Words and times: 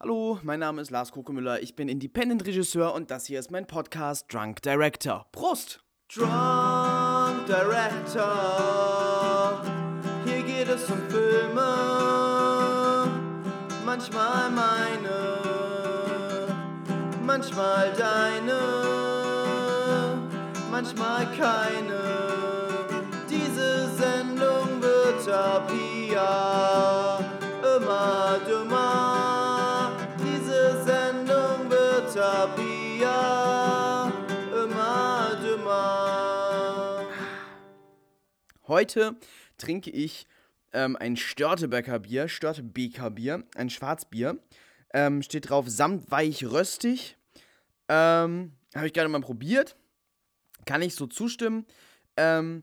Hallo, 0.00 0.38
mein 0.44 0.60
Name 0.60 0.80
ist 0.80 0.92
Lars 0.92 1.10
Kokemüller, 1.10 1.60
ich 1.60 1.74
bin 1.74 1.88
Independent-Regisseur 1.88 2.94
und 2.94 3.10
das 3.10 3.26
hier 3.26 3.40
ist 3.40 3.50
mein 3.50 3.66
Podcast 3.66 4.32
Drunk 4.32 4.62
Director. 4.62 5.26
Prost! 5.32 5.80
Drunk 6.14 7.46
Director, 7.48 8.30
hier 10.24 10.42
geht 10.44 10.68
es 10.68 10.88
um 10.88 11.00
Filme, 11.08 11.66
manchmal 13.84 14.50
meine, 14.50 16.46
manchmal 17.26 17.92
deine, 17.98 18.60
manchmal 20.70 21.26
keine. 21.36 21.98
Diese 23.28 23.90
Sendung 23.96 24.80
wird 24.80 25.28
ab 25.28 25.68
hier 25.72 27.18
immer 27.76 28.38
dümmer. 28.46 28.67
Heute 38.68 39.16
trinke 39.56 39.90
ich 39.90 40.26
ähm, 40.74 40.94
ein 40.96 41.16
Störtebecker 41.16 41.98
Bier, 42.00 42.28
Störtebeker 42.28 43.10
Bier, 43.10 43.44
ein 43.56 43.70
Schwarzbier. 43.70 44.38
Ähm, 44.92 45.22
steht 45.22 45.48
drauf 45.48 45.66
samtweich 45.68 46.44
röstig. 46.44 47.16
Ähm, 47.88 48.52
Habe 48.74 48.86
ich 48.86 48.92
gerade 48.92 49.08
mal 49.08 49.20
probiert. 49.20 49.76
Kann 50.66 50.82
ich 50.82 50.94
so 50.94 51.06
zustimmen. 51.06 51.66
Ähm, 52.18 52.62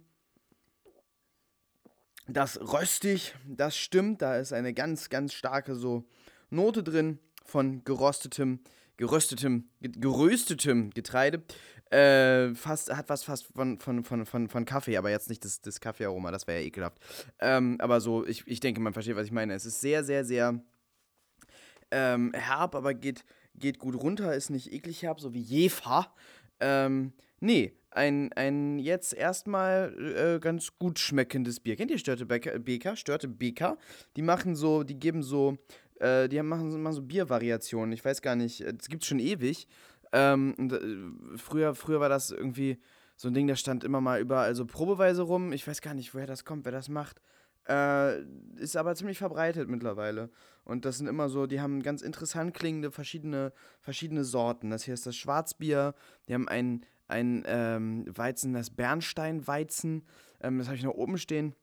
das 2.28 2.60
röstig, 2.60 3.34
das 3.48 3.76
stimmt. 3.76 4.22
Da 4.22 4.38
ist 4.38 4.54
eine 4.54 4.74
ganz, 4.74 5.10
ganz 5.10 5.34
starke 5.34 5.76
so 5.76 6.06
Note 6.52 6.84
drin 6.84 7.20
von 7.44 7.84
gerostetem, 7.84 8.60
geröstetem, 8.98 9.70
ge- 9.82 9.92
geröstetem 9.92 10.92
Getreide. 10.92 11.44
Äh, 11.92 12.56
fast, 12.56 12.92
hat 12.96 13.10
was 13.10 13.24
fast 13.24 13.46
von, 13.54 13.80
von, 13.80 14.04
von, 14.04 14.26
von, 14.26 14.48
von 14.50 14.66
Kaffee, 14.66 14.98
aber 14.98 15.12
jetzt 15.12 15.30
nicht 15.30 15.46
das, 15.46 15.62
das 15.62 15.80
Kaffeearoma, 15.80 16.32
das 16.32 16.48
wäre 16.48 16.60
ja 16.60 16.66
ekelhaft. 16.66 16.98
Ähm, 17.40 17.78
aber 17.80 18.02
so, 18.02 18.26
ich, 18.26 18.46
ich 18.48 18.60
denke, 18.60 18.82
man 18.82 18.94
versteht, 18.94 19.16
was 19.16 19.28
ich 19.28 19.32
meine. 19.32 19.54
Es 19.54 19.66
ist 19.66 19.82
sehr, 19.82 20.04
sehr, 20.04 20.26
sehr 20.26 20.60
ähm, 21.92 22.32
herb, 22.34 22.76
aber 22.76 22.94
geht, 22.94 23.24
geht 23.56 23.80
gut 23.80 23.96
runter, 23.96 24.34
ist 24.36 24.50
nicht 24.50 24.74
eklig 24.74 25.04
herb, 25.04 25.20
so 25.20 25.34
wie 25.34 25.42
Jefa. 25.42 26.14
Ähm, 26.60 27.14
nee, 27.40 27.74
ein, 27.92 28.34
ein 28.34 28.80
jetzt 28.80 29.14
erstmal 29.14 29.94
äh, 30.36 30.40
ganz 30.40 30.78
gut 30.78 31.00
schmeckendes 31.00 31.60
Bier. 31.60 31.76
Kennt 31.76 31.92
ihr 31.92 31.98
Störtebeker? 32.00 32.58
Beker? 32.60 32.96
Störtebeker? 32.96 33.78
Die 34.16 34.22
machen 34.22 34.56
so, 34.56 34.84
die 34.84 35.00
geben 35.00 35.24
so, 35.24 35.58
äh, 36.00 36.28
die 36.28 36.42
machen, 36.42 36.72
so- 36.72 36.78
machen 36.78 36.96
so 36.96 37.02
Biervariationen. 37.04 37.94
Ich 37.94 38.04
weiß 38.04 38.22
gar 38.22 38.36
nicht, 38.36 38.62
es 38.62 38.90
gibt 38.90 39.06
schon 39.06 39.20
ewig. 39.20 39.68
Ähm, 40.18 40.56
äh, 40.72 41.38
früher, 41.38 41.76
früher 41.76 42.00
war 42.00 42.08
das 42.08 42.32
irgendwie 42.32 42.80
so 43.18 43.28
ein 43.28 43.34
Ding, 43.34 43.48
das 43.48 43.60
stand 43.60 43.84
immer 43.84 44.00
mal 44.00 44.22
überall 44.22 44.56
so 44.56 44.66
probeweise 44.66 45.24
rum. 45.24 45.52
Ich 45.52 45.68
weiß 45.68 45.82
gar 45.82 45.94
nicht, 45.94 46.14
woher 46.14 46.26
das 46.26 46.46
kommt, 46.46 46.64
wer 46.64 46.72
das 46.72 46.88
macht. 46.88 47.22
Äh, 47.68 48.22
ist 48.56 48.78
aber 48.78 48.96
ziemlich 48.96 49.18
verbreitet 49.18 49.68
mittlerweile. 49.68 50.30
Und 50.64 50.86
das 50.86 51.00
sind 51.00 51.08
immer 51.08 51.28
so, 51.28 51.48
die 51.48 51.60
haben 51.60 51.84
ganz 51.84 52.02
interessant 52.02 52.54
klingende 52.54 52.92
verschiedene, 52.92 53.52
verschiedene 53.82 54.24
Sorten. 54.24 54.70
Das 54.70 54.84
hier 54.84 54.94
ist 54.94 55.06
das 55.06 55.18
Schwarzbier. 55.18 55.96
Die 56.30 56.34
haben 56.34 56.48
ein, 56.48 56.86
ein 57.10 57.44
ähm, 57.46 58.06
Weizen, 58.08 58.54
das 58.54 58.70
Bernsteinweizen. 58.70 60.06
Ähm, 60.40 60.60
das 60.60 60.68
habe 60.68 60.78
ich 60.78 60.84
noch 60.84 60.94
oben 60.94 61.18
stehen. 61.18 61.56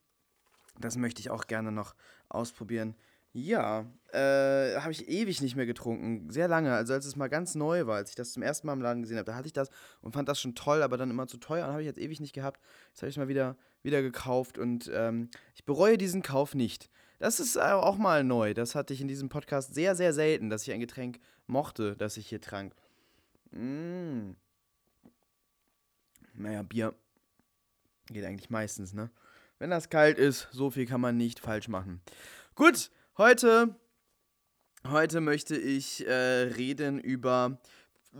Das 0.78 0.98
möchte 0.98 1.20
ich 1.20 1.30
auch 1.30 1.46
gerne 1.46 1.72
noch 1.72 1.94
ausprobieren. 2.28 2.96
Ja, 3.34 3.86
äh, 4.12 4.76
habe 4.76 4.92
ich 4.92 5.08
ewig 5.08 5.40
nicht 5.40 5.56
mehr 5.56 5.64
getrunken. 5.64 6.28
Sehr 6.30 6.48
lange. 6.48 6.74
Also 6.74 6.92
als 6.92 7.06
es 7.06 7.16
mal 7.16 7.28
ganz 7.28 7.54
neu 7.54 7.86
war, 7.86 7.96
als 7.96 8.10
ich 8.10 8.16
das 8.16 8.32
zum 8.32 8.42
ersten 8.42 8.66
Mal 8.66 8.74
im 8.74 8.82
Laden 8.82 9.02
gesehen 9.02 9.16
habe, 9.16 9.24
da 9.24 9.34
hatte 9.34 9.46
ich 9.46 9.54
das 9.54 9.70
und 10.02 10.12
fand 10.12 10.28
das 10.28 10.38
schon 10.38 10.54
toll, 10.54 10.82
aber 10.82 10.98
dann 10.98 11.10
immer 11.10 11.26
zu 11.26 11.38
teuer 11.38 11.64
und 11.64 11.72
habe 11.72 11.80
ich 11.80 11.86
jetzt 11.86 11.98
ewig 11.98 12.20
nicht 12.20 12.34
gehabt. 12.34 12.60
Jetzt 12.90 13.00
habe 13.00 13.08
ich 13.08 13.14
es 13.14 13.18
mal 13.18 13.28
wieder, 13.28 13.56
wieder 13.82 14.02
gekauft 14.02 14.58
und 14.58 14.90
ähm, 14.92 15.30
ich 15.54 15.64
bereue 15.64 15.96
diesen 15.96 16.22
Kauf 16.22 16.54
nicht. 16.54 16.90
Das 17.18 17.40
ist 17.40 17.58
auch 17.58 17.96
mal 17.96 18.22
neu. 18.22 18.52
Das 18.52 18.74
hatte 18.74 18.92
ich 18.92 19.00
in 19.00 19.08
diesem 19.08 19.30
Podcast 19.30 19.74
sehr, 19.74 19.94
sehr 19.94 20.12
selten, 20.12 20.50
dass 20.50 20.66
ich 20.66 20.72
ein 20.72 20.80
Getränk 20.80 21.18
mochte, 21.46 21.96
das 21.96 22.18
ich 22.18 22.26
hier 22.26 22.40
trank. 22.40 22.74
Mm. 23.50 24.32
Naja, 26.34 26.62
Bier 26.62 26.94
geht 28.08 28.24
eigentlich 28.24 28.50
meistens, 28.50 28.92
ne? 28.92 29.10
Wenn 29.58 29.70
das 29.70 29.88
kalt 29.88 30.18
ist, 30.18 30.48
so 30.50 30.70
viel 30.70 30.86
kann 30.86 31.00
man 31.00 31.16
nicht 31.16 31.38
falsch 31.38 31.68
machen. 31.68 32.00
Gut, 32.56 32.90
heute, 33.18 33.74
heute 34.86 35.20
möchte 35.20 35.56
ich 35.56 36.06
äh, 36.06 36.12
reden 36.12 36.98
über 36.98 37.58
äh, 38.14 38.18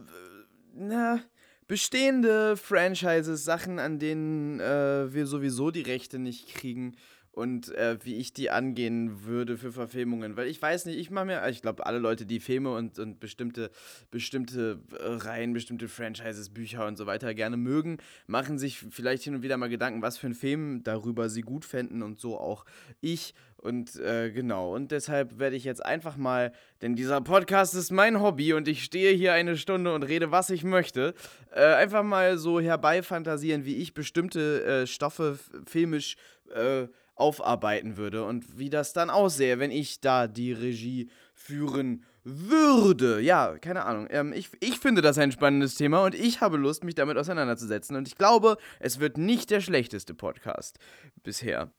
na, 0.75 1.21
bestehende 1.67 2.57
Franchises, 2.57 3.45
Sachen, 3.45 3.79
an 3.79 3.99
denen 3.99 4.61
äh, 4.61 5.13
wir 5.13 5.27
sowieso 5.27 5.71
die 5.71 5.83
Rechte 5.83 6.19
nicht 6.19 6.55
kriegen 6.55 6.97
und 7.33 7.75
äh, 7.75 7.97
wie 8.05 8.17
ich 8.17 8.35
die 8.35 8.51
angehen 8.51 9.25
würde 9.25 9.57
für 9.57 9.73
Verfilmungen. 9.73 10.37
Weil 10.37 10.49
ich 10.49 10.61
weiß 10.61 10.85
nicht, 10.85 10.99
ich 10.99 11.11
mache 11.11 11.25
mir, 11.25 11.49
ich 11.49 11.63
glaube, 11.63 11.87
alle 11.87 11.99
Leute, 11.99 12.27
die 12.27 12.41
Filme 12.41 12.75
und, 12.75 12.99
und 12.99 13.21
bestimmte, 13.21 13.71
bestimmte 14.11 14.81
äh, 14.93 15.03
Reihen, 15.03 15.55
bestimmte 15.55 15.89
Franchises, 15.89 16.51
Bücher 16.51 16.87
und 16.87 16.99
so 16.99 17.07
weiter 17.07 17.33
gerne 17.33 17.57
mögen, 17.57 17.99
machen 18.27 18.59
sich 18.59 18.79
vielleicht 18.79 19.23
hin 19.23 19.35
und 19.35 19.43
wieder 19.43 19.57
mal 19.57 19.71
Gedanken, 19.71 20.03
was 20.03 20.19
für 20.19 20.27
einen 20.27 20.35
Film 20.35 20.83
darüber 20.85 21.31
sie 21.31 21.41
gut 21.41 21.65
fänden 21.65 22.03
und 22.03 22.21
so 22.21 22.39
auch 22.39 22.67
ich. 23.01 23.35
Und 23.63 23.95
äh, 24.01 24.33
genau, 24.33 24.75
und 24.75 24.91
deshalb 24.91 25.39
werde 25.39 25.55
ich 25.55 25.63
jetzt 25.63 25.87
einfach 25.87 26.17
mal, 26.17 26.53
denn 26.83 26.97
dieser 26.97 27.21
Podcast 27.21 27.77
ist 27.77 27.93
mein 27.93 28.21
Hobby 28.21 28.55
und 28.55 28.67
ich 28.67 28.83
stehe 28.83 29.15
hier 29.15 29.35
eine 29.35 29.57
Stunde 29.57 29.95
und 29.95 30.03
rede, 30.03 30.33
was 30.33 30.51
ich 30.51 30.65
möchte, 30.65 31.15
äh, 31.55 31.75
einfach 31.75 32.03
mal 32.03 32.39
so 32.39 32.59
herbeifantasieren, 32.59 33.65
wie 33.65 33.77
ich 33.77 33.95
bestimmte 33.95 34.65
äh, 34.65 34.87
Stoffe 34.89 35.39
filmisch 35.65 36.17
äh, 36.53 36.89
aufarbeiten 37.15 37.97
würde 37.97 38.25
und 38.25 38.59
wie 38.59 38.69
das 38.69 38.95
dann 38.95 39.11
aussähe, 39.11 39.61
wenn 39.61 39.71
ich 39.71 40.01
da 40.01 40.27
die 40.27 40.53
Regie 40.53 41.09
führen 41.33 42.03
würde. 42.25 43.21
Ja, 43.21 43.59
keine 43.59 43.85
Ahnung. 43.85 44.09
Ähm, 44.11 44.33
ich, 44.33 44.51
ich 44.59 44.81
finde 44.81 45.03
das 45.03 45.19
ein 45.19 45.31
spannendes 45.31 45.77
Thema 45.77 46.05
und 46.05 46.17
ich 46.17 46.41
habe 46.41 46.57
Lust, 46.57 46.83
mich 46.83 46.97
damit 46.97 47.17
auseinanderzusetzen. 47.17 47.95
Und 47.95 48.09
ich 48.09 48.17
glaube, 48.17 48.57
es 48.81 48.99
wird 48.99 49.19
nicht 49.19 49.51
der 49.51 49.61
schlechteste 49.61 50.15
Podcast 50.15 50.81
bisher. 51.23 51.71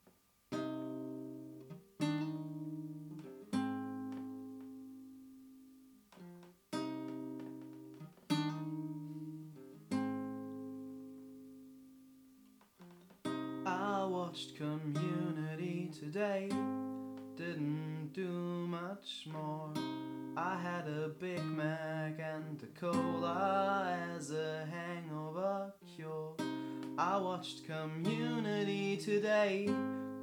Community 27.43 28.95
today. 28.95 29.67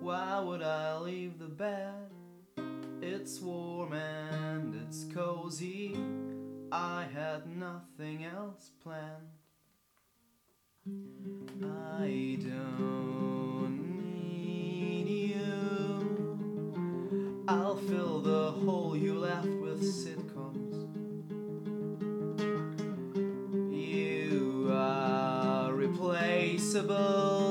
Why 0.00 0.40
would 0.40 0.62
I 0.62 0.96
leave 0.96 1.38
the 1.38 1.48
bed? 1.48 2.10
It's 3.02 3.40
warm 3.40 3.92
and 3.92 4.74
it's 4.74 5.04
cozy. 5.12 5.98
I 6.72 7.04
had 7.12 7.46
nothing 7.46 8.24
else 8.24 8.70
planned. 8.82 9.28
I 11.62 12.38
don't 12.40 13.78
need 14.24 15.06
you. 15.34 15.44
I'll 17.46 17.76
fill 17.76 18.20
the 18.20 18.52
hole 18.52 18.96
you 18.96 19.18
left 19.18 19.46
with 19.46 19.82
sitcoms. 19.82 20.39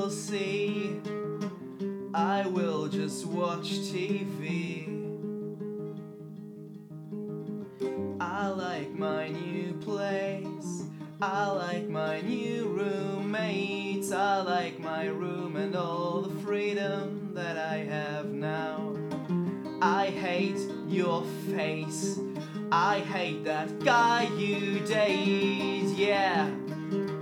See. 0.08 0.98
I 2.14 2.46
will 2.46 2.88
just 2.88 3.26
watch 3.26 3.70
TV. 3.92 4.88
I 8.18 8.48
like 8.48 8.90
my 8.92 9.28
new 9.28 9.74
place. 9.74 10.84
I 11.20 11.50
like 11.50 11.86
my 11.88 12.22
new 12.22 12.68
roommates. 12.68 14.10
I 14.10 14.40
like 14.40 14.78
my 14.78 15.04
room 15.04 15.56
and 15.56 15.76
all 15.76 16.22
the 16.22 16.40
freedom 16.42 17.32
that 17.34 17.58
I 17.58 17.76
have 17.78 18.26
now. 18.26 18.96
I 19.82 20.06
hate 20.06 20.60
your 20.88 21.24
face. 21.54 22.18
I 22.72 23.00
hate 23.00 23.44
that 23.44 23.80
guy 23.84 24.30
you 24.38 24.80
date. 24.80 25.94
Yeah, 25.94 26.50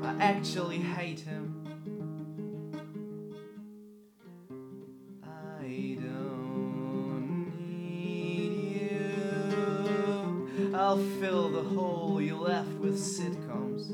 I 0.05 0.15
actually 0.21 0.79
hate 0.79 1.21
him. 1.21 1.48
I'll 10.99 11.21
fill 11.21 11.49
the 11.49 11.63
hole 11.63 12.21
you 12.21 12.37
left 12.37 12.73
with 12.81 12.99
sitcoms. 12.99 13.89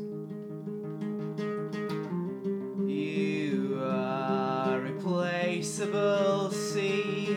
You 2.89 3.79
are 3.85 4.81
replaceable, 4.81 6.51
see. 6.51 7.37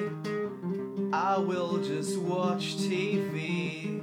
I 1.12 1.38
will 1.38 1.84
just 1.84 2.18
watch 2.18 2.78
TV. 2.78 4.00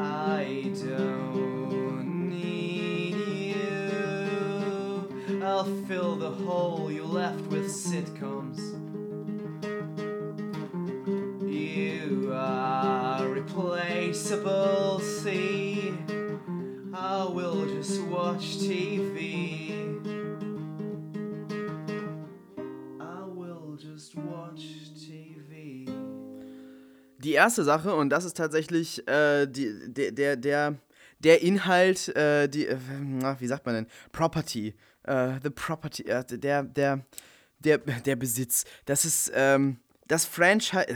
I 0.00 0.72
don't 0.84 2.28
need 2.28 3.14
you. 3.54 5.40
I'll 5.44 5.62
fill 5.86 6.16
the 6.16 6.30
hole 6.30 6.90
you 6.90 7.04
left 7.04 7.46
with 7.52 7.68
sitcoms. 7.68 8.37
Watch 18.38 18.58
TV. 24.98 25.90
Die 27.18 27.32
erste 27.32 27.64
Sache, 27.64 27.94
und 27.94 28.10
das 28.10 28.24
ist 28.24 28.36
tatsächlich 28.36 29.06
äh, 29.08 29.46
die, 29.46 29.92
der, 29.92 30.12
der, 30.12 30.36
der, 30.36 30.76
der 31.18 31.42
Inhalt, 31.42 32.08
äh, 32.16 32.48
die, 32.48 32.68
äh, 32.68 32.78
wie 33.38 33.46
sagt 33.48 33.66
man 33.66 33.74
denn? 33.74 33.86
Property. 34.12 34.74
Äh, 35.02 35.40
the 35.42 35.50
Property, 35.50 36.04
äh, 36.04 36.24
der, 36.24 36.62
der, 36.62 37.04
der, 37.58 37.78
der 37.78 38.16
Besitz. 38.16 38.64
Das 38.84 39.04
ist, 39.04 39.32
ähm, 39.34 39.78
das 40.06 40.24
Franchise. 40.24 40.86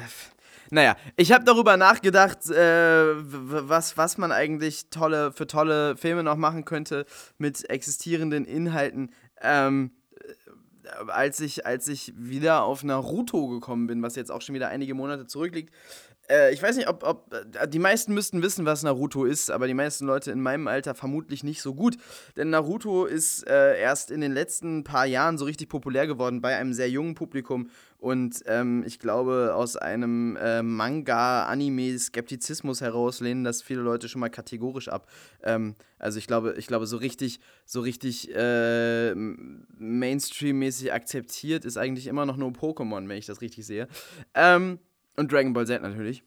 Naja, 0.72 0.96
ich 1.18 1.32
habe 1.32 1.44
darüber 1.44 1.76
nachgedacht, 1.76 2.48
äh, 2.48 3.04
was, 3.14 3.98
was 3.98 4.16
man 4.16 4.32
eigentlich 4.32 4.88
tolle, 4.88 5.30
für 5.30 5.46
tolle 5.46 5.98
Filme 5.98 6.22
noch 6.22 6.36
machen 6.36 6.64
könnte 6.64 7.04
mit 7.36 7.68
existierenden 7.68 8.46
Inhalten. 8.46 9.10
Ähm, 9.42 9.90
äh, 10.16 11.10
als 11.10 11.40
ich, 11.40 11.66
als 11.66 11.88
ich 11.88 12.14
wieder 12.16 12.62
auf 12.62 12.84
Naruto 12.84 13.48
gekommen 13.48 13.86
bin, 13.86 14.02
was 14.02 14.16
jetzt 14.16 14.32
auch 14.32 14.40
schon 14.40 14.54
wieder 14.54 14.68
einige 14.68 14.94
Monate 14.94 15.26
zurückliegt, 15.26 15.74
äh, 16.30 16.52
ich 16.52 16.62
weiß 16.62 16.76
nicht, 16.76 16.88
ob, 16.88 17.02
ob. 17.02 17.34
Äh, 17.34 17.68
die 17.68 17.78
meisten 17.78 18.14
müssten 18.14 18.42
wissen, 18.42 18.64
was 18.64 18.82
Naruto 18.82 19.24
ist, 19.24 19.50
aber 19.50 19.66
die 19.66 19.74
meisten 19.74 20.06
Leute 20.06 20.30
in 20.30 20.40
meinem 20.40 20.68
Alter 20.68 20.94
vermutlich 20.94 21.44
nicht 21.44 21.60
so 21.60 21.74
gut. 21.74 21.96
Denn 22.36 22.50
Naruto 22.50 23.04
ist 23.04 23.46
äh, 23.46 23.78
erst 23.78 24.10
in 24.10 24.20
den 24.20 24.32
letzten 24.32 24.84
paar 24.84 25.06
Jahren 25.06 25.36
so 25.36 25.44
richtig 25.44 25.68
populär 25.68 26.06
geworden 26.06 26.40
bei 26.40 26.56
einem 26.56 26.72
sehr 26.72 26.88
jungen 26.88 27.14
Publikum. 27.14 27.68
Und 28.02 28.42
ähm, 28.46 28.82
ich 28.84 28.98
glaube, 28.98 29.52
aus 29.54 29.76
einem 29.76 30.34
äh, 30.34 30.64
Manga-Anime-Skeptizismus 30.64 32.80
heraus 32.80 33.20
lehnen 33.20 33.44
das 33.44 33.62
viele 33.62 33.82
Leute 33.82 34.08
schon 34.08 34.18
mal 34.18 34.28
kategorisch 34.28 34.88
ab. 34.88 35.08
Ähm, 35.44 35.76
also 36.00 36.18
ich 36.18 36.26
glaube, 36.26 36.56
ich 36.58 36.66
glaube, 36.66 36.86
so 36.86 36.96
richtig, 36.96 37.38
so 37.64 37.80
richtig 37.80 38.34
äh, 38.34 39.14
Mainstream-mäßig 39.14 40.92
akzeptiert 40.92 41.64
ist 41.64 41.76
eigentlich 41.76 42.08
immer 42.08 42.26
noch 42.26 42.36
nur 42.36 42.50
Pokémon, 42.50 43.08
wenn 43.08 43.18
ich 43.18 43.26
das 43.26 43.40
richtig 43.40 43.66
sehe. 43.66 43.86
Ähm, 44.34 44.80
und 45.16 45.30
Dragon 45.30 45.52
Ball 45.52 45.68
Z 45.68 45.80
natürlich. 45.80 46.24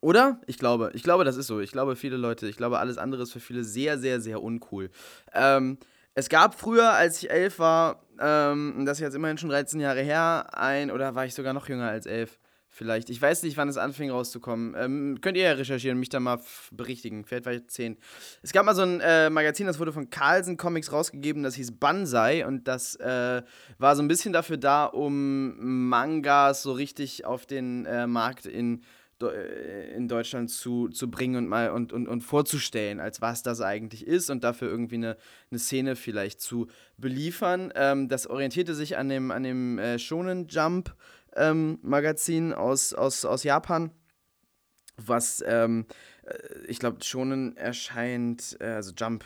Oder? 0.00 0.40
Ich 0.46 0.56
glaube, 0.56 0.92
ich 0.94 1.02
glaube, 1.02 1.24
das 1.24 1.36
ist 1.36 1.48
so. 1.48 1.60
Ich 1.60 1.72
glaube, 1.72 1.94
viele 1.94 2.16
Leute, 2.16 2.48
ich 2.48 2.56
glaube, 2.56 2.78
alles 2.78 2.96
andere 2.96 3.24
ist 3.24 3.32
für 3.32 3.40
viele 3.40 3.64
sehr, 3.64 3.98
sehr, 3.98 4.22
sehr 4.22 4.42
uncool. 4.42 4.88
Ähm, 5.34 5.76
es 6.20 6.28
gab 6.28 6.54
früher, 6.54 6.92
als 6.92 7.22
ich 7.22 7.30
elf 7.30 7.58
war, 7.58 8.02
ähm, 8.20 8.84
das 8.84 8.98
ist 8.98 9.02
jetzt 9.02 9.14
immerhin 9.14 9.38
schon 9.38 9.48
13 9.48 9.80
Jahre 9.80 10.02
her, 10.02 10.46
ein, 10.52 10.90
oder 10.90 11.14
war 11.14 11.24
ich 11.24 11.34
sogar 11.34 11.52
noch 11.54 11.68
jünger 11.68 11.88
als 11.88 12.06
elf? 12.06 12.38
Vielleicht. 12.72 13.10
Ich 13.10 13.20
weiß 13.20 13.42
nicht, 13.42 13.56
wann 13.56 13.68
es 13.68 13.76
anfing 13.76 14.10
rauszukommen. 14.10 14.76
Ähm, 14.78 15.18
könnt 15.20 15.36
ihr 15.36 15.42
ja 15.42 15.52
recherchieren 15.52 15.98
mich 15.98 16.08
da 16.08 16.20
mal 16.20 16.38
berichtigen. 16.70 17.24
Vielleicht 17.24 17.44
war 17.44 17.52
ich 17.52 17.66
10. 17.66 17.96
Es 18.42 18.52
gab 18.52 18.64
mal 18.64 18.76
so 18.76 18.82
ein 18.82 19.00
äh, 19.00 19.28
Magazin, 19.28 19.66
das 19.66 19.80
wurde 19.80 19.92
von 19.92 20.08
Carlsen 20.08 20.56
Comics 20.56 20.92
rausgegeben, 20.92 21.42
das 21.42 21.56
hieß 21.56 21.72
Banzai 21.72 22.46
und 22.46 22.68
das 22.68 22.94
äh, 22.94 23.42
war 23.78 23.96
so 23.96 24.02
ein 24.02 24.08
bisschen 24.08 24.32
dafür 24.32 24.56
da, 24.56 24.84
um 24.84 25.88
Mangas 25.88 26.62
so 26.62 26.70
richtig 26.72 27.24
auf 27.24 27.44
den 27.44 27.86
äh, 27.86 28.06
Markt 28.06 28.46
in, 28.46 28.82
in 29.20 30.08
Deutschland 30.08 30.50
zu, 30.50 30.88
zu 30.88 31.10
bringen 31.10 31.36
und 31.36 31.48
mal 31.48 31.70
und, 31.70 31.92
und, 31.92 32.08
und 32.08 32.22
vorzustellen, 32.22 33.00
als 33.00 33.20
was 33.20 33.42
das 33.42 33.60
eigentlich 33.60 34.06
ist 34.06 34.30
und 34.30 34.44
dafür 34.44 34.68
irgendwie 34.68 34.96
eine, 34.96 35.16
eine 35.50 35.58
Szene 35.58 35.96
vielleicht 35.96 36.40
zu 36.40 36.68
beliefern. 36.96 37.72
Ähm, 37.74 38.08
das 38.08 38.26
orientierte 38.26 38.74
sich 38.74 38.96
an 38.96 39.08
dem, 39.08 39.30
an 39.30 39.42
dem 39.42 39.78
äh, 39.78 39.98
Shonen 39.98 40.48
Jump 40.48 40.94
ähm, 41.36 41.78
Magazin 41.82 42.52
aus, 42.52 42.92
aus, 42.92 43.24
aus 43.24 43.44
Japan, 43.44 43.90
was 44.96 45.42
ähm, 45.46 45.86
äh, 46.19 46.19
ich 46.66 46.78
glaube, 46.78 47.02
Shonen 47.02 47.56
erscheint, 47.56 48.56
äh, 48.60 48.66
also 48.66 48.92
Jump, 48.96 49.24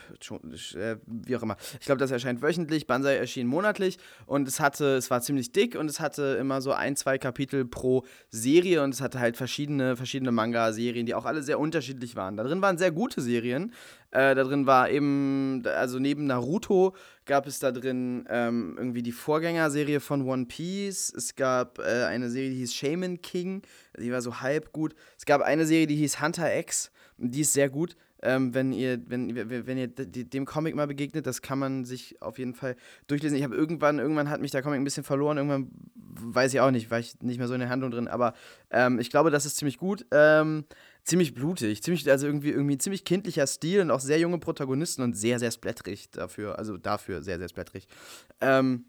äh, 0.75 0.95
wie 1.05 1.35
auch 1.35 1.43
immer. 1.43 1.57
Ich 1.79 1.85
glaube, 1.85 1.99
das 1.99 2.11
erscheint 2.11 2.41
wöchentlich, 2.41 2.87
Banzai 2.87 3.15
erschien 3.15 3.47
monatlich 3.47 3.97
und 4.25 4.47
es 4.47 4.59
hatte, 4.59 4.95
es 4.95 5.11
war 5.11 5.21
ziemlich 5.21 5.51
dick 5.51 5.75
und 5.75 5.89
es 5.89 5.99
hatte 5.99 6.37
immer 6.39 6.61
so 6.61 6.71
ein, 6.71 6.95
zwei 6.95 7.17
Kapitel 7.17 7.65
pro 7.65 8.03
Serie 8.29 8.83
und 8.83 8.93
es 8.93 9.01
hatte 9.01 9.19
halt 9.19 9.37
verschiedene, 9.37 9.95
verschiedene 9.95 10.31
Manga-Serien, 10.31 11.05
die 11.05 11.13
auch 11.13 11.25
alle 11.25 11.43
sehr 11.43 11.59
unterschiedlich 11.59 12.15
waren. 12.15 12.37
Da 12.37 12.43
drin 12.43 12.61
waren 12.61 12.77
sehr 12.77 12.91
gute 12.91 13.21
Serien. 13.21 13.71
Äh, 14.11 14.33
da 14.33 14.43
drin 14.43 14.65
war 14.65 14.89
eben, 14.89 15.63
also 15.65 15.99
neben 15.99 16.25
Naruto 16.25 16.95
gab 17.25 17.47
es 17.47 17.59
da 17.59 17.71
drin 17.71 18.25
ähm, 18.29 18.75
irgendwie 18.77 19.03
die 19.03 19.11
Vorgängerserie 19.11 19.99
von 19.99 20.21
One 20.21 20.45
Piece. 20.45 21.13
Es 21.13 21.35
gab 21.35 21.79
äh, 21.79 22.05
eine 22.05 22.29
Serie, 22.29 22.51
die 22.51 22.57
hieß 22.57 22.73
Shaman 22.73 23.21
King. 23.21 23.61
Die 23.99 24.11
war 24.11 24.21
so 24.21 24.39
halb 24.39 24.71
gut. 24.71 24.95
Es 25.17 25.25
gab 25.25 25.41
eine 25.41 25.65
Serie, 25.65 25.87
die 25.87 25.97
hieß 25.97 26.21
Hunter 26.21 26.55
X. 26.57 26.91
Die 27.17 27.41
ist 27.41 27.53
sehr 27.53 27.69
gut. 27.69 27.95
Ähm, 28.21 28.53
wenn 28.53 28.71
ihr, 28.71 28.99
wenn, 29.07 29.35
wenn 29.35 29.77
ihr 29.77 29.87
dem 29.87 30.45
Comic 30.45 30.73
mal 30.75 30.87
begegnet, 30.87 31.27
das 31.27 31.41
kann 31.41 31.59
man 31.59 31.85
sich 31.85 32.21
auf 32.21 32.39
jeden 32.39 32.55
Fall 32.55 32.75
durchlesen. 33.07 33.37
Ich 33.37 33.43
habe 33.43 33.55
irgendwann, 33.55 33.99
irgendwann 33.99 34.29
hat 34.29 34.41
mich 34.41 34.51
der 34.51 34.63
Comic 34.63 34.79
ein 34.79 34.83
bisschen 34.83 35.03
verloren, 35.03 35.37
irgendwann 35.37 35.69
weiß 35.95 36.53
ich 36.53 36.59
auch 36.59 36.71
nicht, 36.71 36.89
war 36.89 36.99
ich 36.99 37.21
nicht 37.21 37.37
mehr 37.37 37.47
so 37.47 37.53
in 37.53 37.59
der 37.59 37.69
Handlung 37.69 37.91
drin, 37.91 38.07
aber 38.07 38.33
ähm, 38.71 38.99
ich 38.99 39.09
glaube, 39.09 39.31
das 39.31 39.45
ist 39.45 39.57
ziemlich 39.57 39.77
gut. 39.77 40.05
Ähm, 40.11 40.65
ziemlich 41.03 41.33
blutig, 41.33 41.83
ziemlich, 41.83 42.09
also 42.09 42.25
irgendwie, 42.25 42.49
irgendwie 42.49 42.77
ziemlich 42.77 43.05
kindlicher 43.05 43.45
Stil 43.47 43.81
und 43.81 43.91
auch 43.91 43.99
sehr 43.99 44.17
junge 44.17 44.39
Protagonisten 44.39 45.03
und 45.03 45.15
sehr, 45.15 45.39
sehr 45.39 45.51
splättrig 45.51 46.09
dafür, 46.09 46.57
also 46.57 46.77
dafür 46.77 47.21
sehr, 47.21 47.37
sehr 47.37 47.49
splättrig. 47.49 47.87
Ähm, 48.41 48.85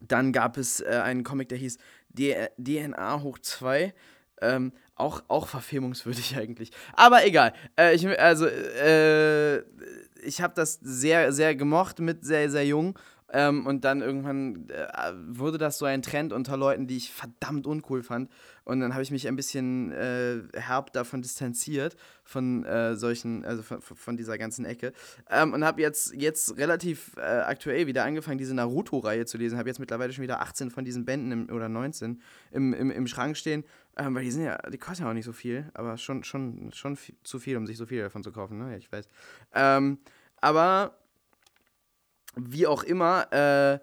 dann 0.00 0.32
gab 0.32 0.56
es 0.56 0.80
äh, 0.80 1.00
einen 1.02 1.24
Comic, 1.24 1.48
der 1.48 1.58
hieß 1.58 1.78
DNA 2.14 3.22
hoch 3.22 3.38
2. 3.38 3.92
Ähm, 4.42 4.72
auch, 4.96 5.22
auch 5.28 5.46
verfilmungswürdig 5.46 6.36
eigentlich. 6.38 6.72
Aber 6.94 7.24
egal. 7.24 7.52
Äh, 7.78 7.94
ich, 7.94 8.06
also, 8.18 8.46
äh, 8.46 9.58
ich 10.22 10.40
habe 10.40 10.54
das 10.54 10.80
sehr, 10.82 11.32
sehr 11.32 11.54
gemocht 11.54 12.00
mit 12.00 12.24
sehr, 12.24 12.50
sehr 12.50 12.66
jung. 12.66 12.98
Ähm, 13.32 13.66
und 13.66 13.84
dann 13.84 14.02
irgendwann 14.02 14.68
äh, 14.70 15.12
wurde 15.28 15.58
das 15.58 15.78
so 15.78 15.84
ein 15.84 16.02
Trend 16.02 16.32
unter 16.32 16.56
Leuten, 16.56 16.86
die 16.86 16.96
ich 16.96 17.12
verdammt 17.12 17.66
uncool 17.66 18.02
fand. 18.02 18.30
Und 18.64 18.80
dann 18.80 18.92
habe 18.92 19.02
ich 19.02 19.10
mich 19.10 19.26
ein 19.26 19.34
bisschen 19.34 19.90
äh, 19.92 20.42
herb 20.54 20.92
davon 20.92 21.22
distanziert, 21.22 21.96
von 22.22 22.64
äh, 22.64 22.94
solchen, 22.94 23.44
also 23.44 23.62
von, 23.62 23.80
von, 23.80 24.16
dieser 24.16 24.38
ganzen 24.38 24.64
Ecke. 24.64 24.92
Ähm, 25.28 25.54
und 25.54 25.64
habe 25.64 25.80
jetzt, 25.80 26.14
jetzt 26.14 26.56
relativ 26.56 27.16
äh, 27.16 27.20
aktuell 27.20 27.88
wieder 27.88 28.04
angefangen, 28.04 28.38
diese 28.38 28.54
Naruto-Reihe 28.54 29.26
zu 29.26 29.38
lesen. 29.38 29.58
Habe 29.58 29.68
jetzt 29.68 29.80
mittlerweile 29.80 30.12
schon 30.12 30.22
wieder 30.22 30.40
18 30.40 30.70
von 30.70 30.84
diesen 30.84 31.04
Bänden 31.04 31.32
im, 31.32 31.50
oder 31.50 31.68
19 31.68 32.22
im, 32.52 32.74
im, 32.74 32.90
im 32.92 33.06
Schrank 33.08 33.36
stehen. 33.36 33.64
Ähm, 33.98 34.14
weil 34.14 34.24
die 34.24 34.30
sind 34.30 34.44
ja, 34.44 34.58
die 34.70 34.78
kosten 34.78 35.04
ja 35.04 35.10
auch 35.10 35.14
nicht 35.14 35.24
so 35.24 35.32
viel, 35.32 35.70
aber 35.74 35.96
schon, 35.96 36.22
schon, 36.22 36.70
schon 36.72 36.96
viel, 36.96 37.16
zu 37.24 37.38
viel, 37.38 37.56
um 37.56 37.66
sich 37.66 37.78
so 37.78 37.86
viel 37.86 38.02
davon 38.02 38.22
zu 38.22 38.30
kaufen, 38.30 38.58
ne? 38.58 38.72
Ja, 38.72 38.76
ich 38.76 38.92
weiß. 38.92 39.08
Ähm, 39.54 39.98
aber 40.40 40.98
wie 42.36 42.66
auch 42.66 42.82
immer, 42.82 43.32
äh, 43.32 43.78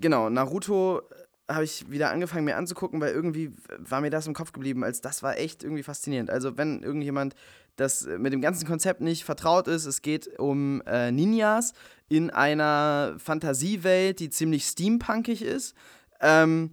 genau, 0.00 0.28
Naruto 0.28 1.02
habe 1.48 1.64
ich 1.64 1.90
wieder 1.90 2.10
angefangen 2.10 2.44
mir 2.44 2.56
anzugucken, 2.56 3.00
weil 3.00 3.12
irgendwie 3.12 3.52
war 3.78 4.00
mir 4.00 4.10
das 4.10 4.26
im 4.26 4.34
Kopf 4.34 4.52
geblieben, 4.52 4.84
als 4.84 5.00
das 5.00 5.22
war 5.22 5.38
echt 5.38 5.64
irgendwie 5.64 5.82
faszinierend. 5.82 6.30
Also 6.30 6.56
wenn 6.56 6.82
irgendjemand 6.82 7.34
das 7.76 8.06
mit 8.06 8.32
dem 8.32 8.40
ganzen 8.40 8.66
Konzept 8.66 9.00
nicht 9.00 9.24
vertraut 9.24 9.66
ist, 9.66 9.86
es 9.86 10.02
geht 10.02 10.38
um 10.38 10.82
äh, 10.86 11.10
Ninjas 11.10 11.72
in 12.08 12.30
einer 12.30 13.14
Fantasiewelt, 13.18 14.20
die 14.20 14.30
ziemlich 14.30 14.64
steampunkig 14.64 15.42
ist. 15.42 15.74
Ähm, 16.20 16.70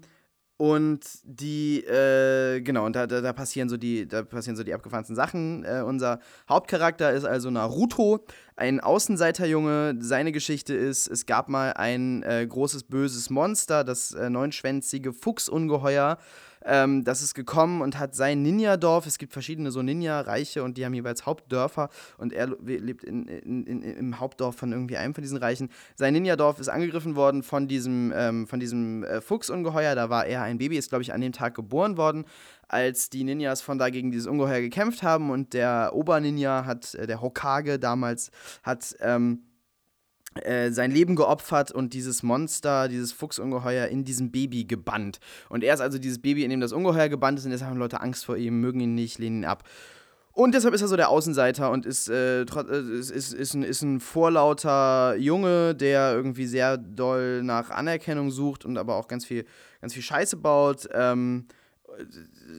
und 0.59 1.05
die, 1.23 1.85
äh, 1.85 2.59
genau, 2.59 2.85
und 2.85 2.93
da, 2.93 3.07
da, 3.07 3.21
da, 3.21 3.31
passieren 3.31 3.69
so 3.69 3.77
die, 3.77 4.05
da 4.05 4.23
passieren 4.23 4.57
so 4.57 4.63
die 4.63 4.73
abgefahrensten 4.73 5.15
Sachen. 5.15 5.63
Äh, 5.63 5.83
unser 5.87 6.19
Hauptcharakter 6.49 7.13
ist 7.13 7.23
also 7.23 7.49
Naruto, 7.49 8.25
ein 8.57 8.81
Außenseiterjunge. 8.81 9.95
Seine 10.01 10.33
Geschichte 10.33 10.73
ist, 10.73 11.07
es 11.07 11.25
gab 11.25 11.47
mal 11.47 11.71
ein 11.71 12.23
äh, 12.23 12.45
großes 12.45 12.83
böses 12.83 13.29
Monster, 13.29 13.85
das 13.85 14.11
äh, 14.11 14.29
neunschwänzige 14.29 15.13
Fuchsungeheuer, 15.13 16.17
ähm, 16.65 17.03
das 17.03 17.21
ist 17.21 17.33
gekommen 17.33 17.81
und 17.81 17.97
hat 17.97 18.15
sein 18.15 18.41
Ninja-Dorf, 18.41 19.05
es 19.05 19.17
gibt 19.17 19.33
verschiedene 19.33 19.71
so 19.71 19.81
Ninja-Reiche 19.81 20.63
und 20.63 20.77
die 20.77 20.85
haben 20.85 20.93
jeweils 20.93 21.25
Hauptdörfer 21.25 21.89
und 22.17 22.33
er 22.33 22.47
lebt 22.61 23.03
in, 23.03 23.27
in, 23.27 23.65
in, 23.65 23.81
im 23.81 24.19
Hauptdorf 24.19 24.55
von 24.55 24.71
irgendwie 24.71 24.97
einem 24.97 25.13
von 25.13 25.21
diesen 25.21 25.37
Reichen. 25.37 25.69
Sein 25.95 26.13
Ninja-Dorf 26.13 26.59
ist 26.59 26.69
angegriffen 26.69 27.15
worden 27.15 27.43
von 27.43 27.67
diesem, 27.67 28.13
ähm, 28.15 28.47
von 28.47 28.59
diesem 28.59 29.03
äh, 29.03 29.21
Fuchsungeheuer, 29.21 29.95
da 29.95 30.09
war 30.09 30.25
er 30.25 30.43
ein 30.43 30.57
Baby, 30.57 30.77
ist 30.77 30.89
glaube 30.89 31.03
ich 31.03 31.13
an 31.13 31.21
dem 31.21 31.31
Tag 31.31 31.55
geboren 31.55 31.97
worden 31.97 32.25
als 32.69 33.09
die 33.09 33.23
Ninjas 33.23 33.61
von 33.61 33.79
da 33.79 33.89
gegen 33.89 34.11
dieses 34.11 34.27
Ungeheuer 34.27 34.61
gekämpft 34.61 35.01
haben 35.01 35.31
und 35.31 35.53
der 35.53 35.91
Oberninja 35.93 36.65
hat, 36.65 36.93
äh, 36.93 37.07
der 37.07 37.19
Hokage 37.21 37.79
damals, 37.79 38.31
hat 38.63 38.95
ähm, 39.01 39.48
äh, 40.35 40.71
sein 40.71 40.91
Leben 40.91 41.15
geopfert 41.15 41.71
und 41.71 41.93
dieses 41.93 42.23
Monster, 42.23 42.87
dieses 42.87 43.11
Fuchsungeheuer 43.11 43.87
in 43.87 44.03
diesem 44.03 44.31
Baby 44.31 44.65
gebannt. 44.65 45.19
Und 45.49 45.63
er 45.63 45.73
ist 45.73 45.81
also 45.81 45.97
dieses 45.97 46.19
Baby, 46.19 46.43
in 46.43 46.49
dem 46.49 46.61
das 46.61 46.71
Ungeheuer 46.71 47.09
gebannt 47.09 47.39
ist 47.39 47.45
und 47.45 47.51
deshalb 47.51 47.71
haben 47.71 47.79
Leute 47.79 48.01
Angst 48.01 48.25
vor 48.25 48.37
ihm, 48.37 48.61
mögen 48.61 48.79
ihn 48.79 48.95
nicht, 48.95 49.17
lehnen 49.17 49.43
ihn 49.43 49.45
ab. 49.45 49.63
Und 50.33 50.53
deshalb 50.53 50.73
ist 50.73 50.81
er 50.81 50.87
so 50.87 50.95
der 50.95 51.09
Außenseiter 51.09 51.69
und 51.71 51.85
ist, 51.85 52.09
äh, 52.09 52.43
äh 52.43 52.99
ist, 52.99 53.11
ist, 53.11 53.53
ein, 53.55 53.63
ist 53.63 53.81
ein 53.81 53.99
vorlauter 53.99 55.15
Junge, 55.17 55.75
der 55.75 56.13
irgendwie 56.13 56.45
sehr 56.45 56.77
doll 56.77 57.43
nach 57.43 57.71
Anerkennung 57.71 58.31
sucht 58.31 58.63
und 58.63 58.77
aber 58.77 58.95
auch 58.95 59.07
ganz 59.07 59.25
viel, 59.25 59.45
ganz 59.81 59.93
viel 59.93 60.03
Scheiße 60.03 60.37
baut. 60.37 60.87
Ähm, 60.93 61.47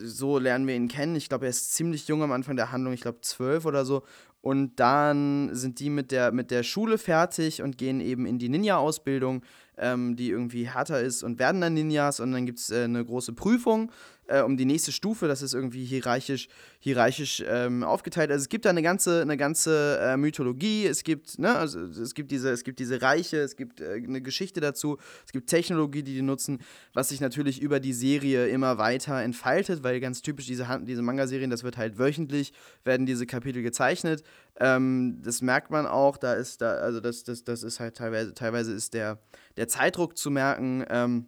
so 0.03 0.39
lernen 0.39 0.67
wir 0.67 0.75
ihn 0.75 0.89
kennen. 0.89 1.17
Ich 1.17 1.29
glaube, 1.29 1.47
er 1.47 1.51
ist 1.51 1.73
ziemlich 1.73 2.07
jung 2.09 2.23
am 2.23 2.33
Anfang 2.33 2.57
der 2.57 2.73
Handlung, 2.73 2.93
ich 2.93 3.01
glaube 3.01 3.21
zwölf 3.23 3.65
oder 3.65 3.85
so. 3.85 4.03
Und 4.43 4.81
dann 4.81 5.55
sind 5.55 5.81
die 5.81 5.91
mit 5.91 6.11
der, 6.11 6.33
mit 6.33 6.51
der 6.51 6.63
Schule 6.63 6.97
fertig 6.97 7.63
und 7.63 7.77
gehen 7.77 8.01
eben 8.01 8.25
in 8.25 8.39
die 8.39 8.49
Ninja-Ausbildung, 8.49 9.43
ähm, 9.77 10.17
die 10.17 10.31
irgendwie 10.31 10.67
härter 10.67 11.01
ist 11.01 11.23
und 11.23 11.39
werden 11.39 11.61
dann 11.61 11.75
Ninjas. 11.75 12.21
Und 12.21 12.33
dann 12.33 12.47
gibt 12.47 12.59
es 12.59 12.71
äh, 12.71 12.85
eine 12.85 13.05
große 13.05 13.35
Prüfung 13.35 13.93
äh, 14.31 14.43
um 14.43 14.57
die 14.57 14.65
nächste 14.65 14.93
Stufe. 14.93 15.29
Das 15.29 15.43
ist 15.43 15.55
irgendwie 15.55 15.85
hierarchisch, 15.85 16.49
hierarchisch 16.79 17.43
ähm, 17.47 17.83
aufgeteilt. 17.83 18.31
Also 18.31 18.43
es 18.43 18.49
gibt 18.49 18.65
da 18.65 18.71
eine 18.71 18.83
ganze, 18.83 19.23
eine 19.23 19.37
ganze 19.37 19.99
äh, 20.01 20.17
Mythologie. 20.17 20.87
Es 20.87 21.03
gibt, 21.03 21.39
ne, 21.39 21.55
also 21.55 21.81
es 21.81 22.15
gibt 22.15 22.31
diese, 22.31 22.51
es 22.51 22.65
gibt 22.65 22.79
diese 22.79 23.03
Reiche, 23.03 23.39
es 23.39 23.57
gibt 23.57 23.81
äh, 23.81 23.95
eine 23.95 24.23
Geschichte 24.23 24.61
dazu, 24.61 24.99
es 25.27 25.33
gibt 25.33 25.51
Technologie, 25.51 26.03
die 26.03 26.15
die 26.15 26.23
nutzen, 26.23 26.61
was 26.95 27.09
sich 27.09 27.21
natürlich 27.21 27.61
über 27.61 27.81
die 27.81 27.93
Serie 27.93 28.49
immer 28.49 28.79
weiter 28.79 29.21
entfaltet, 29.21 29.83
weil 29.83 30.01
ganz 30.01 30.23
typisch 30.23 30.47
diese, 30.47 30.67
diese 30.83 31.03
Manga-Serien, 31.03 31.51
das 31.51 31.65
wird 31.65 31.77
halt 31.77 31.99
wöchentlich, 31.99 32.53
werden 32.85 33.07
diese 33.07 33.27
Kapitel 33.27 33.63
gezeichnet. 33.63 34.23
Ähm, 34.59 35.21
das 35.23 35.43
merkt 35.43 35.71
man 35.71 35.87
auch, 35.87 36.17
da 36.17 36.35
ist 36.35 36.61
da, 36.61 36.75
also 36.75 37.01
das, 37.01 37.25
das, 37.25 37.45
das 37.45 37.63
ist 37.63 37.81
halt 37.81 37.97
teilweise, 37.97 38.35
teilweise 38.35 38.73
ist 38.73 38.95
der, 38.95 39.19
der 39.57 39.69
Zeitdruck 39.69 40.17
zu 40.17 40.31
merken. 40.31 40.85
Ähm, 40.89 41.27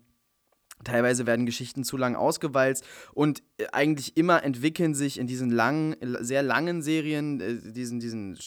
Teilweise 0.85 1.27
werden 1.27 1.47
Geschichten 1.47 1.85
zu 1.85 1.97
lang 1.97 2.17
ausgewalzt 2.17 2.85
und 3.15 3.43
äh, 3.59 3.67
eigentlich 3.73 4.17
immer 4.17 4.43
entwickeln 4.45 4.95
sich 4.95 5.19
in 5.19 5.27
diesen 5.27 5.51
langen, 5.51 5.97
sehr 6.21 6.43
langen 6.43 6.83
Serien, 6.83 7.41
äh, 7.41 7.73
diesen, 7.73 8.01
diesen 8.01 8.39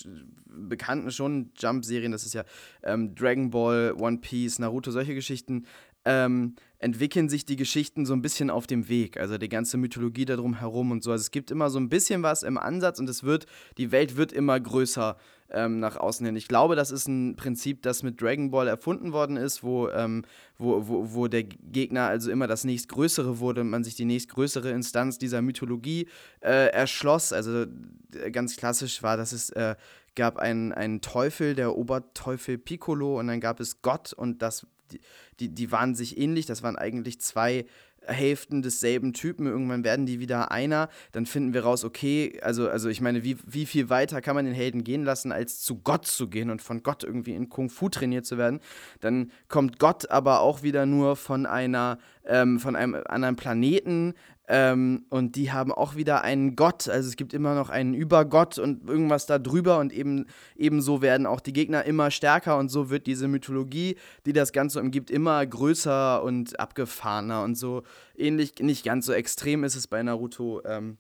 bekannten 0.46 1.12
schon 1.12 1.51
Jump-Serien, 1.58 2.12
das 2.12 2.25
ist 2.25 2.34
ja 2.34 2.44
ähm, 2.84 3.15
Dragon 3.15 3.50
Ball, 3.50 3.94
One 3.98 4.18
Piece, 4.18 4.60
Naruto, 4.60 4.92
solche 4.92 5.15
Geschichten, 5.15 5.65
ähm, 6.06 6.56
entwickeln 6.77 7.30
sich 7.30 7.46
die 7.46 7.56
Geschichten 7.56 8.06
so 8.06 8.13
ein 8.13 8.22
bisschen 8.22 8.50
auf 8.51 8.68
dem 8.68 8.88
Weg. 8.88 9.18
Also 9.18 9.38
die 9.38 9.50
ganze 9.50 9.77
Mythologie 9.77 10.25
darum 10.25 10.60
herum 10.60 10.92
und 10.92 11.04
so. 11.04 11.12
Also 11.12 11.24
es 11.24 11.32
gibt 11.32 11.50
immer 11.50 11.70
so 11.70 11.80
ein 11.80 11.89
bisschen 11.89 12.22
was 12.22 12.44
im 12.44 12.58
Ansatz 12.58 13.00
und 13.00 13.10
es 13.10 13.24
wird, 13.24 13.48
die 13.77 13.92
Welt 13.92 14.15
wird 14.15 14.32
immer 14.32 14.60
größer 14.60 15.18
ähm, 15.52 15.80
nach 15.80 15.98
außen 15.98 16.25
hin. 16.25 16.36
Ich 16.36 16.48
glaube, 16.48 16.75
das 16.75 16.92
ist 16.92 17.08
ein 17.08 17.36
Prinzip, 17.36 17.82
das 17.82 18.04
mit 18.04 18.22
Dragon 18.22 18.52
Ball 18.52 18.68
erfunden 18.68 19.14
worden 19.14 19.38
ist, 19.38 19.64
wo, 19.64 19.90
ähm, 19.90 20.24
wo, 20.58 20.88
wo, 20.88 21.14
wo 21.14 21.28
der 21.28 21.44
Gegner 21.44 22.08
also 22.08 22.32
immer 22.32 22.48
das 22.48 22.64
nächstgrößere 22.64 23.40
wurde 23.40 23.62
und 23.62 23.70
man 23.70 23.84
sich 23.84 23.96
die 23.96 24.06
nächstgrößere 24.06 24.72
Instanz 24.72 25.18
dieser 25.18 25.42
Mythologie 25.42 26.08
äh, 26.42 26.70
erschloss. 26.72 27.34
Also 27.34 27.66
äh, 28.14 28.32
ganz 28.32 28.58
klassisch 28.58 29.04
war, 29.04 29.18
dass 29.18 29.32
es 29.32 29.50
äh, 29.52 29.75
gab 30.16 30.38
einen, 30.38 30.72
einen 30.72 31.02
Teufel, 31.02 31.56
der 31.56 31.75
Oberteufel 31.75 32.58
Piccolo, 32.58 33.20
und 33.20 33.28
dann 33.28 33.42
gab 33.42 33.60
es 33.60 33.82
Gott 33.82 34.14
und 34.14 34.42
das 34.42 34.66
die, 34.92 35.00
die, 35.40 35.50
die 35.50 35.72
waren 35.72 35.96
sich 35.96 36.18
ähnlich, 36.18 36.46
das 36.46 36.64
waren 36.64 36.75
eigentlich 36.75 37.20
zwei 37.20 37.66
Hälften 38.07 38.62
desselben 38.62 39.13
Typen, 39.13 39.47
irgendwann 39.47 39.83
werden 39.83 40.05
die 40.05 40.19
wieder 40.19 40.51
einer, 40.51 40.89
dann 41.12 41.25
finden 41.25 41.53
wir 41.53 41.63
raus, 41.63 41.83
okay, 41.83 42.39
also, 42.41 42.69
also 42.69 42.89
ich 42.89 43.01
meine, 43.01 43.24
wie, 43.24 43.38
wie 43.45 43.65
viel 43.65 43.89
weiter 43.89 44.21
kann 44.21 44.35
man 44.35 44.45
den 44.45 44.53
Helden 44.53 44.83
gehen 44.83 45.03
lassen, 45.03 45.31
als 45.31 45.62
zu 45.62 45.79
Gott 45.79 46.05
zu 46.05 46.29
gehen 46.29 46.50
und 46.50 46.62
von 46.62 46.83
Gott 46.83 47.03
irgendwie 47.03 47.33
in 47.33 47.50
Kung 47.50 47.69
Fu 47.69 47.89
trainiert 47.89 48.25
zu 48.25 48.38
werden. 48.38 48.59
Dann 49.01 49.31
kommt 49.47 49.79
Gott 49.79 50.09
aber 50.09 50.41
auch 50.41 50.63
wieder 50.63 50.85
nur 50.85 51.15
von 51.15 51.45
einer, 51.45 51.97
ähm, 52.25 52.59
von 52.59 52.75
einem 52.75 53.01
anderen 53.07 53.35
Planeten, 53.35 54.13
ähm, 54.48 55.06
und 55.10 55.36
die 55.36 55.52
haben 55.52 55.72
auch 55.72 55.96
wieder 55.96 56.24
einen 56.24 56.56
Gott, 56.56 56.88
also 56.88 57.10
es 57.10 57.16
gibt 57.16 57.34
immer 57.34 57.56
noch 57.56 57.70
einen 57.70 57.94
Übergott 57.94 58.60
und 58.60 58.88
irgendwas 58.88 59.25
da 59.25 59.40
drüber 59.40 59.80
und 59.80 59.92
eben 59.92 60.25
ebenso 60.56 61.02
werden 61.02 61.25
auch 61.25 61.40
die 61.40 61.54
Gegner 61.54 61.86
immer 61.86 62.12
stärker 62.12 62.58
und 62.58 62.70
so 62.70 62.90
wird 62.90 63.08
diese 63.08 63.28
Mythologie, 63.28 63.96
die 64.25 64.34
das 64.34 64.52
Ganze 64.52 64.80
umgibt, 64.80 65.10
immer 65.10 65.46
größer 65.46 66.22
und 66.24 66.60
abgefahrener 66.60 67.44
und 67.44 67.56
so 67.56 67.84
ähnlich, 68.16 68.54
nicht 68.60 68.86
ganz 68.86 69.06
so 69.06 69.14
extrem 69.14 69.64
ist 69.64 69.75
es 69.75 69.88
bei 69.88 70.02
Naruto. 70.04 70.62
Ähm, 70.66 70.98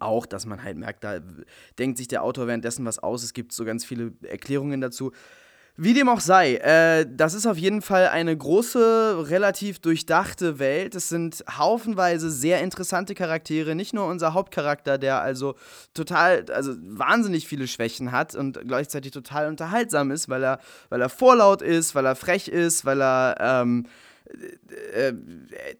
auch, 0.00 0.26
dass 0.26 0.44
man 0.44 0.62
halt 0.62 0.76
merkt, 0.76 1.02
da 1.02 1.20
denkt 1.78 1.96
sich 1.96 2.08
der 2.08 2.22
Autor 2.22 2.46
währenddessen 2.46 2.84
was 2.84 2.98
aus. 2.98 3.22
Es 3.22 3.32
gibt 3.32 3.52
so 3.52 3.64
ganz 3.64 3.84
viele 3.84 4.12
Erklärungen 4.22 4.80
dazu. 4.82 5.12
Wie 5.80 5.94
dem 5.94 6.08
auch 6.08 6.18
sei, 6.18 6.56
äh, 6.56 7.06
das 7.08 7.34
ist 7.34 7.46
auf 7.46 7.56
jeden 7.56 7.82
Fall 7.82 8.08
eine 8.08 8.36
große, 8.36 9.28
relativ 9.30 9.78
durchdachte 9.78 10.58
Welt. 10.58 10.96
Es 10.96 11.08
sind 11.08 11.44
haufenweise 11.56 12.32
sehr 12.32 12.62
interessante 12.62 13.14
Charaktere. 13.14 13.76
Nicht 13.76 13.94
nur 13.94 14.06
unser 14.06 14.34
Hauptcharakter, 14.34 14.98
der 14.98 15.20
also 15.20 15.54
total, 15.94 16.46
also 16.50 16.74
wahnsinnig 16.80 17.46
viele 17.46 17.68
Schwächen 17.68 18.10
hat 18.10 18.34
und 18.34 18.58
gleichzeitig 18.66 19.12
total 19.12 19.46
unterhaltsam 19.46 20.10
ist, 20.10 20.28
weil 20.28 20.42
er, 20.42 20.58
weil 20.88 21.00
er 21.00 21.08
vorlaut 21.08 21.62
ist, 21.62 21.94
weil 21.94 22.06
er 22.06 22.16
frech 22.16 22.48
ist, 22.48 22.84
weil 22.84 23.00
er 23.00 23.36
ähm, 23.38 23.86
äh, 24.94 25.12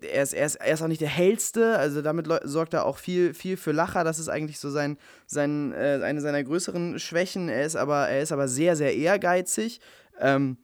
er, 0.00 0.23
ist, 0.23 0.33
er, 0.33 0.47
ist, 0.47 0.55
er 0.57 0.75
ist 0.75 0.83
auch 0.83 0.88
nicht 0.88 1.00
der 1.00 1.09
hellste, 1.09 1.78
also 1.78 2.02
damit 2.02 2.28
sorgt 2.45 2.75
er 2.75 2.87
auch 2.87 2.99
viel, 2.99 3.35
viel 3.35 3.57
für 3.57 3.73
Lacher. 3.73 4.05
Das 4.05 4.19
ist 4.19 4.28
eigentlich 4.28 4.59
so 4.59 4.71
sein, 4.71 4.97
sein, 5.26 5.73
äh, 5.73 6.00
eine 6.02 6.21
seiner 6.21 6.43
größeren 6.43 6.99
Schwächen. 6.99 7.49
Er 7.49 7.64
ist 7.64 7.76
aber, 7.76 8.09
er 8.09 8.23
ist 8.23 8.33
aber 8.33 8.49
sehr, 8.49 8.76
sehr 8.76 8.97
ehrgeizig. 8.97 9.81
Ähm, 10.21 10.59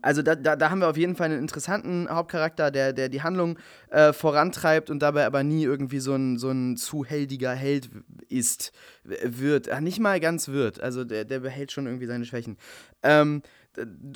also 0.00 0.22
da, 0.22 0.34
da, 0.34 0.56
da 0.56 0.70
haben 0.70 0.80
wir 0.80 0.88
auf 0.88 0.96
jeden 0.96 1.16
Fall 1.16 1.26
einen 1.26 1.40
interessanten 1.40 2.08
Hauptcharakter, 2.08 2.70
der, 2.70 2.94
der 2.94 3.10
die 3.10 3.22
Handlung 3.22 3.58
äh, 3.90 4.12
vorantreibt 4.12 4.88
und 4.88 5.00
dabei 5.00 5.26
aber 5.26 5.42
nie 5.42 5.64
irgendwie 5.64 6.00
so 6.00 6.14
ein, 6.14 6.38
so 6.38 6.50
ein 6.50 6.76
zu 6.78 7.04
heldiger 7.04 7.52
Held 7.52 7.90
ist, 8.28 8.72
wird. 9.04 9.70
Ach, 9.70 9.80
nicht 9.80 10.00
mal 10.00 10.18
ganz 10.20 10.48
wird. 10.48 10.80
Also 10.80 11.04
der, 11.04 11.26
der 11.26 11.40
behält 11.40 11.72
schon 11.72 11.86
irgendwie 11.86 12.06
seine 12.06 12.24
Schwächen. 12.24 12.56
Ähm, 13.02 13.42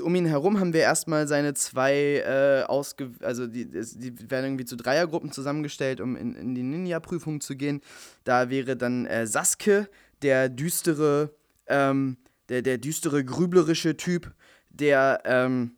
um 0.02 0.14
ihn 0.14 0.26
herum 0.26 0.60
haben 0.60 0.72
wir 0.72 0.80
erstmal 0.80 1.26
seine 1.26 1.54
zwei 1.54 2.22
äh, 2.26 2.64
ausge 2.64 3.12
also 3.20 3.46
die, 3.46 3.66
die 3.66 4.30
werden 4.30 4.46
irgendwie 4.46 4.64
zu 4.64 4.76
Dreiergruppen 4.76 5.32
zusammengestellt, 5.32 6.00
um 6.00 6.16
in, 6.16 6.34
in 6.34 6.54
die 6.54 6.62
Ninja-Prüfung 6.62 7.40
zu 7.40 7.56
gehen. 7.56 7.80
Da 8.24 8.50
wäre 8.50 8.76
dann 8.76 9.06
äh, 9.06 9.26
Sasuke, 9.26 9.88
der 10.22 10.48
düstere, 10.48 11.34
ähm, 11.68 12.16
der, 12.48 12.62
der 12.62 12.78
düstere, 12.78 13.24
grüblerische 13.24 13.96
Typ, 13.96 14.32
der, 14.70 15.22
ähm, 15.24 15.72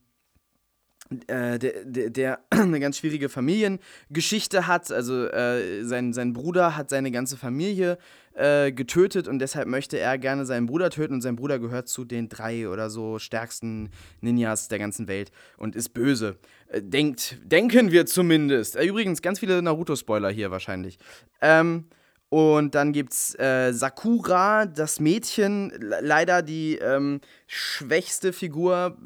äh, 1.27 1.59
der, 1.59 1.85
der, 1.85 2.11
der, 2.11 2.41
eine 2.51 2.81
ganz 2.81 2.99
schwierige 2.99 3.29
Familiengeschichte 3.29 4.67
hat. 4.67 4.91
Also 4.91 5.27
äh, 5.27 5.85
sein, 5.85 6.13
sein 6.13 6.33
Bruder 6.33 6.77
hat 6.77 6.91
seine 6.91 7.11
ganze 7.11 7.37
Familie 7.37 7.99
äh, 8.39 8.71
getötet 8.71 9.27
und 9.27 9.41
deshalb 9.41 9.67
möchte 9.67 9.99
er 9.99 10.17
gerne 10.17 10.47
seinen 10.47 10.67
Bruder 10.67 10.91
töten 10.91 11.15
und 11.15 11.23
sein 11.23 11.35
Bruder 11.35 11.59
gehört 11.59 11.89
zu 11.89 12.05
den 12.05 12.29
drei 12.29 12.69
oder 12.69 12.89
so 12.89 13.19
stärksten 13.19 13.91
Ninjas 14.21 14.69
der 14.69 14.79
ganzen 14.79 15.09
Welt 15.09 15.33
und 15.57 15.75
ist 15.75 15.89
böse. 15.91 16.37
Äh, 16.69 16.83
denkt, 16.83 17.39
denken 17.43 17.91
wir 17.91 18.07
zumindest. 18.07 18.77
Äh, 18.77 18.85
übrigens, 18.85 19.23
ganz 19.23 19.41
viele 19.41 19.61
Naruto-Spoiler 19.61 20.31
hier 20.31 20.53
wahrscheinlich. 20.53 20.99
Ähm, 21.41 21.87
und 22.31 22.75
dann 22.75 22.93
gibt's 22.93 23.35
äh, 23.39 23.73
Sakura, 23.73 24.67
das 24.67 25.01
Mädchen, 25.01 25.73
leider 25.81 26.43
die 26.43 26.77
ähm, 26.77 27.21
schwächste 27.47 28.33
Figur 28.33 28.99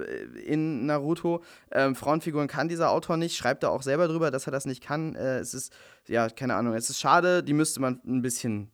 in 0.44 0.86
Naruto. 0.86 1.42
Ähm, 1.70 1.94
Frauenfiguren 1.94 2.48
kann 2.48 2.68
dieser 2.68 2.90
Autor 2.90 3.16
nicht, 3.16 3.36
schreibt 3.36 3.62
er 3.62 3.70
auch 3.70 3.82
selber 3.82 4.08
drüber, 4.08 4.30
dass 4.30 4.46
er 4.46 4.50
das 4.50 4.66
nicht 4.66 4.82
kann. 4.82 5.14
Äh, 5.14 5.38
es 5.38 5.54
ist, 5.54 5.72
ja, 6.08 6.28
keine 6.28 6.56
Ahnung, 6.56 6.74
es 6.74 6.90
ist 6.90 6.98
schade, 6.98 7.44
die 7.44 7.54
müsste 7.54 7.80
man 7.80 8.00
ein 8.04 8.22
bisschen 8.22 8.72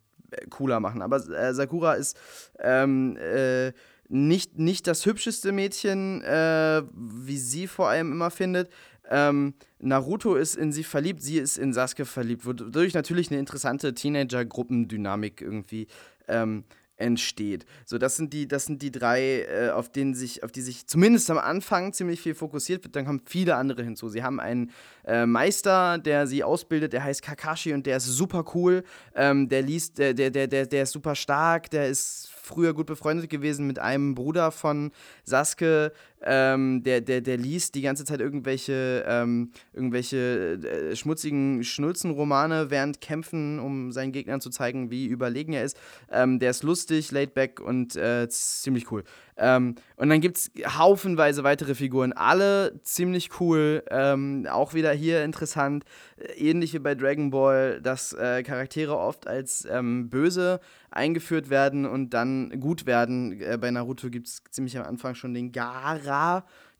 cooler 0.51 0.81
machen. 0.81 1.03
Aber 1.03 1.17
äh, 1.29 1.55
Sakura 1.55 1.95
ist 1.95 2.19
ähm, 2.59 3.17
äh, 3.17 3.73
nicht, 4.09 4.59
nicht 4.59 4.87
das 4.87 5.05
hübscheste 5.05 5.53
Mädchen, 5.53 6.23
äh, 6.23 6.83
wie 6.95 7.39
sie 7.39 7.67
vor 7.67 7.89
allem 7.89 8.13
immer 8.13 8.31
findet. 8.31 8.71
Ähm, 9.11 9.55
Naruto 9.79 10.35
ist 10.35 10.57
in 10.57 10.73
sie 10.73 10.85
verliebt, 10.85 11.23
sie 11.23 11.39
ist 11.39 11.57
in 11.57 11.73
Sasuke 11.73 12.05
verliebt, 12.05 12.45
wodurch 12.45 12.95
natürlich 12.95 13.31
eine 13.31 13.41
interessante 13.41 13.95
Teenager-Gruppendynamik 13.95 15.41
irgendwie 15.41 15.87
ähm, 16.29 16.65
entsteht. 16.99 17.65
So, 17.85 17.97
das 17.97 18.17
sind 18.17 18.33
die, 18.33 18.47
das 18.47 18.67
sind 18.67 18.83
die 18.83 18.91
drei, 18.91 19.43
äh, 19.43 19.71
auf 19.71 19.89
denen 19.89 20.15
sich, 20.15 20.43
auf 20.43 20.53
die 20.53 20.61
sich 20.61 20.87
zumindest 20.87 21.31
am 21.31 21.39
Anfang 21.39 21.93
ziemlich 21.93 22.21
viel 22.21 22.35
fokussiert 22.35 22.85
wird. 22.85 22.97
Dann 22.97 23.07
kommen 23.07 23.23
viele 23.25 23.57
andere 23.57 23.83
hinzu. 23.83 24.09
Sie 24.09 24.23
haben 24.23 24.41
einen 24.41 24.71
äh, 25.07 25.25
Meister, 25.25 25.99
der 25.99 26.27
sie 26.27 26.45
ausbildet, 26.45 26.93
der 26.93 27.05
heißt 27.05 27.23
Kakashi 27.23 27.73
und 27.73 27.87
der 27.87 27.97
ist 27.99 28.07
super 28.07 28.45
cool. 28.55 28.85
Ähm, 29.15 29.49
der 29.49 29.63
liest, 29.63 29.99
der, 29.99 30.13
der, 30.13 30.31
der, 30.31 30.47
der, 30.49 30.67
der 30.67 30.83
ist 30.83 30.93
super 30.93 31.15
stark, 31.15 31.71
der 31.71 31.89
ist 31.89 32.31
früher 32.31 32.75
gut 32.75 32.87
befreundet 32.87 33.31
gewesen 33.31 33.67
mit 33.67 33.79
einem 33.79 34.15
Bruder 34.15 34.51
von 34.51 34.91
Sasuke, 35.25 35.93
ähm, 36.23 36.83
der, 36.83 37.01
der, 37.01 37.21
der 37.21 37.37
liest 37.37 37.75
die 37.75 37.83
ganze 37.83 38.05
Zeit 38.05 38.21
irgendwelche, 38.21 39.05
ähm, 39.07 39.51
irgendwelche 39.73 40.59
äh, 40.63 40.97
schmutzigen 40.97 41.63
Schnulzenromane 41.65 42.71
während 42.71 43.01
Kämpfen, 43.01 43.59
um 43.59 43.93
seinen 43.93 44.13
Gegnern 44.13 44.41
zu 44.41 44.51
zeigen, 44.51 44.91
wie 44.91 45.07
überlegen 45.07 45.53
er 45.53 45.65
ist. 45.65 45.79
Ähm, 46.11 46.39
der 46.39 46.51
ist 46.51 46.63
lustig, 46.63 47.13
laid 47.13 47.35
back 47.35 47.61
und 47.61 47.97
äh, 47.97 48.29
ziemlich 48.29 48.91
cool. 48.91 49.05
Ähm, 49.39 49.77
und 49.97 50.09
dann 50.09 50.21
gibt 50.21 50.37
es 50.37 50.51
haufenweise 50.77 51.45
weitere 51.45 51.75
Figuren, 51.77 52.13
alle 52.13 52.81
ziemlich 52.83 53.41
cool, 53.41 53.85
ähm, 53.91 54.47
auch 54.51 54.75
wieder 54.75 54.93
hier 54.93 55.25
interessant, 55.25 55.85
äh, 56.17 56.33
ähnlich 56.33 56.75
wie 56.75 56.81
bei 56.81 56.97
Dragon 56.97 57.31
Ball, 57.31 57.81
dass 57.81 58.13
äh, 58.13 58.43
Charaktere 58.43 58.99
oft 58.99 59.29
als 59.29 59.67
ähm, 59.71 60.11
böse 60.11 60.61
eingeführt 60.91 61.51
werden 61.51 61.87
und 61.87 62.15
dann 62.15 62.59
gut 62.61 62.87
werden. 62.87 63.41
Äh, 63.41 63.59
bei 63.61 63.71
Naruto 63.71 64.11
gibt 64.11 64.27
es 64.27 64.43
ziemlich 64.51 64.77
am 64.77 64.85
Anfang 64.85 65.15
schon 65.15 65.35
den 65.35 65.53
Gara, 65.53 65.99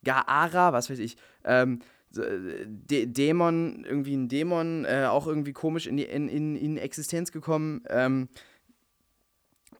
Gaara, 0.05 0.73
was 0.73 0.91
weiß 0.91 0.99
ich, 0.99 1.17
ähm, 1.45 1.81
De 2.11 3.05
Dämon, 3.07 3.85
irgendwie 3.85 4.17
ein 4.17 4.29
Dämon, 4.29 4.87
äh, 4.87 5.07
auch 5.11 5.27
irgendwie 5.27 5.53
komisch 5.53 5.87
in, 5.87 5.99
die, 5.99 6.05
in, 6.05 6.29
in, 6.29 6.57
in 6.57 6.79
Existenz 6.79 7.33
gekommen. 7.33 7.83
Ähm, 7.89 8.29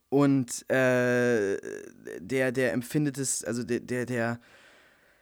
und 0.09 0.69
äh, 0.69 1.57
der, 2.19 2.51
der 2.51 2.73
empfindet 2.73 3.17
es, 3.17 3.43
also 3.43 3.63
der, 3.63 3.79
der, 3.79 4.05
der 4.05 4.39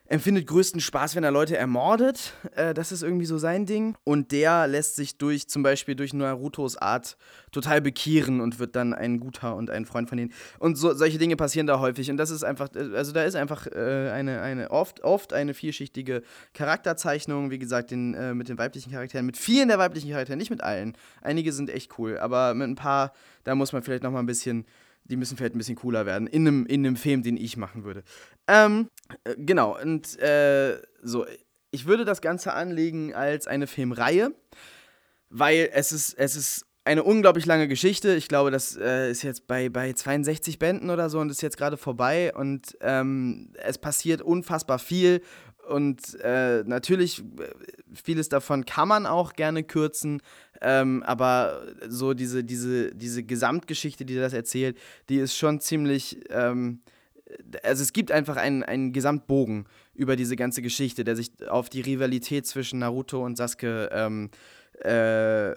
empfindet 0.07 0.47
größten 0.47 0.79
Spaß, 0.79 1.15
wenn 1.15 1.23
er 1.23 1.31
Leute 1.31 1.57
ermordet. 1.57 2.33
Äh, 2.55 2.73
das 2.73 2.91
ist 2.91 3.03
irgendwie 3.03 3.25
so 3.25 3.37
sein 3.37 3.65
Ding. 3.65 3.95
Und 4.03 4.31
der 4.31 4.67
lässt 4.67 4.95
sich 4.95 5.17
durch, 5.17 5.47
zum 5.47 5.63
Beispiel 5.63 5.95
durch 5.95 6.13
Narutos 6.13 6.77
Art, 6.77 7.17
total 7.51 7.81
bekehren 7.81 8.41
und 8.41 8.59
wird 8.59 8.75
dann 8.75 8.93
ein 8.93 9.19
guter 9.19 9.55
und 9.55 9.69
ein 9.69 9.85
Freund 9.85 10.09
von 10.09 10.17
denen. 10.17 10.33
Und 10.59 10.77
so, 10.77 10.93
solche 10.93 11.17
Dinge 11.17 11.35
passieren 11.35 11.67
da 11.67 11.79
häufig. 11.79 12.09
Und 12.09 12.17
das 12.17 12.29
ist 12.29 12.43
einfach, 12.43 12.69
also 12.75 13.11
da 13.11 13.23
ist 13.23 13.35
einfach 13.35 13.67
äh, 13.67 14.09
eine, 14.11 14.41
eine 14.41 14.71
oft, 14.71 15.03
oft 15.03 15.33
eine 15.33 15.53
vielschichtige 15.53 16.23
Charakterzeichnung, 16.53 17.51
wie 17.51 17.59
gesagt, 17.59 17.91
den, 17.91 18.13
äh, 18.13 18.33
mit 18.33 18.49
den 18.49 18.57
weiblichen 18.57 18.91
Charakteren, 18.91 19.25
mit 19.25 19.37
vielen 19.37 19.67
der 19.67 19.77
weiblichen 19.77 20.09
Charakteren, 20.11 20.37
nicht 20.37 20.51
mit 20.51 20.63
allen. 20.63 20.97
Einige 21.21 21.51
sind 21.51 21.69
echt 21.69 21.97
cool, 21.99 22.17
aber 22.17 22.53
mit 22.53 22.67
ein 22.67 22.75
paar, 22.75 23.13
da 23.43 23.55
muss 23.55 23.73
man 23.73 23.83
vielleicht 23.83 24.03
nochmal 24.03 24.23
ein 24.23 24.27
bisschen 24.27 24.65
die 25.09 25.17
müssen 25.17 25.37
vielleicht 25.37 25.55
ein 25.55 25.57
bisschen 25.57 25.75
cooler 25.75 26.05
werden. 26.05 26.27
In 26.27 26.47
einem, 26.47 26.65
in 26.65 26.85
einem 26.85 26.95
Film, 26.95 27.23
den 27.23 27.37
ich 27.37 27.57
machen 27.57 27.83
würde. 27.83 28.03
Ähm, 28.47 28.89
äh, 29.23 29.35
genau, 29.37 29.79
und 29.79 30.19
äh, 30.19 30.77
so, 31.01 31.25
ich 31.71 31.85
würde 31.85 32.05
das 32.05 32.21
Ganze 32.21 32.53
anlegen 32.53 33.13
als 33.13 33.47
eine 33.47 33.67
Filmreihe, 33.67 34.31
weil 35.29 35.69
es 35.73 35.91
ist, 35.91 36.13
es 36.17 36.35
ist 36.35 36.65
eine 36.85 37.03
unglaublich 37.03 37.45
lange 37.45 37.67
Geschichte. 37.67 38.15
Ich 38.15 38.29
glaube, 38.29 38.49
das 38.49 38.77
äh, 38.77 39.11
ist 39.11 39.21
jetzt 39.21 39.45
bei, 39.45 39.67
bei 39.69 39.91
62 39.91 40.57
Bänden 40.57 40.89
oder 40.89 41.09
so 41.09 41.19
und 41.19 41.29
ist 41.29 41.41
jetzt 41.41 41.57
gerade 41.57 41.75
vorbei 41.75 42.33
und 42.33 42.77
ähm, 42.81 43.51
es 43.55 43.77
passiert 43.77 44.21
unfassbar 44.21 44.79
viel 44.79 45.21
und 45.67 46.19
äh, 46.21 46.63
natürlich, 46.65 47.19
äh, 47.19 47.23
vieles 47.93 48.29
davon 48.29 48.65
kann 48.65 48.87
man 48.87 49.05
auch 49.05 49.33
gerne 49.33 49.63
kürzen, 49.63 50.21
ähm, 50.61 51.03
aber 51.03 51.63
so 51.87 52.13
diese, 52.13 52.43
diese, 52.43 52.95
diese 52.95 53.23
Gesamtgeschichte, 53.23 54.05
die 54.05 54.15
das 54.15 54.33
erzählt, 54.33 54.77
die 55.09 55.17
ist 55.17 55.35
schon 55.35 55.59
ziemlich. 55.59 56.19
Ähm, 56.29 56.81
also 57.63 57.83
es 57.83 57.91
gibt 57.91 58.11
einfach 58.11 58.37
einen, 58.37 58.63
einen 58.63 58.93
Gesamtbogen 58.93 59.65
über 59.93 60.15
diese 60.15 60.37
ganze 60.37 60.61
Geschichte, 60.61 61.03
der 61.03 61.17
sich 61.17 61.31
auf 61.49 61.69
die 61.69 61.81
Rivalität 61.81 62.47
zwischen 62.47 62.79
Naruto 62.79 63.23
und 63.25 63.35
Sasuke 63.35 63.89
ähm, 63.91 64.29
äh, 64.81 65.55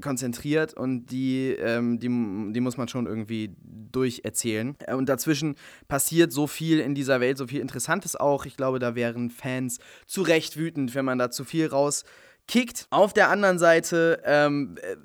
konzentriert 0.00 0.74
und 0.74 1.06
die, 1.06 1.50
ähm, 1.50 1.98
die, 1.98 2.08
die 2.52 2.60
muss 2.60 2.76
man 2.76 2.88
schon 2.88 3.06
irgendwie 3.06 3.54
durcherzählen. 3.92 4.76
Äh, 4.80 4.94
und 4.94 5.08
dazwischen 5.08 5.56
passiert 5.88 6.32
so 6.32 6.46
viel 6.46 6.80
in 6.80 6.94
dieser 6.94 7.20
Welt, 7.20 7.38
so 7.38 7.46
viel 7.46 7.60
Interessantes 7.60 8.16
auch. 8.16 8.44
Ich 8.46 8.56
glaube, 8.56 8.78
da 8.78 8.94
wären 8.94 9.30
Fans 9.30 9.78
zu 10.06 10.22
Recht 10.22 10.56
wütend, 10.56 10.94
wenn 10.94 11.04
man 11.04 11.18
da 11.18 11.30
zu 11.30 11.44
viel 11.44 11.66
rauskickt. 11.66 12.86
Auf 12.90 13.12
der 13.12 13.30
anderen 13.30 13.58
Seite 13.58 14.20
ähm, 14.24 14.76
äh, 14.82 14.96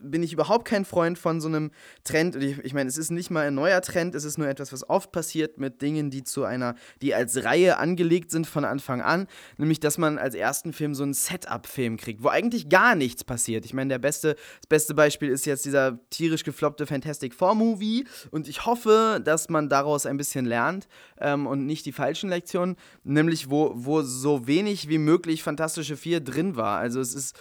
bin 0.00 0.22
ich 0.22 0.32
überhaupt 0.32 0.64
kein 0.64 0.84
Freund 0.84 1.18
von 1.18 1.40
so 1.40 1.48
einem 1.48 1.70
Trend. 2.04 2.36
Ich, 2.36 2.58
ich 2.58 2.74
meine, 2.74 2.88
es 2.88 2.98
ist 2.98 3.10
nicht 3.10 3.30
mal 3.30 3.46
ein 3.46 3.54
neuer 3.54 3.80
Trend, 3.80 4.14
es 4.14 4.24
ist 4.24 4.38
nur 4.38 4.48
etwas, 4.48 4.72
was 4.72 4.88
oft 4.88 5.12
passiert 5.12 5.58
mit 5.58 5.82
Dingen, 5.82 6.10
die 6.10 6.24
zu 6.24 6.44
einer, 6.44 6.74
die 7.02 7.14
als 7.14 7.44
Reihe 7.44 7.78
angelegt 7.78 8.30
sind 8.30 8.46
von 8.46 8.64
Anfang 8.64 9.00
an. 9.00 9.26
Nämlich, 9.56 9.80
dass 9.80 9.98
man 9.98 10.18
als 10.18 10.34
ersten 10.34 10.72
Film 10.72 10.94
so 10.94 11.02
einen 11.02 11.14
Setup-Film 11.14 11.96
kriegt, 11.96 12.22
wo 12.22 12.28
eigentlich 12.28 12.68
gar 12.68 12.94
nichts 12.94 13.24
passiert. 13.24 13.64
Ich 13.64 13.74
meine, 13.74 13.88
der 13.88 13.98
beste, 13.98 14.34
das 14.34 14.68
beste 14.68 14.94
Beispiel 14.94 15.28
ist 15.30 15.46
jetzt 15.46 15.64
dieser 15.64 15.98
tierisch 16.10 16.44
gefloppte 16.44 16.86
Fantastic 16.86 17.34
Four-Movie. 17.34 18.06
Und 18.30 18.48
ich 18.48 18.66
hoffe, 18.66 19.20
dass 19.24 19.48
man 19.48 19.68
daraus 19.68 20.06
ein 20.06 20.16
bisschen 20.16 20.46
lernt 20.46 20.88
ähm, 21.20 21.46
und 21.46 21.66
nicht 21.66 21.86
die 21.86 21.92
falschen 21.92 22.30
Lektionen. 22.30 22.76
Nämlich, 23.04 23.50
wo, 23.50 23.72
wo 23.74 24.02
so 24.02 24.46
wenig 24.46 24.88
wie 24.88 24.98
möglich 24.98 25.42
Fantastische 25.42 25.96
Vier 25.96 26.20
drin 26.20 26.56
war. 26.56 26.78
Also 26.78 27.00
es 27.00 27.14
ist 27.14 27.38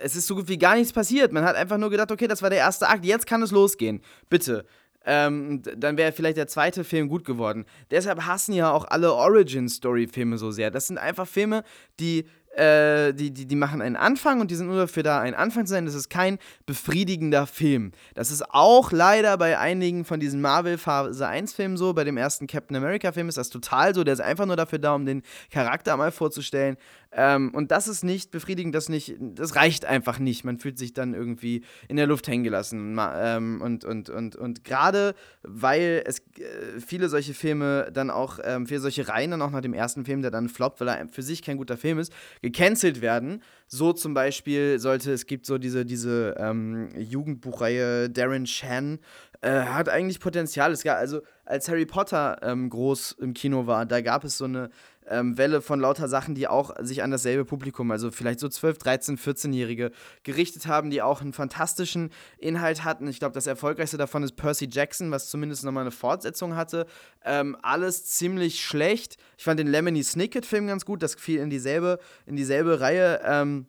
es 0.00 0.16
ist 0.16 0.26
so 0.26 0.34
gut 0.34 0.48
wie 0.48 0.58
gar 0.58 0.76
nichts 0.76 0.92
passiert. 0.92 1.32
Man 1.32 1.44
hat 1.44 1.56
einfach 1.56 1.78
nur 1.78 1.90
gedacht, 1.90 2.12
okay, 2.12 2.26
das 2.26 2.42
war 2.42 2.50
der 2.50 2.58
erste 2.58 2.88
Akt, 2.88 3.04
jetzt 3.04 3.26
kann 3.26 3.42
es 3.42 3.50
losgehen. 3.50 4.00
Bitte. 4.28 4.64
Ähm, 5.08 5.62
dann 5.76 5.96
wäre 5.96 6.10
vielleicht 6.10 6.36
der 6.36 6.48
zweite 6.48 6.82
Film 6.82 7.08
gut 7.08 7.24
geworden. 7.24 7.64
Deshalb 7.92 8.26
hassen 8.26 8.52
ja 8.52 8.72
auch 8.72 8.84
alle 8.84 9.12
Origin-Story-Filme 9.12 10.36
so 10.36 10.50
sehr. 10.50 10.72
Das 10.72 10.88
sind 10.88 10.98
einfach 10.98 11.28
Filme, 11.28 11.62
die 12.00 12.26
äh, 12.56 13.12
die, 13.12 13.32
die, 13.32 13.46
die 13.46 13.56
machen 13.56 13.82
einen 13.82 13.96
Anfang 13.96 14.40
und 14.40 14.50
die 14.50 14.54
sind 14.54 14.68
nur 14.68 14.78
dafür 14.78 15.02
da, 15.02 15.20
ein 15.20 15.34
Anfang 15.34 15.66
zu 15.66 15.74
sein. 15.74 15.84
Das 15.84 15.94
ist 15.94 16.08
kein 16.08 16.38
befriedigender 16.64 17.46
Film. 17.46 17.92
Das 18.14 18.30
ist 18.30 18.42
auch 18.48 18.92
leider 18.92 19.36
bei 19.36 19.58
einigen 19.58 20.06
von 20.06 20.20
diesen 20.20 20.40
Marvel 20.40 20.78
Phase 20.78 21.26
1 21.26 21.52
Filmen 21.52 21.76
so. 21.76 21.92
Bei 21.92 22.04
dem 22.04 22.16
ersten 22.16 22.46
Captain 22.46 22.76
America 22.76 23.12
Film 23.12 23.28
ist 23.28 23.36
das 23.36 23.50
total 23.50 23.94
so. 23.94 24.04
Der 24.04 24.14
ist 24.14 24.20
einfach 24.20 24.46
nur 24.46 24.56
dafür 24.56 24.78
da, 24.78 24.94
um 24.94 25.04
den 25.04 25.22
Charakter 25.50 25.96
mal 25.98 26.10
vorzustellen. 26.10 26.78
Ähm, 27.12 27.54
und 27.54 27.70
das 27.70 27.88
ist 27.88 28.04
nicht 28.04 28.30
befriedigend, 28.30 28.74
das 28.74 28.88
nicht, 28.88 29.16
das 29.18 29.56
reicht 29.56 29.84
einfach 29.84 30.18
nicht. 30.18 30.44
Man 30.44 30.58
fühlt 30.58 30.78
sich 30.78 30.92
dann 30.92 31.14
irgendwie 31.14 31.64
in 31.88 31.96
der 31.96 32.06
Luft 32.06 32.28
hängen 32.28 32.44
gelassen. 32.44 32.98
Ähm, 32.98 33.60
und 33.62 33.84
und, 33.84 34.10
und, 34.10 34.36
und 34.36 34.64
gerade 34.64 35.14
weil 35.42 36.02
es 36.06 36.18
äh, 36.38 36.80
viele 36.84 37.08
solche 37.08 37.34
Filme 37.34 37.90
dann 37.92 38.10
auch, 38.10 38.38
ähm, 38.42 38.66
viele 38.66 38.80
solche 38.80 39.08
Reihen 39.08 39.30
dann 39.30 39.42
auch 39.42 39.50
nach 39.50 39.60
dem 39.60 39.74
ersten 39.74 40.04
Film, 40.04 40.22
der 40.22 40.30
dann 40.30 40.48
floppt, 40.48 40.80
weil 40.80 40.88
er 40.88 41.08
für 41.08 41.22
sich 41.22 41.42
kein 41.42 41.56
guter 41.56 41.76
Film 41.76 41.98
ist, 41.98 42.12
gecancelt 42.42 43.00
werden. 43.00 43.42
So 43.68 43.92
zum 43.92 44.14
Beispiel 44.14 44.78
sollte, 44.78 45.12
es 45.12 45.26
gibt 45.26 45.46
so 45.46 45.58
diese, 45.58 45.84
diese 45.84 46.34
ähm, 46.38 46.88
Jugendbuchreihe 46.96 48.10
Darren 48.10 48.46
Shan, 48.46 48.98
äh, 49.40 49.62
hat 49.62 49.88
eigentlich 49.88 50.20
Potenzial. 50.20 50.72
Es 50.72 50.82
gab, 50.82 50.98
also 50.98 51.20
als 51.44 51.68
Harry 51.68 51.86
Potter 51.86 52.38
ähm, 52.42 52.70
groß 52.70 53.12
im 53.20 53.34
Kino 53.34 53.66
war, 53.66 53.86
da 53.86 54.00
gab 54.00 54.24
es 54.24 54.38
so 54.38 54.44
eine 54.44 54.70
ähm, 55.08 55.38
Welle 55.38 55.60
von 55.60 55.80
lauter 55.80 56.08
Sachen, 56.08 56.34
die 56.34 56.48
auch 56.48 56.74
sich 56.80 57.02
an 57.02 57.10
dasselbe 57.10 57.44
Publikum, 57.44 57.90
also 57.90 58.10
vielleicht 58.10 58.40
so 58.40 58.48
12, 58.48 58.78
13, 58.78 59.18
14-Jährige, 59.18 59.92
gerichtet 60.22 60.66
haben, 60.66 60.90
die 60.90 61.02
auch 61.02 61.20
einen 61.20 61.32
fantastischen 61.32 62.10
Inhalt 62.38 62.84
hatten. 62.84 63.08
Ich 63.08 63.18
glaube, 63.18 63.34
das 63.34 63.46
erfolgreichste 63.46 63.96
davon 63.96 64.22
ist 64.22 64.36
Percy 64.36 64.68
Jackson, 64.70 65.10
was 65.10 65.30
zumindest 65.30 65.64
nochmal 65.64 65.82
eine 65.82 65.90
Fortsetzung 65.90 66.56
hatte. 66.56 66.86
Ähm, 67.24 67.56
alles 67.62 68.04
ziemlich 68.04 68.64
schlecht. 68.64 69.16
Ich 69.38 69.44
fand 69.44 69.60
den 69.60 69.68
Lemony 69.68 70.02
Snicket-Film 70.02 70.66
ganz 70.66 70.84
gut, 70.84 71.02
das 71.02 71.14
fiel 71.14 71.40
in 71.40 71.50
dieselbe, 71.50 71.98
in 72.26 72.36
dieselbe 72.36 72.80
Reihe. 72.80 73.20
Ähm, 73.24 73.66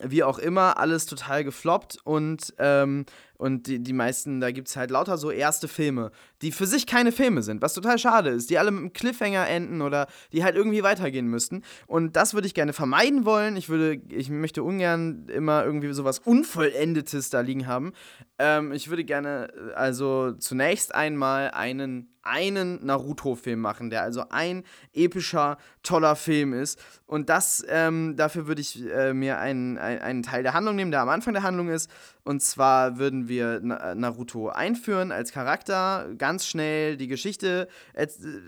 wie 0.00 0.22
auch 0.22 0.38
immer, 0.38 0.78
alles 0.78 1.06
total 1.06 1.44
gefloppt 1.44 1.98
und, 2.04 2.54
ähm, 2.58 3.04
und 3.38 3.68
die, 3.68 3.78
die 3.78 3.92
meisten, 3.92 4.40
da 4.40 4.50
gibt 4.50 4.68
es 4.68 4.76
halt 4.76 4.90
lauter 4.90 5.16
so 5.16 5.30
erste 5.30 5.68
Filme, 5.68 6.10
die 6.42 6.52
für 6.52 6.66
sich 6.66 6.86
keine 6.86 7.12
Filme 7.12 7.42
sind, 7.42 7.62
was 7.62 7.72
total 7.72 7.98
schade 7.98 8.30
ist, 8.30 8.50
die 8.50 8.58
alle 8.58 8.70
mit 8.72 8.80
einem 8.80 8.92
Cliffhanger 8.92 9.48
enden 9.48 9.80
oder 9.80 10.08
die 10.32 10.44
halt 10.44 10.56
irgendwie 10.56 10.82
weitergehen 10.82 11.28
müssten. 11.28 11.62
Und 11.86 12.16
das 12.16 12.34
würde 12.34 12.48
ich 12.48 12.54
gerne 12.54 12.72
vermeiden 12.72 13.24
wollen. 13.24 13.56
Ich 13.56 13.68
würde, 13.68 14.00
ich 14.08 14.28
möchte 14.28 14.62
ungern 14.62 15.28
immer 15.28 15.64
irgendwie 15.64 15.92
sowas 15.92 16.18
Unvollendetes 16.18 17.30
da 17.30 17.40
liegen 17.40 17.66
haben. 17.66 17.92
Ähm, 18.38 18.72
ich 18.72 18.90
würde 18.90 19.04
gerne 19.04 19.48
äh, 19.54 19.74
also 19.74 20.32
zunächst 20.32 20.94
einmal 20.94 21.52
einen 21.52 22.12
einen 22.28 22.84
Naruto-Film 22.84 23.58
machen, 23.58 23.90
der 23.90 24.02
also 24.02 24.24
ein 24.28 24.64
epischer, 24.92 25.56
toller 25.82 26.14
Film 26.14 26.52
ist. 26.52 26.78
Und 27.06 27.30
das, 27.30 27.64
ähm, 27.68 28.16
dafür 28.16 28.46
würde 28.46 28.60
ich 28.60 28.84
äh, 28.86 29.14
mir 29.14 29.38
einen, 29.38 29.78
einen 29.78 30.22
Teil 30.22 30.42
der 30.42 30.52
Handlung 30.52 30.76
nehmen, 30.76 30.90
der 30.90 31.00
am 31.00 31.08
Anfang 31.08 31.32
der 31.32 31.42
Handlung 31.42 31.68
ist. 31.68 31.90
Und 32.24 32.42
zwar 32.42 32.98
würden 32.98 33.28
wir 33.28 33.60
Naruto 33.60 34.48
einführen 34.48 35.12
als 35.12 35.32
Charakter, 35.32 36.08
ganz 36.18 36.46
schnell 36.46 36.96
die 36.96 37.08
Geschichte 37.08 37.68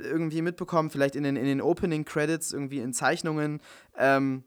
irgendwie 0.03 0.43
mitbekommen, 0.43 0.91
vielleicht 0.91 1.17
in 1.17 1.23
den, 1.23 1.37
in 1.37 1.47
den 1.47 1.61
Opening 1.61 2.05
Credits, 2.05 2.53
irgendwie 2.53 2.81
in 2.81 2.93
Zeichnungen. 2.93 3.61
Ähm, 3.97 4.45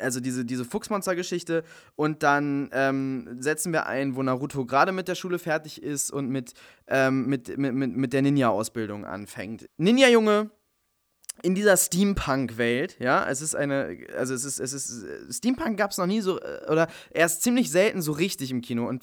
also 0.00 0.20
diese, 0.20 0.44
diese 0.44 0.64
Fuchsmonster-Geschichte 0.64 1.64
und 1.94 2.22
dann 2.22 2.70
ähm, 2.72 3.36
setzen 3.40 3.72
wir 3.72 3.86
ein, 3.86 4.16
wo 4.16 4.22
Naruto 4.22 4.64
gerade 4.66 4.92
mit 4.92 5.08
der 5.08 5.14
Schule 5.14 5.38
fertig 5.38 5.82
ist 5.82 6.10
und 6.10 6.28
mit, 6.28 6.54
ähm, 6.88 7.26
mit, 7.26 7.56
mit, 7.56 7.74
mit, 7.74 7.96
mit 7.96 8.12
der 8.12 8.22
Ninja-Ausbildung 8.22 9.04
anfängt. 9.04 9.68
Ninja-Junge 9.76 10.50
in 11.42 11.54
dieser 11.54 11.76
Steampunk-Welt, 11.76 12.96
ja, 12.98 13.28
es 13.28 13.42
ist 13.42 13.54
eine, 13.54 13.98
also 14.16 14.34
es 14.34 14.44
ist, 14.44 14.58
es 14.58 14.72
ist, 14.72 15.04
Steampunk 15.30 15.76
gab 15.76 15.90
es 15.90 15.98
noch 15.98 16.06
nie 16.06 16.20
so, 16.20 16.40
äh, 16.40 16.66
oder 16.70 16.88
erst 17.10 17.42
ziemlich 17.42 17.70
selten 17.70 18.02
so 18.02 18.12
richtig 18.12 18.50
im 18.50 18.62
Kino 18.62 18.88
und 18.88 19.02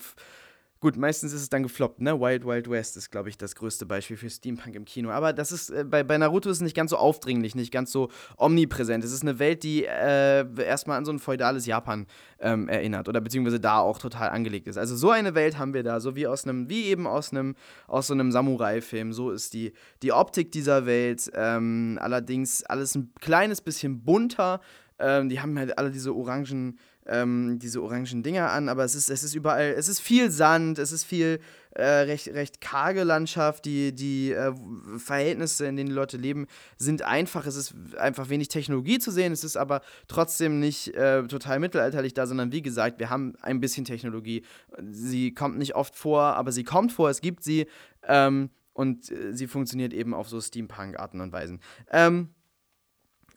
Gut, 0.83 0.97
meistens 0.97 1.31
ist 1.31 1.43
es 1.43 1.49
dann 1.49 1.63
gefloppt, 1.63 2.01
ne? 2.01 2.19
Wild 2.19 2.45
Wild 2.45 2.69
West 2.69 2.97
ist, 2.97 3.09
glaube 3.09 3.29
ich, 3.29 3.37
das 3.37 3.55
größte 3.55 3.85
Beispiel 3.85 4.17
für 4.17 4.29
Steampunk 4.29 4.75
im 4.75 4.83
Kino. 4.83 5.11
Aber 5.11 5.31
das 5.31 5.53
ist, 5.53 5.69
äh, 5.69 5.85
bei, 5.85 6.03
bei 6.03 6.17
Naruto 6.17 6.49
ist 6.49 6.57
es 6.57 6.61
nicht 6.61 6.75
ganz 6.75 6.89
so 6.89 6.97
aufdringlich, 6.97 7.55
nicht 7.55 7.71
ganz 7.71 7.89
so 7.89 8.09
omnipräsent. 8.35 9.01
Es 9.01 9.13
ist 9.13 9.21
eine 9.21 9.39
Welt, 9.39 9.63
die 9.63 9.85
äh, 9.85 10.45
erstmal 10.61 10.97
an 10.97 11.05
so 11.05 11.13
ein 11.13 11.19
feudales 11.19 11.65
Japan 11.67 12.05
ähm, 12.39 12.67
erinnert 12.67 13.07
oder 13.07 13.21
beziehungsweise 13.21 13.61
da 13.61 13.79
auch 13.79 13.97
total 13.97 14.31
angelegt 14.31 14.67
ist. 14.67 14.75
Also 14.75 14.97
so 14.97 15.09
eine 15.09 15.35
Welt 15.35 15.57
haben 15.57 15.73
wir 15.73 15.83
da, 15.83 16.01
so 16.01 16.17
wie 16.17 16.27
aus 16.27 16.43
einem, 16.43 16.67
wie 16.67 16.83
eben 16.87 17.07
aus 17.07 17.31
einem, 17.31 17.55
aus 17.87 18.07
so 18.07 18.13
einem 18.13 18.33
Samurai-Film. 18.33 19.13
So 19.13 19.31
ist 19.31 19.53
die, 19.53 19.71
die 20.01 20.11
Optik 20.11 20.51
dieser 20.51 20.85
Welt. 20.85 21.31
Ähm, 21.33 21.97
allerdings 22.01 22.61
alles 22.65 22.93
ein 22.95 23.13
kleines 23.21 23.61
bisschen 23.61 24.03
bunter. 24.03 24.59
Ähm, 24.99 25.29
die 25.29 25.39
haben 25.39 25.57
halt 25.57 25.77
alle 25.77 25.91
diese 25.91 26.13
orangen 26.13 26.77
ähm, 27.05 27.59
diese 27.59 27.81
orangen 27.81 28.23
Dinger 28.23 28.51
an, 28.51 28.69
aber 28.69 28.83
es 28.83 28.95
ist, 28.95 29.09
es 29.09 29.23
ist 29.23 29.35
überall, 29.35 29.73
es 29.77 29.87
ist 29.87 29.99
viel 29.99 30.31
Sand, 30.31 30.79
es 30.79 30.91
ist 30.91 31.03
viel 31.03 31.39
äh, 31.71 31.83
recht, 31.83 32.27
recht 32.29 32.61
karge 32.61 33.03
Landschaft, 33.03 33.65
die, 33.65 33.93
die 33.93 34.31
äh, 34.31 34.53
Verhältnisse, 34.97 35.65
in 35.65 35.75
denen 35.75 35.89
die 35.89 35.95
Leute 35.95 36.17
leben, 36.17 36.47
sind 36.77 37.01
einfach, 37.01 37.45
es 37.45 37.55
ist 37.55 37.75
einfach 37.97 38.29
wenig 38.29 38.47
Technologie 38.47 38.99
zu 38.99 39.11
sehen, 39.11 39.33
es 39.33 39.43
ist 39.43 39.57
aber 39.57 39.81
trotzdem 40.07 40.59
nicht 40.59 40.93
äh, 40.95 41.23
total 41.27 41.59
mittelalterlich 41.59 42.13
da, 42.13 42.25
sondern 42.25 42.51
wie 42.51 42.61
gesagt, 42.61 42.99
wir 42.99 43.09
haben 43.09 43.33
ein 43.41 43.59
bisschen 43.59 43.85
Technologie. 43.85 44.43
Sie 44.91 45.33
kommt 45.33 45.57
nicht 45.57 45.75
oft 45.75 45.95
vor, 45.95 46.21
aber 46.21 46.51
sie 46.51 46.63
kommt 46.63 46.91
vor, 46.91 47.09
es 47.09 47.21
gibt 47.21 47.43
sie 47.43 47.67
ähm, 48.07 48.49
und 48.73 49.11
äh, 49.11 49.33
sie 49.33 49.47
funktioniert 49.47 49.93
eben 49.93 50.13
auf 50.13 50.29
so 50.29 50.39
Steampunk-Arten 50.39 51.21
und 51.21 51.31
Weisen. 51.31 51.59
Ähm, 51.91 52.29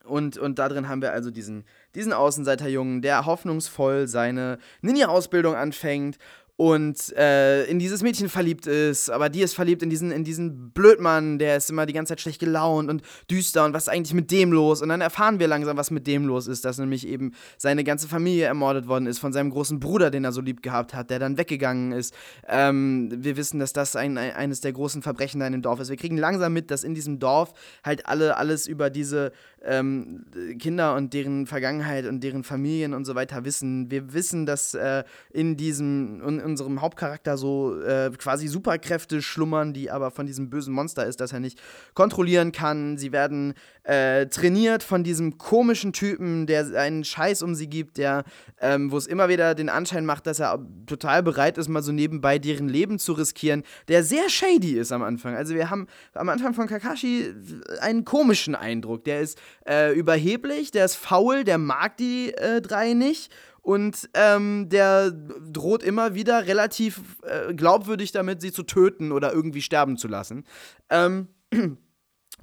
und, 0.07 0.39
und 0.39 0.59
da 0.59 0.69
drin 0.69 0.89
haben 0.89 1.03
wir 1.03 1.13
also 1.13 1.31
diesen, 1.31 1.65
diesen 1.95 2.13
Außenseiterjungen, 2.13 3.03
der 3.03 3.27
hoffnungsvoll 3.27 4.09
seine 4.09 4.59
Ninja-Ausbildung 4.81 5.55
anfängt 5.55 6.19
und 6.57 7.15
äh, 7.17 7.65
in 7.65 7.79
dieses 7.79 8.03
Mädchen 8.03 8.31
verliebt 8.31 8.67
ist, 8.67 9.11
aber 9.11 9.29
die 9.29 9.43
ist 9.43 9.55
verliebt 9.55 9.83
in 9.83 9.91
diesen, 9.91 10.11
in 10.11 10.25
diesen 10.25 10.71
Blödmann, 10.71 11.39
der 11.39 11.59
ist 11.59 11.69
immer 11.69 11.85
die 11.85 11.93
ganze 11.93 12.13
Zeit 12.13 12.23
schlecht 12.23 12.41
gelaunt 12.41 12.89
und 12.89 13.03
düster 13.31 13.67
und 13.67 13.75
was 13.75 13.85
ist 13.85 13.89
eigentlich 13.91 14.15
mit 14.15 14.31
dem 14.31 14.53
los? 14.53 14.81
Und 14.81 14.89
dann 14.89 15.03
erfahren 15.03 15.39
wir 15.39 15.49
langsam, 15.49 15.77
was 15.77 15.91
mit 15.91 16.07
dem 16.07 16.25
los 16.25 16.47
ist, 16.47 16.65
dass 16.65 16.79
nämlich 16.79 17.07
eben 17.07 17.33
seine 17.59 17.85
ganze 17.85 18.09
Familie 18.09 18.47
ermordet 18.47 18.89
worden 18.89 19.07
ist 19.07 19.19
von 19.19 19.35
seinem 19.35 19.51
großen 19.51 19.81
Bruder, 19.81 20.11
den 20.11 20.25
er 20.25 20.33
so 20.33 20.41
lieb 20.41 20.63
gehabt 20.63 20.95
hat, 20.95 21.11
der 21.11 21.19
dann 21.19 21.37
weggegangen 21.37 21.93
ist. 21.93 22.15
Ähm, 22.49 23.11
wir 23.13 23.37
wissen, 23.37 23.61
dass 23.61 23.75
das 23.75 23.95
ein, 23.95 24.17
ein, 24.17 24.33
eines 24.33 24.63
der 24.63 24.73
großen 24.73 25.03
Verbrechen 25.03 25.41
da 25.41 25.47
in 25.47 25.53
dem 25.53 25.63
Dorf 25.63 25.81
ist. 25.81 25.91
Wir 25.91 25.97
kriegen 25.99 26.17
langsam 26.17 26.55
mit, 26.55 26.71
dass 26.71 26.85
in 26.85 26.95
diesem 26.95 27.19
Dorf 27.19 27.53
halt 27.85 28.07
alle 28.07 28.39
alles 28.39 28.67
über 28.67 28.89
diese 28.89 29.33
ähm, 29.63 30.25
Kinder 30.59 30.95
und 30.95 31.13
deren 31.13 31.47
Vergangenheit 31.47 32.07
und 32.07 32.23
deren 32.23 32.45
Familien 32.45 32.95
und 32.95 33.05
so 33.05 33.15
weiter 33.15 33.45
wissen. 33.45 33.91
Wir 33.91 34.15
wissen, 34.15 34.47
dass 34.47 34.75
äh, 34.75 35.05
in 35.33 35.57
diesem 35.57 36.21
unserem 36.47 36.81
Hauptcharakter 36.81 37.37
so 37.37 37.79
äh, 37.83 38.11
quasi 38.17 38.49
Superkräfte 38.49 39.21
schlummern, 39.21 39.75
die 39.75 39.91
aber 39.91 40.11
von 40.11 40.27
diesem 40.27 40.49
bösen 40.49 40.73
Monster 40.73 41.05
ist, 41.05 41.21
das 41.21 41.33
er 41.33 41.41
nicht 41.41 41.61
kontrollieren 41.95 42.53
kann. 42.53 42.97
Sie 42.97 43.13
werden 43.13 43.55
äh, 43.83 44.27
trainiert 44.27 44.83
von 44.83 45.05
diesem 45.05 45.39
komischen 45.39 45.93
Typen, 45.93 46.47
der 46.47 46.67
einen 46.75 47.05
Scheiß 47.05 47.43
um 47.43 47.55
sie 47.55 47.69
gibt, 47.69 47.99
der, 47.99 48.25
ähm, 48.61 48.91
wo 48.91 48.97
es 48.97 49.07
immer 49.07 49.29
wieder 49.29 49.55
den 49.55 49.69
Anschein 49.69 50.07
macht, 50.07 50.27
dass 50.27 50.41
er 50.41 50.59
total 50.87 51.23
bereit 51.23 51.59
ist, 51.59 51.69
mal 51.69 51.83
so 51.83 51.93
nebenbei 51.93 52.39
deren 52.39 52.69
Leben 52.69 52.99
zu 52.99 53.13
riskieren, 53.13 53.63
der 53.89 54.03
sehr 54.03 54.29
shady 54.29 54.79
ist 54.79 54.93
am 54.93 55.03
Anfang. 55.03 55.37
Also 55.37 55.55
wir 55.55 55.71
haben 55.71 55.87
am 56.15 56.29
Anfang 56.29 56.55
von 56.55 56.67
Kakashi 56.67 57.35
einen 57.81 58.05
komischen 58.05 58.55
Eindruck. 58.55 59.05
Der 59.05 59.21
ist 59.21 59.39
äh, 59.69 59.93
überheblich, 59.93 60.71
der 60.71 60.85
ist 60.85 60.97
faul, 60.97 61.45
der 61.45 61.59
mag 61.59 61.97
die 61.97 62.33
äh, 62.35 62.61
drei 62.61 62.93
nicht 62.93 63.33
und 63.67 64.09
ähm, 64.15 64.69
der 64.69 65.11
droht 65.11 65.83
immer 65.83 66.15
wieder 66.15 66.47
relativ 66.47 67.01
äh, 67.25 67.53
glaubwürdig 67.53 68.13
damit, 68.13 68.41
sie 68.41 68.53
zu 68.53 68.63
töten 68.63 69.11
oder 69.11 69.33
irgendwie 69.33 69.61
sterben 69.61 69.97
zu 69.97 70.07
lassen. 70.07 70.45
Ähm, 70.89 71.27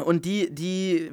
und 0.03 0.25
die, 0.25 0.53
die 0.53 1.11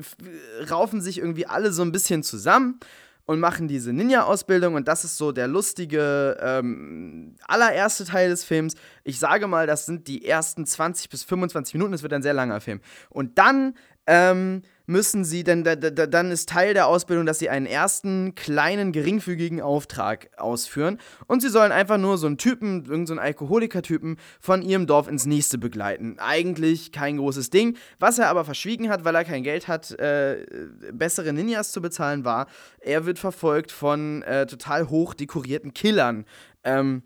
raufen 0.68 1.00
sich 1.00 1.18
irgendwie 1.18 1.46
alle 1.46 1.70
so 1.70 1.82
ein 1.82 1.92
bisschen 1.92 2.24
zusammen 2.24 2.80
und 3.24 3.38
machen 3.38 3.68
diese 3.68 3.92
Ninja-Ausbildung 3.92 4.74
und 4.74 4.88
das 4.88 5.04
ist 5.04 5.16
so 5.16 5.30
der 5.30 5.46
lustige 5.46 6.36
ähm, 6.40 7.36
allererste 7.46 8.04
Teil 8.04 8.30
des 8.30 8.42
Films. 8.42 8.74
Ich 9.04 9.20
sage 9.20 9.46
mal, 9.46 9.68
das 9.68 9.86
sind 9.86 10.08
die 10.08 10.26
ersten 10.26 10.66
20 10.66 11.08
bis 11.08 11.22
25 11.22 11.74
Minuten, 11.74 11.92
das 11.92 12.02
wird 12.02 12.14
ein 12.14 12.22
sehr 12.22 12.34
langer 12.34 12.60
Film. 12.60 12.80
Und 13.10 13.38
dann 13.38 13.74
ähm, 14.08 14.62
müssen 14.90 15.24
sie, 15.24 15.44
denn 15.44 15.64
da, 15.64 15.76
da, 15.76 16.06
dann 16.06 16.30
ist 16.30 16.48
Teil 16.48 16.74
der 16.74 16.86
Ausbildung, 16.86 17.24
dass 17.24 17.38
sie 17.38 17.48
einen 17.48 17.66
ersten 17.66 18.34
kleinen, 18.34 18.92
geringfügigen 18.92 19.62
Auftrag 19.62 20.28
ausführen. 20.36 20.98
Und 21.26 21.40
sie 21.40 21.48
sollen 21.48 21.72
einfach 21.72 21.96
nur 21.96 22.18
so 22.18 22.26
einen 22.26 22.36
Typen, 22.36 22.84
irgendeinen 22.84 23.06
so 23.06 23.18
Alkoholiker-Typen 23.18 24.18
von 24.40 24.62
ihrem 24.62 24.86
Dorf 24.86 25.08
ins 25.08 25.26
nächste 25.26 25.56
begleiten. 25.56 26.16
Eigentlich 26.18 26.92
kein 26.92 27.16
großes 27.16 27.50
Ding. 27.50 27.76
Was 27.98 28.18
er 28.18 28.28
aber 28.28 28.44
verschwiegen 28.44 28.90
hat, 28.90 29.04
weil 29.04 29.14
er 29.14 29.24
kein 29.24 29.44
Geld 29.44 29.68
hat, 29.68 29.92
äh, 29.92 30.44
bessere 30.92 31.32
Ninjas 31.32 31.72
zu 31.72 31.80
bezahlen, 31.80 32.24
war, 32.24 32.48
er 32.80 33.06
wird 33.06 33.18
verfolgt 33.18 33.72
von 33.72 34.22
äh, 34.22 34.46
total 34.46 34.90
hoch 34.90 35.14
dekorierten 35.14 35.72
Killern. 35.72 36.24
Ähm, 36.64 37.02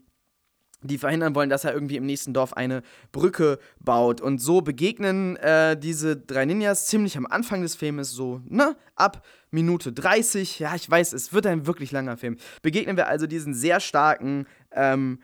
die 0.88 0.98
verhindern 0.98 1.34
wollen, 1.34 1.50
dass 1.50 1.64
er 1.64 1.72
irgendwie 1.72 1.96
im 1.96 2.06
nächsten 2.06 2.34
Dorf 2.34 2.52
eine 2.52 2.82
Brücke 3.12 3.58
baut. 3.80 4.20
Und 4.20 4.40
so 4.40 4.60
begegnen 4.60 5.36
äh, 5.36 5.76
diese 5.76 6.16
drei 6.16 6.44
Ninjas 6.44 6.86
ziemlich 6.86 7.16
am 7.16 7.26
Anfang 7.26 7.62
des 7.62 7.74
Filmes, 7.74 8.10
so, 8.10 8.40
ne, 8.48 8.76
ab 8.94 9.24
Minute 9.50 9.92
30, 9.92 10.58
ja, 10.58 10.74
ich 10.74 10.88
weiß, 10.88 11.12
es 11.12 11.32
wird 11.32 11.46
ein 11.46 11.66
wirklich 11.66 11.92
langer 11.92 12.16
Film, 12.16 12.36
begegnen 12.62 12.96
wir 12.96 13.08
also 13.08 13.26
diesen 13.26 13.54
sehr 13.54 13.80
starken, 13.80 14.46
ähm, 14.72 15.20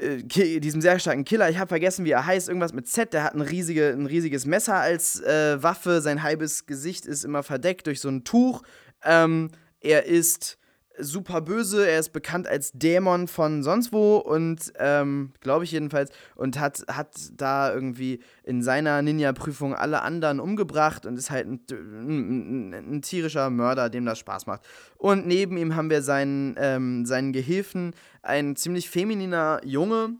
äh, 0.00 0.60
diesem 0.60 0.80
sehr 0.80 0.98
starken 0.98 1.24
Killer. 1.24 1.48
Ich 1.48 1.58
habe 1.58 1.68
vergessen, 1.68 2.04
wie 2.04 2.10
er 2.10 2.26
heißt. 2.26 2.48
Irgendwas 2.48 2.72
mit 2.72 2.88
Z. 2.88 3.12
Der 3.12 3.24
hat 3.24 3.34
ein, 3.34 3.40
riesige, 3.40 3.90
ein 3.90 4.06
riesiges 4.06 4.46
Messer 4.46 4.74
als 4.74 5.20
äh, 5.20 5.62
Waffe. 5.62 6.00
Sein 6.00 6.22
halbes 6.22 6.66
Gesicht 6.66 7.06
ist 7.06 7.24
immer 7.24 7.42
verdeckt 7.42 7.86
durch 7.86 8.00
so 8.00 8.08
ein 8.08 8.24
Tuch. 8.24 8.62
Ähm, 9.04 9.50
er 9.80 10.06
ist 10.06 10.58
super 10.98 11.40
böse. 11.40 11.88
Er 11.88 11.98
ist 11.98 12.12
bekannt 12.12 12.46
als 12.46 12.72
Dämon 12.72 13.28
von 13.28 13.62
sonst 13.62 13.92
wo 13.92 14.16
und 14.16 14.72
ähm, 14.78 15.32
glaube 15.40 15.64
ich 15.64 15.72
jedenfalls 15.72 16.10
und 16.34 16.58
hat, 16.58 16.84
hat 16.88 17.14
da 17.36 17.72
irgendwie 17.72 18.20
in 18.44 18.62
seiner 18.62 19.02
Ninja-Prüfung 19.02 19.74
alle 19.74 20.02
anderen 20.02 20.40
umgebracht 20.40 21.06
und 21.06 21.16
ist 21.16 21.30
halt 21.30 21.46
ein, 21.46 21.64
ein, 21.70 22.74
ein, 22.74 23.02
tierischer 23.02 23.50
Mörder, 23.50 23.90
dem 23.90 24.04
das 24.04 24.18
Spaß 24.18 24.46
macht. 24.46 24.62
Und 24.96 25.26
neben 25.26 25.56
ihm 25.56 25.76
haben 25.76 25.90
wir 25.90 26.02
seinen, 26.02 26.54
ähm, 26.58 27.06
seinen 27.06 27.32
Gehilfen, 27.32 27.94
ein 28.22 28.56
ziemlich 28.56 28.88
femininer 28.88 29.60
Junge, 29.64 30.16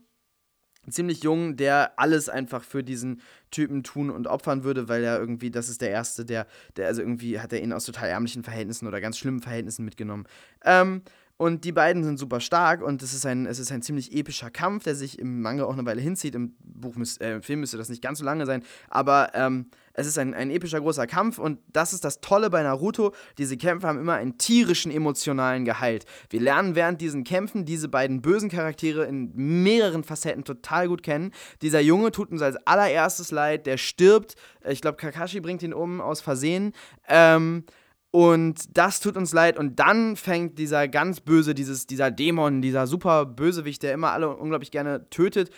ziemlich 0.91 1.23
jung, 1.23 1.57
der 1.57 1.99
alles 1.99 2.29
einfach 2.29 2.65
für 2.65 2.83
diesen 2.83 3.21
Typen 3.53 3.85
tun 3.85 4.11
und 4.11 4.27
opfern 4.27 4.65
würde, 4.65 4.89
weil 4.89 5.05
er 5.05 5.21
irgendwie, 5.21 5.53
das 5.53 5.69
ist 5.69 5.81
der 5.81 5.91
Erste, 5.91 6.25
der, 6.25 6.47
der 6.77 6.89
also 6.89 7.01
irgendwie 7.01 7.39
hat 7.39 7.53
er 7.53 7.63
ihn 7.63 7.73
aus 7.73 7.85
total 7.85 8.09
ärmlichen 8.09 8.43
Verhältnissen 8.43 8.89
oder 8.89 9.01
ganz 9.01 9.17
schlimmen 9.17 9.41
Verhältnissen 9.41 9.85
mitgenommen. 9.85 10.25
Ähm, 10.65 11.03
und 11.37 11.65
die 11.65 11.73
beiden 11.73 12.05
sind 12.05 12.19
super 12.19 12.41
stark 12.41 12.83
und 12.83 13.03
es 13.03 13.15
ist 13.15 13.27
ein, 13.27 13.47
es 13.47 13.59
ist 13.59 13.73
ein 13.73 13.83
ziemlich 13.83 14.13
epischer 14.13 14.51
Kampf, 14.51 14.85
der 14.85 14.95
sich 14.95 15.19
im 15.19 15.43
Manga 15.43 15.65
auch 15.65 15.73
eine 15.73 15.85
Weile 15.87 16.01
hinzieht. 16.01 16.35
Im 16.35 16.55
Buch, 16.61 16.95
äh, 17.21 17.33
im 17.33 17.43
Film 17.43 17.61
müsste 17.61 17.79
das 17.79 17.89
nicht 17.89 18.03
ganz 18.03 18.19
so 18.19 18.25
lange 18.25 18.47
sein, 18.47 18.63
aber 18.89 19.33
ähm, 19.35 19.67
es 19.95 20.07
ist 20.07 20.19
ein, 20.19 20.35
ein 20.35 20.51
epischer 20.51 20.81
großer 20.81 21.07
Kampf 21.07 21.39
und 21.39 21.59
das 21.73 21.93
ist 21.93 22.05
das 22.05 22.21
Tolle 22.21 22.51
bei 22.51 22.63
Naruto. 22.63 23.13
Diese 23.39 23.57
Kämpfe 23.57 23.87
haben 23.87 23.99
immer 23.99 24.15
einen 24.15 24.39
tierischen 24.39 24.91
emotionalen 24.91 25.65
Gehalt. 25.65 26.05
Wir 26.31 26.41
lernen 26.41 26.75
während 26.75 27.01
diesen 27.01 27.25
Kämpfen 27.25 27.65
diese 27.65 27.89
beiden 27.89 28.23
bösen 28.23 28.49
Charaktere 28.49 29.05
in 29.05 29.33
mehreren 29.35 30.05
Facetten 30.05 30.45
total 30.45 30.89
gut 30.89 31.03
kennen. 31.03 31.33
Dieser 31.61 31.81
Junge 31.81 32.11
tut 32.11 32.31
uns 32.31 32.43
als 32.43 32.57
allererstes 32.67 33.31
leid, 33.31 33.67
der 33.67 33.77
stirbt. 33.77 34.35
Ich 34.67 34.81
glaube, 34.81 34.97
Kakashi 34.97 35.41
bringt 35.41 35.63
ihn 35.63 35.75
um 35.75 36.01
aus 36.01 36.21
Versehen. 36.21 36.73
Ähm, 37.09 37.65
und 38.13 38.77
das 38.77 39.01
tut 39.01 39.17
uns 39.17 39.33
leid. 39.33 39.59
Und 39.59 39.81
dann 39.81 40.17
fängt 40.17 40.59
dieser 40.59 40.87
ganz 40.87 41.21
böse, 41.21 41.55
dieses, 41.55 41.87
dieser 41.87 42.11
Dämon, 42.11 42.61
dieser 42.61 42.87
super 42.87 43.25
Bösewicht, 43.25 43.83
der 43.83 43.95
immer 43.95 44.13
alle 44.13 44.37
unglaublich 44.37 44.71
gerne 44.71 45.09
tötet, 45.09 45.51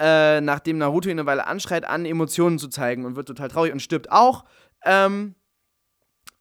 äh, 0.00 0.40
nachdem 0.40 0.78
Naruto 0.78 1.08
ihn 1.08 1.18
eine 1.18 1.26
Weile 1.26 1.46
anschreit, 1.46 1.84
an 1.84 2.06
Emotionen 2.06 2.58
zu 2.58 2.68
zeigen 2.68 3.04
und 3.04 3.16
wird 3.16 3.28
total 3.28 3.48
traurig 3.48 3.72
und 3.72 3.80
stirbt 3.80 4.10
auch. 4.10 4.44
Ähm, 4.84 5.34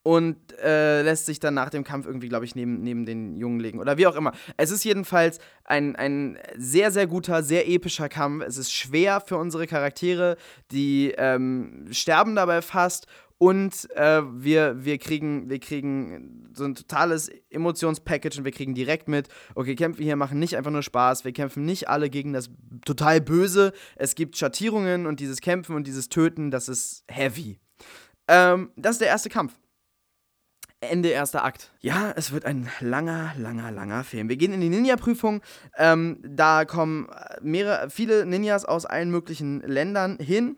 und 0.02 0.58
äh, 0.60 1.02
lässt 1.02 1.26
sich 1.26 1.41
dann 1.41 1.54
nach 1.54 1.69
dem 1.69 1.84
Kampf 1.84 2.08
irgendwie, 2.08 2.30
glaube 2.30 2.45
ich, 2.45 2.56
neben, 2.56 2.82
neben 2.82 3.06
den 3.06 3.36
Jungen 3.36 3.60
legen. 3.60 3.80
Oder 3.80 3.98
wie 3.98 4.08
auch 4.08 4.15
immer. 4.15 4.32
Es 4.56 4.72
ist 4.72 4.86
jedenfalls 4.86 5.39
ein, 5.65 5.95
ein 5.98 6.39
sehr, 6.56 6.91
sehr 6.91 7.06
guter, 7.06 7.43
sehr 7.43 7.67
epischer 7.67 8.08
Kampf. 8.08 8.45
Es 8.45 8.58
ist 8.58 8.74
schwer 8.74 9.19
für 9.19 9.36
unsere 9.36 9.67
Charaktere, 9.67 10.38
die 10.72 11.13
ähm, 11.17 11.88
sterben 11.91 12.36
dabei 12.36 12.62
fast 12.62 13.08
und 13.39 13.89
äh, 13.95 14.21
wir, 14.21 14.84
wir, 14.84 14.97
kriegen, 14.97 15.49
wir 15.49 15.60
kriegen 15.60 16.52
so 16.54 16.65
ein 16.65 16.75
totales 16.75 17.32
Emotionspackage 17.49 18.38
und 18.38 18.43
wir 18.43 18.52
kriegen 18.52 18.75
direkt 18.75 19.08
mit, 19.08 19.30
okay, 19.56 19.75
Kämpfe 19.75 20.04
hier 20.04 20.17
machen 20.17 20.39
nicht 20.39 20.58
einfach 20.58 20.71
nur 20.71 20.84
Spaß, 20.84 21.23
wir 21.23 21.32
kämpfen 21.32 21.63
nicht 21.63 21.88
alle 21.88 22.10
gegen 22.10 22.34
das 22.34 22.49
total 22.84 23.21
Böse. 23.21 23.71
Es 23.95 24.15
gibt 24.15 24.38
Schattierungen 24.38 25.08
und 25.08 25.21
dieses 25.21 25.39
Kämpfen 25.39 25.78
und 25.78 25.88
dieses 25.88 26.10
Töten, 26.10 26.52
das 26.52 26.67
ist 26.67 27.06
heavy. 27.08 27.60
Ähm, 28.28 28.71
das 28.75 28.93
ist 28.93 29.02
der 29.02 29.08
erste 29.08 29.30
Kampf. 29.30 29.58
Ende 30.82 31.08
erster 31.08 31.45
Akt. 31.45 31.71
Ja, 31.80 32.12
es 32.17 32.34
wird 32.34 32.43
ein 32.43 32.69
langer, 32.82 33.34
langer, 33.38 33.71
langer 33.71 34.04
Film. 34.04 34.28
Wir 34.28 34.36
gehen 34.36 34.52
in 34.52 34.60
die 34.60 34.69
Ninja-Prüfung. 34.69 35.41
Ähm, 35.78 36.19
da 36.25 36.65
kommen 36.65 37.08
mehrere, 37.41 37.89
viele 37.89 38.25
Ninjas 38.25 38.65
aus 38.65 38.86
allen 38.86 39.12
möglichen 39.12 39.62
Ländern 39.62 40.17
hin. 40.19 40.58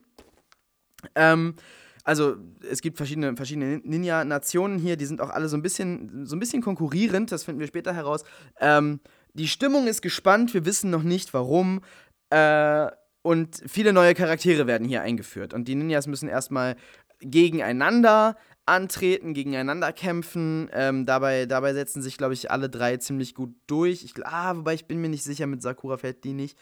Ähm, 1.16 1.56
also 2.04 2.36
es 2.70 2.82
gibt 2.82 2.98
verschiedene, 2.98 3.36
verschiedene 3.36 3.82
Ninja-Nationen 3.84 4.80
hier, 4.80 4.96
die 4.98 5.06
sind 5.06 5.22
auch 5.22 5.30
alle 5.30 5.48
so 5.48 5.58
ein 5.58 5.62
bisschen, 5.62 6.26
so 6.26 6.36
ein 6.36 6.40
bisschen 6.40 6.62
konkurrierend, 6.62 7.32
das 7.32 7.44
finden 7.44 7.60
wir 7.60 7.68
später 7.68 7.94
heraus. 7.94 8.24
Ähm, 8.60 9.00
die 9.34 9.48
Stimmung 9.48 9.88
ist 9.88 10.02
gespannt, 10.02 10.54
wir 10.54 10.66
wissen 10.66 10.90
noch 10.90 11.04
nicht 11.04 11.34
warum. 11.34 11.82
Äh, 12.30 12.88
und 13.22 13.62
viele 13.68 13.94
neue 13.94 14.16
Charaktere 14.16 14.68
werden 14.68 14.88
hier 14.88 15.02
eingeführt. 15.02 15.54
Und 15.54 15.68
die 15.68 15.76
Ninjas 15.76 16.08
müssen 16.08 16.28
erstmal 16.28 16.76
gegeneinander 17.20 18.36
antreten, 18.66 19.34
gegeneinander 19.34 19.94
kämpfen. 19.94 20.70
Ähm, 20.74 21.06
dabei, 21.06 21.46
dabei 21.46 21.74
setzen 21.74 22.02
sich, 22.02 22.18
glaube 22.18 22.34
ich, 22.34 22.50
alle 22.50 22.70
drei 22.70 22.98
ziemlich 22.98 23.36
gut 23.36 23.54
durch. 23.68 24.04
Ich, 24.04 24.14
ah, 24.26 24.58
wobei 24.58 24.74
ich 24.74 24.86
bin 24.86 25.02
mir 25.02 25.10
nicht 25.10 25.24
sicher, 25.24 25.46
mit 25.46 25.62
Sakura 25.62 25.98
fällt 25.98 26.24
die 26.24 26.34
nicht. 26.34 26.58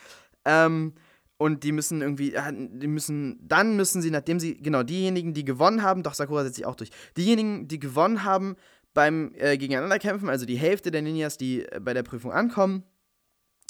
Ähm, 0.45 0.93
und 1.39 1.63
die 1.63 1.71
müssen 1.71 2.01
irgendwie, 2.01 2.35
die 2.53 2.87
müssen, 2.87 3.39
dann 3.41 3.77
müssen 3.77 4.01
sie, 4.01 4.11
nachdem 4.11 4.41
sie, 4.41 4.57
genau, 4.57 4.83
diejenigen, 4.83 5.33
die 5.33 5.45
gewonnen 5.45 5.81
haben, 5.81 6.03
doch 6.03 6.13
Sakura 6.13 6.43
setzt 6.43 6.57
sich 6.57 6.65
auch 6.65 6.75
durch, 6.75 6.89
diejenigen, 7.15 7.69
die 7.69 7.79
gewonnen 7.79 8.25
haben 8.25 8.57
beim 8.93 9.31
äh, 9.35 9.57
Gegeneinanderkämpfen, 9.57 10.27
also 10.27 10.45
die 10.45 10.57
Hälfte 10.57 10.91
der 10.91 11.01
Ninjas, 11.01 11.37
die 11.37 11.63
äh, 11.63 11.79
bei 11.79 11.93
der 11.93 12.03
Prüfung 12.03 12.33
ankommen, 12.33 12.83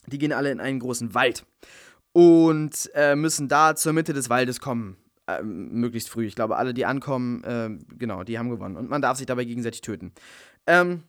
die 0.07 0.17
gehen 0.17 0.33
alle 0.33 0.51
in 0.51 0.59
einen 0.59 0.79
großen 0.79 1.13
Wald 1.13 1.45
und 2.11 2.89
äh, 2.95 3.15
müssen 3.15 3.47
da 3.47 3.75
zur 3.75 3.93
Mitte 3.93 4.13
des 4.13 4.31
Waldes 4.31 4.59
kommen. 4.59 4.97
Äh, 5.27 5.43
möglichst 5.43 6.09
früh. 6.09 6.25
Ich 6.25 6.33
glaube, 6.33 6.57
alle, 6.57 6.73
die 6.73 6.87
ankommen, 6.87 7.43
äh, 7.43 7.69
genau, 7.99 8.23
die 8.23 8.39
haben 8.39 8.49
gewonnen. 8.49 8.77
Und 8.77 8.89
man 8.89 9.03
darf 9.03 9.17
sich 9.17 9.27
dabei 9.27 9.45
gegenseitig 9.45 9.81
töten. 9.81 10.11
Ähm, 10.65 11.03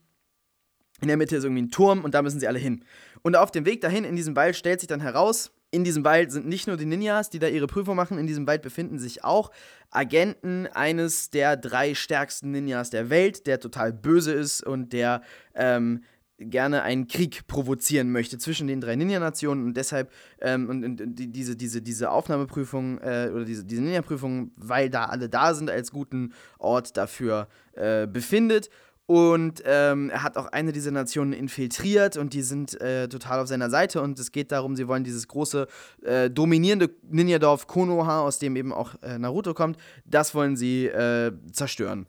in 1.01 1.09
der 1.09 1.17
Mitte 1.17 1.37
ist 1.37 1.45
irgendwie 1.45 1.63
ein 1.63 1.71
Turm 1.71 2.05
und 2.05 2.15
da 2.15 2.21
müssen 2.21 2.39
sie 2.39 2.49
alle 2.49 2.59
hin. 2.59 2.85
Und 3.23 3.35
auf 3.35 3.51
dem 3.51 3.65
Weg 3.65 3.81
dahin 3.81 4.05
in 4.05 4.17
diesem 4.17 4.37
Wald 4.37 4.57
stellt 4.57 4.81
sich 4.81 4.89
dann 4.89 5.01
heraus, 5.01 5.53
in 5.71 5.85
diesem 5.85 6.05
Wald 6.05 6.33
sind 6.33 6.47
nicht 6.47 6.67
nur 6.67 6.77
die 6.77 6.85
Ninjas, 6.85 7.31
die 7.31 7.39
da 7.39 7.47
ihre 7.47 7.67
Prüfung 7.67 7.97
machen, 7.97 8.19
in 8.19 8.27
diesem 8.27 8.47
Wald 8.47 8.63
befinden 8.63 8.99
sich 8.99 9.25
auch 9.25 9.51
Agenten 9.91 10.67
eines 10.67 11.31
der 11.31 11.57
drei 11.57 11.95
stärksten 11.95 12.51
Ninjas 12.51 12.91
der 12.91 13.11
Welt, 13.11 13.47
der 13.47 13.61
total 13.61 13.93
böse 13.93 14.33
ist 14.33 14.65
und 14.65 14.93
der 14.93 15.23
ähm, 15.55 16.03
gerne 16.41 16.83
einen 16.83 17.07
Krieg 17.07 17.47
provozieren 17.47 18.11
möchte 18.11 18.39
zwischen 18.39 18.67
den 18.67 18.81
drei 18.81 18.97
Ninja-Nationen 18.97 19.65
und 19.65 19.77
deshalb 19.77 20.11
ähm, 20.41 20.69
und, 20.69 20.85
und, 20.85 21.19
die, 21.19 21.31
diese, 21.31 21.55
diese, 21.55 21.83
diese 21.83 22.11
Aufnahmeprüfung 22.11 22.99
äh, 22.99 23.31
oder 23.33 23.45
diese, 23.45 23.65
diese 23.65 23.83
Ninja-Prüfung, 23.83 24.53
weil 24.57 24.89
da 24.89 25.05
alle 25.05 25.29
da 25.29 25.55
sind, 25.55 25.71
als 25.71 25.91
guten 25.91 26.33
Ort 26.59 26.97
dafür 26.97 27.49
äh, 27.75 28.07
befindet. 28.07 28.71
Und 29.11 29.65
ähm, 29.67 30.09
er 30.11 30.23
hat 30.23 30.37
auch 30.37 30.47
eine 30.53 30.71
dieser 30.71 30.93
Nationen 30.93 31.33
infiltriert 31.33 32.17
und 32.17 32.33
die 32.33 32.43
sind 32.43 32.81
äh, 32.81 33.09
total 33.09 33.41
auf 33.41 33.49
seiner 33.49 33.69
Seite. 33.69 34.03
Und 34.03 34.21
es 34.21 34.31
geht 34.31 34.53
darum, 34.53 34.77
sie 34.77 34.87
wollen 34.87 35.03
dieses 35.03 35.27
große, 35.27 35.67
äh, 36.05 36.31
dominierende 36.31 36.91
Ninja-Dorf 37.11 37.67
Konoha, 37.67 38.21
aus 38.21 38.39
dem 38.39 38.55
eben 38.55 38.73
auch 38.73 38.95
äh, 39.03 39.19
Naruto 39.19 39.53
kommt, 39.53 39.79
das 40.05 40.33
wollen 40.33 40.57
sie 40.57 40.87
äh, 40.87 41.33
zerstören. 41.51 42.07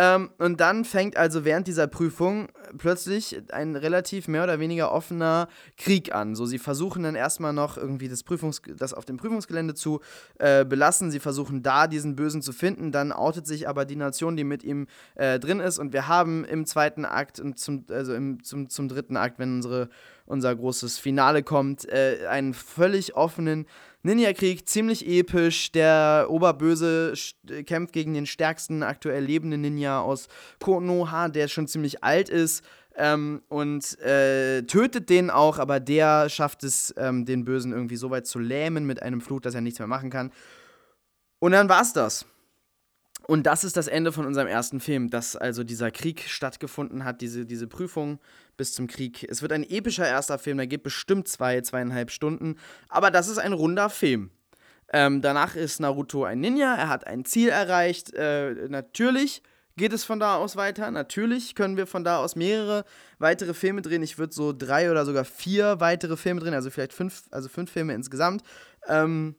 Ähm, 0.00 0.30
und 0.38 0.62
dann 0.62 0.86
fängt 0.86 1.18
also 1.18 1.44
während 1.44 1.66
dieser 1.66 1.86
Prüfung 1.86 2.48
plötzlich 2.78 3.36
ein 3.52 3.76
relativ 3.76 4.28
mehr 4.28 4.44
oder 4.44 4.58
weniger 4.58 4.92
offener 4.92 5.46
Krieg 5.76 6.14
an. 6.14 6.34
So, 6.34 6.46
sie 6.46 6.58
versuchen 6.58 7.02
dann 7.02 7.14
erstmal 7.14 7.52
noch 7.52 7.76
irgendwie 7.76 8.08
das, 8.08 8.22
Prüfungs 8.22 8.62
das 8.78 8.94
auf 8.94 9.04
dem 9.04 9.18
Prüfungsgelände 9.18 9.74
zu 9.74 10.00
äh, 10.38 10.64
belassen. 10.64 11.10
Sie 11.10 11.20
versuchen 11.20 11.62
da 11.62 11.86
diesen 11.86 12.16
Bösen 12.16 12.40
zu 12.40 12.52
finden. 12.54 12.92
Dann 12.92 13.12
outet 13.12 13.46
sich 13.46 13.68
aber 13.68 13.84
die 13.84 13.96
Nation, 13.96 14.38
die 14.38 14.44
mit 14.44 14.64
ihm 14.64 14.86
äh, 15.16 15.38
drin 15.38 15.60
ist. 15.60 15.78
Und 15.78 15.92
wir 15.92 16.08
haben 16.08 16.46
im 16.46 16.64
zweiten 16.64 17.04
Akt 17.04 17.38
und 17.38 17.58
zum, 17.58 17.84
also 17.90 18.14
im, 18.14 18.42
zum, 18.42 18.70
zum 18.70 18.88
dritten 18.88 19.18
Akt, 19.18 19.38
wenn 19.38 19.56
unsere, 19.56 19.90
unser 20.24 20.56
großes 20.56 20.98
Finale 20.98 21.42
kommt, 21.42 21.86
äh, 21.90 22.26
einen 22.26 22.54
völlig 22.54 23.16
offenen 23.16 23.66
Ninja-Krieg, 24.02 24.68
ziemlich 24.68 25.06
episch. 25.06 25.72
Der 25.72 26.26
Oberböse 26.30 27.14
kämpft 27.66 27.92
gegen 27.92 28.14
den 28.14 28.26
stärksten 28.26 28.82
aktuell 28.82 29.24
lebenden 29.24 29.60
Ninja 29.60 30.00
aus 30.00 30.28
Konoha, 30.58 31.28
der 31.28 31.48
schon 31.48 31.68
ziemlich 31.68 32.02
alt 32.02 32.28
ist. 32.28 32.64
Ähm, 32.96 33.42
und 33.48 33.98
äh, 34.00 34.62
tötet 34.62 35.10
den 35.10 35.30
auch, 35.30 35.58
aber 35.58 35.80
der 35.80 36.28
schafft 36.28 36.64
es, 36.64 36.92
ähm, 36.96 37.24
den 37.24 37.44
Bösen 37.44 37.72
irgendwie 37.72 37.96
so 37.96 38.10
weit 38.10 38.26
zu 38.26 38.38
lähmen 38.38 38.84
mit 38.84 39.02
einem 39.02 39.20
Fluch, 39.20 39.40
dass 39.40 39.54
er 39.54 39.60
nichts 39.60 39.78
mehr 39.78 39.88
machen 39.88 40.10
kann. 40.10 40.32
Und 41.38 41.52
dann 41.52 41.68
war's 41.68 41.92
das. 41.92 42.26
Und 43.26 43.44
das 43.44 43.62
ist 43.62 43.76
das 43.76 43.86
Ende 43.86 44.10
von 44.10 44.26
unserem 44.26 44.48
ersten 44.48 44.80
Film, 44.80 45.08
dass 45.08 45.36
also 45.36 45.62
dieser 45.62 45.92
Krieg 45.92 46.24
stattgefunden 46.26 47.04
hat, 47.04 47.20
diese, 47.20 47.46
diese 47.46 47.68
Prüfung 47.68 48.18
bis 48.60 48.74
zum 48.74 48.88
Krieg. 48.88 49.26
Es 49.30 49.40
wird 49.40 49.52
ein 49.52 49.64
epischer 49.64 50.06
erster 50.06 50.38
Film, 50.38 50.58
der 50.58 50.66
geht 50.66 50.82
bestimmt 50.82 51.26
zwei, 51.28 51.62
zweieinhalb 51.62 52.10
Stunden, 52.10 52.56
aber 52.90 53.10
das 53.10 53.26
ist 53.26 53.38
ein 53.38 53.54
runder 53.54 53.88
Film. 53.88 54.30
Ähm, 54.92 55.22
danach 55.22 55.56
ist 55.56 55.80
Naruto 55.80 56.24
ein 56.24 56.40
Ninja, 56.40 56.74
er 56.74 56.90
hat 56.90 57.06
ein 57.06 57.24
Ziel 57.24 57.48
erreicht. 57.48 58.12
Äh, 58.12 58.68
natürlich 58.68 59.42
geht 59.78 59.94
es 59.94 60.04
von 60.04 60.20
da 60.20 60.36
aus 60.36 60.56
weiter. 60.56 60.90
Natürlich 60.90 61.54
können 61.54 61.78
wir 61.78 61.86
von 61.86 62.04
da 62.04 62.18
aus 62.18 62.36
mehrere 62.36 62.84
weitere 63.18 63.54
Filme 63.54 63.80
drehen. 63.80 64.02
Ich 64.02 64.18
würde 64.18 64.34
so 64.34 64.52
drei 64.52 64.90
oder 64.90 65.06
sogar 65.06 65.24
vier 65.24 65.80
weitere 65.80 66.18
Filme 66.18 66.42
drehen, 66.42 66.52
also 66.52 66.68
vielleicht 66.68 66.92
fünf, 66.92 67.22
also 67.30 67.48
fünf 67.48 67.72
Filme 67.72 67.94
insgesamt. 67.94 68.42
Ähm, 68.88 69.36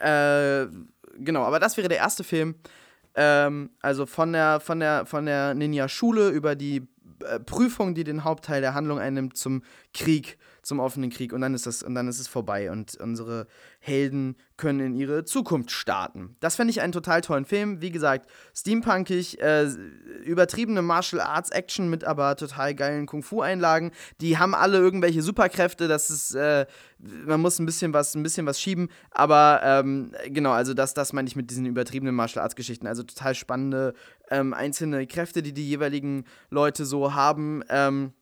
äh, 0.00 0.66
genau, 1.16 1.44
aber 1.44 1.60
das 1.60 1.78
wäre 1.78 1.88
der 1.88 1.96
erste 1.96 2.24
Film. 2.24 2.56
Ähm, 3.14 3.70
also 3.80 4.04
von 4.04 4.34
der, 4.34 4.60
von 4.60 4.80
der, 4.80 5.06
von 5.06 5.24
der 5.24 5.54
Ninja-Schule 5.54 6.28
über 6.28 6.54
die 6.54 6.86
Prüfung, 7.46 7.94
die 7.94 8.04
den 8.04 8.24
Hauptteil 8.24 8.60
der 8.60 8.74
Handlung 8.74 8.98
einnimmt, 8.98 9.36
zum 9.36 9.62
Krieg 9.92 10.38
zum 10.62 10.78
offenen 10.78 11.10
Krieg 11.10 11.32
und 11.32 11.40
dann 11.40 11.54
ist 11.54 11.66
das 11.66 11.82
und 11.82 11.94
dann 11.94 12.06
ist 12.08 12.20
es 12.20 12.28
vorbei 12.28 12.70
und 12.70 12.94
unsere 12.96 13.46
Helden 13.78 14.36
können 14.56 14.80
in 14.80 14.94
ihre 14.94 15.24
Zukunft 15.24 15.70
starten. 15.70 16.36
Das 16.40 16.56
fände 16.56 16.70
ich 16.70 16.82
einen 16.82 16.92
total 16.92 17.22
tollen 17.22 17.46
Film. 17.46 17.80
Wie 17.80 17.90
gesagt, 17.90 18.30
steampunkig, 18.54 19.40
äh, 19.40 19.68
übertriebene 20.22 20.82
Martial 20.82 21.22
Arts 21.22 21.50
Action 21.50 21.88
mit 21.88 22.04
aber 22.04 22.36
total 22.36 22.74
geilen 22.74 23.06
Kung 23.06 23.22
Fu 23.22 23.40
Einlagen. 23.40 23.90
Die 24.20 24.38
haben 24.38 24.54
alle 24.54 24.78
irgendwelche 24.78 25.22
Superkräfte. 25.22 25.88
Das 25.88 26.10
ist 26.10 26.34
äh, 26.34 26.66
man 26.98 27.40
muss 27.40 27.58
ein 27.58 27.66
bisschen 27.66 27.94
was 27.94 28.14
ein 28.14 28.22
bisschen 28.22 28.44
was 28.44 28.60
schieben, 28.60 28.90
aber 29.10 29.60
ähm, 29.64 30.12
genau, 30.26 30.52
also 30.52 30.74
das 30.74 30.92
das 30.92 31.12
meine 31.14 31.28
ich 31.28 31.36
mit 31.36 31.50
diesen 31.50 31.64
übertriebenen 31.64 32.14
Martial 32.14 32.42
Arts 32.42 32.54
Geschichten. 32.54 32.86
Also 32.86 33.02
total 33.02 33.34
spannende 33.34 33.94
ähm, 34.30 34.52
einzelne 34.52 35.06
Kräfte, 35.06 35.42
die 35.42 35.54
die 35.54 35.68
jeweiligen 35.68 36.24
Leute 36.50 36.84
so 36.84 37.14
haben. 37.14 37.62
Ähm, 37.70 38.12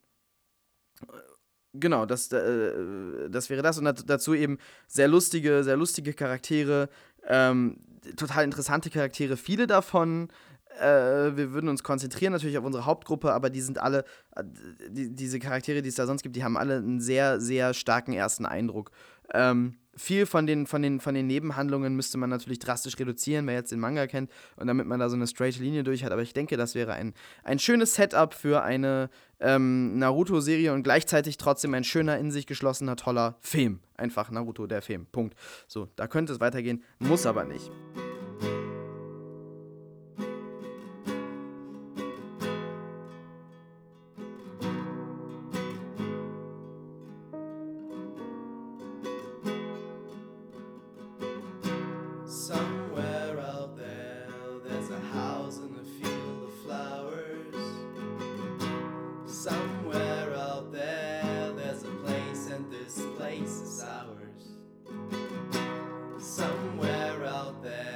Genau, 1.74 2.06
das, 2.06 2.32
äh, 2.32 3.28
das 3.28 3.50
wäre 3.50 3.62
das. 3.62 3.78
Und 3.78 4.08
dazu 4.08 4.34
eben 4.34 4.58
sehr 4.86 5.08
lustige, 5.08 5.62
sehr 5.64 5.76
lustige 5.76 6.14
Charaktere, 6.14 6.88
ähm, 7.26 7.78
total 8.16 8.44
interessante 8.44 8.90
Charaktere, 8.90 9.36
viele 9.36 9.66
davon. 9.66 10.28
Äh, 10.80 11.36
wir 11.36 11.52
würden 11.52 11.68
uns 11.68 11.82
konzentrieren 11.82 12.32
natürlich 12.32 12.56
auf 12.58 12.64
unsere 12.64 12.86
Hauptgruppe, 12.86 13.32
aber 13.32 13.50
die 13.50 13.60
sind 13.60 13.78
alle, 13.78 14.04
äh, 14.36 14.44
die, 14.88 15.14
diese 15.14 15.38
Charaktere, 15.38 15.82
die 15.82 15.88
es 15.88 15.96
da 15.96 16.06
sonst 16.06 16.22
gibt, 16.22 16.36
die 16.36 16.44
haben 16.44 16.56
alle 16.56 16.76
einen 16.76 17.00
sehr, 17.00 17.40
sehr 17.40 17.74
starken 17.74 18.12
ersten 18.12 18.46
Eindruck. 18.46 18.90
Ähm, 19.34 19.76
viel 19.98 20.26
von 20.26 20.46
den, 20.46 20.66
von, 20.66 20.82
den, 20.82 21.00
von 21.00 21.14
den 21.14 21.26
Nebenhandlungen 21.26 21.94
müsste 21.94 22.18
man 22.18 22.30
natürlich 22.30 22.58
drastisch 22.58 22.98
reduzieren, 22.98 23.46
wer 23.46 23.54
jetzt 23.54 23.72
den 23.72 23.80
Manga 23.80 24.06
kennt 24.06 24.30
und 24.56 24.66
damit 24.66 24.86
man 24.86 25.00
da 25.00 25.08
so 25.08 25.16
eine 25.16 25.26
straight 25.26 25.58
Linie 25.58 25.84
durch 25.84 26.04
hat. 26.04 26.12
Aber 26.12 26.22
ich 26.22 26.32
denke, 26.32 26.56
das 26.56 26.74
wäre 26.74 26.92
ein, 26.92 27.14
ein 27.44 27.58
schönes 27.58 27.94
Setup 27.94 28.32
für 28.32 28.62
eine 28.62 29.10
ähm, 29.40 29.98
Naruto-Serie 29.98 30.72
und 30.72 30.82
gleichzeitig 30.82 31.36
trotzdem 31.36 31.74
ein 31.74 31.84
schöner, 31.84 32.18
in 32.18 32.30
sich 32.30 32.46
geschlossener, 32.46 32.96
toller 32.96 33.36
Film. 33.40 33.80
Einfach 33.96 34.30
Naruto, 34.30 34.66
der 34.66 34.82
Film. 34.82 35.06
Punkt. 35.10 35.36
So, 35.66 35.88
da 35.96 36.06
könnte 36.06 36.32
es 36.32 36.40
weitergehen, 36.40 36.82
muss 36.98 37.26
aber 37.26 37.44
nicht. 37.44 37.70
out 67.28 67.62
there. 67.62 67.87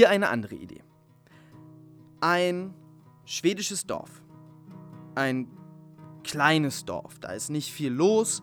Hier 0.00 0.08
eine 0.08 0.30
andere 0.30 0.54
Idee. 0.54 0.82
Ein 2.22 2.72
schwedisches 3.26 3.86
Dorf. 3.86 4.22
Ein 5.14 5.46
kleines 6.24 6.86
Dorf. 6.86 7.18
Da 7.18 7.32
ist 7.32 7.50
nicht 7.50 7.70
viel 7.70 7.92
los. 7.92 8.42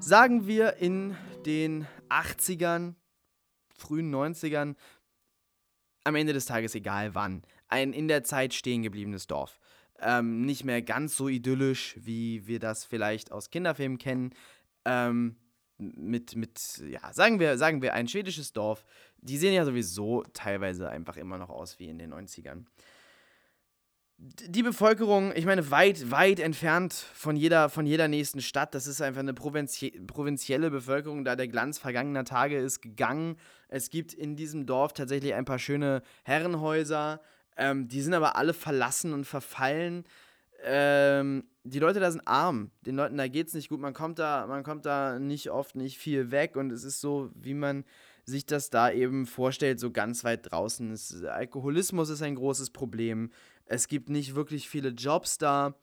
Sagen 0.00 0.46
wir 0.46 0.76
in 0.76 1.14
den 1.44 1.86
80ern, 2.08 2.94
frühen 3.76 4.10
90ern, 4.10 4.74
am 6.04 6.14
Ende 6.14 6.32
des 6.32 6.46
Tages 6.46 6.74
egal 6.74 7.14
wann. 7.14 7.42
Ein 7.68 7.92
in 7.92 8.08
der 8.08 8.24
Zeit 8.24 8.54
stehen 8.54 8.82
gebliebenes 8.82 9.26
Dorf. 9.26 9.60
Ähm, 9.98 10.46
nicht 10.46 10.64
mehr 10.64 10.80
ganz 10.80 11.14
so 11.14 11.28
idyllisch, 11.28 11.94
wie 12.00 12.46
wir 12.46 12.58
das 12.58 12.86
vielleicht 12.86 13.32
aus 13.32 13.50
Kinderfilmen 13.50 13.98
kennen. 13.98 14.30
Ähm, 14.86 15.36
mit, 15.78 16.36
mit, 16.36 16.82
ja, 16.88 17.12
sagen 17.12 17.38
wir, 17.38 17.58
sagen 17.58 17.82
wir 17.82 17.94
ein 17.94 18.08
schwedisches 18.08 18.52
Dorf. 18.52 18.84
Die 19.18 19.38
sehen 19.38 19.54
ja 19.54 19.64
sowieso 19.64 20.22
teilweise 20.32 20.88
einfach 20.88 21.16
immer 21.16 21.38
noch 21.38 21.50
aus 21.50 21.78
wie 21.78 21.88
in 21.88 21.98
den 21.98 22.14
90ern 22.14 22.64
die 24.18 24.62
Bevölkerung, 24.62 25.32
ich 25.34 25.44
meine, 25.44 25.70
weit, 25.70 26.10
weit 26.10 26.40
entfernt 26.40 26.94
von 26.94 27.36
jeder, 27.36 27.68
von 27.68 27.84
jeder 27.84 28.08
nächsten 28.08 28.40
Stadt. 28.40 28.74
Das 28.74 28.86
ist 28.86 29.02
einfach 29.02 29.20
eine 29.20 29.34
provinzie 29.34 29.90
provinzielle 30.06 30.70
Bevölkerung, 30.70 31.24
da 31.24 31.36
der 31.36 31.48
Glanz 31.48 31.78
vergangener 31.78 32.24
Tage 32.24 32.58
ist 32.58 32.80
gegangen. 32.80 33.36
Es 33.68 33.90
gibt 33.90 34.14
in 34.14 34.36
diesem 34.36 34.64
Dorf 34.64 34.94
tatsächlich 34.94 35.34
ein 35.34 35.44
paar 35.44 35.58
schöne 35.58 36.02
Herrenhäuser. 36.24 37.20
Ähm, 37.58 37.88
die 37.88 38.00
sind 38.00 38.14
aber 38.14 38.36
alle 38.36 38.54
verlassen 38.54 39.12
und 39.12 39.26
verfallen. 39.26 40.04
Ähm, 40.64 41.44
die 41.66 41.78
Leute 41.78 42.00
da 42.00 42.10
sind 42.10 42.26
arm. 42.26 42.70
Den 42.86 42.96
Leuten 42.96 43.16
da 43.16 43.28
geht 43.28 43.48
es 43.48 43.54
nicht 43.54 43.68
gut. 43.68 43.80
Man 43.80 43.94
kommt 43.94 44.18
da, 44.18 44.46
man 44.46 44.62
kommt 44.62 44.86
da 44.86 45.18
nicht 45.18 45.50
oft 45.50 45.74
nicht 45.74 45.98
viel 45.98 46.30
weg 46.30 46.56
und 46.56 46.70
es 46.70 46.84
ist 46.84 47.00
so, 47.00 47.30
wie 47.34 47.54
man 47.54 47.84
sich 48.24 48.46
das 48.46 48.70
da 48.70 48.90
eben 48.90 49.26
vorstellt, 49.26 49.78
so 49.78 49.90
ganz 49.90 50.24
weit 50.24 50.50
draußen. 50.50 50.90
Es, 50.92 51.24
Alkoholismus 51.24 52.10
ist 52.10 52.22
ein 52.22 52.34
großes 52.34 52.70
Problem. 52.70 53.30
Es 53.66 53.88
gibt 53.88 54.08
nicht 54.08 54.34
wirklich 54.34 54.68
viele 54.68 54.90
Jobs 54.90 55.38
da. 55.38 55.74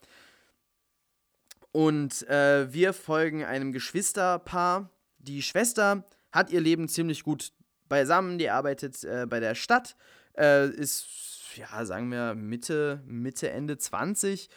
Und 1.71 2.27
äh, 2.27 2.71
wir 2.71 2.93
folgen 2.93 3.43
einem 3.43 3.71
Geschwisterpaar. 3.71 4.89
Die 5.17 5.41
Schwester 5.41 6.05
hat 6.31 6.51
ihr 6.51 6.61
Leben 6.61 6.87
ziemlich 6.87 7.23
gut 7.23 7.51
beisammen. 7.87 8.37
Die 8.37 8.49
arbeitet 8.49 9.03
äh, 9.03 9.25
bei 9.27 9.39
der 9.39 9.55
Stadt, 9.55 9.95
äh, 10.37 10.69
ist, 10.69 11.07
ja, 11.57 11.85
sagen 11.85 12.11
wir 12.11 12.35
Mitte, 12.35 13.01
Mitte, 13.05 13.49
Ende 13.49 13.77
20. 13.77 14.49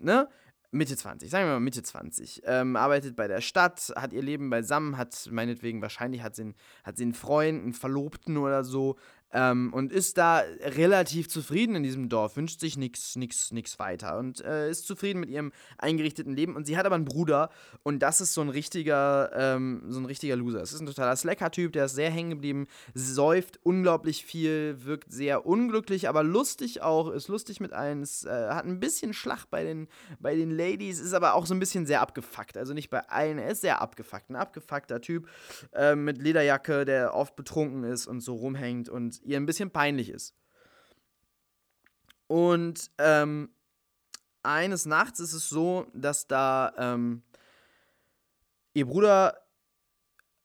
ne? 0.00 0.28
Mitte 0.74 0.96
20, 0.96 1.30
sagen 1.30 1.46
wir 1.46 1.52
mal 1.52 1.60
Mitte 1.60 1.84
20, 1.84 2.42
ähm, 2.46 2.74
arbeitet 2.74 3.14
bei 3.14 3.28
der 3.28 3.40
Stadt, 3.40 3.92
hat 3.94 4.12
ihr 4.12 4.22
Leben 4.22 4.50
beisammen, 4.50 4.98
hat 4.98 5.28
meinetwegen 5.30 5.80
wahrscheinlich 5.80 6.22
hat 6.22 6.34
sie, 6.34 6.42
einen, 6.42 6.54
hat 6.82 6.96
sie 6.96 7.04
einen 7.04 7.14
Freund, 7.14 7.62
einen 7.62 7.72
Verlobten 7.74 8.36
oder 8.36 8.64
so, 8.64 8.96
ähm, 9.34 9.72
und 9.72 9.92
ist 9.92 10.16
da 10.16 10.42
relativ 10.62 11.28
zufrieden 11.28 11.74
in 11.74 11.82
diesem 11.82 12.08
Dorf, 12.08 12.36
wünscht 12.36 12.60
sich 12.60 12.76
nichts 12.78 13.16
nix, 13.16 13.50
nix 13.52 13.78
weiter 13.78 14.16
und 14.18 14.40
äh, 14.42 14.70
ist 14.70 14.86
zufrieden 14.86 15.20
mit 15.20 15.28
ihrem 15.28 15.52
eingerichteten 15.76 16.34
Leben. 16.34 16.54
Und 16.54 16.66
sie 16.66 16.78
hat 16.78 16.86
aber 16.86 16.94
einen 16.94 17.04
Bruder 17.04 17.50
und 17.82 17.98
das 17.98 18.20
ist 18.20 18.32
so 18.32 18.40
ein 18.40 18.48
richtiger, 18.48 19.30
ähm, 19.34 19.82
so 19.88 19.98
ein 19.98 20.04
richtiger 20.06 20.36
Loser. 20.36 20.62
Es 20.62 20.72
ist 20.72 20.80
ein 20.80 20.86
totaler 20.86 21.16
Slacker-Typ, 21.16 21.72
der 21.72 21.86
ist 21.86 21.96
sehr 21.96 22.10
hängen 22.10 22.30
geblieben, 22.30 22.68
säuft 22.94 23.58
unglaublich 23.64 24.24
viel, 24.24 24.76
wirkt 24.84 25.12
sehr 25.12 25.44
unglücklich, 25.46 26.08
aber 26.08 26.22
lustig 26.22 26.82
auch, 26.82 27.10
ist 27.10 27.28
lustig 27.28 27.60
mit 27.60 27.72
allen, 27.72 28.02
ist, 28.02 28.24
äh, 28.24 28.48
hat 28.50 28.64
ein 28.64 28.78
bisschen 28.78 29.12
Schlag 29.12 29.46
bei 29.50 29.64
den, 29.64 29.88
bei 30.20 30.36
den 30.36 30.52
Ladies, 30.52 31.00
ist 31.00 31.12
aber 31.12 31.34
auch 31.34 31.46
so 31.46 31.54
ein 31.54 31.60
bisschen 31.60 31.86
sehr 31.86 32.00
abgefuckt. 32.00 32.56
Also 32.56 32.72
nicht 32.72 32.88
bei 32.88 33.00
allen, 33.08 33.38
er 33.38 33.50
ist 33.50 33.62
sehr 33.62 33.82
abgefuckt. 33.82 34.30
Ein 34.30 34.36
abgefuckter 34.36 35.00
Typ 35.00 35.28
äh, 35.72 35.96
mit 35.96 36.22
Lederjacke, 36.22 36.84
der 36.84 37.14
oft 37.14 37.34
betrunken 37.34 37.82
ist 37.82 38.06
und 38.06 38.20
so 38.20 38.36
rumhängt 38.36 38.88
und 38.88 39.23
ihr 39.24 39.36
ein 39.36 39.46
bisschen 39.46 39.70
peinlich 39.70 40.10
ist. 40.10 40.34
Und 42.26 42.90
ähm, 42.98 43.50
eines 44.42 44.86
Nachts 44.86 45.20
ist 45.20 45.32
es 45.32 45.48
so, 45.48 45.86
dass 45.94 46.26
da 46.26 46.72
ähm, 46.76 47.22
ihr 48.74 48.86
Bruder 48.86 49.44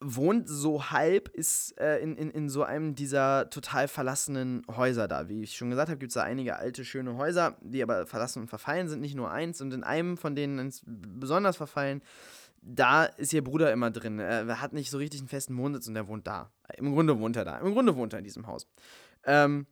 wohnt 0.02 0.48
so 0.48 0.90
halb, 0.90 1.28
ist 1.28 1.78
äh, 1.78 1.98
in, 1.98 2.16
in, 2.16 2.30
in 2.30 2.48
so 2.48 2.62
einem 2.62 2.94
dieser 2.94 3.50
total 3.50 3.86
verlassenen 3.86 4.62
Häuser 4.68 5.08
da. 5.08 5.28
Wie 5.28 5.42
ich 5.42 5.56
schon 5.56 5.68
gesagt 5.68 5.90
habe, 5.90 5.98
gibt 5.98 6.10
es 6.10 6.14
da 6.14 6.22
einige 6.22 6.56
alte, 6.56 6.86
schöne 6.86 7.16
Häuser, 7.16 7.56
die 7.60 7.82
aber 7.82 8.06
verlassen 8.06 8.40
und 8.42 8.48
verfallen 8.48 8.88
sind, 8.88 9.00
nicht 9.00 9.14
nur 9.14 9.30
eins. 9.30 9.60
Und 9.60 9.74
in 9.74 9.84
einem 9.84 10.16
von 10.16 10.34
denen 10.34 10.72
besonders 10.86 11.58
verfallen, 11.58 12.02
da 12.62 13.04
ist 13.04 13.32
ihr 13.32 13.42
Bruder 13.42 13.72
immer 13.72 13.90
drin. 13.90 14.18
Er 14.18 14.60
hat 14.60 14.72
nicht 14.72 14.90
so 14.90 14.98
richtig 14.98 15.20
einen 15.20 15.28
festen 15.28 15.56
Wohnsitz 15.56 15.88
und 15.88 15.96
er 15.96 16.08
wohnt 16.08 16.26
da. 16.26 16.52
Im 16.76 16.92
Grunde 16.92 17.18
wohnt 17.18 17.36
er 17.36 17.44
da. 17.44 17.58
Im 17.58 17.72
Grunde 17.72 17.96
wohnt 17.96 18.12
er 18.12 18.18
in 18.18 18.24
diesem 18.24 18.46
Haus. 18.46 18.66
Ähm, 19.24 19.66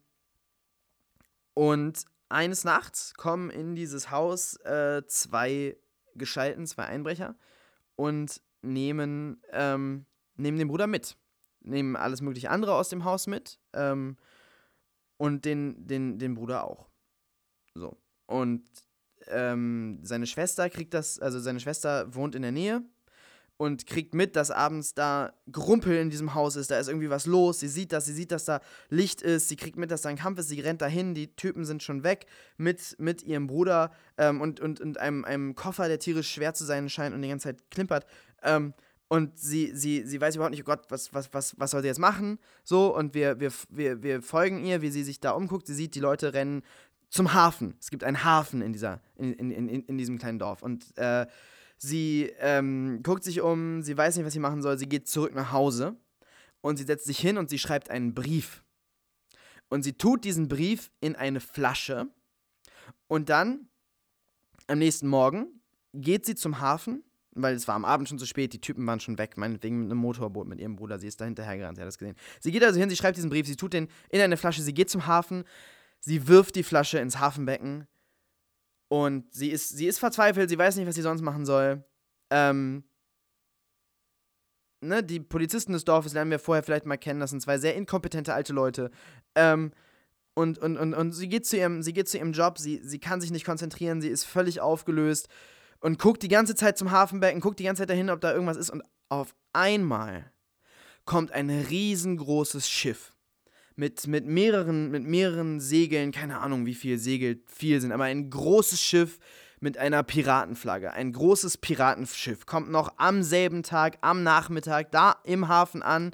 und 1.55 2.05
eines 2.29 2.65
Nachts 2.65 3.15
kommen 3.15 3.51
in 3.51 3.75
dieses 3.75 4.11
Haus 4.11 4.57
äh, 4.65 5.03
zwei 5.07 5.77
Geschalten, 6.15 6.67
zwei 6.67 6.85
Einbrecher 6.85 7.37
und 7.97 8.41
nehmen, 8.63 9.43
ähm, 9.53 10.07
nehmen 10.37 10.59
den 10.59 10.69
Bruder 10.69 10.87
mit. 10.87 11.17
Nehmen 11.61 11.97
alles 11.97 12.23
mögliche 12.23 12.51
andere 12.51 12.75
aus 12.75 12.89
dem 12.89 13.05
Haus 13.05 13.27
mit 13.27 13.59
ähm, 13.73 14.17
und 15.17 15.45
den, 15.45 15.87
den, 15.87 16.19
den 16.19 16.35
Bruder 16.35 16.65
auch. 16.65 16.89
So. 17.75 17.99
Und 18.27 18.65
ähm, 19.31 20.01
seine 20.03 20.27
Schwester 20.27 20.69
kriegt 20.71 20.95
das, 20.95 21.19
also 21.19 21.39
seine 21.39 21.61
Schwester 21.61 22.15
wohnt 22.15 22.35
in 22.35 22.43
der 22.43 22.53
Nähe 22.53 22.83
und 23.59 23.87
kriegt 23.87 24.15
mit, 24.15 24.37
dass 24.37 24.51
abends 24.51 24.95
da 24.95 25.33
Grumpel 25.51 25.97
in 25.97 26.11
diesem 26.11 26.35
Haus 26.35 26.55
ist, 26.57 26.71
da 26.71 26.79
ist 26.79 26.89
irgendwie 26.89 27.11
was 27.11 27.27
los, 27.27 27.61
sie 27.61 27.69
sieht 27.69 27.93
das, 27.93 28.07
sie 28.07 28.13
sieht, 28.13 28.31
dass 28.31 28.45
da 28.45 28.61
Licht 28.89 29.21
ist, 29.21 29.49
sie 29.49 29.57
kriegt 29.57 29.77
mit, 29.77 29.91
dass 29.91 30.03
da 30.03 30.09
ein 30.09 30.17
Kampf 30.17 30.39
ist, 30.39 30.49
sie 30.49 30.61
rennt 30.61 30.81
dahin, 30.81 31.13
die 31.15 31.35
Typen 31.35 31.65
sind 31.65 31.83
schon 31.83 32.05
weg 32.05 32.27
mit, 32.57 32.95
mit 32.99 33.25
ihrem 33.25 33.49
Bruder 33.49 33.91
ähm, 34.17 34.41
und, 34.41 34.61
und, 34.61 34.81
und 34.81 34.99
einem, 34.99 35.25
einem 35.25 35.57
Koffer, 35.57 35.89
der 35.89 35.99
tierisch 35.99 36.31
schwer 36.31 36.55
zu 36.55 36.65
sein 36.65 36.89
scheint 36.89 37.15
und 37.15 37.23
die 37.23 37.29
ganze 37.29 37.49
Zeit 37.49 37.71
klimpert. 37.71 38.07
Ähm, 38.43 38.75
und 39.09 39.39
sie, 39.39 39.73
sie, 39.75 40.05
sie 40.07 40.21
weiß 40.21 40.37
überhaupt 40.37 40.53
nicht, 40.53 40.63
oh 40.63 40.67
Gott, 40.67 40.85
was, 40.91 41.15
was, 41.15 41.33
was, 41.33 41.59
was 41.59 41.71
soll 41.71 41.81
sie 41.81 41.89
jetzt 41.89 41.99
machen? 41.99 42.39
So, 42.63 42.95
und 42.95 43.15
wir, 43.15 43.41
wir, 43.41 43.51
wir, 43.71 44.03
wir 44.03 44.23
folgen 44.23 44.63
ihr, 44.65 44.83
wie 44.83 44.91
sie 44.91 45.03
sich 45.03 45.19
da 45.19 45.31
umguckt. 45.31 45.67
Sie 45.67 45.75
sieht, 45.75 45.95
die 45.95 46.01
Leute 46.01 46.35
rennen 46.35 46.63
zum 47.11 47.33
Hafen. 47.33 47.75
Es 47.81 47.91
gibt 47.91 48.05
einen 48.05 48.25
Hafen 48.25 48.63
in, 48.63 48.73
dieser, 48.73 49.01
in, 49.17 49.33
in, 49.35 49.51
in, 49.51 49.83
in 49.85 49.99
diesem 49.99 50.19
kleinen 50.19 50.39
Dorf. 50.39 50.63
Und 50.63 50.97
äh, 50.97 51.27
sie 51.77 52.33
ähm, 52.41 53.01
guckt 53.03 53.25
sich 53.25 53.41
um, 53.41 53.83
sie 53.83 53.97
weiß 53.97 54.17
nicht, 54.17 54.27
was 54.27 54.33
sie 54.33 54.41
machen 54.41 54.63
soll. 54.63 54.79
Sie 54.79 54.89
geht 54.89 55.09
zurück 55.09 55.35
nach 55.35 55.53
Hause 55.53 55.97
und 56.61 56.77
sie 56.77 56.85
setzt 56.85 57.07
sich 57.07 57.19
hin 57.19 57.39
und 57.39 57.49
sie 57.49 57.59
schreibt 57.59 57.91
einen 57.91 58.15
Brief. 58.15 58.63
Und 59.69 59.83
sie 59.83 59.93
tut 59.93 60.25
diesen 60.25 60.49
Brief 60.49 60.91
in 61.01 61.17
eine 61.17 61.41
Flasche. 61.41 62.09
Und 63.07 63.29
dann, 63.29 63.69
am 64.67 64.79
nächsten 64.79 65.09
Morgen, 65.09 65.61
geht 65.95 66.27
sie 66.27 66.35
zum 66.35 66.61
Hafen, 66.61 67.03
weil 67.33 67.55
es 67.55 67.69
war 67.69 67.75
am 67.75 67.85
Abend 67.85 68.09
schon 68.09 68.19
zu 68.19 68.27
spät, 68.27 68.53
die 68.53 68.61
Typen 68.61 68.87
waren 68.87 69.01
schon 69.01 69.19
weg, 69.19 69.37
meinetwegen 69.37 69.79
mit 69.79 69.91
einem 69.91 70.01
Motorboot 70.01 70.49
mit 70.49 70.61
ihrem 70.61 70.77
Bruder. 70.77 70.99
Sie 70.99 71.07
ist 71.07 71.21
da 71.21 71.25
hinterhergerannt, 71.25 71.77
sie 71.77 71.83
hat 71.83 71.89
das 71.89 71.99
gesehen. 71.99 72.17
Sie 72.41 72.51
geht 72.51 72.65
also 72.65 72.81
hin, 72.81 72.91
sie 72.91 72.97
schreibt 72.97 73.17
diesen 73.17 73.31
Brief, 73.31 73.47
sie 73.47 73.57
tut 73.57 73.73
den 73.73 73.89
in 74.11 74.21
eine 74.21 74.37
Flasche, 74.37 74.63
sie 74.63 74.75
geht 74.75 74.91
zum 74.91 75.07
Hafen, 75.07 75.45
Sie 76.01 76.29
wirft 76.29 76.57
die 76.57 76.63
Flasche 76.63 76.99
ins 76.99 77.19
Hafenbecken 77.19 77.87
und 78.89 79.33
sie 79.33 79.51
ist, 79.51 79.71
sie 79.71 79.87
ist 79.87 79.99
verzweifelt, 79.99 80.49
sie 80.49 80.59
weiß 80.59 80.77
nicht, 80.77 80.87
was 80.87 80.95
sie 80.95 81.03
sonst 81.03 81.23
machen 81.23 81.45
soll. 81.45 81.85
Ähm, 82.31 82.85
ne, 84.81 85.03
die 85.03 85.21
Polizisten 85.21 85.73
des 85.73 85.85
Dorfes 85.85 86.15
lernen 86.15 86.31
wir 86.31 86.39
vorher 86.39 86.63
vielleicht 86.63 86.87
mal 86.87 86.97
kennen, 86.97 87.21
das 87.21 87.31
sind 87.31 87.43
zwei 87.43 87.59
sehr 87.59 87.75
inkompetente 87.75 88.33
alte 88.33 88.53
Leute. 88.53 88.91
Ähm, 89.35 89.73
und, 90.35 90.59
und, 90.59 90.77
und, 90.77 90.95
und 90.95 91.13
sie 91.13 91.29
geht 91.29 91.47
zu 91.47 91.57
ihrem, 91.57 91.83
sie 91.83 91.93
geht 91.93 92.09
zu 92.09 92.17
ihrem 92.17 92.33
Job, 92.33 92.59
sie, 92.59 92.81
sie 92.83 93.01
kann 93.01 93.21
sich 93.21 93.31
nicht 93.31 93.45
konzentrieren, 93.45 94.01
sie 94.01 94.09
ist 94.09 94.25
völlig 94.25 94.61
aufgelöst 94.61 95.29
und 95.81 95.99
guckt 95.99 96.23
die 96.23 96.29
ganze 96.29 96.55
Zeit 96.55 96.79
zum 96.79 96.91
Hafenbecken, 96.91 97.41
guckt 97.41 97.59
die 97.59 97.65
ganze 97.65 97.83
Zeit 97.83 97.91
dahin, 97.91 98.11
ob 98.11 98.21
da 98.21 98.33
irgendwas 98.33 98.57
ist. 98.57 98.71
Und 98.71 98.83
auf 99.09 99.35
einmal 99.53 100.33
kommt 101.05 101.33
ein 101.33 101.51
riesengroßes 101.51 102.69
Schiff 102.69 103.15
mit, 103.79 104.09
mit, 104.09 104.27
mehreren, 104.27 104.91
mit 104.91 105.05
mehreren 105.05 105.61
Segeln, 105.61 106.11
keine 106.11 106.41
Ahnung, 106.41 106.67
wie 106.67 106.75
viele 106.75 106.99
Segel 106.99 107.41
viel 107.47 107.81
sind, 107.81 107.93
aber 107.93 108.05
ein 108.05 108.29
großes 108.29 108.83
Schiff 108.83 109.21
mit 109.61 109.79
einer 109.79 110.03
Piratenflagge. 110.03 110.93
Ein 110.93 111.13
großes 111.13 111.59
Piratenschiff 111.59 112.45
kommt 112.45 112.73
noch 112.73 112.95
am 112.97 113.23
selben 113.23 113.63
Tag, 113.63 113.99
am 114.01 114.25
Nachmittag, 114.25 114.91
da 114.91 115.21
im 115.23 115.47
Hafen 115.47 115.83
an. 115.83 116.11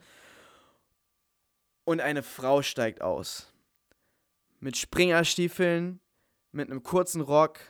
Und 1.84 2.02
eine 2.02 2.22
Frau 2.22 2.60
steigt 2.60 3.00
aus. 3.00 3.50
Mit 4.60 4.76
Springerstiefeln, 4.76 6.00
mit 6.52 6.70
einem 6.70 6.82
kurzen 6.82 7.22
Rock, 7.22 7.60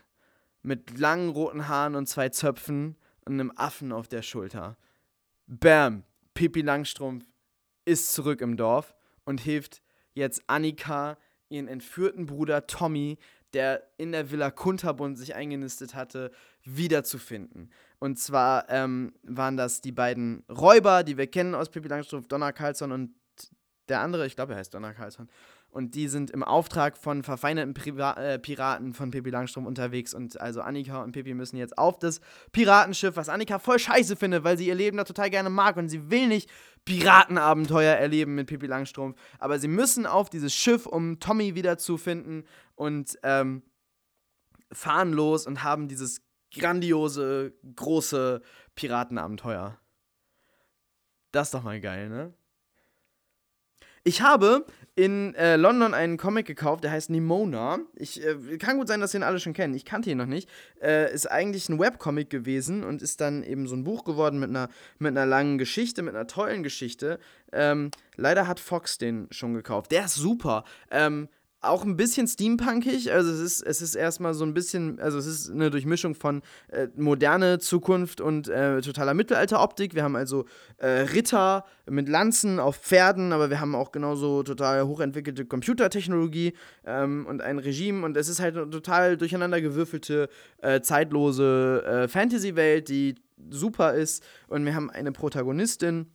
mit 0.62 0.99
langen 0.99 1.28
roten 1.28 1.68
Haaren 1.68 1.95
und 1.95 2.09
zwei 2.09 2.30
Zöpfen 2.30 2.97
und 3.24 3.34
einem 3.34 3.53
Affen 3.55 3.92
auf 3.92 4.09
der 4.09 4.22
Schulter. 4.22 4.76
Bam! 5.47 6.03
Pippi 6.34 6.62
Langstrumpf 6.62 7.24
ist 7.84 8.12
zurück 8.12 8.40
im 8.40 8.57
Dorf 8.57 8.97
und 9.24 9.40
hilft 9.40 9.84
jetzt 10.15 10.43
Annika 10.47 11.19
ihren 11.49 11.69
entführten 11.69 12.27
Bruder 12.27 12.67
Tommy, 12.67 13.19
der 13.53 13.87
in 13.97 14.12
der 14.12 14.31
Villa 14.31 14.51
Kunterbund 14.51 15.19
sich 15.19 15.35
eingenistet 15.35 15.95
hatte, 15.95 16.33
wiederzufinden. 16.65 17.71
Und 17.99 18.19
zwar 18.19 18.69
ähm, 18.69 19.15
waren 19.23 19.57
das 19.57 19.81
die 19.81 19.93
beiden 19.93 20.45
Räuber, 20.51 21.05
die 21.05 21.17
wir 21.17 21.27
kennen 21.27 21.55
aus 21.55 21.71
Pippi 21.71 21.89
Langstrumpf, 21.89 22.27
Donner 22.27 22.53
Carlson 22.53 22.93
und 22.93 23.15
der 23.89 24.01
andere, 24.01 24.27
ich 24.27 24.35
glaube, 24.35 24.55
er 24.55 24.59
heißt 24.59 24.75
Donner 24.75 24.95
Carlson. 24.95 25.29
Und 25.75 25.97
die 25.97 26.07
sind 26.07 26.31
im 26.31 26.45
Auftrag 26.45 26.97
von 26.97 27.25
verfeindeten 27.25 27.75
Priva 27.75 28.12
äh, 28.12 28.39
Piraten 28.39 28.95
von 28.95 29.11
Pippi 29.11 29.31
Langstrumpf 29.31 29.66
unterwegs. 29.66 30.14
Und 30.14 30.41
also 30.41 30.61
Annika 30.61 31.03
und 31.03 31.11
Pippi 31.11 31.35
müssen 31.35 31.57
jetzt 31.57 31.77
auf 31.77 31.99
das 31.99 32.20
Piratenschiff, 32.53 33.16
was 33.16 33.29
Annika 33.29 33.59
voll 33.59 33.81
scheiße 33.81 34.14
findet, 34.14 34.45
weil 34.45 34.57
sie 34.57 34.68
ihr 34.68 34.77
Leben 34.77 34.97
da 34.97 35.03
total 35.03 35.31
gerne 35.31 35.51
mag 35.51 35.77
und 35.77 35.89
sie 35.89 36.11
will 36.11 36.29
nicht 36.29 36.49
Piratenabenteuer 36.85 37.97
erleben 37.97 38.37
mit 38.37 38.47
Pippi 38.47 38.66
Langstrumpf. 38.66 39.18
Aber 39.41 39.59
sie 39.59 39.66
müssen 39.66 40.07
auf 40.07 40.31
dieses 40.31 40.55
Schiff, 40.55 40.87
um 40.87 41.18
Tommy 41.18 41.57
wiederzufinden 41.57 42.45
und 42.77 43.18
ähm, 43.25 43.64
fahren 44.70 45.12
los 45.12 45.45
und 45.45 45.64
haben 45.64 45.89
dieses 45.89 46.22
grandiose, 46.57 47.53
große 47.75 48.43
Piratenabenteuer. 48.77 49.77
Das 51.33 51.49
ist 51.49 51.55
doch 51.55 51.64
mal 51.64 51.81
geil, 51.81 52.09
ne? 52.09 52.33
Ich 54.07 54.21
habe 54.21 54.67
in 54.97 55.35
äh, 55.35 55.57
London 55.57 55.95
einen 55.95 56.19
Comic 56.19 56.47
gekauft, 56.47 56.85
der 56.85 56.91
heißt 56.91 57.09
Nimona. 57.09 57.81
Ich 57.97 58.23
äh, 58.23 58.59
kann 58.59 58.77
gut 58.77 58.87
sein, 58.87 59.01
dass 59.01 59.15
ihn 59.15 59.23
alle 59.23 59.41
schon 59.41 59.55
kennen. 59.55 59.75
Ich 59.75 59.87
kannte 59.87 60.11
ihn 60.11 60.19
noch 60.19 60.27
nicht. 60.27 60.49
Äh, 60.81 61.13
ist 61.13 61.29
eigentlich 61.31 61.69
ein 61.71 61.81
Webcomic 61.81 62.29
gewesen 62.29 62.85
und 62.85 63.01
ist 63.01 63.21
dann 63.21 63.43
eben 63.43 63.67
so 63.67 63.75
ein 63.75 63.83
Buch 63.83 64.05
geworden 64.05 64.39
mit 64.39 64.51
einer, 64.51 64.69
mit 64.99 65.17
einer 65.17 65.27
langen 65.27 65.57
Geschichte, 65.57 66.03
mit 66.03 66.15
einer 66.15 66.27
tollen 66.27 66.63
Geschichte. 66.63 67.19
Ähm, 67.53 67.91
leider 68.17 68.47
hat 68.47 68.61
Fox 68.61 68.99
den 68.99 69.27
schon 69.31 69.55
gekauft. 69.55 69.91
Der 69.91 70.05
ist 70.05 70.17
super. 70.17 70.65
Ähm, 70.91 71.29
auch 71.69 71.85
ein 71.85 71.97
bisschen 71.97 72.27
steampunkig. 72.27 73.12
Also 73.12 73.31
es 73.31 73.41
ist, 73.41 73.62
es 73.62 73.83
ist 73.83 73.95
erstmal 73.95 74.35
so 74.35 74.45
ein 74.45 74.55
bisschen, 74.55 74.99
also 75.01 75.19
es 75.19 75.27
ist 75.27 75.51
eine 75.51 75.71
Durchmischung 75.71 76.15
von 76.15 76.43
äh, 76.69 76.89
moderne 76.97 77.59
Zukunft 77.59 78.21
und 78.21 78.49
äh, 78.49 78.81
totaler 78.81 79.15
Mittelalteroptik. 79.15 79.95
Wir 79.95 80.03
haben 80.03 80.17
also 80.17 80.45
äh, 80.79 80.89
Ritter 80.89 81.65
mit 81.89 82.09
Lanzen 82.09 82.59
auf 82.59 82.77
Pferden, 82.77 83.33
aber 83.33 83.51
wir 83.51 83.61
haben 83.61 83.75
auch 83.75 83.93
genauso 83.93 84.43
total 84.43 84.87
hochentwickelte 84.87 85.45
Computertechnologie 85.45 86.55
ähm, 86.85 87.27
und 87.27 87.43
ein 87.43 87.59
Regime. 87.59 88.05
Und 88.05 88.17
es 88.17 88.29
ist 88.29 88.41
halt 88.41 88.57
eine 88.57 88.71
total 88.71 89.17
durcheinander 89.17 89.61
gewürfelte, 89.61 90.29
äh, 90.62 90.81
zeitlose 90.81 91.83
äh, 91.85 92.09
Fantasy-Welt, 92.09 92.89
die 92.89 93.15
super 93.51 93.95
ist. 93.95 94.23
Und 94.49 94.65
wir 94.65 94.75
haben 94.75 94.91
eine 94.91 95.12
Protagonistin 95.12 96.07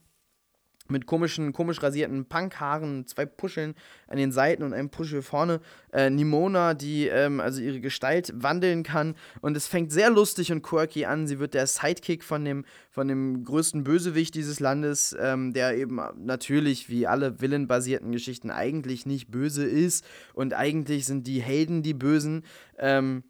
mit 0.89 1.05
komischen, 1.05 1.53
komisch 1.53 1.81
rasierten 1.81 2.25
Punkhaaren, 2.25 3.05
zwei 3.05 3.25
Puscheln 3.25 3.75
an 4.07 4.17
den 4.17 4.31
Seiten 4.31 4.63
und 4.63 4.73
einem 4.73 4.89
Puschel 4.89 5.21
vorne. 5.21 5.61
Äh, 5.91 6.09
Nimona, 6.09 6.73
die 6.73 7.07
ähm, 7.07 7.39
also 7.39 7.61
ihre 7.61 7.79
Gestalt 7.79 8.33
wandeln 8.35 8.83
kann. 8.83 9.15
Und 9.41 9.55
es 9.55 9.67
fängt 9.67 9.91
sehr 9.91 10.09
lustig 10.09 10.51
und 10.51 10.61
quirky 10.61 11.05
an. 11.05 11.27
Sie 11.27 11.39
wird 11.39 11.53
der 11.53 11.67
Sidekick 11.67 12.23
von 12.23 12.43
dem, 12.45 12.65
von 12.89 13.07
dem 13.07 13.43
größten 13.43 13.83
Bösewicht 13.83 14.35
dieses 14.35 14.59
Landes, 14.59 15.15
ähm, 15.19 15.53
der 15.53 15.77
eben 15.77 15.99
natürlich 16.17 16.89
wie 16.89 17.07
alle 17.07 17.41
Villain-basierten 17.41 18.11
Geschichten 18.11 18.51
eigentlich 18.51 19.05
nicht 19.05 19.31
böse 19.31 19.65
ist. 19.65 20.05
Und 20.33 20.53
eigentlich 20.53 21.05
sind 21.05 21.27
die 21.27 21.41
Helden 21.41 21.83
die 21.83 21.93
Bösen. 21.93 22.43
Ähm, 22.77 23.23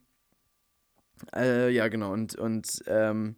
äh, 1.36 1.70
ja, 1.70 1.88
genau. 1.88 2.14
Und, 2.14 2.36
und 2.36 2.84
ähm, 2.88 3.36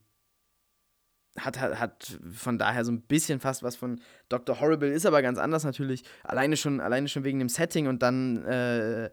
hat, 1.40 1.60
hat, 1.60 1.80
hat 1.80 2.20
von 2.34 2.58
daher 2.58 2.84
so 2.84 2.92
ein 2.92 3.02
bisschen 3.02 3.40
fast 3.40 3.64
was 3.64 3.76
von 3.76 4.02
Dr. 4.30 4.60
Horrible, 4.60 4.92
ist 4.92 5.06
aber 5.06 5.22
ganz 5.22 5.40
anders 5.40 5.64
natürlich. 5.64 6.04
Alleine 6.24 6.58
schon, 6.58 6.80
alleine 6.80 7.08
schon 7.08 7.24
wegen 7.24 7.40
dem 7.40 7.50
Setting 7.50 7.88
und 7.88 8.02
dann 8.02 8.44
äh, 8.46 9.10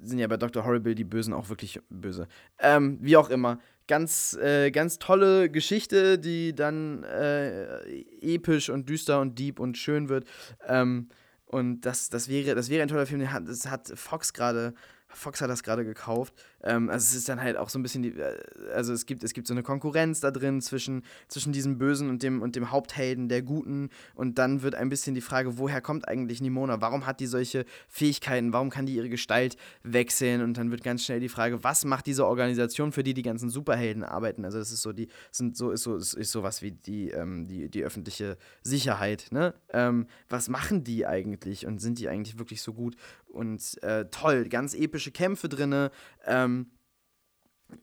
sind 0.00 0.18
ja 0.18 0.26
bei 0.26 0.36
Dr. 0.36 0.64
Horrible 0.64 0.94
die 0.94 1.04
Bösen 1.04 1.32
auch 1.32 1.48
wirklich 1.48 1.80
böse. 1.88 2.28
Ähm, 2.58 2.98
wie 3.00 3.16
auch 3.16 3.30
immer. 3.30 3.58
Ganz, 3.88 4.36
äh, 4.42 4.70
ganz 4.70 4.98
tolle 4.98 5.48
Geschichte, 5.48 6.18
die 6.18 6.54
dann 6.54 7.04
äh, 7.04 7.80
episch 8.20 8.68
und 8.68 8.88
düster 8.88 9.20
und 9.20 9.38
deep 9.38 9.60
und 9.60 9.78
schön 9.78 10.08
wird. 10.08 10.24
Ähm, 10.66 11.08
und 11.46 11.82
das, 11.82 12.10
das, 12.10 12.28
wäre, 12.28 12.56
das 12.56 12.68
wäre 12.68 12.82
ein 12.82 12.88
toller 12.88 13.06
Film. 13.06 13.20
Das 13.20 13.70
hat 13.70 13.92
Fox 13.94 14.32
gerade 14.32 14.74
Fox 15.16 15.40
hat 15.40 15.50
das 15.50 15.62
gerade 15.62 15.84
gekauft. 15.84 16.34
Ähm, 16.62 16.90
also 16.90 17.04
es 17.04 17.14
ist 17.14 17.28
dann 17.28 17.40
halt 17.40 17.56
auch 17.56 17.68
so 17.68 17.78
ein 17.78 17.82
bisschen 17.82 18.02
die, 18.02 18.10
äh, 18.10 18.36
also 18.74 18.92
es 18.92 19.06
gibt, 19.06 19.22
es 19.24 19.32
gibt 19.32 19.46
so 19.46 19.54
eine 19.54 19.62
Konkurrenz 19.62 20.20
da 20.20 20.30
drin 20.30 20.60
zwischen, 20.60 21.02
zwischen 21.28 21.52
diesem 21.52 21.78
Bösen 21.78 22.10
und 22.10 22.22
dem, 22.22 22.42
und 22.42 22.56
dem 22.56 22.70
Haupthelden 22.70 23.28
der 23.28 23.42
Guten. 23.42 23.90
Und 24.14 24.38
dann 24.38 24.62
wird 24.62 24.74
ein 24.74 24.88
bisschen 24.88 25.14
die 25.14 25.20
Frage, 25.20 25.58
woher 25.58 25.80
kommt 25.80 26.08
eigentlich 26.08 26.40
Nimona? 26.40 26.80
Warum 26.80 27.06
hat 27.06 27.20
die 27.20 27.26
solche 27.26 27.64
Fähigkeiten? 27.88 28.52
Warum 28.52 28.70
kann 28.70 28.86
die 28.86 28.94
ihre 28.94 29.08
Gestalt 29.08 29.56
wechseln? 29.82 30.42
Und 30.42 30.58
dann 30.58 30.70
wird 30.70 30.82
ganz 30.82 31.04
schnell 31.04 31.20
die 31.20 31.28
Frage, 31.28 31.64
was 31.64 31.84
macht 31.84 32.06
diese 32.06 32.26
Organisation, 32.26 32.92
für 32.92 33.02
die 33.02 33.14
die 33.14 33.22
ganzen 33.22 33.50
Superhelden 33.50 34.04
arbeiten? 34.04 34.44
Also 34.44 34.58
das 34.58 34.70
ist 34.70 34.82
so 34.82 34.92
die, 34.92 35.08
sind 35.30 35.56
so, 35.56 35.70
ist 35.70 35.82
so, 35.82 35.96
ist, 35.96 36.30
sowas 36.30 36.62
wie 36.62 36.72
die, 36.72 37.10
ähm, 37.10 37.46
die, 37.46 37.68
die 37.70 37.84
öffentliche 37.84 38.36
Sicherheit, 38.62 39.28
ne? 39.30 39.54
Ähm, 39.70 40.06
was 40.28 40.48
machen 40.48 40.84
die 40.84 41.06
eigentlich 41.06 41.66
und 41.66 41.80
sind 41.80 41.98
die 41.98 42.08
eigentlich 42.08 42.38
wirklich 42.38 42.62
so 42.62 42.72
gut? 42.72 42.96
Und 43.36 43.82
äh, 43.82 44.06
toll, 44.10 44.48
ganz 44.48 44.74
epische 44.74 45.12
Kämpfe 45.12 45.48
drin. 45.48 45.90
Ähm, 46.24 46.70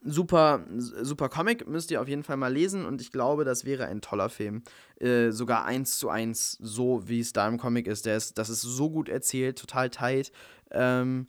super, 0.02 0.66
super 0.78 1.30
Comic, 1.30 1.68
müsst 1.68 1.92
ihr 1.92 2.02
auf 2.02 2.08
jeden 2.08 2.24
Fall 2.24 2.38
mal 2.38 2.52
lesen 2.52 2.86
und 2.86 3.02
ich 3.02 3.12
glaube, 3.12 3.44
das 3.44 3.66
wäre 3.66 3.86
ein 3.86 4.02
toller 4.02 4.30
Film. 4.30 4.64
Äh, 5.00 5.32
sogar 5.32 5.66
eins 5.66 5.98
zu 5.98 6.10
eins, 6.10 6.58
so 6.62 7.08
wie 7.08 7.20
es 7.20 7.34
da 7.34 7.48
im 7.48 7.58
Comic 7.58 7.88
ist. 7.88 8.06
Der 8.06 8.18
ist. 8.18 8.38
Das 8.38 8.50
ist 8.50 8.62
so 8.62 8.90
gut 8.90 9.10
erzählt, 9.10 9.60
total 9.60 9.90
tight. 9.90 10.32
Ähm, 10.72 11.28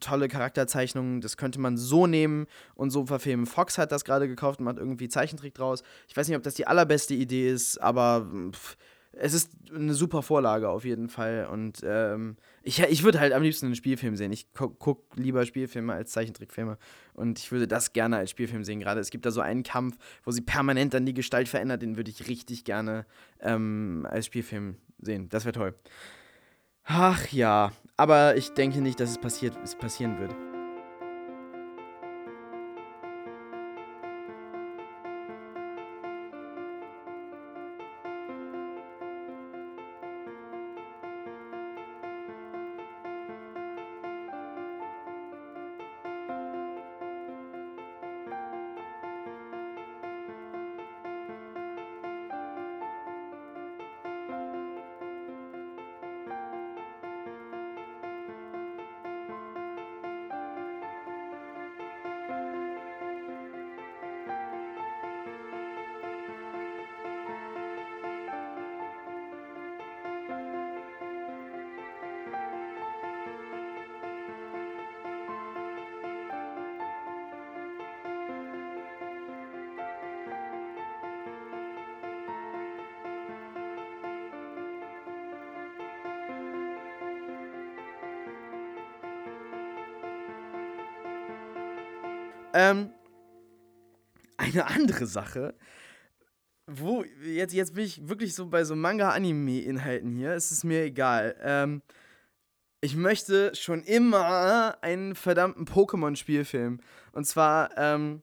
tolle 0.00 0.28
Charakterzeichnungen, 0.28 1.20
das 1.20 1.36
könnte 1.36 1.60
man 1.60 1.76
so 1.76 2.06
nehmen 2.06 2.46
und 2.74 2.90
so 2.90 3.06
verfilmen. 3.06 3.46
Fox 3.46 3.78
hat 3.78 3.92
das 3.92 4.04
gerade 4.04 4.26
gekauft 4.26 4.58
und 4.58 4.64
macht 4.64 4.78
irgendwie 4.78 5.08
Zeichentrick 5.08 5.54
draus. 5.54 5.82
Ich 6.08 6.16
weiß 6.16 6.26
nicht, 6.26 6.36
ob 6.36 6.42
das 6.42 6.54
die 6.54 6.66
allerbeste 6.66 7.14
Idee 7.14 7.50
ist, 7.50 7.78
aber 7.78 8.28
pff, 8.52 8.76
es 9.12 9.34
ist 9.34 9.50
eine 9.74 9.94
super 9.94 10.22
Vorlage 10.22 10.68
auf 10.68 10.84
jeden 10.84 11.08
Fall. 11.08 11.48
Und 11.50 11.80
ähm, 11.84 12.36
ich, 12.62 12.80
ich 12.80 13.02
würde 13.02 13.20
halt 13.20 13.32
am 13.32 13.42
liebsten 13.42 13.66
einen 13.66 13.74
Spielfilm 13.74 14.16
sehen. 14.16 14.32
Ich 14.32 14.52
gucke 14.52 14.76
guck 14.78 15.16
lieber 15.16 15.44
Spielfilme 15.44 15.92
als 15.92 16.12
Zeichentrickfilme. 16.12 16.78
Und 17.14 17.38
ich 17.38 17.50
würde 17.50 17.66
das 17.66 17.92
gerne 17.92 18.16
als 18.16 18.30
Spielfilm 18.30 18.64
sehen. 18.64 18.80
Gerade 18.80 19.00
es 19.00 19.10
gibt 19.10 19.26
da 19.26 19.30
so 19.30 19.40
einen 19.40 19.62
Kampf, 19.62 19.98
wo 20.24 20.30
sie 20.30 20.42
permanent 20.42 20.94
dann 20.94 21.06
die 21.06 21.14
Gestalt 21.14 21.48
verändert. 21.48 21.82
Den 21.82 21.96
würde 21.96 22.10
ich 22.10 22.28
richtig 22.28 22.64
gerne 22.64 23.04
ähm, 23.40 24.06
als 24.08 24.26
Spielfilm 24.26 24.76
sehen. 25.00 25.28
Das 25.28 25.44
wäre 25.44 25.52
toll. 25.52 25.74
Ach 26.84 27.28
ja, 27.28 27.72
aber 27.96 28.36
ich 28.36 28.50
denke 28.50 28.80
nicht, 28.80 29.00
dass 29.00 29.10
es 29.10 29.18
passiert, 29.18 29.56
es 29.62 29.76
passieren 29.76 30.18
wird. 30.18 30.49
Ähm, 92.52 92.90
eine 94.36 94.66
andere 94.66 95.06
Sache, 95.06 95.54
wo, 96.66 97.04
jetzt, 97.24 97.52
jetzt 97.52 97.74
bin 97.74 97.84
ich 97.84 98.08
wirklich 98.08 98.34
so 98.34 98.46
bei 98.46 98.64
so 98.64 98.76
Manga-Anime-Inhalten 98.76 100.14
hier, 100.16 100.32
es 100.32 100.50
ist 100.50 100.64
mir 100.64 100.84
egal. 100.84 101.36
Ähm, 101.42 101.82
ich 102.80 102.96
möchte 102.96 103.54
schon 103.54 103.82
immer 103.82 104.78
einen 104.80 105.14
verdammten 105.14 105.66
Pokémon-Spielfilm. 105.66 106.80
Und 107.12 107.26
zwar, 107.26 107.76
ähm, 107.76 108.22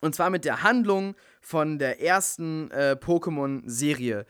und 0.00 0.14
zwar 0.14 0.30
mit 0.30 0.44
der 0.44 0.62
Handlung 0.62 1.16
von 1.40 1.78
der 1.78 2.00
ersten 2.00 2.70
äh, 2.70 2.96
Pokémon-Serie. 3.00 4.24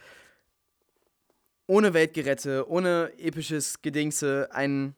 Ohne 1.66 1.92
Weltgerette, 1.92 2.66
ohne 2.70 3.12
episches 3.18 3.82
Gedingse. 3.82 4.48
Ein 4.52 4.94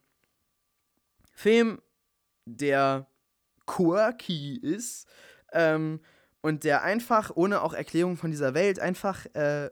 Film, 1.32 1.82
der 2.44 3.09
quirky 3.70 4.56
ist. 4.56 5.06
Ähm, 5.52 6.00
und 6.42 6.64
der 6.64 6.82
einfach, 6.82 7.30
ohne 7.34 7.62
auch 7.62 7.74
Erklärung 7.74 8.16
von 8.16 8.30
dieser 8.30 8.54
Welt, 8.54 8.80
einfach 8.80 9.26
äh, 9.34 9.70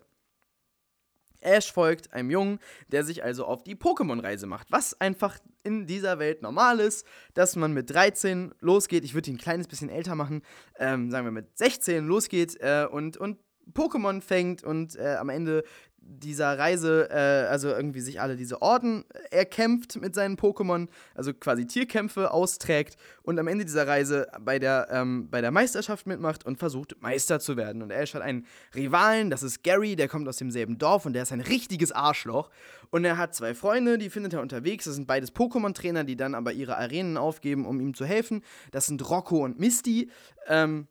Ash 1.41 1.73
folgt 1.73 2.13
einem 2.13 2.31
Jungen, 2.31 2.59
der 2.89 3.05
sich 3.05 3.23
also 3.23 3.45
auf 3.45 3.63
die 3.63 3.77
Pokémon-Reise 3.77 4.47
macht. 4.47 4.71
Was 4.71 5.01
einfach 5.01 5.39
in 5.63 5.87
dieser 5.87 6.19
Welt 6.19 6.43
normal 6.43 6.81
ist, 6.81 7.07
dass 7.35 7.57
man 7.57 7.73
mit 7.73 7.91
13 7.91 8.55
losgeht. 8.61 9.05
Ich 9.05 9.15
würde 9.15 9.31
ihn 9.31 9.37
ein 9.37 9.41
kleines 9.41 9.69
bisschen 9.69 9.89
älter 9.89 10.15
machen, 10.15 10.43
ähm, 10.79 11.11
sagen 11.11 11.27
wir 11.27 11.31
mit 11.31 11.57
16 11.57 12.07
losgeht 12.07 12.57
äh, 12.61 12.87
und, 12.91 13.17
und 13.17 13.39
Pokémon 13.73 14.21
fängt 14.21 14.65
und 14.65 14.97
äh, 14.97 15.17
am 15.17 15.29
Ende 15.29 15.63
dieser 16.09 16.59
Reise, 16.59 17.09
äh, 17.11 17.47
also 17.49 17.69
irgendwie 17.69 18.01
sich 18.01 18.21
alle 18.21 18.37
diese 18.37 18.63
Orden 18.63 19.05
erkämpft 19.31 20.01
mit 20.01 20.15
seinen 20.15 20.37
Pokémon, 20.37 20.89
also 21.15 21.35
quasi 21.35 21.67
Tierkämpfe 21.67 22.31
austrägt 22.33 22.97
und 23.23 23.39
am 23.39 23.47
Ende 23.47 23.65
dieser 23.65 23.87
Reise 23.87 24.27
bei 24.41 24.59
der, 24.59 24.89
ähm, 24.91 25.29
bei 25.31 25.41
der 25.41 25.51
Meisterschaft 25.51 26.07
mitmacht 26.07 26.47
und 26.47 26.59
versucht, 26.59 27.01
Meister 27.01 27.41
zu 27.41 27.57
werden. 27.57 27.83
Und 27.83 27.91
Ash 27.91 28.15
hat 28.15 28.23
einen 28.23 28.47
Rivalen, 28.75 29.31
das 29.31 29.43
ist 29.43 29.63
Gary, 29.63 29.97
der 29.97 30.09
kommt 30.09 30.27
aus 30.29 30.39
demselben 30.39 30.79
Dorf 30.79 31.05
und 31.05 31.13
der 31.13 31.23
ist 31.23 31.33
ein 31.33 31.41
richtiges 31.41 31.93
Arschloch. 31.93 32.51
Und 32.91 33.05
er 33.05 33.19
hat 33.19 33.35
zwei 33.35 33.55
Freunde, 33.55 33.99
die 33.99 34.09
findet 34.09 34.33
er 34.33 34.41
unterwegs. 34.41 34.87
Das 34.87 34.95
sind 34.95 35.07
beides 35.07 35.35
Pokémon-Trainer, 35.35 36.05
die 36.05 36.17
dann 36.17 36.35
aber 36.35 36.53
ihre 36.53 36.79
Arenen 36.79 37.19
aufgeben, 37.19 37.67
um 37.67 37.81
ihm 37.81 37.93
zu 37.95 38.07
helfen. 38.07 38.43
Das 38.71 38.87
sind 38.87 39.09
Rocco 39.09 39.45
und 39.45 39.61
Misty. 39.61 40.11
Ähm, 40.47 40.89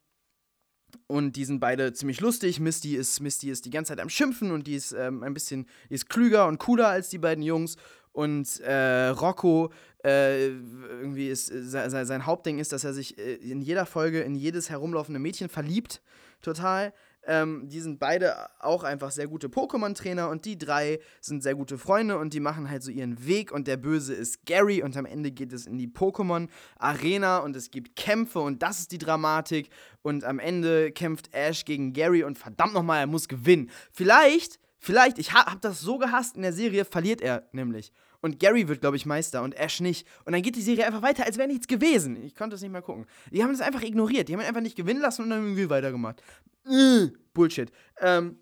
und 1.07 1.35
die 1.35 1.45
sind 1.45 1.59
beide 1.59 1.93
ziemlich 1.93 2.19
lustig. 2.19 2.59
Misty 2.59 2.95
ist, 2.95 3.19
Misty 3.19 3.49
ist 3.49 3.65
die 3.65 3.69
ganze 3.69 3.89
Zeit 3.89 3.99
am 3.99 4.09
Schimpfen 4.09 4.51
und 4.51 4.67
die 4.67 4.75
ist 4.75 4.91
ähm, 4.91 5.23
ein 5.23 5.33
bisschen 5.33 5.67
die 5.89 5.95
ist 5.95 6.09
klüger 6.09 6.47
und 6.47 6.57
cooler 6.57 6.87
als 6.87 7.09
die 7.09 7.17
beiden 7.17 7.43
Jungs. 7.43 7.77
Und 8.11 8.59
äh, 8.61 9.09
Rocco, 9.09 9.71
äh, 10.03 10.47
irgendwie 10.47 11.27
ist, 11.27 11.47
sein, 11.47 12.05
sein 12.05 12.25
Hauptding 12.25 12.57
ist, 12.57 12.71
dass 12.71 12.83
er 12.83 12.93
sich 12.93 13.17
äh, 13.19 13.35
in 13.35 13.61
jeder 13.61 13.85
Folge 13.85 14.21
in 14.21 14.35
jedes 14.35 14.69
herumlaufende 14.69 15.19
Mädchen 15.19 15.49
verliebt. 15.49 16.01
Total. 16.41 16.93
Ähm, 17.30 17.67
die 17.67 17.82
sind 17.82 17.99
beide 17.99 18.36
auch 18.59 18.84
einfach 18.84 19.11
sehr 19.11 19.28
gute 19.28 19.49
Pokémon-Trainer 19.49 20.30
und 20.30 20.45
die 20.45 20.57
drei 20.57 20.99
sind 21.19 21.43
sehr 21.43 21.55
gute 21.55 21.78
Freunde 21.78 22.17
und 22.17 22.34
die 22.34 22.39
machen 22.39 22.69
halt 22.69 22.84
so 22.84 22.89
ihren 22.89 23.28
Weg 23.28 23.51
und 23.51 23.67
der 23.67 23.75
Böse 23.75 24.13
ist 24.13 24.45
Gary 24.45 24.82
und 24.82 24.95
am 24.95 25.05
Ende 25.05 25.32
geht 25.32 25.51
es 25.51 25.67
in 25.67 25.78
die 25.78 25.89
Pokémon-Arena 25.89 27.39
und 27.39 27.57
es 27.57 27.69
gibt 27.69 27.97
Kämpfe 27.97 28.39
und 28.39 28.63
das 28.63 28.80
ist 28.80 28.93
die 28.93 28.97
Dramatik 28.97 29.69
und 30.03 30.23
am 30.23 30.39
Ende 30.39 30.93
kämpft 30.93 31.34
Ash 31.34 31.65
gegen 31.65 31.91
Gary 31.91 32.23
und 32.23 32.38
verdammt 32.38 32.73
nochmal, 32.73 33.01
er 33.01 33.07
muss 33.07 33.28
gewinnen. 33.28 33.69
Vielleicht, 33.91 34.57
vielleicht, 34.80 35.19
ich 35.19 35.34
hab 35.34 35.61
das 35.61 35.82
so 35.82 35.97
gehasst 35.97 36.38
in 36.38 36.43
der 36.43 36.53
Serie, 36.53 36.86
verliert 36.86 37.19
er 37.19 37.43
nämlich. 37.51 37.91
Und 38.22 38.39
Gary 38.39 38.68
wird, 38.68 38.82
glaube 38.82 38.97
ich, 38.97 39.05
Meister 39.05 39.43
und 39.43 39.53
Ash 39.55 39.80
nicht. 39.80 40.07
Und 40.26 40.34
dann 40.34 40.41
geht 40.41 40.55
die 40.55 40.61
Serie 40.61 40.86
einfach 40.86 41.01
weiter, 41.01 41.26
als 41.26 41.38
wäre 41.38 41.47
nichts 41.47 41.68
gewesen. 41.68 42.22
Ich 42.24 42.36
konnte 42.36 42.55
es 42.55 42.61
nicht 42.61 42.72
mehr 42.72 42.82
gucken. 42.82 43.05
Die 43.32 43.43
haben 43.43 43.51
es 43.51 43.61
einfach 43.61 43.84
ignoriert. 43.84 44.28
Die 44.28 44.34
haben 44.34 44.41
ihn 44.41 44.47
einfach 44.47 44.61
nicht 44.61 44.76
gewinnen 44.76 45.01
lassen 45.01 45.24
und 45.24 45.30
dann 45.30 45.43
irgendwie 45.43 45.70
weitergemacht. 45.70 46.22
Äh, 46.65 47.07
Bullshit. 47.34 47.72
Ähm, 47.99 48.39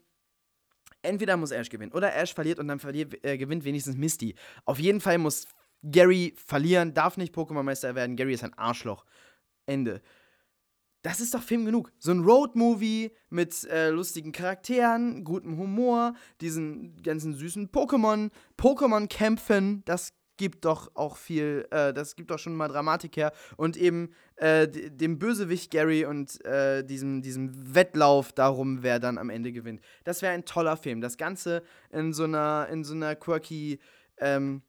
entweder 1.02 1.38
muss 1.38 1.52
Ash 1.52 1.70
gewinnen 1.70 1.92
oder 1.92 2.16
Ash 2.16 2.34
verliert 2.34 2.60
und 2.60 2.68
dann 2.68 2.80
verliert, 2.80 3.24
äh, 3.24 3.38
gewinnt 3.38 3.66
wenigstens 3.66 3.96
Misty. 3.96 4.36
Auf 4.66 4.80
jeden 4.80 5.02
Fall 5.02 5.18
muss 5.18 5.48
Gary 5.84 6.34
verlieren, 6.36 6.94
darf 6.94 7.18
nicht 7.18 7.36
Pokémon-Meister 7.36 7.96
werden. 7.96 8.16
Gary 8.16 8.34
ist 8.34 8.44
ein 8.44 8.54
Arschloch. 8.54 9.06
Ende. 9.66 10.02
Das 11.06 11.20
ist 11.20 11.36
doch 11.36 11.44
Film 11.44 11.66
genug. 11.66 11.92
So 12.00 12.10
ein 12.10 12.22
Road-Movie 12.22 13.12
mit 13.30 13.64
äh, 13.66 13.90
lustigen 13.90 14.32
Charakteren, 14.32 15.24
gutem 15.24 15.56
Humor, 15.56 16.16
diesen 16.42 17.00
ganzen 17.04 17.36
süßen 17.36 17.70
Pokémon, 17.70 18.32
Pokémon-Kämpfen, 18.58 19.84
das 19.86 20.14
gibt 20.38 20.66
doch 20.66 20.90
auch 20.96 21.18
viel, 21.18 21.68
äh, 21.70 21.94
das 21.94 22.16
gibt 22.16 22.32
doch 22.32 22.40
schon 22.40 22.56
mal 22.56 22.70
Dramatik 22.70 23.18
her. 23.18 23.34
Und 23.56 23.78
eben 23.78 24.16
äh, 24.38 24.68
dem 24.68 25.20
Bösewicht 25.20 25.70
Gary 25.70 26.06
und 26.06 26.44
äh, 26.44 26.84
diesem, 26.84 27.22
diesem 27.22 27.76
Wettlauf 27.76 28.34
darum, 28.34 28.82
wer 28.82 29.00
dann 29.00 29.20
am 29.20 29.30
Ende 29.30 29.52
gewinnt. 29.52 29.82
Das 30.06 30.24
wäre 30.24 30.34
ein 30.34 30.46
toller 30.46 30.76
Film. 30.76 31.02
Das 31.02 31.18
Ganze 31.18 31.62
in 31.92 32.14
so 32.14 32.24
einer, 32.24 32.68
in 32.72 32.84
so 32.84 32.96
einer 32.96 33.16
quirky, 33.16 33.78
ähm, 34.18 34.64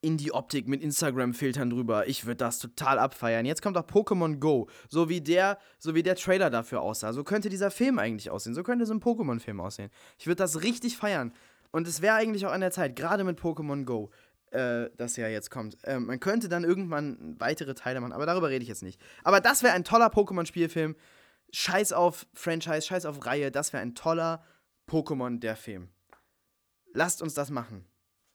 Indie-Optik 0.00 0.68
mit 0.68 0.82
Instagram-Filtern 0.82 1.70
drüber. 1.70 2.06
Ich 2.08 2.26
würde 2.26 2.36
das 2.36 2.58
total 2.58 2.98
abfeiern. 2.98 3.46
Jetzt 3.46 3.62
kommt 3.62 3.76
auch 3.76 3.86
Pokémon 3.86 4.38
Go. 4.38 4.68
So 4.88 5.08
wie, 5.08 5.20
der, 5.20 5.58
so 5.78 5.94
wie 5.94 6.02
der 6.02 6.16
Trailer 6.16 6.50
dafür 6.50 6.80
aussah. 6.80 7.12
So 7.12 7.24
könnte 7.24 7.48
dieser 7.48 7.70
Film 7.70 7.98
eigentlich 7.98 8.30
aussehen. 8.30 8.54
So 8.54 8.62
könnte 8.62 8.86
so 8.86 8.94
ein 8.94 9.00
Pokémon-Film 9.00 9.60
aussehen. 9.60 9.90
Ich 10.18 10.26
würde 10.26 10.36
das 10.36 10.62
richtig 10.62 10.96
feiern. 10.96 11.32
Und 11.70 11.86
es 11.86 12.02
wäre 12.02 12.16
eigentlich 12.16 12.46
auch 12.46 12.52
an 12.52 12.60
der 12.60 12.70
Zeit, 12.70 12.96
gerade 12.96 13.24
mit 13.24 13.40
Pokémon 13.40 13.84
Go 13.84 14.10
äh, 14.52 14.90
das 14.96 15.16
ja 15.16 15.28
jetzt 15.28 15.50
kommt. 15.50 15.78
Ähm, 15.84 16.06
man 16.06 16.20
könnte 16.20 16.48
dann 16.48 16.64
irgendwann 16.64 17.36
weitere 17.38 17.74
Teile 17.74 18.00
machen, 18.00 18.12
aber 18.12 18.26
darüber 18.26 18.50
rede 18.50 18.62
ich 18.62 18.68
jetzt 18.68 18.82
nicht. 18.82 19.00
Aber 19.24 19.40
das 19.40 19.62
wäre 19.62 19.74
ein 19.74 19.84
toller 19.84 20.08
Pokémon-Spielfilm. 20.08 20.94
Scheiß 21.52 21.92
auf 21.92 22.26
Franchise, 22.34 22.82
scheiß 22.82 23.06
auf 23.06 23.26
Reihe. 23.26 23.50
Das 23.50 23.72
wäre 23.72 23.82
ein 23.82 23.94
toller 23.94 24.44
Pokémon, 24.88 25.38
der 25.38 25.56
Film. 25.56 25.88
Lasst 26.92 27.22
uns 27.22 27.34
das 27.34 27.50
machen. 27.50 27.86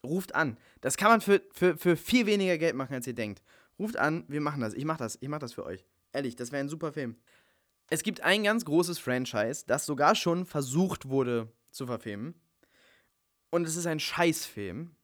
Ruft 0.03 0.35
an. 0.35 0.57
Das 0.81 0.97
kann 0.97 1.09
man 1.09 1.21
für, 1.21 1.41
für, 1.51 1.77
für 1.77 1.97
viel 1.97 2.25
weniger 2.25 2.57
Geld 2.57 2.75
machen, 2.75 2.93
als 2.93 3.07
ihr 3.07 3.15
denkt. 3.15 3.41
Ruft 3.79 3.97
an, 3.97 4.25
wir 4.27 4.41
machen 4.41 4.61
das. 4.61 4.73
Ich 4.73 4.85
mach 4.85 4.97
das. 4.97 5.17
Ich 5.21 5.29
mach 5.29 5.39
das 5.39 5.53
für 5.53 5.65
euch. 5.65 5.85
Ehrlich, 6.13 6.35
das 6.35 6.51
wäre 6.51 6.61
ein 6.61 6.69
super 6.69 6.93
Film. 6.93 7.17
Es 7.89 8.03
gibt 8.03 8.21
ein 8.21 8.43
ganz 8.43 8.65
großes 8.65 8.99
Franchise, 8.99 9.63
das 9.65 9.85
sogar 9.85 10.15
schon 10.15 10.45
versucht 10.45 11.07
wurde 11.07 11.51
zu 11.71 11.85
verfilmen. 11.85 12.35
Und 13.49 13.65
es 13.65 13.75
ist 13.75 13.87
ein 13.87 13.99
Scheißfilm. 13.99 14.95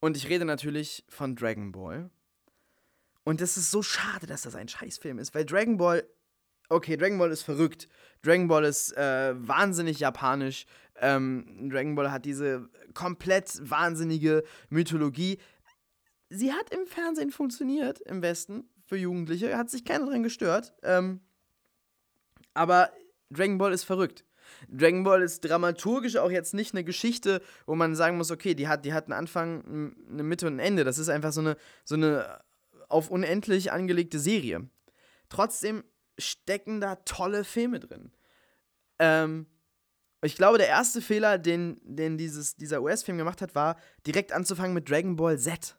Und 0.00 0.16
ich 0.16 0.28
rede 0.28 0.44
natürlich 0.44 1.04
von 1.08 1.34
Dragon 1.34 1.72
Ball. 1.72 2.10
Und 3.24 3.40
es 3.40 3.56
ist 3.56 3.70
so 3.70 3.82
schade, 3.82 4.26
dass 4.26 4.42
das 4.42 4.54
ein 4.54 4.68
Scheißfilm 4.68 5.18
ist, 5.18 5.34
weil 5.34 5.44
Dragon 5.44 5.76
Ball, 5.76 6.08
okay, 6.68 6.96
Dragon 6.96 7.18
Ball 7.18 7.30
ist 7.30 7.42
verrückt. 7.42 7.88
Dragon 8.22 8.46
Ball 8.48 8.64
ist 8.64 8.96
äh, 8.96 9.34
wahnsinnig 9.36 9.98
japanisch. 9.98 10.64
Ähm, 11.00 11.68
Dragon 11.70 11.94
Ball 11.94 12.10
hat 12.10 12.24
diese 12.24 12.68
komplett 12.94 13.58
wahnsinnige 13.68 14.44
Mythologie. 14.70 15.38
Sie 16.30 16.52
hat 16.52 16.72
im 16.74 16.86
Fernsehen 16.86 17.30
funktioniert, 17.30 18.00
im 18.00 18.22
Westen, 18.22 18.68
für 18.84 18.96
Jugendliche. 18.96 19.56
Hat 19.56 19.70
sich 19.70 19.84
keiner 19.84 20.06
dran 20.06 20.22
gestört. 20.22 20.74
Ähm, 20.82 21.20
aber 22.54 22.90
Dragon 23.30 23.58
Ball 23.58 23.72
ist 23.72 23.84
verrückt. 23.84 24.24
Dragon 24.68 25.04
Ball 25.04 25.22
ist 25.22 25.40
dramaturgisch 25.40 26.16
auch 26.16 26.30
jetzt 26.30 26.54
nicht 26.54 26.74
eine 26.74 26.84
Geschichte, 26.84 27.42
wo 27.66 27.74
man 27.74 27.94
sagen 27.94 28.16
muss, 28.16 28.30
okay, 28.30 28.54
die 28.54 28.66
hat, 28.66 28.84
die 28.84 28.92
hat 28.92 29.04
einen 29.04 29.12
Anfang, 29.12 29.94
eine 30.10 30.22
Mitte 30.22 30.46
und 30.46 30.56
ein 30.56 30.58
Ende. 30.58 30.84
Das 30.84 30.98
ist 30.98 31.08
einfach 31.08 31.32
so 31.32 31.40
eine, 31.40 31.56
so 31.84 31.94
eine 31.94 32.40
auf 32.88 33.10
unendlich 33.10 33.72
angelegte 33.72 34.18
Serie. 34.18 34.68
Trotzdem 35.28 35.84
stecken 36.18 36.80
da 36.80 36.96
tolle 36.96 37.44
Filme 37.44 37.80
drin. 37.80 38.10
Ähm, 38.98 39.46
ich 40.22 40.36
glaube, 40.36 40.58
der 40.58 40.68
erste 40.68 41.00
Fehler, 41.00 41.38
den, 41.38 41.80
den 41.82 42.18
dieses, 42.18 42.56
dieser 42.56 42.82
US-Film 42.82 43.18
gemacht 43.18 43.40
hat, 43.40 43.54
war, 43.54 43.76
direkt 44.06 44.32
anzufangen 44.32 44.74
mit 44.74 44.90
Dragon 44.90 45.16
Ball 45.16 45.38
Z. 45.38 45.76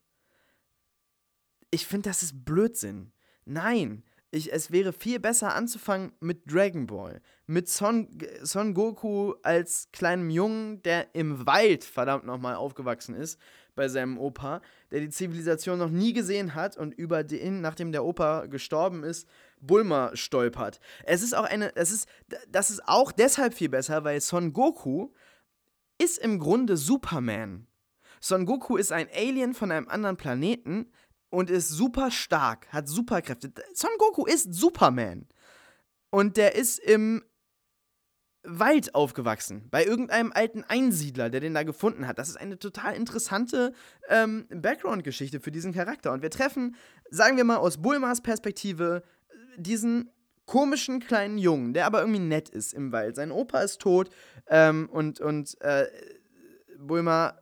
Ich 1.72 1.86
finde, 1.86 2.10
das 2.10 2.24
ist 2.24 2.46
Blödsinn. 2.46 3.12
Nein, 3.46 4.04
ich, 4.32 4.54
es 4.54 4.72
wäre 4.72 4.94
viel 4.94 5.20
besser 5.20 5.56
anzufangen 5.56 6.14
mit 6.20 6.52
Dragon 6.52 6.88
Ball. 6.88 7.22
Mit 7.48 7.68
Son, 7.68 8.08
Son 8.44 8.74
Goku 8.74 9.34
als 9.42 9.90
kleinem 9.92 10.30
Jungen, 10.30 10.82
der 10.84 11.14
im 11.14 11.46
Wald 11.46 11.84
verdammt 11.84 12.26
nochmal 12.26 12.56
aufgewachsen 12.56 13.16
ist, 13.16 13.40
bei 13.80 13.88
seinem 13.88 14.18
Opa, 14.20 14.62
der 14.92 15.00
die 15.00 15.10
Zivilisation 15.10 15.80
noch 15.80 15.90
nie 15.90 16.14
gesehen 16.14 16.54
hat 16.54 16.78
und 16.78 16.94
über 16.94 17.24
den, 17.24 17.62
nachdem 17.62 17.92
der 17.92 18.06
Opa 18.06 18.46
gestorben 18.46 19.04
ist, 19.04 19.28
Bulma 19.60 20.12
stolpert. 20.14 20.80
Es 21.06 21.24
ist 21.24 21.34
auch 21.34 21.46
eine, 21.46 21.76
es 21.76 21.92
ist, 21.92 22.08
das 22.48 22.70
ist 22.70 22.88
auch 22.88 23.12
deshalb 23.12 23.54
viel 23.54 23.70
besser, 23.70 24.04
weil 24.04 24.22
Son 24.22 24.54
Goku 24.54 25.10
ist 25.98 26.18
im 26.20 26.40
Grunde 26.40 26.78
Superman. 26.78 27.68
Son 28.22 28.46
Goku 28.46 28.78
ist 28.78 28.92
ein 28.92 29.08
Alien 29.16 29.54
von 29.54 29.72
einem 29.72 29.88
anderen 29.88 30.18
Planeten, 30.18 30.92
und 31.30 31.50
ist 31.50 31.70
super 31.70 32.12
stark, 32.12 32.68
hat 32.72 32.88
Superkräfte. 32.88 33.52
Son 33.74 33.92
Goku 33.98 34.26
ist 34.26 34.54
Superman. 34.54 35.28
Und 36.10 36.38
der 36.38 36.56
ist 36.56 36.80
im 36.80 37.24
Wald 38.52 38.96
aufgewachsen, 38.96 39.68
bei 39.70 39.86
irgendeinem 39.86 40.32
alten 40.34 40.64
Einsiedler, 40.64 41.30
der 41.30 41.40
den 41.40 41.54
da 41.54 41.64
gefunden 41.64 42.08
hat. 42.08 42.18
Das 42.18 42.30
ist 42.30 42.38
eine 42.38 42.58
total 42.58 42.96
interessante 42.96 43.74
ähm, 44.08 44.48
Background-Geschichte 44.50 45.40
für 45.40 45.52
diesen 45.52 45.74
Charakter. 45.74 46.12
Und 46.12 46.22
wir 46.22 46.32
treffen, 46.32 46.76
sagen 47.10 47.38
wir 47.38 47.44
mal 47.44 47.58
aus 47.58 47.82
Bulmas 47.82 48.22
Perspektive, 48.22 49.04
diesen 49.58 50.10
komischen 50.46 51.00
kleinen 51.00 51.38
Jungen, 51.38 51.74
der 51.74 51.86
aber 51.86 52.00
irgendwie 52.02 52.20
nett 52.20 52.50
ist 52.50 52.74
im 52.74 52.92
Wald. 52.92 53.16
Sein 53.16 53.32
Opa 53.32 53.62
ist 53.62 53.82
tot 53.82 54.10
ähm, 54.48 54.90
und, 54.92 55.20
und 55.20 55.62
äh, 55.62 55.86
Bulma 56.80 57.38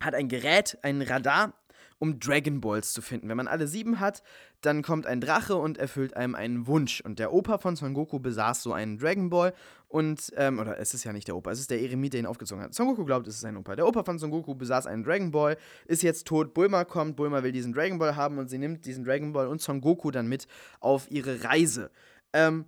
hat 0.00 0.14
ein 0.14 0.28
Gerät, 0.28 0.78
ein 0.82 1.00
Radar, 1.02 1.54
um 1.98 2.18
Dragon 2.18 2.60
Balls 2.60 2.92
zu 2.92 3.02
finden. 3.02 3.28
Wenn 3.28 3.36
man 3.36 3.46
alle 3.46 3.68
sieben 3.68 4.00
hat, 4.00 4.22
dann 4.60 4.82
kommt 4.82 5.06
ein 5.06 5.20
Drache 5.20 5.56
und 5.56 5.78
erfüllt 5.78 6.16
einem 6.16 6.34
einen 6.34 6.66
Wunsch. 6.66 7.00
Und 7.00 7.18
der 7.18 7.32
Opa 7.32 7.58
von 7.58 7.76
Son 7.76 7.94
Goku 7.94 8.18
besaß 8.18 8.62
so 8.62 8.72
einen 8.72 8.98
Dragon 8.98 9.30
Ball 9.30 9.54
und, 9.88 10.32
ähm, 10.36 10.58
oder 10.58 10.78
es 10.78 10.94
ist 10.94 11.04
ja 11.04 11.12
nicht 11.12 11.28
der 11.28 11.36
Opa, 11.36 11.50
es 11.50 11.60
ist 11.60 11.70
der 11.70 11.80
Eremit, 11.80 12.12
der 12.12 12.20
ihn 12.20 12.26
aufgezogen 12.26 12.62
hat. 12.62 12.74
Son 12.74 12.86
Goku 12.86 13.04
glaubt, 13.04 13.26
es 13.26 13.34
ist 13.34 13.40
sein 13.40 13.56
Opa. 13.56 13.76
Der 13.76 13.86
Opa 13.86 14.04
von 14.04 14.18
Son 14.18 14.30
Goku 14.30 14.54
besaß 14.54 14.86
einen 14.86 15.02
Dragon 15.02 15.30
Ball, 15.30 15.56
ist 15.86 16.02
jetzt 16.02 16.26
tot. 16.26 16.54
Bulma 16.54 16.84
kommt, 16.84 17.16
Bulma 17.16 17.42
will 17.42 17.52
diesen 17.52 17.72
Dragon 17.72 17.98
Ball 17.98 18.16
haben 18.16 18.38
und 18.38 18.48
sie 18.48 18.58
nimmt 18.58 18.84
diesen 18.86 19.04
Dragon 19.04 19.32
Ball 19.32 19.48
und 19.48 19.60
Son 19.60 19.80
Goku 19.80 20.10
dann 20.10 20.28
mit 20.28 20.46
auf 20.80 21.10
ihre 21.10 21.42
Reise. 21.44 21.90
Ähm, 22.32 22.66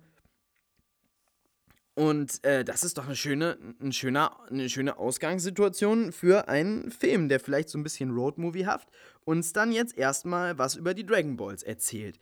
und 1.95 2.43
äh, 2.43 2.63
das 2.63 2.83
ist 2.83 2.97
doch 2.97 3.05
eine 3.05 3.15
schöne, 3.15 3.57
ein 3.79 3.93
schöner, 3.93 4.35
eine 4.49 4.67
schöne 4.69 4.97
Ausgangssituation 4.97 6.11
für 6.11 6.47
einen 6.47 6.89
Film, 6.89 7.29
der 7.29 7.39
vielleicht 7.39 7.69
so 7.69 7.77
ein 7.77 7.83
bisschen 7.83 8.11
Roadmovie-haft 8.11 8.89
uns 9.25 9.53
dann 9.53 9.71
jetzt 9.71 9.97
erstmal 9.97 10.57
was 10.57 10.75
über 10.75 10.93
die 10.93 11.05
Dragon 11.05 11.37
Balls 11.37 11.61
erzählt. 11.61 12.19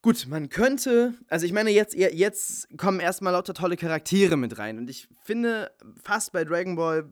Gut, 0.00 0.26
man 0.28 0.48
könnte, 0.48 1.14
also 1.28 1.44
ich 1.44 1.52
meine, 1.52 1.70
jetzt, 1.70 1.94
jetzt 1.94 2.68
kommen 2.78 3.00
erstmal 3.00 3.32
lauter 3.32 3.52
tolle 3.52 3.76
Charaktere 3.76 4.36
mit 4.36 4.56
rein. 4.56 4.78
Und 4.78 4.88
ich 4.88 5.08
finde, 5.24 5.72
fast 6.00 6.32
bei 6.32 6.44
Dragon 6.44 6.76
Ball 6.76 7.10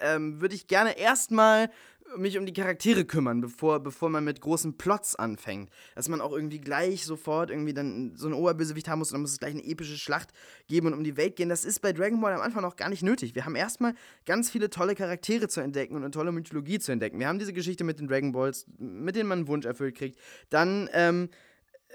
äh, 0.00 0.14
ähm, 0.14 0.40
würde 0.40 0.54
ich 0.54 0.66
gerne 0.66 0.98
erstmal 0.98 1.70
mich 2.16 2.38
um 2.38 2.46
die 2.46 2.52
Charaktere 2.52 3.04
kümmern, 3.04 3.40
bevor, 3.40 3.80
bevor 3.80 4.08
man 4.08 4.24
mit 4.24 4.40
großen 4.40 4.76
Plots 4.76 5.14
anfängt. 5.14 5.70
Dass 5.94 6.08
man 6.08 6.20
auch 6.20 6.32
irgendwie 6.32 6.60
gleich 6.60 7.04
sofort 7.04 7.50
irgendwie 7.50 7.74
dann 7.74 8.14
so 8.16 8.26
einen 8.26 8.34
Oberbösewicht 8.34 8.88
haben 8.88 8.98
muss 8.98 9.10
und 9.10 9.14
dann 9.14 9.22
muss 9.22 9.32
es 9.32 9.38
gleich 9.38 9.52
eine 9.52 9.64
epische 9.64 9.96
Schlacht 9.96 10.30
geben 10.66 10.88
und 10.88 10.94
um 10.94 11.04
die 11.04 11.16
Welt 11.16 11.36
gehen. 11.36 11.48
Das 11.48 11.64
ist 11.64 11.80
bei 11.80 11.92
Dragon 11.92 12.20
Ball 12.20 12.34
am 12.34 12.40
Anfang 12.40 12.62
noch 12.62 12.76
gar 12.76 12.88
nicht 12.88 13.02
nötig. 13.02 13.34
Wir 13.34 13.44
haben 13.44 13.56
erstmal 13.56 13.94
ganz 14.26 14.50
viele 14.50 14.70
tolle 14.70 14.94
Charaktere 14.94 15.48
zu 15.48 15.60
entdecken 15.60 15.94
und 15.94 16.02
eine 16.02 16.10
tolle 16.10 16.32
Mythologie 16.32 16.78
zu 16.78 16.92
entdecken. 16.92 17.18
Wir 17.18 17.28
haben 17.28 17.38
diese 17.38 17.52
Geschichte 17.52 17.84
mit 17.84 18.00
den 18.00 18.08
Dragon 18.08 18.32
Balls, 18.32 18.66
mit 18.78 19.16
denen 19.16 19.28
man 19.28 19.40
einen 19.40 19.48
Wunsch 19.48 19.66
erfüllt 19.66 19.96
kriegt. 19.96 20.18
Dann, 20.50 20.88
ähm, 20.92 21.28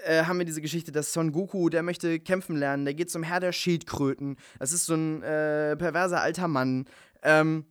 äh, 0.04 0.24
haben 0.24 0.38
wir 0.38 0.46
diese 0.46 0.60
Geschichte, 0.60 0.92
dass 0.92 1.12
Son 1.12 1.32
Goku, 1.32 1.68
der 1.68 1.82
möchte 1.82 2.20
kämpfen 2.20 2.56
lernen, 2.56 2.84
der 2.84 2.94
geht 2.94 3.10
zum 3.10 3.22
Herr 3.22 3.40
der 3.40 3.52
Schildkröten. 3.52 4.36
Das 4.58 4.72
ist 4.72 4.86
so 4.86 4.94
ein 4.94 5.22
äh, 5.22 5.76
perverser 5.76 6.20
alter 6.20 6.48
Mann. 6.48 6.86
Ähm, 7.22 7.64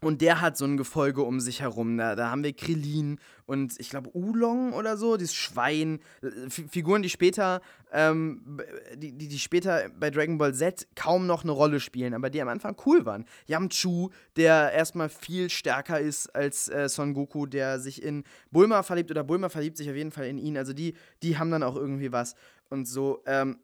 und 0.00 0.20
der 0.20 0.40
hat 0.40 0.56
so 0.56 0.64
ein 0.64 0.76
Gefolge 0.76 1.22
um 1.22 1.40
sich 1.40 1.60
herum. 1.60 1.96
Da, 1.96 2.14
da 2.14 2.30
haben 2.30 2.44
wir 2.44 2.52
Krillin 2.52 3.18
und 3.46 3.74
ich 3.78 3.90
glaube 3.90 4.10
Ulong 4.10 4.72
oder 4.72 4.96
so, 4.96 5.16
dieses 5.16 5.34
Schwein. 5.34 6.00
F 6.22 6.62
Figuren, 6.70 7.02
die 7.02 7.08
später, 7.08 7.60
ähm, 7.92 8.60
die, 8.94 9.12
die, 9.12 9.28
die, 9.28 9.38
später 9.38 9.90
bei 9.98 10.10
Dragon 10.10 10.38
Ball 10.38 10.54
Z 10.54 10.86
kaum 10.94 11.26
noch 11.26 11.42
eine 11.42 11.52
Rolle 11.52 11.80
spielen, 11.80 12.14
aber 12.14 12.30
die 12.30 12.40
am 12.40 12.48
Anfang 12.48 12.76
cool 12.86 13.06
waren. 13.06 13.24
Yamchu, 13.46 14.10
der 14.36 14.72
erstmal 14.72 15.08
viel 15.08 15.50
stärker 15.50 15.98
ist 16.00 16.34
als 16.34 16.68
äh, 16.68 16.88
Son 16.88 17.14
Goku, 17.14 17.46
der 17.46 17.80
sich 17.80 18.02
in 18.02 18.24
Bulma 18.50 18.82
verliebt 18.82 19.10
oder 19.10 19.24
Bulma 19.24 19.48
verliebt 19.48 19.76
sich 19.76 19.88
auf 19.90 19.96
jeden 19.96 20.12
Fall 20.12 20.26
in 20.26 20.38
ihn. 20.38 20.56
Also 20.56 20.72
die, 20.72 20.94
die 21.22 21.38
haben 21.38 21.50
dann 21.50 21.62
auch 21.62 21.76
irgendwie 21.76 22.12
was. 22.12 22.34
Und 22.70 22.86
so, 22.86 23.22
ähm, 23.26 23.58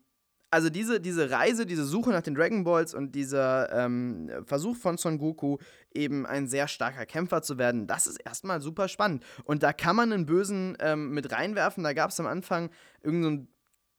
also 0.55 0.71
diese, 0.71 1.01
diese 1.01 1.33
Reise, 1.33 1.67
diese 1.67 1.85
Suche 1.85 2.11
nach 2.11 2.23
den 2.23 2.37
Dragon 2.37 2.63
Balls 2.63 2.95
und 2.95 3.17
dieser 3.17 3.73
ähm, 3.73 4.31
Versuch 4.47 4.77
von 4.77 4.97
Son 4.97 5.19
Goku, 5.19 5.59
eben 5.93 6.27
ein 6.27 6.47
sehr 6.47 6.69
starker 6.69 7.07
Kämpfer 7.07 7.43
zu 7.43 7.59
werden, 7.59 7.89
das 7.89 8.07
ist 8.07 8.19
erstmal 8.19 8.61
super 8.61 8.87
spannend. 8.87 9.25
Und 9.43 9.65
da 9.65 9.73
kann 9.73 9.97
man 9.97 10.13
einen 10.13 10.27
Bösen 10.27 10.77
ähm, 10.79 11.11
mit 11.11 11.33
reinwerfen. 11.33 11.83
Da 11.83 11.93
gab 11.93 12.11
es 12.11 12.21
am 12.21 12.27
Anfang 12.27 12.71
irgendeinen 13.03 13.49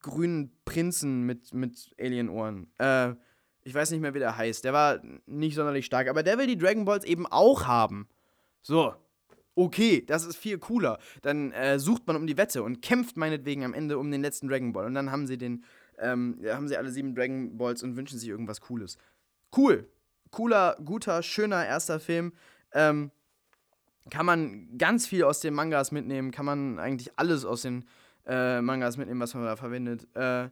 so 0.02 0.12
grünen 0.12 0.52
Prinzen 0.64 1.24
mit, 1.24 1.54
mit 1.54 1.94
Alien-Ohren. 2.00 2.72
Äh, 2.78 3.16
ich 3.64 3.74
weiß 3.74 3.92
nicht 3.92 4.00
mehr, 4.00 4.14
wie 4.14 4.20
der 4.20 4.38
heißt. 4.38 4.64
Der 4.64 4.72
war 4.72 5.02
nicht 5.26 5.56
sonderlich 5.56 5.86
stark, 5.86 6.08
aber 6.08 6.24
der 6.24 6.38
will 6.38 6.48
die 6.48 6.58
Dragon 6.58 6.86
Balls 6.86 7.04
eben 7.04 7.28
auch 7.28 7.68
haben. 7.68 8.08
So. 8.62 8.94
Okay, 9.56 10.06
das 10.06 10.26
ist 10.26 10.38
viel 10.38 10.58
cooler. 10.58 11.00
Dann 11.22 11.52
äh, 11.52 11.80
sucht 11.80 12.08
man 12.08 12.16
um 12.16 12.28
die 12.28 12.38
Wette 12.38 12.64
und 12.64 12.82
kämpft 12.82 13.18
meinetwegen 13.18 13.66
am 13.66 13.74
Ende 13.74 13.98
um 13.98 14.10
den 14.10 14.22
letzten 14.22 14.48
Dragon 14.48 14.72
Ball. 14.72 14.86
Und 14.86 14.94
dann 14.94 15.12
haben 15.12 15.28
sie 15.28 15.38
den 15.38 15.66
ähm, 16.00 16.40
haben 16.48 16.68
sie 16.68 16.78
alle 16.78 16.92
sieben 16.92 17.16
Dragon 17.16 17.58
Balls 17.58 17.84
und 17.84 17.96
wünschen 17.96 18.20
sich 18.20 18.30
irgendwas 18.30 18.62
Cooles. 18.62 18.98
Cool. 19.56 19.90
Cooler, 20.32 20.78
guter, 20.84 21.24
schöner 21.24 21.66
erster 21.66 22.00
Film. 22.00 22.34
Ähm, 22.74 23.12
kann 24.10 24.26
man 24.26 24.78
ganz 24.78 25.08
viel 25.08 25.24
aus 25.24 25.40
den 25.40 25.54
Mangas 25.54 25.92
mitnehmen, 25.92 26.32
kann 26.32 26.46
man 26.46 26.78
eigentlich 26.80 27.18
alles 27.18 27.46
aus 27.46 27.64
den 27.64 27.86
äh, 28.26 28.62
Mangas 28.62 28.98
mitnehmen, 28.98 29.22
was 29.22 29.34
man 29.34 29.46
da 29.46 29.56
verwendet. 29.56 30.08
Äh, 30.16 30.50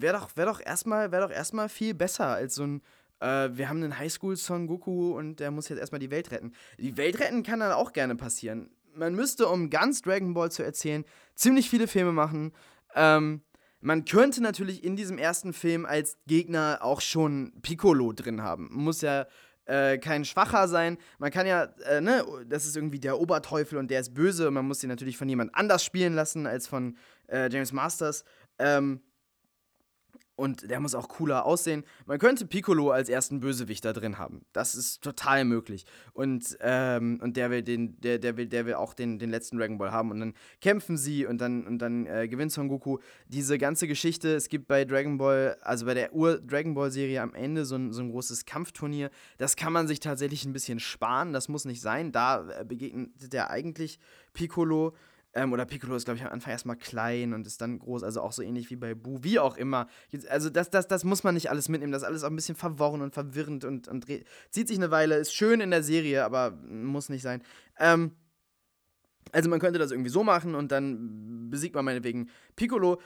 Wäre 0.00 0.16
doch, 0.16 0.36
wär 0.36 0.46
doch 0.46 0.60
erstmal 0.60 1.10
wär 1.10 1.68
viel 1.68 1.92
besser 1.92 2.26
als 2.26 2.54
so 2.54 2.62
ein 2.62 2.82
äh, 3.20 3.50
wir 3.52 3.68
haben 3.68 3.82
einen 3.82 3.98
Highschool-Son 3.98 4.66
Goku 4.66 5.16
und 5.16 5.40
der 5.40 5.50
muss 5.50 5.68
jetzt 5.68 5.78
erstmal 5.78 5.98
die 5.98 6.10
Welt 6.10 6.30
retten. 6.30 6.52
Die 6.78 6.96
Welt 6.96 7.18
retten 7.20 7.42
kann 7.42 7.60
dann 7.60 7.72
auch 7.72 7.92
gerne 7.92 8.16
passieren. 8.16 8.70
Man 8.94 9.14
müsste, 9.14 9.48
um 9.48 9.70
ganz 9.70 10.02
Dragon 10.02 10.34
Ball 10.34 10.50
zu 10.50 10.62
erzählen, 10.62 11.04
ziemlich 11.34 11.70
viele 11.70 11.86
Filme 11.86 12.12
machen. 12.12 12.52
Ähm, 12.94 13.42
man 13.80 14.04
könnte 14.04 14.42
natürlich 14.42 14.82
in 14.84 14.96
diesem 14.96 15.18
ersten 15.18 15.52
Film 15.52 15.86
als 15.86 16.18
Gegner 16.26 16.78
auch 16.82 17.00
schon 17.00 17.52
Piccolo 17.62 18.12
drin 18.12 18.42
haben. 18.42 18.68
Muss 18.72 19.00
ja 19.00 19.26
äh, 19.66 19.98
kein 19.98 20.24
Schwacher 20.24 20.66
sein. 20.66 20.98
Man 21.18 21.30
kann 21.30 21.46
ja, 21.46 21.64
äh, 21.86 22.00
ne, 22.00 22.24
das 22.46 22.66
ist 22.66 22.76
irgendwie 22.76 22.98
der 22.98 23.18
Oberteufel 23.20 23.78
und 23.78 23.90
der 23.90 24.00
ist 24.00 24.14
böse 24.14 24.50
man 24.50 24.66
muss 24.66 24.82
ihn 24.82 24.88
natürlich 24.88 25.16
von 25.16 25.28
jemand 25.28 25.54
anders 25.54 25.84
spielen 25.84 26.14
lassen 26.14 26.46
als 26.46 26.66
von 26.66 26.96
äh, 27.28 27.48
James 27.50 27.72
Masters. 27.72 28.24
Ähm, 28.58 29.00
und 30.38 30.70
der 30.70 30.78
muss 30.78 30.94
auch 30.94 31.08
cooler 31.08 31.44
aussehen. 31.44 31.82
Man 32.06 32.20
könnte 32.20 32.46
Piccolo 32.46 32.92
als 32.92 33.08
ersten 33.08 33.40
Bösewicht 33.40 33.84
da 33.84 33.92
drin 33.92 34.18
haben. 34.18 34.42
Das 34.52 34.76
ist 34.76 35.02
total 35.02 35.44
möglich. 35.44 35.84
Und, 36.12 36.56
ähm, 36.60 37.18
und 37.20 37.36
der 37.36 37.50
will 37.50 37.62
den, 37.62 38.00
der, 38.00 38.20
der 38.20 38.36
will, 38.36 38.46
der 38.46 38.64
will 38.64 38.74
auch 38.74 38.94
den, 38.94 39.18
den 39.18 39.30
letzten 39.30 39.58
Dragon 39.58 39.78
Ball 39.78 39.90
haben. 39.90 40.12
Und 40.12 40.20
dann 40.20 40.34
kämpfen 40.60 40.96
sie 40.96 41.26
und 41.26 41.40
dann, 41.40 41.66
und 41.66 41.78
dann 41.78 42.06
äh, 42.06 42.28
gewinnt 42.28 42.52
Son 42.52 42.68
Goku. 42.68 42.98
Diese 43.26 43.58
ganze 43.58 43.88
Geschichte, 43.88 44.32
es 44.36 44.48
gibt 44.48 44.68
bei 44.68 44.84
Dragon 44.84 45.18
Ball, 45.18 45.56
also 45.60 45.86
bei 45.86 45.94
der 45.94 46.14
Ur-Dragon 46.14 46.72
Ball-Serie 46.72 47.20
am 47.20 47.34
Ende 47.34 47.64
so 47.64 47.74
ein, 47.74 47.92
so 47.92 48.00
ein 48.00 48.12
großes 48.12 48.46
Kampfturnier. 48.46 49.10
Das 49.38 49.56
kann 49.56 49.72
man 49.72 49.88
sich 49.88 49.98
tatsächlich 49.98 50.44
ein 50.44 50.52
bisschen 50.52 50.78
sparen. 50.78 51.32
Das 51.32 51.48
muss 51.48 51.64
nicht 51.64 51.80
sein. 51.80 52.12
Da 52.12 52.48
äh, 52.48 52.64
begegnet 52.64 53.32
der 53.32 53.50
eigentlich 53.50 53.98
Piccolo. 54.34 54.94
Ähm, 55.38 55.52
oder 55.52 55.64
Piccolo 55.64 55.94
ist, 55.94 56.04
glaube 56.04 56.18
ich, 56.18 56.24
am 56.24 56.32
Anfang 56.32 56.50
erstmal 56.50 56.76
klein 56.76 57.32
und 57.32 57.46
ist 57.46 57.60
dann 57.60 57.78
groß, 57.78 58.02
also 58.02 58.22
auch 58.22 58.32
so 58.32 58.42
ähnlich 58.42 58.70
wie 58.70 58.76
bei 58.76 58.94
Bu, 58.94 59.22
wie 59.22 59.38
auch 59.38 59.56
immer. 59.56 59.86
Also 60.28 60.50
das, 60.50 60.68
das, 60.70 60.88
das 60.88 61.04
muss 61.04 61.22
man 61.22 61.34
nicht 61.34 61.48
alles 61.48 61.68
mitnehmen, 61.68 61.92
das 61.92 62.02
ist 62.02 62.08
alles 62.08 62.24
auch 62.24 62.30
ein 62.30 62.36
bisschen 62.36 62.56
verworren 62.56 63.02
und 63.02 63.14
verwirrend 63.14 63.64
und, 63.64 63.86
und 63.86 64.06
zieht 64.50 64.66
sich 64.66 64.76
eine 64.76 64.90
Weile, 64.90 65.16
ist 65.16 65.32
schön 65.32 65.60
in 65.60 65.70
der 65.70 65.84
Serie, 65.84 66.24
aber 66.24 66.50
muss 66.50 67.08
nicht 67.08 67.22
sein. 67.22 67.42
Ähm, 67.78 68.16
also 69.30 69.48
man 69.48 69.60
könnte 69.60 69.78
das 69.78 69.92
irgendwie 69.92 70.10
so 70.10 70.24
machen 70.24 70.56
und 70.56 70.72
dann 70.72 71.50
besiegt 71.50 71.74
man 71.74 71.84
meinetwegen 71.84 72.30
Piccolo 72.56 73.00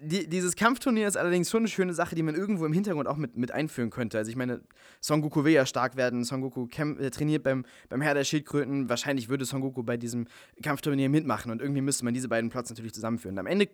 die, 0.00 0.28
dieses 0.28 0.56
Kampfturnier 0.56 1.08
ist 1.08 1.16
allerdings 1.16 1.50
schon 1.50 1.60
eine 1.60 1.68
schöne 1.68 1.94
Sache, 1.94 2.14
die 2.14 2.22
man 2.22 2.34
irgendwo 2.34 2.66
im 2.66 2.72
Hintergrund 2.72 3.08
auch 3.08 3.16
mit, 3.16 3.36
mit 3.36 3.50
einführen 3.50 3.90
könnte. 3.90 4.18
Also 4.18 4.30
ich 4.30 4.36
meine, 4.36 4.60
Son 5.00 5.20
Goku 5.20 5.44
will 5.44 5.52
ja 5.52 5.66
stark 5.66 5.96
werden, 5.96 6.24
Son 6.24 6.40
Goku 6.40 6.66
äh, 6.66 7.10
trainiert 7.10 7.42
beim, 7.42 7.64
beim 7.88 8.00
Herr 8.00 8.14
der 8.14 8.24
Schildkröten. 8.24 8.88
Wahrscheinlich 8.88 9.28
würde 9.28 9.44
Son 9.44 9.60
Goku 9.60 9.82
bei 9.82 9.96
diesem 9.96 10.26
Kampfturnier 10.62 11.08
mitmachen 11.08 11.50
und 11.50 11.60
irgendwie 11.60 11.80
müsste 11.80 12.04
man 12.04 12.14
diese 12.14 12.28
beiden 12.28 12.50
Plots 12.50 12.70
natürlich 12.70 12.94
zusammenführen. 12.94 13.38
am 13.38 13.46
Ende 13.46 13.68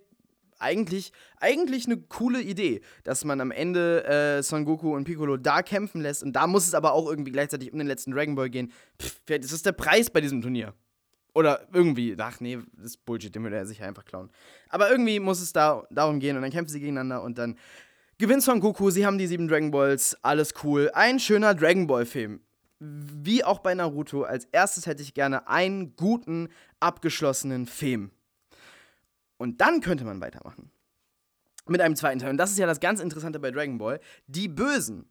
eigentlich, 0.59 1.13
eigentlich 1.39 1.87
eine 1.87 1.99
coole 1.99 2.41
Idee, 2.41 2.81
dass 3.05 3.25
man 3.25 3.41
am 3.41 3.51
Ende 3.51 4.05
äh, 4.05 4.43
Son 4.43 4.65
Goku 4.65 4.95
und 4.95 5.05
Piccolo 5.05 5.37
da 5.37 5.63
kämpfen 5.63 6.01
lässt 6.01 6.23
und 6.23 6.35
da 6.35 6.47
muss 6.47 6.67
es 6.67 6.75
aber 6.75 6.93
auch 6.93 7.09
irgendwie 7.11 7.33
gleichzeitig 7.33 7.73
um 7.73 7.79
den 7.79 7.87
letzten 7.87 8.13
Dragon 8.13 8.35
Ball 8.35 8.49
gehen. 8.49 8.73
Pff, 9.01 9.21
das 9.27 9.53
ist 9.53 9.67
der 9.67 9.73
Preis 9.73 10.09
bei 10.09 10.21
diesem 10.21 10.41
Turnier. 10.41 10.73
Oder 11.37 11.69
irgendwie, 11.71 12.17
ach 12.19 12.41
nee, 12.41 12.59
das 12.79 12.87
ist 12.87 13.05
Bullshit, 13.05 13.35
den 13.35 13.43
würde 13.43 13.57
er 13.57 13.67
sicher 13.67 13.85
einfach 13.85 14.07
klauen. 14.07 14.31
Aber 14.71 14.91
irgendwie 14.91 15.21
muss 15.21 15.43
es 15.43 15.53
da 15.53 15.87
darum 15.91 16.19
gehen 16.19 16.35
und 16.35 16.41
dann 16.41 16.51
kämpfen 16.51 16.73
sie 16.73 16.81
gegeneinander 16.81 17.23
und 17.23 17.37
dann 17.37 17.59
gewinnt 18.17 18.43
Son 18.43 18.59
Goku, 18.59 18.89
sie 18.89 19.05
haben 19.05 19.19
die 19.19 19.27
sieben 19.27 19.47
Dragon 19.47 19.71
Balls, 19.71 20.17
alles 20.23 20.55
cool. 20.65 20.91
Ein 20.95 21.21
schöner 21.21 21.55
Dragon 21.55 21.87
Ball-Film. 21.87 22.41
Wie 22.79 23.45
auch 23.45 23.59
bei 23.59 23.75
Naruto, 23.75 24.23
als 24.23 24.47
erstes 24.47 24.87
hätte 24.87 25.03
ich 25.03 25.13
gerne 25.13 25.47
einen 25.47 25.95
guten, 25.95 26.49
abgeschlossenen 26.81 27.67
Film. 27.67 28.13
Und 29.37 29.61
dann 29.61 29.83
könnte 29.83 30.07
man 30.07 30.23
weitermachen. 30.23 30.71
Mit 31.67 31.83
einem 31.83 31.97
zweiten 31.97 32.19
Teil. 32.19 32.31
Und 32.31 32.39
das 32.39 32.51
ist 32.51 32.59
ja 32.59 32.67
das 32.67 32.81
ganz 32.81 32.99
Interessante 32.99 33.41
bei 33.41 33.51
Dragon 33.51 33.77
Ball. 33.77 34.01
Die 34.27 34.49
Bösen 34.49 35.05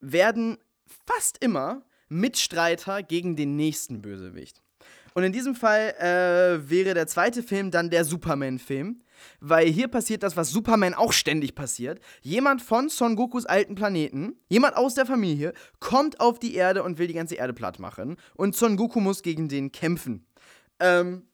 werden 0.00 0.58
fast 1.06 1.38
immer 1.38 1.82
Mitstreiter 2.08 3.04
gegen 3.04 3.36
den 3.36 3.54
nächsten 3.54 4.02
Bösewicht. 4.02 4.60
Und 5.18 5.24
in 5.24 5.32
diesem 5.32 5.56
Fall 5.56 5.96
äh, 5.98 6.70
wäre 6.70 6.94
der 6.94 7.08
zweite 7.08 7.42
Film 7.42 7.72
dann 7.72 7.90
der 7.90 8.04
Superman-Film. 8.04 9.02
Weil 9.40 9.66
hier 9.66 9.88
passiert 9.88 10.22
das, 10.22 10.36
was 10.36 10.50
Superman 10.50 10.94
auch 10.94 11.12
ständig 11.12 11.56
passiert. 11.56 11.98
Jemand 12.20 12.62
von 12.62 12.88
Son 12.88 13.16
Gokus 13.16 13.44
alten 13.44 13.74
Planeten, 13.74 14.36
jemand 14.48 14.76
aus 14.76 14.94
der 14.94 15.06
Familie, 15.06 15.54
kommt 15.80 16.20
auf 16.20 16.38
die 16.38 16.54
Erde 16.54 16.84
und 16.84 16.98
will 16.98 17.08
die 17.08 17.14
ganze 17.14 17.34
Erde 17.34 17.52
platt 17.52 17.80
machen. 17.80 18.16
Und 18.36 18.54
Son 18.54 18.76
Goku 18.76 19.00
muss 19.00 19.24
gegen 19.24 19.48
den 19.48 19.72
kämpfen. 19.72 20.24
Ähm, 20.78 21.26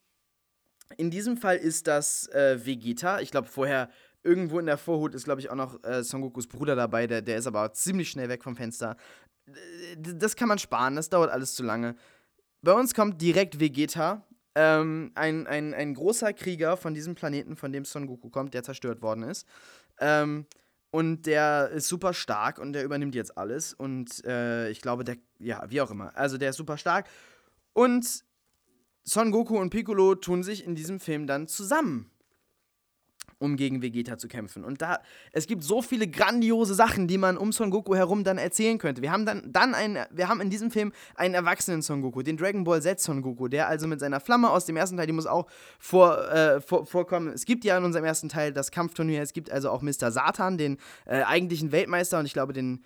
in 0.96 1.10
diesem 1.10 1.36
Fall 1.36 1.58
ist 1.58 1.86
das 1.86 2.26
äh, 2.28 2.64
Vegeta. 2.64 3.20
Ich 3.20 3.30
glaube, 3.30 3.48
vorher 3.48 3.90
irgendwo 4.22 4.60
in 4.60 4.64
der 4.64 4.78
Vorhut 4.78 5.14
ist, 5.14 5.24
glaube 5.24 5.42
ich, 5.42 5.50
auch 5.50 5.56
noch 5.56 5.84
äh, 5.84 6.02
Son 6.02 6.22
Gokus 6.22 6.46
Bruder 6.46 6.74
dabei. 6.74 7.06
Der, 7.06 7.20
der 7.20 7.36
ist 7.36 7.46
aber 7.46 7.70
ziemlich 7.74 8.08
schnell 8.08 8.30
weg 8.30 8.44
vom 8.44 8.56
Fenster. 8.56 8.96
Das 9.98 10.36
kann 10.36 10.48
man 10.48 10.58
sparen, 10.58 10.96
das 10.96 11.10
dauert 11.10 11.30
alles 11.30 11.54
zu 11.54 11.62
lange. 11.62 11.96
Bei 12.64 12.72
uns 12.72 12.94
kommt 12.94 13.20
direkt 13.20 13.60
Vegeta 13.60 14.26
ähm, 14.54 15.12
ein, 15.14 15.46
ein, 15.46 15.74
ein 15.74 15.92
großer 15.92 16.32
Krieger 16.32 16.78
von 16.78 16.94
diesem 16.94 17.14
Planeten, 17.14 17.56
von 17.56 17.72
dem 17.72 17.84
Son 17.84 18.06
Goku 18.06 18.30
kommt, 18.30 18.54
der 18.54 18.62
zerstört 18.62 19.02
worden 19.02 19.24
ist. 19.24 19.46
Ähm, 19.98 20.46
und 20.90 21.26
der 21.26 21.70
ist 21.70 21.88
super 21.88 22.14
stark 22.14 22.58
und 22.58 22.72
der 22.72 22.84
übernimmt 22.84 23.14
jetzt 23.14 23.36
alles. 23.36 23.74
Und 23.74 24.24
äh, 24.24 24.70
ich 24.70 24.80
glaube, 24.80 25.04
der, 25.04 25.16
ja, 25.40 25.62
wie 25.68 25.82
auch 25.82 25.90
immer. 25.90 26.16
Also 26.16 26.38
der 26.38 26.50
ist 26.50 26.56
super 26.56 26.78
stark. 26.78 27.06
Und 27.74 28.24
Son 29.02 29.30
Goku 29.30 29.58
und 29.58 29.68
Piccolo 29.68 30.14
tun 30.14 30.42
sich 30.42 30.64
in 30.64 30.74
diesem 30.74 31.00
Film 31.00 31.26
dann 31.26 31.46
zusammen 31.48 32.10
um 33.44 33.56
gegen 33.56 33.82
Vegeta 33.82 34.18
zu 34.18 34.26
kämpfen. 34.26 34.64
Und 34.64 34.82
da, 34.82 34.98
es 35.32 35.46
gibt 35.46 35.62
so 35.62 35.82
viele 35.82 36.08
grandiose 36.08 36.74
Sachen, 36.74 37.06
die 37.06 37.18
man 37.18 37.36
um 37.36 37.52
Son 37.52 37.70
Goku 37.70 37.94
herum 37.94 38.24
dann 38.24 38.38
erzählen 38.38 38.78
könnte. 38.78 39.02
Wir 39.02 39.12
haben 39.12 39.26
dann, 39.26 39.52
dann 39.52 39.74
einen, 39.74 39.98
wir 40.10 40.28
haben 40.28 40.40
in 40.40 40.50
diesem 40.50 40.70
Film 40.70 40.92
einen 41.14 41.34
erwachsenen 41.34 41.82
Son 41.82 42.02
Goku, 42.02 42.22
den 42.22 42.36
Dragon 42.36 42.64
Ball 42.64 42.82
Z 42.82 43.00
Son 43.00 43.22
Goku, 43.22 43.48
der 43.48 43.68
also 43.68 43.86
mit 43.86 44.00
seiner 44.00 44.20
Flamme 44.20 44.50
aus 44.50 44.64
dem 44.64 44.76
ersten 44.76 44.96
Teil, 44.96 45.06
die 45.06 45.12
muss 45.12 45.26
auch 45.26 45.46
vor, 45.78 46.28
äh, 46.30 46.60
vor, 46.60 46.86
vorkommen. 46.86 47.28
Es 47.28 47.44
gibt 47.44 47.64
ja 47.64 47.76
in 47.76 47.84
unserem 47.84 48.04
ersten 48.04 48.28
Teil 48.28 48.52
das 48.52 48.70
Kampfturnier, 48.70 49.22
es 49.22 49.32
gibt 49.32 49.50
also 49.50 49.70
auch 49.70 49.82
Mr. 49.82 50.10
Satan, 50.10 50.58
den 50.58 50.78
äh, 51.04 51.22
eigentlichen 51.22 51.70
Weltmeister 51.70 52.18
und 52.18 52.26
ich 52.26 52.32
glaube 52.32 52.52
den 52.52 52.82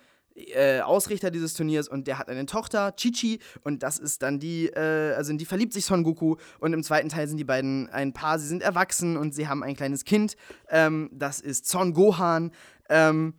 äh, 0.47 0.81
Ausrichter 0.81 1.31
dieses 1.31 1.53
Turniers 1.53 1.87
und 1.87 2.07
der 2.07 2.17
hat 2.17 2.29
eine 2.29 2.45
Tochter, 2.45 2.95
Chichi, 2.95 3.39
und 3.63 3.83
das 3.83 3.99
ist 3.99 4.21
dann 4.21 4.39
die, 4.39 4.67
äh, 4.67 5.13
also 5.15 5.31
in 5.31 5.37
die 5.37 5.45
verliebt 5.45 5.73
sich 5.73 5.85
Son 5.85 6.03
Goku 6.03 6.35
und 6.59 6.73
im 6.73 6.83
zweiten 6.83 7.09
Teil 7.09 7.27
sind 7.27 7.37
die 7.37 7.43
beiden 7.43 7.89
ein 7.89 8.13
Paar, 8.13 8.39
sie 8.39 8.47
sind 8.47 8.63
erwachsen 8.63 9.17
und 9.17 9.33
sie 9.33 9.47
haben 9.47 9.63
ein 9.63 9.75
kleines 9.75 10.05
Kind, 10.05 10.35
ähm, 10.69 11.09
das 11.13 11.39
ist 11.39 11.67
Son 11.67 11.93
Gohan, 11.93 12.51
ähm, 12.89 13.33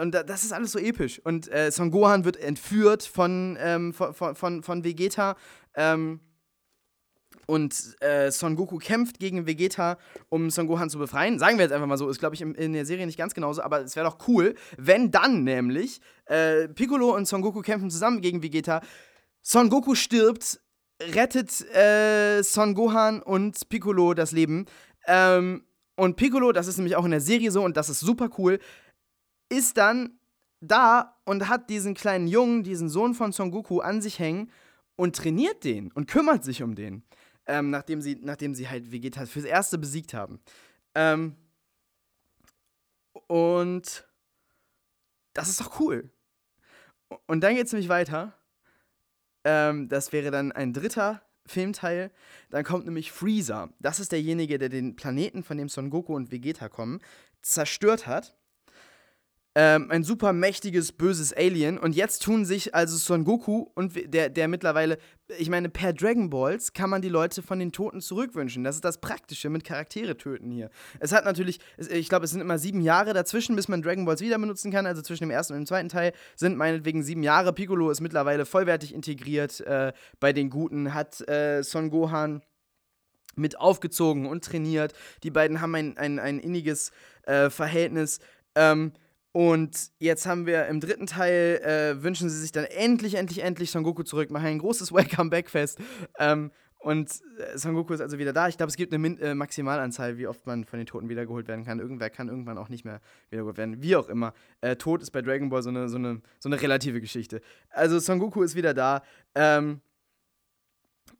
und 0.00 0.12
das 0.12 0.44
ist 0.44 0.52
alles 0.52 0.72
so 0.72 0.78
episch. 0.78 1.20
Und 1.24 1.50
äh, 1.50 1.70
Son 1.70 1.90
Gohan 1.90 2.24
wird 2.24 2.36
entführt 2.36 3.04
von, 3.04 3.56
ähm, 3.60 3.94
von, 3.94 4.12
von, 4.34 4.62
von 4.62 4.84
Vegeta. 4.84 5.36
Ähm, 5.74 6.20
und 7.48 7.96
äh, 8.00 8.30
Son 8.30 8.56
Goku 8.56 8.76
kämpft 8.76 9.18
gegen 9.18 9.46
Vegeta, 9.46 9.96
um 10.28 10.50
Son 10.50 10.66
Gohan 10.66 10.90
zu 10.90 10.98
befreien. 10.98 11.38
Sagen 11.38 11.56
wir 11.56 11.64
jetzt 11.64 11.72
einfach 11.72 11.86
mal 11.86 11.96
so, 11.96 12.10
ist 12.10 12.18
glaube 12.18 12.34
ich 12.34 12.42
in, 12.42 12.54
in, 12.54 12.74
der 12.74 12.84
Serie 12.84 13.06
nicht 13.06 13.16
ganz 13.16 13.32
genauso, 13.32 13.62
aber 13.62 13.80
es 13.80 13.96
wäre 13.96 14.06
doch 14.06 14.28
cool, 14.28 14.54
wenn 14.76 15.10
dann 15.10 15.44
nämlich 15.44 16.02
äh, 16.26 16.68
Piccolo 16.68 17.16
und 17.16 17.26
Son 17.26 17.40
Goku 17.40 17.62
kämpfen 17.62 17.90
zusammen 17.90 18.20
gegen 18.20 18.42
Vegeta. 18.42 18.82
Son 19.40 19.70
Goku 19.70 19.94
stirbt, 19.94 20.60
rettet 21.00 21.62
äh, 21.74 22.42
Son 22.42 22.74
Gohan 22.74 23.22
und 23.22 23.66
Piccolo 23.70 24.12
das 24.12 24.32
Leben. 24.32 24.66
Ähm, 25.06 25.64
und 25.96 26.16
Piccolo, 26.16 26.52
das 26.52 26.66
ist 26.66 26.76
nämlich 26.76 26.96
auch 26.96 27.06
in 27.06 27.12
der 27.12 27.22
Serie 27.22 27.50
so 27.50 27.64
und 27.64 27.78
das 27.78 27.88
ist 27.88 28.00
super 28.00 28.28
cool, 28.36 28.58
ist 29.48 29.78
dann 29.78 30.18
da 30.60 31.16
und 31.24 31.48
hat 31.48 31.70
diesen 31.70 31.94
kleinen 31.94 32.28
Jungen, 32.28 32.62
diesen 32.62 32.90
Sohn 32.90 33.14
von 33.14 33.32
Son 33.32 33.50
Goku 33.50 33.80
an 33.80 34.02
sich 34.02 34.18
hängen 34.18 34.50
und 34.96 35.16
trainiert 35.16 35.64
den 35.64 35.90
und 35.92 36.08
kümmert 36.08 36.44
sich 36.44 36.62
um 36.62 36.74
den 36.74 37.04
ähm, 37.48 37.70
nachdem, 37.70 38.00
sie, 38.00 38.18
nachdem 38.22 38.54
sie 38.54 38.68
halt 38.68 38.92
Vegeta 38.92 39.26
fürs 39.26 39.44
Erste 39.44 39.78
besiegt 39.78 40.14
haben. 40.14 40.40
Ähm, 40.94 41.34
und 43.26 44.06
das 45.32 45.48
ist 45.48 45.60
doch 45.60 45.80
cool. 45.80 46.10
Und 47.26 47.40
dann 47.40 47.54
geht 47.54 47.66
es 47.66 47.72
nämlich 47.72 47.88
weiter. 47.88 48.34
Ähm, 49.44 49.88
das 49.88 50.12
wäre 50.12 50.30
dann 50.30 50.52
ein 50.52 50.72
dritter 50.72 51.22
Filmteil. 51.46 52.10
Dann 52.50 52.64
kommt 52.64 52.84
nämlich 52.84 53.12
Freezer. 53.12 53.72
Das 53.80 53.98
ist 53.98 54.12
derjenige, 54.12 54.58
der 54.58 54.68
den 54.68 54.94
Planeten, 54.94 55.42
von 55.42 55.56
dem 55.56 55.68
Son 55.68 55.90
Goku 55.90 56.14
und 56.14 56.30
Vegeta 56.30 56.68
kommen, 56.68 57.00
zerstört 57.40 58.06
hat 58.06 58.37
ähm, 59.60 59.90
ein 59.90 60.04
super 60.04 60.32
mächtiges, 60.32 60.92
böses 60.92 61.32
Alien. 61.32 61.78
Und 61.78 61.96
jetzt 61.96 62.22
tun 62.22 62.44
sich 62.44 62.76
also 62.76 62.96
Son 62.96 63.24
Goku 63.24 63.66
und 63.74 63.92
der, 64.14 64.30
der 64.30 64.46
mittlerweile, 64.46 64.98
ich 65.36 65.50
meine, 65.50 65.68
per 65.68 65.92
Dragon 65.92 66.30
Balls 66.30 66.72
kann 66.74 66.88
man 66.88 67.02
die 67.02 67.08
Leute 67.08 67.42
von 67.42 67.58
den 67.58 67.72
Toten 67.72 68.00
zurückwünschen. 68.00 68.62
Das 68.62 68.76
ist 68.76 68.84
das 68.84 69.00
Praktische 69.00 69.50
mit 69.50 69.64
Charaktere 69.64 70.16
töten 70.16 70.52
hier. 70.52 70.70
Es 71.00 71.10
hat 71.10 71.24
natürlich, 71.24 71.58
ich 71.76 72.08
glaube, 72.08 72.26
es 72.26 72.30
sind 72.30 72.40
immer 72.40 72.60
sieben 72.60 72.80
Jahre 72.82 73.14
dazwischen, 73.14 73.56
bis 73.56 73.66
man 73.66 73.82
Dragon 73.82 74.04
Balls 74.04 74.20
wieder 74.20 74.38
benutzen 74.38 74.70
kann. 74.70 74.86
Also 74.86 75.02
zwischen 75.02 75.24
dem 75.24 75.32
ersten 75.32 75.54
und 75.54 75.62
dem 75.62 75.66
zweiten 75.66 75.88
Teil 75.88 76.12
sind 76.36 76.56
meinetwegen 76.56 77.02
sieben 77.02 77.24
Jahre. 77.24 77.52
Piccolo 77.52 77.90
ist 77.90 78.00
mittlerweile 78.00 78.46
vollwertig 78.46 78.94
integriert 78.94 79.60
äh, 79.62 79.92
bei 80.20 80.32
den 80.32 80.50
Guten, 80.50 80.94
hat 80.94 81.28
äh, 81.28 81.64
Son 81.64 81.90
Gohan 81.90 82.42
mit 83.34 83.58
aufgezogen 83.58 84.26
und 84.26 84.44
trainiert. 84.44 84.92
Die 85.24 85.32
beiden 85.32 85.60
haben 85.60 85.74
ein, 85.74 85.96
ein, 85.96 86.20
ein 86.20 86.38
inniges 86.38 86.92
äh, 87.24 87.50
Verhältnis. 87.50 88.20
Ähm, 88.54 88.92
und 89.32 89.90
jetzt 89.98 90.26
haben 90.26 90.46
wir 90.46 90.66
im 90.66 90.80
dritten 90.80 91.06
Teil, 91.06 91.60
äh, 91.62 92.02
wünschen 92.02 92.30
sie 92.30 92.40
sich 92.40 92.52
dann 92.52 92.64
endlich, 92.64 93.14
endlich, 93.14 93.42
endlich 93.42 93.70
Son 93.70 93.82
Goku 93.82 94.02
zurück, 94.02 94.30
machen 94.30 94.46
ein 94.46 94.58
großes 94.58 94.92
Welcome-Back-Fest. 94.92 95.78
Ähm, 96.18 96.50
und 96.80 97.10
äh, 97.38 97.58
Son 97.58 97.74
Goku 97.74 97.92
ist 97.92 98.00
also 98.00 98.18
wieder 98.18 98.32
da. 98.32 98.48
Ich 98.48 98.56
glaube, 98.56 98.70
es 98.70 98.76
gibt 98.76 98.92
eine 98.92 98.98
Min 98.98 99.18
äh, 99.18 99.34
Maximalanzahl, 99.34 100.16
wie 100.16 100.26
oft 100.26 100.46
man 100.46 100.64
von 100.64 100.78
den 100.78 100.86
Toten 100.86 101.08
wiedergeholt 101.08 101.48
werden 101.48 101.64
kann. 101.64 101.80
Irgendwer 101.80 102.08
kann 102.08 102.28
irgendwann 102.28 102.56
auch 102.56 102.68
nicht 102.68 102.84
mehr 102.84 103.00
wiedergeholt 103.30 103.58
werden. 103.58 103.82
Wie 103.82 103.96
auch 103.96 104.08
immer. 104.08 104.32
Äh, 104.60 104.76
Tod 104.76 105.02
ist 105.02 105.10
bei 105.10 105.20
Dragon 105.20 105.50
Ball 105.50 105.62
so 105.62 105.70
eine, 105.70 105.88
so, 105.88 105.96
eine, 105.96 106.22
so 106.38 106.48
eine 106.48 106.60
relative 106.60 107.00
Geschichte. 107.00 107.40
Also 107.70 107.98
Son 107.98 108.20
Goku 108.20 108.42
ist 108.42 108.54
wieder 108.54 108.74
da. 108.74 109.02
Ähm, 109.34 109.80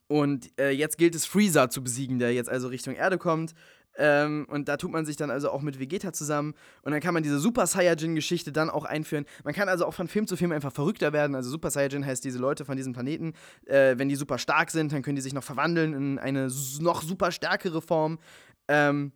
und 0.07 0.49
äh, 0.59 0.71
jetzt 0.71 0.97
gilt 0.97 1.15
es, 1.15 1.27
Freezer 1.27 1.69
zu 1.69 1.83
besiegen, 1.83 2.19
der 2.19 2.33
jetzt 2.33 2.49
also 2.49 2.69
Richtung 2.69 2.95
Erde 2.95 3.19
kommt. 3.19 3.55
Ähm, 3.99 4.47
und 4.49 4.69
da 4.69 4.77
tut 4.77 4.93
man 4.93 5.05
sich 5.05 5.17
dann 5.17 5.31
also 5.31 5.51
auch 5.51 5.61
mit 5.61 5.79
Vegeta 5.79 6.13
zusammen. 6.13 6.55
Und 6.83 6.93
dann 6.93 7.01
kann 7.01 7.13
man 7.13 7.23
diese 7.23 7.39
Super 7.39 7.67
Saiyajin-Geschichte 7.67 8.53
dann 8.53 8.71
auch 8.71 8.85
einführen. 8.85 9.27
Man 9.45 9.53
kann 9.55 9.69
also 9.69 9.85
auch 9.85 9.95
von 9.95 10.09
Film 10.09 10.27
zu 10.27 10.37
Film 10.37 10.53
einfach 10.53 10.73
verrückter 10.73 11.13
werden. 11.13 11.35
Also 11.35 11.51
Super 11.51 11.71
Saiyajin 11.71 12.07
heißt 12.07 12.25
diese 12.25 12.39
Leute 12.39 12.65
von 12.65 12.77
diesem 12.77 12.93
Planeten, 12.93 13.35
äh, 13.67 13.99
wenn 13.99 14.09
die 14.09 14.15
super 14.15 14.39
stark 14.39 14.71
sind, 14.71 14.93
dann 14.93 15.03
können 15.03 15.17
die 15.17 15.23
sich 15.23 15.35
noch 15.35 15.43
verwandeln 15.43 15.93
in 15.93 16.19
eine 16.19 16.49
noch 16.81 17.03
super 17.03 17.33
stärkere 17.33 17.83
Form. 17.83 18.19
Ähm, 18.69 19.13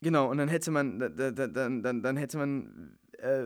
genau, 0.00 0.28
und 0.28 0.38
dann 0.38 0.48
hätte 0.48 0.70
man, 0.70 0.98
dann, 0.98 1.82
dann, 1.82 2.02
dann 2.02 2.16
hätte 2.16 2.38
man 2.38 2.98
äh, 3.18 3.44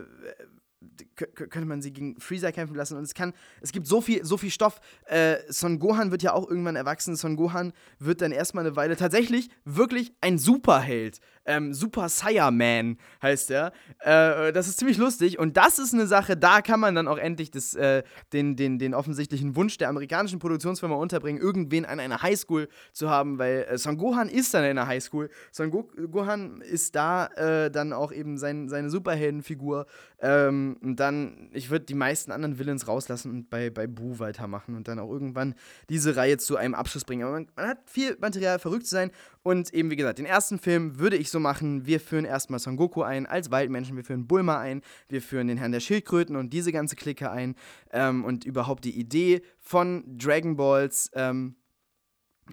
könnte 1.15 1.65
man 1.65 1.81
sie 1.81 1.93
gegen 1.93 2.19
Freezer 2.19 2.51
kämpfen 2.51 2.75
lassen 2.75 2.97
und 2.97 3.03
es 3.03 3.13
kann, 3.13 3.33
es 3.61 3.71
gibt 3.71 3.85
so 3.85 4.01
viel, 4.01 4.25
so 4.25 4.37
viel 4.37 4.49
Stoff. 4.49 4.79
Äh, 5.05 5.37
Son 5.49 5.79
Gohan 5.79 6.11
wird 6.11 6.23
ja 6.23 6.33
auch 6.33 6.49
irgendwann 6.49 6.75
erwachsen. 6.75 7.15
Son 7.15 7.35
Gohan 7.35 7.73
wird 7.99 8.21
dann 8.21 8.31
erstmal 8.31 8.65
eine 8.65 8.75
Weile 8.75 8.95
tatsächlich 8.95 9.49
wirklich 9.63 10.13
ein 10.21 10.37
Superheld. 10.37 11.19
Ähm, 11.45 11.73
Super 11.73 12.09
Saiyaman 12.09 12.97
heißt 13.21 13.51
er. 13.51 13.73
Äh, 13.99 14.51
das 14.53 14.67
ist 14.67 14.79
ziemlich 14.79 14.97
lustig 14.97 15.39
und 15.39 15.57
das 15.57 15.79
ist 15.79 15.93
eine 15.93 16.07
Sache, 16.07 16.37
da 16.37 16.61
kann 16.61 16.79
man 16.79 16.95
dann 16.95 17.07
auch 17.07 17.17
endlich 17.17 17.51
das, 17.51 17.73
äh, 17.73 18.03
den, 18.33 18.55
den, 18.55 18.79
den 18.79 18.93
offensichtlichen 18.93 19.55
Wunsch 19.55 19.77
der 19.77 19.89
amerikanischen 19.89 20.39
Produktionsfirma 20.39 20.95
unterbringen, 20.95 21.41
irgendwen 21.41 21.85
an 21.85 21.99
einer 21.99 22.21
Highschool 22.21 22.69
zu 22.93 23.09
haben, 23.09 23.37
weil 23.37 23.67
äh, 23.69 23.77
Son 23.77 23.97
Gohan 23.97 24.29
ist 24.29 24.53
dann 24.53 24.63
in 24.63 24.71
einer 24.71 24.87
Highschool. 24.87 25.29
Son 25.51 25.71
Go 25.71 25.89
Gohan 26.11 26.61
ist 26.61 26.95
da 26.95 27.27
äh, 27.27 27.71
dann 27.71 27.93
auch 27.93 28.11
eben 28.11 28.37
sein, 28.37 28.69
seine 28.69 28.89
Superheldenfigur. 28.89 29.85
Ähm, 30.19 30.70
und 30.75 30.97
dann, 30.97 31.49
ich 31.53 31.69
würde 31.69 31.85
die 31.85 31.93
meisten 31.93 32.31
anderen 32.31 32.59
Villains 32.59 32.87
rauslassen 32.87 33.31
und 33.31 33.49
bei, 33.49 33.69
bei 33.69 33.87
Boo 33.87 34.19
weitermachen 34.19 34.75
und 34.75 34.87
dann 34.87 34.99
auch 34.99 35.09
irgendwann 35.09 35.55
diese 35.89 36.15
Reihe 36.15 36.37
zu 36.37 36.57
einem 36.57 36.73
Abschluss 36.73 37.05
bringen. 37.05 37.23
Aber 37.23 37.33
man, 37.33 37.47
man 37.55 37.67
hat 37.67 37.79
viel 37.85 38.17
Material, 38.19 38.59
verrückt 38.59 38.85
zu 38.85 38.91
sein. 38.91 39.11
Und 39.43 39.73
eben, 39.73 39.89
wie 39.89 39.95
gesagt, 39.95 40.19
den 40.19 40.25
ersten 40.25 40.59
Film 40.59 40.99
würde 40.99 41.17
ich 41.17 41.29
so 41.29 41.39
machen. 41.39 41.85
Wir 41.85 41.99
führen 41.99 42.25
erstmal 42.25 42.59
Son 42.59 42.77
Goku 42.77 43.01
ein 43.01 43.25
als 43.25 43.51
Waldmenschen, 43.51 43.95
wir 43.97 44.03
führen 44.03 44.27
Bulma 44.27 44.59
ein, 44.59 44.81
wir 45.09 45.21
führen 45.21 45.47
den 45.47 45.57
Herrn 45.57 45.71
der 45.71 45.79
Schildkröten 45.79 46.35
und 46.35 46.51
diese 46.53 46.71
ganze 46.71 46.95
Clique 46.95 47.29
ein. 47.29 47.55
Ähm, 47.91 48.23
und 48.23 48.45
überhaupt 48.45 48.85
die 48.85 48.97
Idee 48.99 49.41
von 49.59 50.03
Dragon 50.17 50.55
Balls. 50.55 51.09
Ähm, 51.13 51.55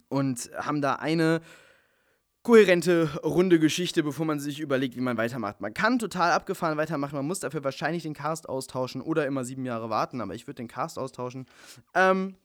und 0.08 0.50
haben 0.56 0.80
da 0.80 0.94
eine 0.94 1.40
kohärente, 2.48 3.10
runde 3.22 3.58
Geschichte, 3.58 4.02
bevor 4.02 4.24
man 4.24 4.40
sich 4.40 4.58
überlegt, 4.58 4.96
wie 4.96 5.02
man 5.02 5.18
weitermacht. 5.18 5.60
Man 5.60 5.74
kann 5.74 5.98
total 5.98 6.32
abgefahren 6.32 6.78
weitermachen, 6.78 7.14
man 7.14 7.26
muss 7.26 7.40
dafür 7.40 7.62
wahrscheinlich 7.62 8.04
den 8.04 8.14
Cast 8.14 8.48
austauschen 8.48 9.02
oder 9.02 9.26
immer 9.26 9.44
sieben 9.44 9.66
Jahre 9.66 9.90
warten, 9.90 10.22
aber 10.22 10.34
ich 10.34 10.46
würde 10.46 10.62
den 10.62 10.66
Cast 10.66 10.98
austauschen. 10.98 11.44
Ähm, 11.92 12.36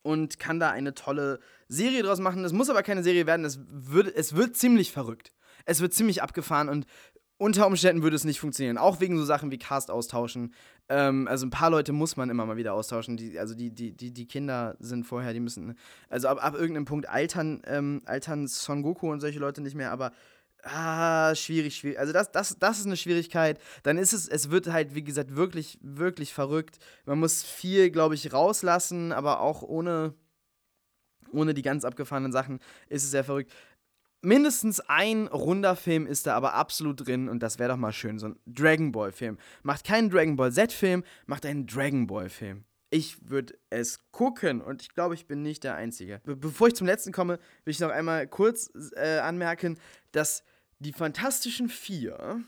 und 0.00 0.38
kann 0.38 0.58
da 0.58 0.70
eine 0.70 0.94
tolle 0.94 1.40
Serie 1.68 2.02
draus 2.02 2.20
machen. 2.20 2.42
Es 2.42 2.54
muss 2.54 2.70
aber 2.70 2.82
keine 2.82 3.02
Serie 3.02 3.26
werden, 3.26 3.44
es 3.44 3.60
wird, 3.68 4.16
es 4.16 4.34
wird 4.34 4.56
ziemlich 4.56 4.92
verrückt. 4.92 5.34
Es 5.66 5.82
wird 5.82 5.92
ziemlich 5.92 6.22
abgefahren 6.22 6.70
und 6.70 6.86
unter 7.36 7.66
Umständen 7.66 8.02
würde 8.02 8.16
es 8.16 8.24
nicht 8.24 8.40
funktionieren. 8.40 8.78
Auch 8.78 8.98
wegen 9.00 9.18
so 9.18 9.26
Sachen 9.26 9.50
wie 9.50 9.58
Cast 9.58 9.90
austauschen. 9.90 10.54
Ähm, 10.88 11.28
also 11.28 11.46
ein 11.46 11.50
paar 11.50 11.70
Leute 11.70 11.92
muss 11.92 12.16
man 12.16 12.30
immer 12.30 12.46
mal 12.46 12.56
wieder 12.56 12.74
austauschen. 12.74 13.16
Die, 13.16 13.38
also 13.38 13.54
die, 13.54 13.70
die, 13.70 13.92
die, 13.92 14.12
die 14.12 14.26
Kinder 14.26 14.76
sind 14.80 15.04
vorher, 15.04 15.32
die 15.32 15.40
müssen. 15.40 15.76
Also 16.08 16.28
ab, 16.28 16.42
ab 16.42 16.54
irgendeinem 16.54 16.86
Punkt 16.86 17.08
altern, 17.08 17.62
ähm, 17.66 18.02
altern 18.06 18.46
Son 18.46 18.82
Goku 18.82 19.10
und 19.10 19.20
solche 19.20 19.38
Leute 19.38 19.60
nicht 19.60 19.76
mehr, 19.76 19.92
aber 19.92 20.12
ah, 20.62 21.34
schwierig, 21.34 21.76
schwierig. 21.76 21.98
Also 21.98 22.12
das, 22.12 22.32
das, 22.32 22.58
das 22.58 22.78
ist 22.78 22.86
eine 22.86 22.96
Schwierigkeit. 22.96 23.60
Dann 23.82 23.98
ist 23.98 24.12
es, 24.12 24.28
es 24.28 24.50
wird 24.50 24.68
halt, 24.68 24.94
wie 24.94 25.04
gesagt, 25.04 25.36
wirklich, 25.36 25.78
wirklich 25.82 26.32
verrückt. 26.32 26.78
Man 27.04 27.20
muss 27.20 27.42
viel, 27.42 27.90
glaube 27.90 28.14
ich, 28.14 28.32
rauslassen, 28.32 29.12
aber 29.12 29.40
auch 29.40 29.62
ohne, 29.62 30.14
ohne 31.32 31.54
die 31.54 31.62
ganz 31.62 31.84
abgefahrenen 31.84 32.32
Sachen 32.32 32.60
ist 32.88 33.04
es 33.04 33.10
sehr 33.10 33.24
verrückt 33.24 33.52
mindestens 34.20 34.80
ein 34.80 35.26
runder 35.26 35.76
Film 35.76 36.06
ist 36.06 36.26
da 36.26 36.34
aber 36.34 36.54
absolut 36.54 37.06
drin 37.06 37.28
und 37.28 37.42
das 37.42 37.58
wäre 37.58 37.70
doch 37.70 37.76
mal 37.76 37.92
schön. 37.92 38.18
So 38.18 38.28
ein 38.28 38.38
Dragon 38.46 38.92
Ball 38.92 39.12
Film. 39.12 39.38
Macht 39.62 39.84
keinen 39.84 40.10
Dragon 40.10 40.36
Ball 40.36 40.52
Z 40.52 40.72
Film, 40.72 41.04
macht 41.26 41.46
einen 41.46 41.66
Dragon 41.66 42.06
Ball 42.06 42.28
Film. 42.28 42.64
Ich 42.90 43.28
würde 43.28 43.54
es 43.68 44.10
gucken 44.12 44.62
und 44.62 44.80
ich 44.80 44.94
glaube, 44.94 45.14
ich 45.14 45.26
bin 45.26 45.42
nicht 45.42 45.62
der 45.62 45.74
Einzige. 45.74 46.20
Be 46.24 46.36
bevor 46.36 46.68
ich 46.68 46.74
zum 46.74 46.86
letzten 46.86 47.12
komme, 47.12 47.38
will 47.64 47.72
ich 47.72 47.80
noch 47.80 47.90
einmal 47.90 48.26
kurz 48.26 48.70
äh, 48.96 49.18
anmerken, 49.18 49.78
dass 50.12 50.42
die 50.78 50.92
Fantastischen 50.92 51.68
Vier 51.68 52.42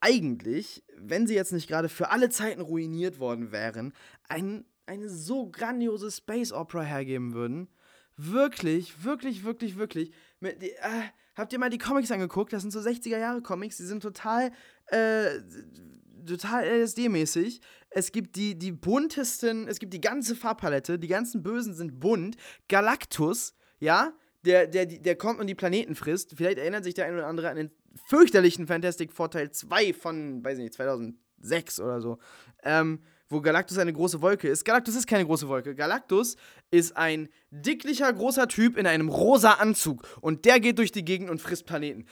eigentlich, 0.00 0.84
wenn 0.96 1.26
sie 1.26 1.34
jetzt 1.34 1.52
nicht 1.52 1.68
gerade 1.68 1.88
für 1.88 2.10
alle 2.10 2.28
Zeiten 2.28 2.60
ruiniert 2.60 3.18
worden 3.18 3.50
wären, 3.50 3.92
ein, 4.28 4.64
eine 4.86 5.08
so 5.08 5.48
grandiose 5.48 6.10
Space 6.10 6.52
Opera 6.52 6.82
hergeben 6.82 7.32
würden. 7.32 7.68
Wirklich, 8.16 9.04
wirklich, 9.04 9.44
wirklich, 9.44 9.78
wirklich. 9.78 10.12
Mit, 10.40 10.62
äh, 10.62 10.74
habt 11.36 11.52
ihr 11.52 11.58
mal 11.58 11.70
die 11.70 11.78
Comics 11.78 12.10
angeguckt? 12.10 12.52
Das 12.52 12.62
sind 12.62 12.70
so 12.70 12.80
60er 12.80 13.18
Jahre 13.18 13.42
Comics, 13.42 13.76
die 13.76 13.84
sind 13.84 14.02
total, 14.02 14.52
äh, 14.86 15.40
total 16.26 16.64
LSD-mäßig. 16.64 17.60
Es 17.90 18.12
gibt 18.12 18.36
die, 18.36 18.56
die 18.58 18.72
buntesten, 18.72 19.66
es 19.66 19.78
gibt 19.78 19.92
die 19.94 20.00
ganze 20.00 20.36
Farbpalette, 20.36 20.98
die 20.98 21.08
ganzen 21.08 21.42
Bösen 21.42 21.74
sind 21.74 22.00
bunt. 22.00 22.36
Galactus, 22.68 23.54
ja, 23.78 24.12
der, 24.44 24.66
der, 24.66 24.86
der 24.86 25.16
kommt 25.16 25.40
und 25.40 25.46
die 25.46 25.54
Planeten 25.54 25.94
frisst. 25.94 26.34
Vielleicht 26.36 26.58
erinnert 26.58 26.84
sich 26.84 26.94
der 26.94 27.06
eine 27.06 27.16
oder 27.16 27.26
andere 27.26 27.50
an 27.50 27.56
den 27.56 27.70
fürchterlichen 28.06 28.66
Fantastic 28.66 29.12
Vorteil 29.12 29.50
2 29.50 29.92
von, 29.92 30.44
weiß 30.44 30.58
ich 30.58 30.64
nicht, 30.64 30.74
2006 30.74 31.80
oder 31.80 32.00
so. 32.00 32.18
Ähm, 32.62 33.00
wo 33.28 33.40
Galactus 33.40 33.78
eine 33.78 33.92
große 33.92 34.20
Wolke 34.22 34.48
ist. 34.48 34.64
Galactus 34.64 34.94
ist 34.94 35.06
keine 35.06 35.26
große 35.26 35.48
Wolke. 35.48 35.74
Galactus 35.74 36.36
ist 36.70 36.96
ein 36.96 37.28
dicklicher, 37.50 38.12
großer 38.12 38.48
Typ 38.48 38.76
in 38.76 38.86
einem 38.86 39.08
rosa 39.08 39.52
Anzug. 39.52 40.06
Und 40.20 40.44
der 40.44 40.60
geht 40.60 40.78
durch 40.78 40.92
die 40.92 41.04
Gegend 41.04 41.30
und 41.30 41.40
frisst 41.40 41.66
Planeten. 41.66 42.06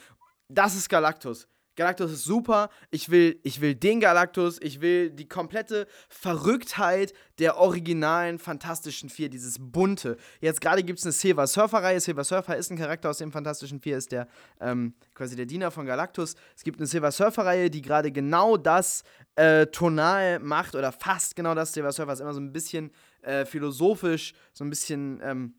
Das 0.47 0.75
ist 0.75 0.89
Galactus. 0.89 1.47
Galactus 1.77 2.11
ist 2.11 2.23
super. 2.23 2.69
Ich 2.89 3.09
will, 3.09 3.39
ich 3.43 3.61
will 3.61 3.75
den 3.75 3.99
Galactus. 3.99 4.59
Ich 4.61 4.81
will 4.81 5.11
die 5.11 5.27
komplette 5.27 5.87
Verrücktheit 6.09 7.13
der 7.37 7.57
originalen 7.57 8.39
Fantastischen 8.39 9.09
Vier, 9.09 9.29
dieses 9.29 9.57
bunte. 9.59 10.17
Jetzt 10.41 10.59
gerade 10.59 10.83
gibt 10.83 10.97
es 10.97 11.05
eine 11.05 11.11
Silver 11.11 11.45
Surfer-Reihe. 11.45 11.99
Silver 11.99 12.23
Surfer 12.23 12.57
ist 12.57 12.71
ein 12.71 12.77
Charakter 12.77 13.11
aus 13.11 13.19
dem 13.19 13.31
Fantastischen 13.31 13.79
Vier, 13.79 13.97
ist 13.97 14.11
der 14.11 14.27
ähm, 14.59 14.95
quasi 15.13 15.35
der 15.35 15.45
Diener 15.45 15.69
von 15.69 15.85
Galactus. 15.85 16.35
Es 16.55 16.63
gibt 16.63 16.79
eine 16.79 16.87
Silver 16.87 17.11
Surfer-Reihe, 17.11 17.69
die 17.69 17.83
gerade 17.83 18.11
genau 18.11 18.57
das 18.57 19.03
äh, 19.35 19.67
tonal 19.67 20.39
macht 20.39 20.73
oder 20.73 20.91
fast 20.91 21.35
genau 21.35 21.53
das. 21.53 21.73
Silver 21.73 21.91
Surfer 21.91 22.13
ist 22.13 22.21
immer 22.21 22.33
so 22.33 22.41
ein 22.41 22.51
bisschen 22.51 22.91
äh, 23.21 23.45
philosophisch, 23.45 24.33
so 24.51 24.65
ein 24.65 24.71
bisschen. 24.71 25.21
Ähm, 25.23 25.53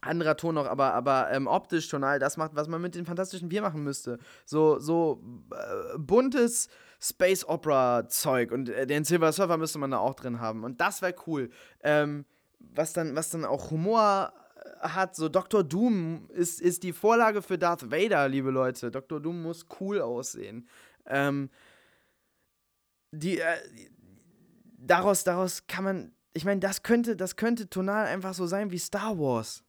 anderer 0.00 0.36
Ton 0.36 0.54
noch, 0.54 0.66
aber, 0.66 0.94
aber 0.94 1.30
ähm, 1.30 1.46
optisch 1.46 1.88
tonal 1.88 2.18
das 2.18 2.36
macht, 2.36 2.54
was 2.54 2.68
man 2.68 2.80
mit 2.80 2.94
den 2.94 3.06
Fantastischen 3.06 3.50
Vier 3.50 3.62
machen 3.62 3.82
müsste. 3.82 4.18
So, 4.44 4.78
so 4.78 5.22
äh, 5.52 5.98
buntes 5.98 6.68
Space 7.00 7.44
Opera 7.44 8.08
Zeug 8.08 8.52
und 8.52 8.68
äh, 8.68 8.86
den 8.86 9.04
Silver 9.04 9.32
Surfer 9.32 9.56
müsste 9.56 9.78
man 9.78 9.90
da 9.90 9.98
auch 9.98 10.14
drin 10.14 10.40
haben 10.40 10.64
und 10.64 10.80
das 10.80 11.02
wäre 11.02 11.14
cool. 11.26 11.50
Ähm, 11.82 12.24
was 12.58 12.92
dann, 12.92 13.14
was 13.14 13.30
dann 13.30 13.44
auch 13.44 13.70
Humor 13.70 14.32
äh, 14.56 14.88
hat, 14.88 15.16
so 15.16 15.28
Dr. 15.28 15.64
Doom 15.64 16.28
ist, 16.30 16.60
ist 16.60 16.82
die 16.82 16.92
Vorlage 16.92 17.42
für 17.42 17.58
Darth 17.58 17.90
Vader, 17.90 18.28
liebe 18.28 18.50
Leute. 18.50 18.90
Dr. 18.90 19.20
Doom 19.20 19.42
muss 19.42 19.66
cool 19.80 20.00
aussehen. 20.00 20.68
Ähm, 21.06 21.50
die, 23.12 23.40
äh, 23.40 23.56
daraus, 24.76 25.24
daraus 25.24 25.66
kann 25.66 25.84
man, 25.84 26.12
ich 26.32 26.44
meine, 26.44 26.60
das 26.60 26.82
könnte, 26.82 27.16
das 27.16 27.36
könnte 27.36 27.68
tonal 27.68 28.06
einfach 28.06 28.34
so 28.34 28.46
sein 28.46 28.70
wie 28.70 28.78
Star 28.78 29.18
Wars. 29.18 29.64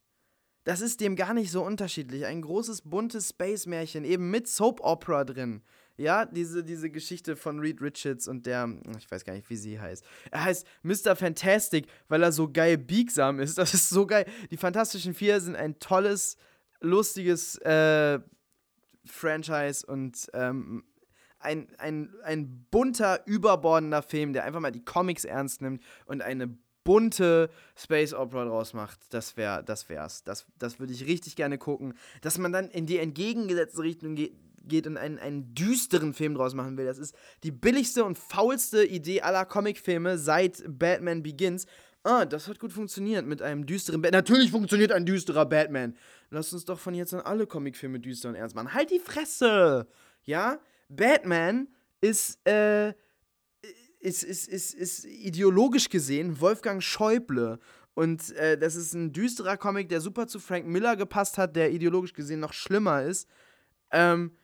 Das 0.64 0.82
ist 0.82 1.00
dem 1.02 1.16
gar 1.16 1.34
nicht 1.34 1.52
so 1.52 1.64
unterschiedlich. 1.64 2.26
Ein 2.26 2.42
großes, 2.42 2.82
buntes 2.82 3.30
Space-Märchen, 3.30 4.04
eben 4.04 4.30
mit 4.30 4.48
Soap 4.48 4.82
Opera 4.82 5.24
drin. 5.24 5.64
Ja, 5.98 6.26
diese, 6.26 6.64
diese 6.64 6.90
Geschichte 6.90 7.36
von 7.36 7.60
Reed 7.60 7.82
Richards 7.82 8.28
und 8.28 8.46
der, 8.46 8.70
ich 8.98 9.12
weiß 9.12 9.26
gar 9.26 9.34
nicht, 9.34 9.50
wie 9.50 9.58
sie 9.58 9.80
heißt. 9.80 10.06
Er 10.32 10.46
heißt 10.46 10.66
Mr. 10.84 11.16
Fantastic, 11.16 11.88
weil 12.08 12.24
er 12.24 12.32
so 12.32 12.50
geil 12.50 12.78
biegsam 12.78 13.40
ist. 13.40 13.58
Das 13.58 13.74
ist 13.74 13.90
so 13.90 14.06
geil. 14.06 14.26
Die 14.50 14.58
Fantastischen 14.58 15.14
Vier 15.14 15.42
sind 15.42 15.58
ein 15.58 15.78
tolles, 15.80 16.38
lustiges 16.80 17.58
äh, 17.58 18.20
Franchise 19.06 19.86
und 19.86 20.30
ähm, 20.34 20.86
ein, 21.40 21.68
ein, 21.78 22.14
ein 22.24 22.66
bunter, 22.72 23.26
überbordender 23.26 24.02
Film, 24.02 24.34
der 24.34 24.46
einfach 24.46 24.60
mal 24.60 24.72
die 24.72 24.86
Comics 24.86 25.26
ernst 25.26 25.62
nimmt 25.62 25.84
und 26.06 26.22
eine 26.22 26.58
bunte 26.84 27.50
Space 27.76 28.14
Opera 28.14 28.46
draus 28.46 28.74
macht, 28.74 29.00
das 29.14 29.38
wäre, 29.38 29.64
das 29.64 29.90
wär's. 29.90 30.24
Das, 30.24 30.46
das 30.58 30.80
würde 30.80 30.94
ich 30.94 31.06
richtig 31.06 31.36
gerne 31.36 31.58
gucken. 31.58 31.94
Dass 32.22 32.38
man 32.38 32.52
dann 32.52 32.70
in 32.70 32.86
die 32.86 32.98
entgegengesetzte 32.98 33.82
Richtung 33.82 34.16
geht, 34.16 34.34
geht 34.64 34.88
und 34.88 34.98
einen, 34.98 35.20
einen 35.20 35.54
düsteren 35.54 36.14
Film 36.14 36.36
draus 36.36 36.54
machen 36.54 36.78
will. 36.78 36.86
Das 36.86 36.98
ist 36.98 37.16
die 37.44 37.52
billigste 37.52 38.04
und 38.04 38.18
faulste 38.18 38.86
Idee 38.86 39.22
aller 39.22 39.46
Comicfilme 39.46 40.18
seit 40.18 40.64
Batman 40.68 41.24
Begins. 41.24 41.66
Ah, 42.04 42.26
das 42.26 42.48
hat 42.48 42.60
gut 42.60 42.72
funktioniert 42.72 43.26
mit 43.26 43.42
einem 43.42 43.66
düsteren 43.66 44.02
Batman. 44.02 44.20
Natürlich 44.20 44.52
funktioniert 44.52 44.92
ein 44.92 45.06
düsterer 45.06 45.46
Batman. 45.46 45.96
Lass 46.30 46.54
uns 46.54 46.66
doch 46.66 46.80
von 46.80 46.94
jetzt 46.94 47.14
an 47.14 47.22
alle 47.22 47.46
Comicfilme 47.46 48.00
düster 48.00 48.30
und 48.30 48.36
ernst 48.36 48.56
machen. 48.56 48.74
Halt 48.74 48.92
die 48.92 49.00
Fresse! 49.00 49.88
Ja? 50.24 50.60
Batman 50.88 51.68
ist, 52.02 52.46
äh, 52.48 52.94
ist, 54.00 54.24
ist, 54.24 54.48
ist, 54.48 54.74
ist 54.74 55.06
ideologisch 55.06 55.90
gesehen 55.90 56.40
Wolfgang 56.40 56.82
Schäuble. 56.82 57.60
Und 57.94 58.32
äh, 58.36 58.58
das 58.58 58.76
ist 58.76 58.94
ein 58.94 59.12
düsterer 59.12 59.58
Comic, 59.58 59.90
der 59.90 60.02
super 60.02 60.28
zu 60.28 60.40
Frank 60.40 60.66
Miller 60.66 60.96
gepasst 60.96 61.38
hat, 61.38 61.56
der 61.56 61.72
ideologisch 61.72 62.14
gesehen 62.14 62.40
noch 62.40 62.54
schlimmer 62.54 63.04
ist. 63.04 63.28
Ähm, 63.92 64.38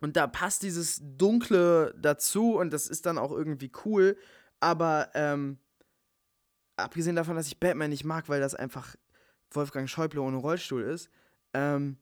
und 0.00 0.16
da 0.16 0.28
passt 0.28 0.62
dieses 0.62 1.00
Dunkle 1.02 1.94
dazu 1.98 2.56
und 2.56 2.72
das 2.72 2.86
ist 2.86 3.06
dann 3.06 3.18
auch 3.18 3.32
irgendwie 3.32 3.72
cool. 3.84 4.16
Aber 4.60 5.10
ähm, 5.14 5.58
abgesehen 6.76 7.16
davon, 7.16 7.34
dass 7.34 7.48
ich 7.48 7.58
Batman 7.58 7.90
nicht 7.90 8.04
mag, 8.04 8.28
weil 8.28 8.40
das 8.40 8.54
einfach 8.54 8.94
Wolfgang 9.50 9.88
Schäuble 9.88 10.20
ohne 10.20 10.36
Rollstuhl 10.36 10.82
ist, 10.82 11.10
ähm, 11.54 11.98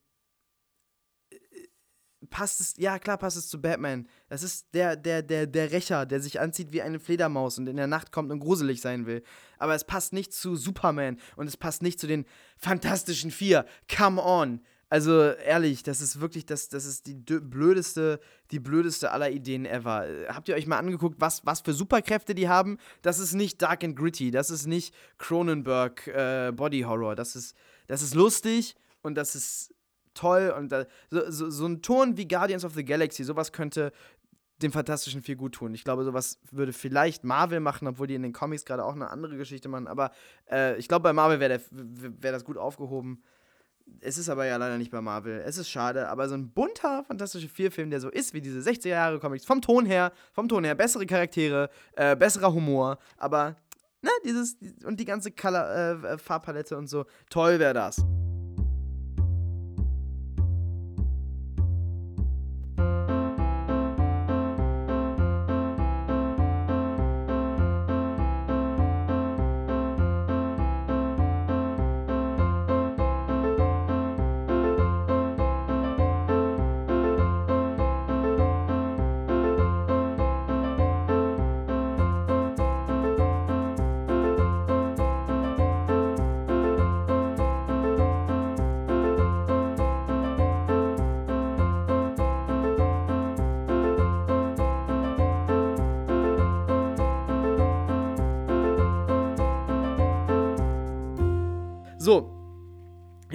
passt 2.31 2.61
es, 2.61 2.75
ja 2.79 2.99
klar 2.99 3.19
passt 3.19 3.37
es 3.37 3.49
zu 3.49 3.61
Batman. 3.61 4.09
Das 4.29 4.43
ist 4.43 4.67
der, 4.75 4.97
der, 4.97 5.23
der, 5.23 5.47
der 5.47 5.73
Rächer, 5.73 6.07
der 6.07 6.21
sich 6.21 6.41
anzieht 6.41 6.73
wie 6.73 6.83
eine 6.83 6.99
Fledermaus 6.99 7.59
und 7.59 7.67
in 7.67 7.77
der 7.77 7.87
Nacht 7.87 8.13
kommt 8.13 8.31
und 8.31 8.41
gruselig 8.41 8.81
sein 8.81 9.07
will. 9.07 9.23
Aber 9.59 9.75
es 9.75 9.85
passt 9.85 10.13
nicht 10.13 10.33
zu 10.33 10.57
Superman 10.57 11.19
und 11.37 11.47
es 11.47 11.57
passt 11.57 11.83
nicht 11.83 12.01
zu 12.01 12.07
den 12.07 12.27
Fantastischen 12.57 13.31
Vier. 13.31 13.67
Come 13.95 14.23
on. 14.23 14.61
Also 14.89 15.21
ehrlich, 15.21 15.83
das 15.83 16.01
ist 16.01 16.21
wirklich, 16.21 16.47
das, 16.47 16.69
das 16.69 16.85
ist 16.85 17.07
die 17.07 17.15
blödeste, 17.15 18.21
die 18.53 18.61
blödeste 18.61 19.11
aller 19.11 19.31
Ideen 19.31 19.67
ever. 19.67 20.07
Habt 20.29 20.49
ihr 20.49 20.55
euch 20.55 20.69
mal 20.69 20.79
angeguckt, 20.79 21.17
was, 21.21 21.45
was 21.45 21.61
für 21.61 21.73
Superkräfte 21.73 22.37
die 22.37 22.49
haben? 22.49 22.79
Das 23.03 23.19
ist 23.19 23.35
nicht 23.35 23.61
Dark 23.61 23.83
and 23.83 23.97
Gritty, 23.97 24.31
das 24.31 24.51
ist 24.51 24.67
nicht 24.67 24.95
Cronenberg 25.19 26.07
äh, 26.07 26.53
Body 26.55 26.83
Horror. 26.83 27.17
Das 27.17 27.35
ist, 27.35 27.57
das 27.89 28.01
ist 28.01 28.15
lustig 28.15 28.77
und 29.03 29.17
das 29.17 29.35
ist 29.35 29.75
toll 30.17 30.53
und 30.57 30.73
da, 30.73 30.87
so, 31.11 31.31
so, 31.31 31.51
so 31.51 31.67
ein 31.67 31.83
Ton 31.83 32.17
wie 32.17 32.27
Guardians 32.27 32.65
of 32.65 32.75
the 32.75 32.85
Galaxy, 32.85 33.25
sowas 33.25 33.53
könnte 33.53 33.93
dem 34.63 34.73
Fantastischen 34.73 35.23
viel 35.23 35.37
gut 35.37 35.53
tun. 35.53 35.75
Ich 35.75 35.85
glaube, 35.85 36.05
sowas 36.05 36.41
würde 36.51 36.73
vielleicht 36.73 37.25
Marvel 37.25 37.61
machen, 37.61 37.87
obwohl 37.89 38.07
die 38.07 38.15
in 38.15 38.23
den 38.23 38.33
Comics 38.33 38.65
gerade 38.65 38.85
auch 38.85 38.95
eine 38.95 39.11
andere 39.11 39.37
Geschichte 39.37 39.69
machen. 39.69 39.87
Aber 39.87 40.13
äh, 40.51 40.77
ich 40.79 40.89
glaube, 40.89 41.03
bei 41.03 41.13
Marvel 41.13 41.41
wäre 41.41 41.61
wär 41.71 42.33
das 42.33 42.45
gut 42.45 42.57
aufgehoben. 42.57 43.23
Es 44.01 44.19
ist 44.19 44.29
aber 44.29 44.47
ja 44.47 44.57
leider 44.57 44.79
nicht 44.79 44.91
bei 44.91 45.01
Marvel. 45.01 45.43
Es 45.45 45.59
ist 45.59 45.69
schade, 45.69 46.09
aber 46.09 46.29
so 46.29 46.35
ein 46.35 46.51
bunter, 46.51 47.05
fantastischer 47.05 47.49
Vierfilm, 47.49 47.91
der 47.91 48.01
so 48.01 48.09
ist 48.09 48.35
wie 48.35 48.41
diese 48.41 48.59
60er 48.59 48.89
Jahre 48.89 49.21
Comics, 49.21 49.45
vom 49.45 49.61
Ton 49.61 49.87
her, 49.87 50.13
vom 50.33 50.49
Ton 50.49 50.65
her, 50.65 50.75
bessere 50.75 51.07
Charaktere, 51.07 51.71
äh, 51.95 52.17
besserer 52.17 52.53
Humor, 52.53 52.99
aber 53.17 53.57
ne, 54.03 54.11
dieses 54.25 54.57
und 54.85 54.99
die 54.99 55.05
ganze 55.05 55.31
Color, 55.31 56.05
äh, 56.05 56.19
Farbpalette 56.19 56.77
und 56.77 56.89
so, 56.89 57.05
toll 57.31 57.61
wäre 57.61 57.75
das. 57.75 58.05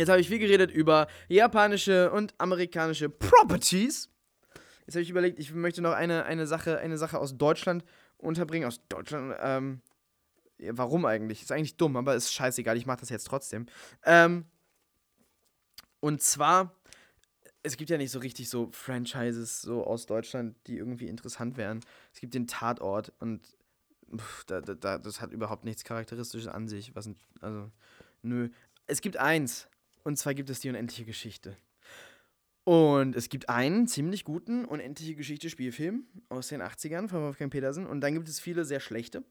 Jetzt 0.01 0.09
habe 0.09 0.19
ich 0.19 0.27
viel 0.27 0.39
geredet 0.39 0.71
über 0.71 1.07
japanische 1.29 2.11
und 2.11 2.33
amerikanische 2.39 3.07
Properties. 3.07 4.09
Jetzt 4.85 4.95
habe 4.95 5.03
ich 5.03 5.09
überlegt, 5.09 5.39
ich 5.39 5.53
möchte 5.53 5.81
noch 5.81 5.93
eine, 5.93 6.25
eine, 6.25 6.47
Sache, 6.47 6.79
eine 6.79 6.97
Sache 6.97 7.19
aus 7.19 7.37
Deutschland 7.37 7.85
unterbringen. 8.17 8.67
Aus 8.67 8.81
Deutschland, 8.89 9.35
ähm, 9.39 9.81
warum 10.57 11.05
eigentlich? 11.05 11.43
Ist 11.43 11.51
eigentlich 11.51 11.77
dumm, 11.77 11.95
aber 11.95 12.15
ist 12.15 12.33
scheißegal, 12.33 12.77
ich 12.77 12.85
mache 12.85 13.01
das 13.01 13.09
jetzt 13.09 13.27
trotzdem. 13.27 13.67
Ähm, 14.03 14.45
und 15.99 16.21
zwar, 16.21 16.75
es 17.61 17.77
gibt 17.77 17.91
ja 17.91 17.97
nicht 17.97 18.11
so 18.11 18.19
richtig 18.19 18.49
so 18.49 18.69
Franchises 18.71 19.61
so 19.61 19.85
aus 19.85 20.07
Deutschland, 20.07 20.57
die 20.65 20.77
irgendwie 20.77 21.07
interessant 21.07 21.57
wären. 21.57 21.79
Es 22.11 22.19
gibt 22.19 22.33
den 22.33 22.47
Tatort 22.47 23.13
und 23.19 23.45
pff, 24.17 24.45
da, 24.45 24.61
da, 24.61 24.97
das 24.97 25.21
hat 25.21 25.31
überhaupt 25.31 25.63
nichts 25.63 25.83
Charakteristisches 25.83 26.47
an 26.47 26.67
sich. 26.67 26.95
Was, 26.95 27.07
also, 27.39 27.71
nö. 28.23 28.49
Es 28.87 29.01
gibt 29.01 29.17
eins, 29.17 29.69
und 30.03 30.17
zwar 30.17 30.33
gibt 30.33 30.49
es 30.49 30.59
die 30.59 30.69
unendliche 30.69 31.05
Geschichte. 31.05 31.57
Und 32.63 33.15
es 33.15 33.29
gibt 33.29 33.49
einen 33.49 33.87
ziemlich 33.87 34.23
guten 34.23 34.65
Unendliche 34.65 35.15
Geschichte 35.15 35.49
Spielfilm 35.49 36.05
aus 36.29 36.49
den 36.49 36.61
80ern 36.61 37.07
von 37.07 37.23
Wolfgang 37.23 37.51
Petersen 37.51 37.87
und 37.87 38.01
dann 38.01 38.13
gibt 38.13 38.29
es 38.29 38.39
viele 38.39 38.65
sehr 38.65 38.79
schlechte. 38.79 39.23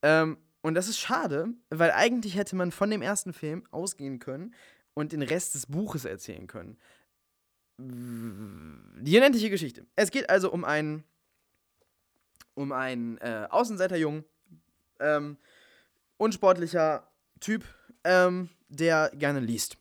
Ähm, 0.00 0.38
und 0.62 0.74
das 0.74 0.88
ist 0.88 0.98
schade, 0.98 1.48
weil 1.70 1.90
eigentlich 1.90 2.36
hätte 2.36 2.56
man 2.56 2.70
von 2.70 2.90
dem 2.90 3.02
ersten 3.02 3.32
Film 3.32 3.64
ausgehen 3.70 4.20
können 4.20 4.54
und 4.94 5.12
den 5.12 5.22
Rest 5.22 5.54
des 5.54 5.66
Buches 5.66 6.04
erzählen 6.04 6.46
können. 6.46 6.78
Die 7.78 9.16
unendliche 9.16 9.50
Geschichte. 9.50 9.84
Es 9.96 10.10
geht 10.10 10.30
also 10.30 10.52
um 10.52 10.64
einen, 10.64 11.04
um 12.54 12.72
einen 12.72 13.18
äh, 13.18 13.48
Außenseiterjungen, 13.50 14.24
ähm, 15.00 15.36
unsportlicher 16.16 17.08
Typ, 17.40 17.64
ähm, 18.04 18.48
der 18.68 19.10
gerne 19.14 19.40
liest. 19.40 19.76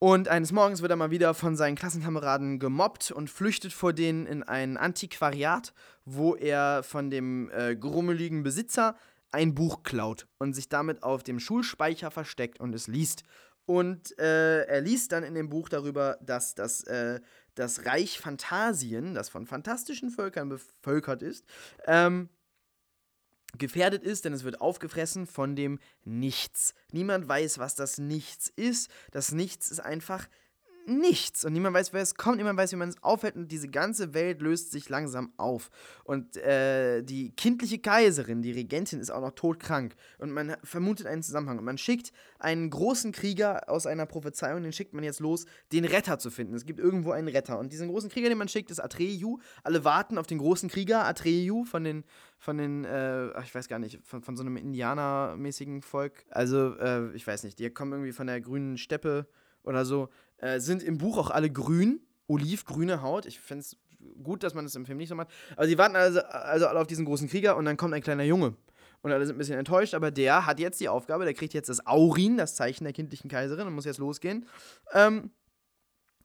Und 0.00 0.28
eines 0.28 0.52
Morgens 0.52 0.80
wird 0.80 0.92
er 0.92 0.96
mal 0.96 1.10
wieder 1.10 1.34
von 1.34 1.56
seinen 1.56 1.74
Klassenkameraden 1.74 2.60
gemobbt 2.60 3.10
und 3.10 3.28
flüchtet 3.28 3.72
vor 3.72 3.92
denen 3.92 4.26
in 4.26 4.44
ein 4.44 4.76
Antiquariat, 4.76 5.72
wo 6.04 6.36
er 6.36 6.84
von 6.84 7.10
dem 7.10 7.50
äh, 7.50 7.74
grummeligen 7.74 8.44
Besitzer 8.44 8.96
ein 9.32 9.54
Buch 9.54 9.82
klaut 9.82 10.28
und 10.38 10.54
sich 10.54 10.68
damit 10.68 11.02
auf 11.02 11.24
dem 11.24 11.40
Schulspeicher 11.40 12.12
versteckt 12.12 12.60
und 12.60 12.74
es 12.74 12.86
liest. 12.86 13.24
Und 13.66 14.18
äh, 14.18 14.64
er 14.64 14.80
liest 14.80 15.12
dann 15.12 15.24
in 15.24 15.34
dem 15.34 15.50
Buch 15.50 15.68
darüber, 15.68 16.16
dass 16.22 16.54
das, 16.54 16.84
äh, 16.84 17.20
das 17.54 17.84
Reich 17.84 18.20
Phantasien, 18.20 19.14
das 19.14 19.28
von 19.28 19.46
fantastischen 19.46 20.10
Völkern 20.10 20.48
bevölkert 20.48 21.22
ist, 21.22 21.44
ähm, 21.86 22.30
gefährdet 23.56 24.02
ist, 24.02 24.24
denn 24.24 24.32
es 24.32 24.44
wird 24.44 24.60
aufgefressen 24.60 25.26
von 25.26 25.56
dem 25.56 25.78
Nichts. 26.04 26.74
Niemand 26.92 27.28
weiß, 27.28 27.58
was 27.58 27.74
das 27.74 27.98
Nichts 27.98 28.52
ist. 28.54 28.90
Das 29.10 29.32
Nichts 29.32 29.70
ist 29.70 29.80
einfach 29.80 30.28
nichts 30.86 31.44
und 31.44 31.52
niemand 31.52 31.74
weiß, 31.74 31.92
wer 31.92 32.02
es 32.02 32.14
kommt, 32.14 32.38
niemand 32.38 32.58
weiß, 32.58 32.72
wie 32.72 32.76
man 32.76 32.88
es 32.88 33.02
aufhält 33.02 33.36
und 33.36 33.50
diese 33.50 33.68
ganze 33.68 34.14
Welt 34.14 34.40
löst 34.40 34.72
sich 34.72 34.88
langsam 34.88 35.32
auf. 35.36 35.70
Und 36.04 36.36
äh, 36.36 37.02
die 37.02 37.30
kindliche 37.32 37.78
Kaiserin, 37.78 38.42
die 38.42 38.52
Regentin, 38.52 39.00
ist 39.00 39.10
auch 39.10 39.20
noch 39.20 39.32
todkrank 39.32 39.94
und 40.18 40.30
man 40.30 40.56
vermutet 40.62 41.06
einen 41.06 41.22
Zusammenhang 41.22 41.58
und 41.58 41.64
man 41.64 41.78
schickt 41.78 42.12
einen 42.38 42.70
großen 42.70 43.12
Krieger 43.12 43.68
aus 43.68 43.86
einer 43.86 44.06
Prophezeiung, 44.06 44.62
den 44.62 44.72
schickt 44.72 44.94
man 44.94 45.04
jetzt 45.04 45.20
los, 45.20 45.46
den 45.72 45.84
Retter 45.84 46.18
zu 46.18 46.30
finden. 46.30 46.54
Es 46.54 46.64
gibt 46.64 46.80
irgendwo 46.80 47.12
einen 47.12 47.28
Retter 47.28 47.58
und 47.58 47.72
diesen 47.72 47.88
großen 47.88 48.10
Krieger, 48.10 48.28
den 48.28 48.38
man 48.38 48.48
schickt, 48.48 48.70
ist 48.70 48.80
Atreyu. 48.80 49.38
Alle 49.62 49.84
warten 49.84 50.18
auf 50.18 50.26
den 50.26 50.38
großen 50.38 50.68
Krieger 50.68 51.04
Atreyu 51.04 51.64
von 51.64 51.84
den 51.84 52.04
von 52.38 52.56
den, 52.56 52.84
äh, 52.84 53.42
ich 53.42 53.54
weiß 53.54 53.68
gar 53.68 53.78
nicht, 53.78 54.00
von, 54.04 54.22
von 54.22 54.36
so 54.36 54.42
einem 54.42 54.56
Indianermäßigen 54.56 55.82
Volk. 55.82 56.24
Also, 56.30 56.76
äh, 56.76 57.12
ich 57.14 57.26
weiß 57.26 57.42
nicht, 57.42 57.58
die 57.58 57.68
kommen 57.70 57.92
irgendwie 57.92 58.12
von 58.12 58.28
der 58.28 58.40
grünen 58.40 58.78
Steppe 58.78 59.26
oder 59.64 59.84
so. 59.84 60.08
Äh, 60.38 60.60
sind 60.60 60.82
im 60.82 60.98
Buch 60.98 61.18
auch 61.18 61.30
alle 61.30 61.50
grün, 61.50 62.00
olivgrüne 62.26 63.02
Haut. 63.02 63.26
Ich 63.26 63.40
finde 63.40 63.60
es 63.60 63.76
gut, 64.22 64.42
dass 64.42 64.54
man 64.54 64.64
das 64.64 64.74
im 64.74 64.86
Film 64.86 64.98
nicht 64.98 65.08
so 65.08 65.14
macht. 65.14 65.28
Aber 65.56 65.66
sie 65.66 65.78
warten 65.78 65.96
also, 65.96 66.20
also 66.20 66.66
alle 66.66 66.80
auf 66.80 66.86
diesen 66.86 67.04
großen 67.04 67.28
Krieger 67.28 67.56
und 67.56 67.64
dann 67.64 67.76
kommt 67.76 67.94
ein 67.94 68.02
kleiner 68.02 68.24
Junge. 68.24 68.54
Und 69.00 69.12
alle 69.12 69.26
sind 69.26 69.36
ein 69.36 69.38
bisschen 69.38 69.58
enttäuscht, 69.58 69.94
aber 69.94 70.10
der 70.10 70.46
hat 70.46 70.58
jetzt 70.58 70.80
die 70.80 70.88
Aufgabe, 70.88 71.24
der 71.24 71.34
kriegt 71.34 71.54
jetzt 71.54 71.68
das 71.68 71.86
Aurin, 71.86 72.36
das 72.36 72.56
Zeichen 72.56 72.84
der 72.84 72.92
kindlichen 72.92 73.30
Kaiserin, 73.30 73.66
und 73.66 73.74
muss 73.74 73.84
jetzt 73.84 73.98
losgehen. 73.98 74.46
Ähm, 74.92 75.30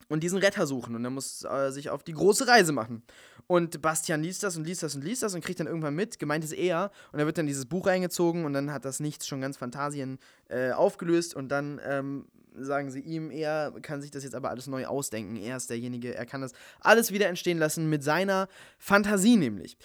und 0.10 0.22
diesen 0.22 0.40
Retter 0.40 0.68
suchen. 0.68 0.96
Und 0.96 1.04
er 1.04 1.10
muss 1.10 1.44
äh, 1.44 1.72
sich 1.72 1.90
auf 1.90 2.04
die 2.04 2.14
große 2.14 2.48
Reise 2.48 2.72
machen. 2.72 3.04
Und 3.48 3.82
Bastian 3.82 4.24
liest 4.24 4.44
das 4.44 4.58
und 4.58 4.66
liest 4.66 4.84
das 4.84 4.96
und 4.96 5.04
liest 5.04 5.24
das 5.24 5.34
und 5.34 5.44
kriegt 5.44 5.60
dann 5.60 5.68
irgendwann 5.68 5.96
mit, 5.96 6.20
gemeint 6.20 6.44
ist 6.44 6.54
er. 6.54 6.92
Und 7.12 7.20
er 7.20 7.26
wird 7.26 7.38
dann 7.38 7.48
dieses 7.48 7.66
Buch 7.66 7.88
reingezogen 7.88 8.46
und 8.46 8.54
dann 8.54 8.72
hat 8.72 8.86
das 8.86 9.00
Nichts 9.00 9.28
schon 9.28 9.42
ganz 9.42 9.58
Fantasien 9.58 10.20
äh, 10.50 10.72
aufgelöst. 10.72 11.36
Und 11.36 11.50
dann 11.50 11.80
ähm, 11.84 12.28
sagen 12.56 12.92
sie 12.92 13.00
ihm, 13.00 13.32
er 13.32 13.72
kann 13.82 14.02
sich 14.02 14.12
das 14.12 14.24
jetzt 14.24 14.36
aber 14.36 14.50
alles 14.50 14.68
neu 14.68 14.86
ausdenken. 14.86 15.38
Er 15.38 15.58
ist 15.58 15.70
derjenige, 15.70 16.16
er 16.16 16.26
kann 16.26 16.42
das 16.42 16.54
alles 16.80 17.12
wieder 17.12 17.28
entstehen 17.28 17.58
lassen 17.58 17.90
mit 17.90 18.04
seiner 18.04 18.48
Fantasie 18.78 19.38
nämlich. 19.38 19.78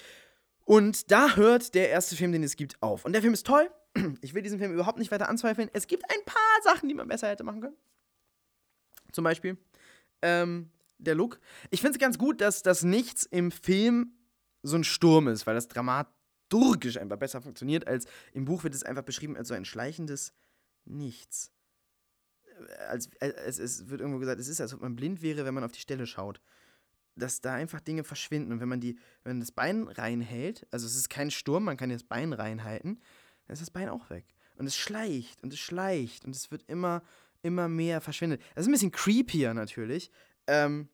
Und 0.64 1.10
da 1.10 1.36
hört 1.36 1.74
der 1.74 1.88
erste 1.90 2.14
Film, 2.14 2.32
den 2.32 2.42
es 2.42 2.56
gibt, 2.56 2.82
auf. 2.82 3.04
Und 3.04 3.12
der 3.12 3.22
Film 3.22 3.34
ist 3.34 3.46
toll. 3.46 3.70
Ich 4.20 4.34
will 4.34 4.42
diesen 4.42 4.58
Film 4.58 4.72
überhaupt 4.72 4.98
nicht 4.98 5.10
weiter 5.10 5.28
anzweifeln. 5.28 5.70
Es 5.72 5.86
gibt 5.86 6.04
ein 6.10 6.24
paar 6.24 6.62
Sachen, 6.62 6.88
die 6.88 6.94
man 6.94 7.08
besser 7.08 7.28
hätte 7.28 7.42
machen 7.42 7.62
können. 7.62 7.76
Zum 9.12 9.24
Beispiel 9.24 9.56
ähm, 10.22 10.70
der 10.98 11.14
Look. 11.14 11.40
Ich 11.70 11.80
finde 11.80 11.92
es 11.92 11.98
ganz 11.98 12.18
gut, 12.18 12.40
dass 12.40 12.62
das 12.62 12.82
Nichts 12.82 13.24
im 13.24 13.50
Film 13.50 14.12
so 14.62 14.76
ein 14.76 14.84
Sturm 14.84 15.28
ist, 15.28 15.46
weil 15.46 15.54
das 15.54 15.68
dramaturgisch 15.68 16.98
einfach 16.98 17.16
besser 17.16 17.40
funktioniert 17.40 17.86
als 17.86 18.06
im 18.32 18.44
Buch 18.44 18.64
wird 18.64 18.74
es 18.74 18.82
einfach 18.82 19.04
beschrieben 19.04 19.36
als 19.36 19.48
so 19.48 19.54
ein 19.54 19.64
schleichendes 19.64 20.34
Nichts 20.84 21.50
als, 22.88 23.10
als, 23.20 23.58
es 23.58 23.88
wird 23.88 24.00
irgendwo 24.00 24.18
gesagt, 24.18 24.40
es 24.40 24.48
ist, 24.48 24.60
als 24.60 24.74
ob 24.74 24.80
man 24.80 24.96
blind 24.96 25.22
wäre, 25.22 25.44
wenn 25.44 25.54
man 25.54 25.64
auf 25.64 25.72
die 25.72 25.80
Stelle 25.80 26.06
schaut. 26.06 26.40
Dass 27.16 27.40
da 27.40 27.54
einfach 27.54 27.80
Dinge 27.80 28.04
verschwinden. 28.04 28.52
Und 28.52 28.60
wenn 28.60 28.68
man 28.68 28.80
die, 28.80 28.98
wenn 29.24 29.34
man 29.34 29.40
das 29.40 29.52
Bein 29.52 29.88
reinhält, 29.88 30.66
also 30.70 30.86
es 30.86 30.94
ist 30.94 31.10
kein 31.10 31.30
Sturm, 31.30 31.64
man 31.64 31.76
kann 31.76 31.90
das 31.90 32.04
Bein 32.04 32.32
reinhalten, 32.32 33.00
dann 33.46 33.54
ist 33.54 33.62
das 33.62 33.70
Bein 33.70 33.88
auch 33.88 34.10
weg. 34.10 34.24
Und 34.56 34.66
es 34.66 34.76
schleicht 34.76 35.42
und 35.42 35.52
es 35.52 35.58
schleicht 35.58 36.24
und 36.24 36.34
es 36.34 36.50
wird 36.50 36.64
immer, 36.68 37.02
immer 37.42 37.68
mehr 37.68 38.00
verschwindet. 38.00 38.40
Das 38.54 38.62
ist 38.62 38.68
ein 38.68 38.72
bisschen 38.72 38.92
creepier 38.92 39.54
natürlich. 39.54 40.10
Ähm, 40.46 40.88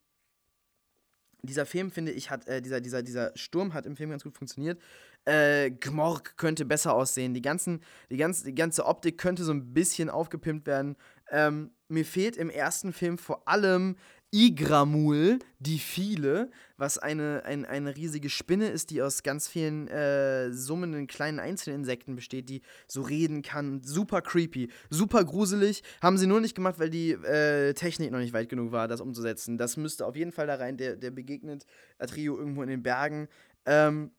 dieser 1.47 1.67
Film, 1.67 1.91
finde 1.91 2.13
ich, 2.13 2.31
hat, 2.31 2.47
äh, 2.47 2.63
dieser, 2.63 2.81
dieser, 2.81 3.03
dieser 3.03 3.33
Sturm 3.37 3.75
hat 3.75 3.87
im 3.87 3.97
Film 3.97 4.11
ganz 4.11 4.25
gut 4.25 4.35
funktioniert. 4.35 4.81
Äh, 5.25 5.71
Gmorg 5.71 6.37
könnte 6.37 6.65
besser 6.65 6.95
aussehen. 6.95 7.35
Die, 7.35 7.43
ganzen, 7.43 7.83
die, 8.11 8.17
ganze, 8.17 8.45
die 8.45 8.55
ganze 8.55 8.85
Optik 8.87 9.19
könnte 9.19 9.45
so 9.45 9.53
ein 9.53 9.73
bisschen 9.73 10.11
aufgepimpt 10.11 10.67
werden. 10.67 10.97
Ähm, 11.35 11.73
mir 11.89 12.05
fehlt 12.05 12.37
im 12.37 12.49
ersten 12.49 12.93
Film 12.93 13.19
vor 13.19 13.49
allem 13.49 13.97
Igramul, 14.33 15.41
die 15.59 15.79
viele, 15.79 16.51
was 16.77 16.99
eine, 16.99 17.43
ein, 17.45 17.65
eine 17.65 17.97
riesige 17.97 18.31
Spinne 18.31 18.69
ist, 18.69 18.91
die 18.91 19.03
aus 19.03 19.25
ganz 19.25 19.49
vielen 19.49 19.89
äh, 19.89 20.53
summenden 20.53 21.09
kleinen 21.09 21.41
Einzelinsekten 21.41 22.15
besteht, 22.15 22.49
die 22.49 22.63
so 22.87 23.03
reden 23.03 23.43
kann. 23.43 23.83
Super 23.83 24.23
creepy, 24.23 24.71
super 24.91 25.25
gruselig. 25.25 25.83
Haben 26.01 26.19
sie 26.19 26.29
nur 26.29 26.41
nicht 26.41 26.55
gemacht, 26.55 26.79
weil 26.79 26.91
die 26.91 27.13
äh, 27.13 27.75
Technik 27.75 28.13
noch 28.13 28.21
nicht 28.21 28.33
weit 28.33 28.49
genug 28.49 28.71
war, 28.71 28.87
das 28.87 29.01
umzusetzen. 29.01 29.59
Das 29.59 29.77
müsste 29.77 30.07
auf 30.07 30.15
jeden 30.15 30.33
Fall 30.33 30.47
da 30.47 30.55
rein. 30.55 30.77
Der, 30.77 30.97
der 30.97 31.11
begegnet 31.11 31.67
Atrio 31.99 32.39
irgendwo 32.39 32.63
in 32.63 32.69
den 32.69 32.83
Bergen. 32.83 33.29
Ähm, 33.67 34.13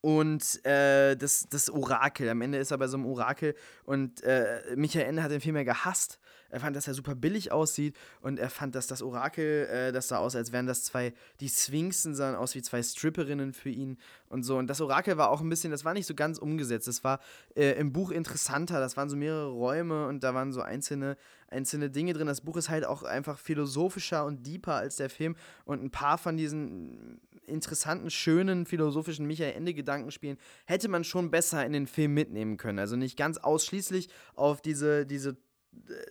und 0.00 0.64
äh, 0.64 1.16
das, 1.16 1.46
das 1.48 1.70
Orakel. 1.70 2.28
Am 2.28 2.40
Ende 2.40 2.58
ist 2.58 2.70
er 2.70 2.78
bei 2.78 2.86
so 2.86 2.96
einem 2.96 3.06
Orakel 3.06 3.54
und 3.84 4.22
äh, 4.22 4.60
Michael 4.76 5.06
Ende 5.06 5.22
hat 5.22 5.30
den 5.30 5.40
Film 5.40 5.56
ja 5.56 5.64
gehasst, 5.64 6.18
er 6.48 6.60
fand, 6.60 6.76
dass 6.76 6.86
er 6.86 6.94
super 6.94 7.14
billig 7.14 7.50
aussieht 7.52 7.96
und 8.20 8.38
er 8.38 8.50
fand, 8.50 8.74
dass 8.74 8.86
das 8.86 9.02
Orakel, 9.02 9.66
äh, 9.66 9.92
das 9.92 10.08
sah 10.08 10.18
aus, 10.18 10.36
als 10.36 10.52
wären 10.52 10.66
das 10.66 10.84
zwei, 10.84 11.12
die 11.40 11.48
Sphinxen 11.48 12.14
sahen 12.14 12.36
aus 12.36 12.54
wie 12.54 12.62
zwei 12.62 12.82
Stripperinnen 12.82 13.52
für 13.52 13.70
ihn 13.70 13.98
und 14.28 14.44
so. 14.44 14.56
Und 14.56 14.68
das 14.68 14.80
Orakel 14.80 15.16
war 15.16 15.30
auch 15.30 15.40
ein 15.40 15.48
bisschen, 15.48 15.70
das 15.70 15.84
war 15.84 15.92
nicht 15.92 16.06
so 16.06 16.14
ganz 16.14 16.38
umgesetzt. 16.38 16.86
Das 16.86 17.02
war 17.02 17.20
äh, 17.56 17.72
im 17.72 17.92
Buch 17.92 18.10
interessanter, 18.10 18.80
das 18.80 18.96
waren 18.96 19.08
so 19.08 19.16
mehrere 19.16 19.48
Räume 19.48 20.06
und 20.06 20.22
da 20.22 20.34
waren 20.34 20.52
so 20.52 20.62
einzelne, 20.62 21.16
einzelne 21.48 21.90
Dinge 21.90 22.12
drin. 22.12 22.26
Das 22.26 22.40
Buch 22.42 22.56
ist 22.56 22.68
halt 22.68 22.84
auch 22.84 23.02
einfach 23.02 23.38
philosophischer 23.38 24.24
und 24.24 24.46
deeper 24.46 24.74
als 24.74 24.96
der 24.96 25.10
Film 25.10 25.36
und 25.64 25.82
ein 25.82 25.90
paar 25.90 26.16
von 26.16 26.36
diesen 26.36 27.20
interessanten, 27.48 28.10
schönen, 28.10 28.66
philosophischen 28.66 29.26
Michael-Ende-Gedankenspielen 29.26 30.38
hätte 30.66 30.88
man 30.88 31.04
schon 31.04 31.30
besser 31.30 31.64
in 31.64 31.72
den 31.72 31.86
Film 31.86 32.14
mitnehmen 32.14 32.56
können. 32.56 32.78
Also 32.78 32.96
nicht 32.96 33.16
ganz 33.16 33.38
ausschließlich 33.38 34.08
auf 34.34 34.60
diese, 34.60 35.06
diese 35.06 35.36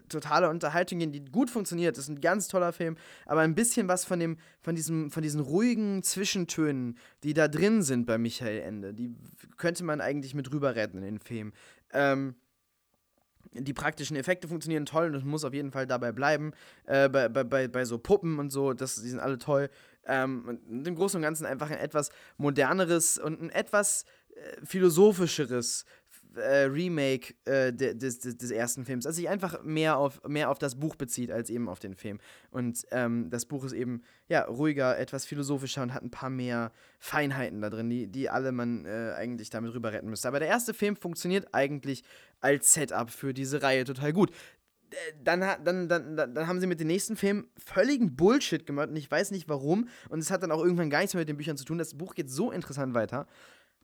totale 0.10 0.50
Unterhaltung 0.50 1.00
gehen, 1.00 1.12
die 1.12 1.26
gut 1.26 1.50
funktioniert. 1.50 1.98
Das 1.98 2.06
ist 2.06 2.10
ein 2.10 2.22
ganz 2.22 2.48
toller 2.48 2.74
Film, 2.74 2.98
aber 3.26 3.42
ein 3.42 3.56
bisschen 3.56 3.88
was 3.88 4.06
von 4.06 4.20
dem, 4.20 4.38
von 4.62 4.76
diesem, 4.76 5.12
von 5.12 5.24
diesen 5.24 5.42
ruhigen 5.42 6.04
Zwischentönen, 6.04 6.98
die 7.24 7.34
da 7.34 7.48
drin 7.48 7.82
sind 7.82 8.06
bei 8.06 8.18
Michael 8.18 8.62
Ende, 8.62 8.94
die 8.94 9.16
könnte 9.58 9.84
man 9.84 10.02
eigentlich 10.02 10.34
mit 10.34 10.52
rüber 10.54 10.76
retten 10.76 10.98
in 10.98 11.04
den 11.04 11.20
Film. 11.20 11.54
Ähm, 11.94 12.36
die 13.54 13.74
praktischen 13.74 14.18
Effekte 14.18 14.48
funktionieren 14.48 14.86
toll 14.86 15.08
und 15.08 15.14
das 15.14 15.24
muss 15.24 15.46
auf 15.46 15.54
jeden 15.54 15.72
Fall 15.72 15.88
dabei 15.88 16.12
bleiben. 16.12 16.52
Äh, 16.86 17.08
bei, 17.08 17.30
bei, 17.30 17.68
bei 17.68 17.86
so 17.86 17.98
Puppen 17.98 18.38
und 18.40 18.52
so, 18.52 18.74
das, 18.74 18.96
die 18.96 19.08
sind 19.08 19.20
alle 19.20 19.38
toll. 19.38 19.70
Ähm, 20.08 20.46
und 20.68 20.88
im 20.88 20.96
Großen 20.96 21.18
und 21.18 21.24
Ganzen 21.24 21.46
einfach 21.46 21.70
ein 21.70 21.78
etwas 21.78 22.10
moderneres 22.38 23.18
und 23.18 23.42
ein 23.42 23.50
etwas 23.50 24.06
äh, 24.36 24.66
philosophischeres 24.66 25.86
äh, 26.36 26.64
Remake 26.64 27.34
äh, 27.46 27.72
des, 27.74 28.20
des, 28.20 28.38
des, 28.38 28.52
ersten 28.52 28.86
Films, 28.86 29.06
das 29.06 29.16
sich 29.16 29.30
einfach 29.30 29.64
mehr 29.64 29.98
auf, 29.98 30.22
mehr 30.28 30.50
auf 30.50 30.60
das 30.60 30.76
Buch 30.76 30.96
bezieht 30.96 31.32
als 31.32 31.50
eben 31.50 31.70
auf 31.70 31.80
den 31.80 31.96
Film. 31.96 32.20
Und 32.52 32.86
ähm, 32.92 33.30
das 33.30 33.46
Buch 33.46 33.64
ist 33.64 33.74
eben 33.74 34.02
ja, 34.28 34.44
ruhiger, 34.44 34.98
etwas 34.98 35.26
philosophischer 35.26 35.82
und 35.82 35.94
hat 35.94 36.04
ein 36.04 36.12
paar 36.12 36.30
mehr 36.30 36.72
Feinheiten 37.00 37.62
da 37.62 37.70
drin, 37.70 37.90
die, 37.90 38.08
die 38.08 38.30
alle 38.30 38.52
man 38.52 38.86
äh, 38.86 39.14
eigentlich 39.16 39.50
damit 39.50 39.74
rüber 39.74 39.94
retten 39.94 40.10
müsste. 40.10 40.28
Aber 40.28 40.40
der 40.40 40.50
erste 40.50 40.74
Film 40.74 40.96
funktioniert 40.96 41.48
eigentlich 41.54 42.04
als 42.42 42.74
Setup 42.74 43.10
für 43.10 43.34
diese 43.34 43.62
Reihe 43.62 43.86
total 43.86 44.14
gut 44.14 44.32
dann, 45.24 45.42
dann, 45.64 45.88
dann, 45.88 46.16
dann 46.16 46.48
haben 46.48 46.60
sie 46.60 46.68
mit 46.68 46.80
den 46.80 46.88
nächsten 46.88 47.16
Filmen 47.16 47.48
völligen 47.58 48.16
Bullshit 48.16 48.66
gemacht 48.66 48.90
und 48.90 48.96
ich 48.96 49.10
weiß 49.10 49.32
nicht 49.32 49.50
warum. 49.50 49.88
Und 50.10 50.20
es 50.20 50.32
hat 50.32 50.44
dann 50.44 50.52
auch 50.52 50.64
irgendwann 50.64 50.90
gar 50.90 51.00
nichts 51.00 51.14
mehr 51.14 51.22
mit 51.22 51.30
den 51.30 51.38
Büchern 51.38 51.58
zu 51.58 51.66
tun. 51.66 51.78
Das 51.78 51.98
Buch 51.98 52.16
geht 52.16 52.30
so 52.30 52.52
interessant 52.52 52.94
weiter. 52.94 53.28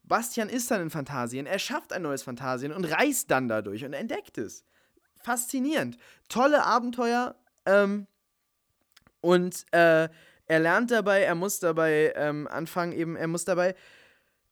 Bastian 0.04 0.50
ist 0.50 0.70
dann 0.72 0.82
in 0.82 0.90
Fantasien, 0.90 1.46
er 1.46 1.60
schafft 1.60 1.94
ein 1.94 2.02
neues 2.02 2.24
Fantasien 2.24 2.72
und 2.72 2.86
reist 2.86 3.32
dann 3.32 3.48
dadurch 3.48 3.86
und 3.86 3.94
entdeckt 3.94 4.38
es. 4.38 4.66
Faszinierend. 5.18 5.98
Tolle 6.28 6.64
Abenteuer. 6.64 7.36
Ähm, 7.66 8.08
und 9.22 9.66
äh, 9.72 10.10
er 10.48 10.60
lernt 10.60 10.92
dabei, 10.92 11.22
er 11.22 11.36
muss 11.36 11.60
dabei 11.60 12.14
ähm, 12.16 12.48
anfangen, 12.48 12.92
eben, 12.92 13.16
er 13.16 13.28
muss 13.28 13.46
dabei 13.46 13.76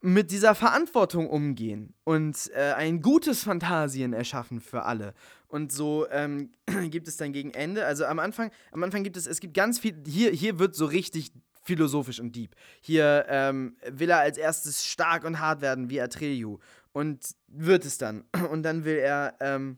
mit 0.01 0.31
dieser 0.31 0.55
Verantwortung 0.55 1.29
umgehen 1.29 1.93
und 2.03 2.49
äh, 2.53 2.73
ein 2.73 3.01
gutes 3.01 3.43
Fantasien 3.43 4.13
erschaffen 4.13 4.61
für 4.61 4.83
alle. 4.83 5.13
Und 5.47 5.71
so 5.71 6.07
ähm, 6.09 6.51
gibt 6.89 7.07
es 7.07 7.17
dann 7.17 7.33
gegen 7.33 7.51
Ende, 7.51 7.85
also 7.85 8.05
am 8.05 8.19
Anfang, 8.19 8.51
am 8.71 8.83
Anfang 8.83 9.03
gibt 9.03 9.17
es, 9.17 9.27
es 9.27 9.39
gibt 9.39 9.53
ganz 9.53 9.79
viel, 9.79 10.01
hier, 10.07 10.31
hier 10.31 10.59
wird 10.59 10.75
so 10.75 10.85
richtig 10.85 11.31
philosophisch 11.63 12.19
und 12.19 12.35
deep. 12.35 12.55
Hier 12.81 13.25
ähm, 13.27 13.75
will 13.89 14.09
er 14.09 14.19
als 14.19 14.37
erstes 14.37 14.85
stark 14.85 15.25
und 15.25 15.39
hart 15.39 15.61
werden 15.61 15.89
wie 15.89 16.01
Atreyu 16.01 16.59
und 16.93 17.35
wird 17.47 17.85
es 17.85 17.97
dann. 17.97 18.23
Und 18.51 18.63
dann 18.63 18.85
will 18.85 18.97
er, 18.97 19.35
ähm, 19.39 19.77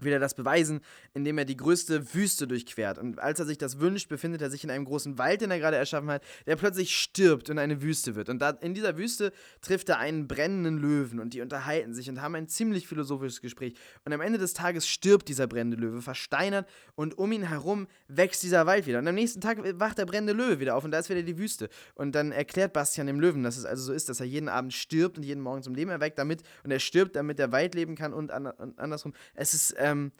will 0.00 0.12
er 0.12 0.18
das 0.18 0.34
beweisen, 0.34 0.80
indem 1.12 1.38
er 1.38 1.44
die 1.44 1.56
größte 1.56 2.14
Wüste 2.14 2.46
durchquert. 2.46 2.98
Und 2.98 3.18
als 3.18 3.38
er 3.38 3.46
sich 3.46 3.58
das 3.58 3.78
wünscht, 3.80 4.08
befindet 4.08 4.42
er 4.42 4.50
sich 4.50 4.64
in 4.64 4.70
einem 4.70 4.84
großen 4.84 5.18
Wald, 5.18 5.40
den 5.40 5.50
er 5.50 5.58
gerade 5.58 5.76
erschaffen 5.76 6.10
hat, 6.10 6.22
der 6.46 6.56
plötzlich 6.56 6.96
stirbt 6.96 7.50
und 7.50 7.58
eine 7.58 7.82
Wüste 7.82 8.14
wird. 8.14 8.28
Und 8.28 8.40
da, 8.40 8.50
in 8.50 8.74
dieser 8.74 8.96
Wüste 8.96 9.32
trifft 9.60 9.88
er 9.88 9.98
einen 9.98 10.26
brennenden 10.26 10.78
Löwen 10.78 11.20
und 11.20 11.34
die 11.34 11.40
unterhalten 11.40 11.94
sich 11.94 12.08
und 12.08 12.20
haben 12.20 12.34
ein 12.34 12.48
ziemlich 12.48 12.88
philosophisches 12.88 13.40
Gespräch. 13.40 13.74
Und 14.04 14.12
am 14.12 14.20
Ende 14.20 14.38
des 14.38 14.54
Tages 14.54 14.88
stirbt 14.88 15.28
dieser 15.28 15.46
brennende 15.46 15.76
Löwe, 15.76 16.02
versteinert 16.02 16.68
und 16.94 17.16
um 17.18 17.32
ihn 17.32 17.48
herum 17.48 17.86
wächst 18.08 18.42
dieser 18.42 18.66
Wald 18.66 18.86
wieder. 18.86 18.98
Und 18.98 19.08
am 19.08 19.14
nächsten 19.14 19.40
Tag 19.40 19.58
wacht 19.78 19.98
der 19.98 20.06
brennende 20.06 20.32
Löwe 20.32 20.60
wieder 20.60 20.76
auf 20.76 20.84
und 20.84 20.90
da 20.90 20.98
ist 20.98 21.08
wieder 21.08 21.22
die 21.22 21.38
Wüste. 21.38 21.68
Und 21.94 22.14
dann 22.14 22.32
erklärt 22.32 22.72
Bastian 22.72 23.06
dem 23.06 23.20
Löwen, 23.20 23.42
dass 23.42 23.56
es 23.56 23.64
also 23.64 23.84
so 23.84 23.92
ist, 23.92 24.08
dass 24.08 24.20
er 24.20 24.26
jeden 24.26 24.48
Abend 24.48 24.72
stirbt 24.72 25.16
und 25.16 25.24
jeden 25.24 25.40
Morgen 25.40 25.62
zum 25.62 25.74
Leben 25.74 25.90
erweckt, 25.90 26.18
damit 26.18 26.42
und 26.64 26.70
er 26.70 26.80
stirbt, 26.80 27.16
damit 27.16 27.38
der 27.38 27.52
Wald 27.52 27.74
leben 27.74 27.94
kann 27.94 28.12
und, 28.12 28.30
an, 28.30 28.46
und 28.46 28.78
andersrum. 28.78 29.12
Es 29.34 29.54
ist 29.54 29.72
ähm, 29.84 30.12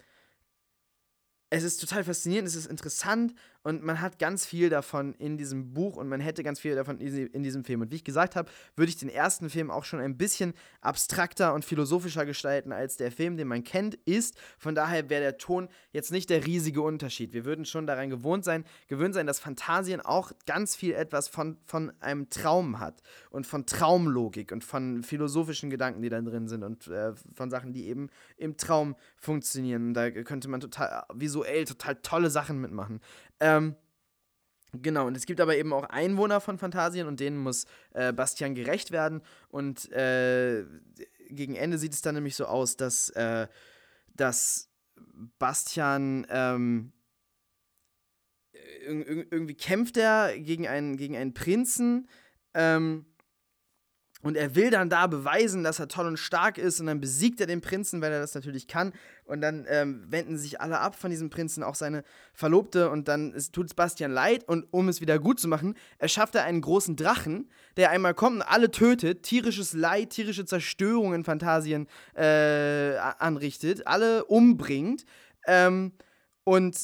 es 1.50 1.62
ist 1.62 1.80
total 1.80 2.04
faszinierend, 2.04 2.48
es 2.48 2.54
ist 2.56 2.66
interessant 2.66 3.34
und 3.64 3.82
man 3.82 4.00
hat 4.00 4.18
ganz 4.18 4.46
viel 4.46 4.68
davon 4.68 5.14
in 5.14 5.36
diesem 5.36 5.72
Buch 5.72 5.96
und 5.96 6.08
man 6.08 6.20
hätte 6.20 6.42
ganz 6.42 6.60
viel 6.60 6.76
davon 6.76 6.98
in 7.00 7.42
diesem 7.42 7.64
Film. 7.64 7.80
Und 7.80 7.90
wie 7.90 7.96
ich 7.96 8.04
gesagt 8.04 8.36
habe, 8.36 8.50
würde 8.76 8.90
ich 8.90 8.96
den 8.96 9.08
ersten 9.08 9.50
Film 9.50 9.70
auch 9.70 9.84
schon 9.84 10.00
ein 10.00 10.16
bisschen 10.16 10.52
abstrakter 10.82 11.54
und 11.54 11.64
philosophischer 11.64 12.26
gestalten, 12.26 12.72
als 12.72 12.98
der 12.98 13.10
Film, 13.10 13.36
den 13.36 13.48
man 13.48 13.64
kennt, 13.64 13.94
ist. 14.04 14.36
Von 14.58 14.74
daher 14.74 15.08
wäre 15.08 15.22
der 15.22 15.38
Ton 15.38 15.68
jetzt 15.92 16.12
nicht 16.12 16.28
der 16.28 16.44
riesige 16.44 16.82
Unterschied. 16.82 17.32
Wir 17.32 17.46
würden 17.46 17.64
schon 17.64 17.86
daran 17.86 18.10
gewohnt 18.10 18.44
sein, 18.44 18.64
gewöhnt 18.86 19.14
sein, 19.14 19.26
dass 19.26 19.40
Fantasien 19.40 20.02
auch 20.02 20.32
ganz 20.46 20.76
viel 20.76 20.92
etwas 20.92 21.28
von, 21.28 21.56
von 21.64 21.90
einem 22.00 22.28
Traum 22.28 22.80
hat 22.80 23.00
und 23.30 23.46
von 23.46 23.64
Traumlogik 23.64 24.52
und 24.52 24.62
von 24.62 25.02
philosophischen 25.02 25.70
Gedanken, 25.70 26.02
die 26.02 26.10
da 26.10 26.20
drin 26.20 26.48
sind 26.48 26.64
und 26.64 26.86
äh, 26.88 27.14
von 27.32 27.50
Sachen, 27.50 27.72
die 27.72 27.86
eben 27.88 28.10
im 28.36 28.58
Traum 28.58 28.94
funktionieren. 29.16 29.88
Und 29.88 29.94
da 29.94 30.10
könnte 30.10 30.48
man 30.48 30.60
total 30.60 31.04
visuell 31.14 31.64
total 31.64 31.96
tolle 31.96 32.28
Sachen 32.28 32.60
mitmachen. 32.60 33.00
Ähm, 33.41 33.76
Genau, 34.82 35.07
und 35.07 35.16
es 35.16 35.26
gibt 35.26 35.41
aber 35.41 35.57
eben 35.57 35.72
auch 35.72 35.85
Einwohner 35.85 36.41
von 36.41 36.59
Phantasien 36.59 37.07
und 37.07 37.20
denen 37.20 37.39
muss 37.39 37.66
äh, 37.93 38.12
Bastian 38.12 38.55
gerecht 38.55 38.91
werden. 38.91 39.22
Und 39.49 39.91
äh, 39.93 40.64
gegen 41.28 41.55
Ende 41.55 41.78
sieht 41.78 41.93
es 41.93 42.03
dann 42.03 42.16
nämlich 42.16 42.37
so 42.37 42.47
aus, 42.47 42.76
dass, 42.76 43.11
äh, 43.11 43.47
dass 44.14 44.70
Bastian 45.39 46.26
ähm, 46.28 46.93
irgendwie 48.87 49.55
kämpft 49.55 49.97
er 49.97 50.39
gegen 50.39 50.66
einen, 50.66 50.97
gegen 50.97 51.16
einen 51.16 51.35
Prinzen. 51.35 52.09
Ähm, 52.53 53.07
und 54.25 54.39
er 54.39 54.55
will 54.55 54.70
dann 54.70 54.89
da 54.89 55.07
beweisen, 55.07 55.64
dass 55.64 55.79
er 55.79 55.87
toll 55.87 56.07
und 56.07 56.16
stark 56.16 56.57
ist. 56.57 56.81
Und 56.81 56.87
dann 56.87 56.99
besiegt 56.99 57.43
er 57.43 57.47
den 57.47 57.61
Prinzen, 57.61 58.01
weil 58.01 58.11
er 58.11 58.20
das 58.20 58.35
natürlich 58.35 58.66
kann. 58.66 58.95
Und 59.27 59.43
dann 59.43 59.66
ähm, 59.68 60.07
wenden 60.09 60.39
sich 60.39 60.62
alle 60.62 60.81
ab 60.81 60.97
von 60.97 61.11
diesem 61.11 61.29
Prinzen, 61.29 61.62
auch 61.62 61.75
seine 61.75 62.05
Verlobte. 62.33 62.89
Und 62.89 63.07
dann 63.07 63.35
tut 63.53 63.66
es 63.66 63.75
Bastian 63.75 64.11
leid. 64.11 64.49
Und 64.49 64.66
um 64.70 64.89
es 64.89 65.03
wieder 65.03 65.18
gut 65.18 65.39
zu 65.39 65.47
machen, 65.47 65.75
erschafft 65.99 66.35
er 66.37 66.45
einen 66.45 66.62
großen 66.62 66.97
Drachen, 66.97 67.51
der 67.77 67.91
einmal 67.91 68.14
kommt 68.14 68.37
und 68.37 68.42
alle 68.42 68.71
tötet, 68.71 69.25
tierisches 69.25 69.75
Leid, 69.75 70.11
tierische 70.11 70.46
Zerstörung 70.46 71.13
in 71.13 71.22
Phantasien 71.22 71.87
äh, 72.14 72.96
anrichtet, 72.96 73.87
alle 73.87 74.25
umbringt. 74.25 75.05
Ähm, 75.46 75.92
und 76.45 76.76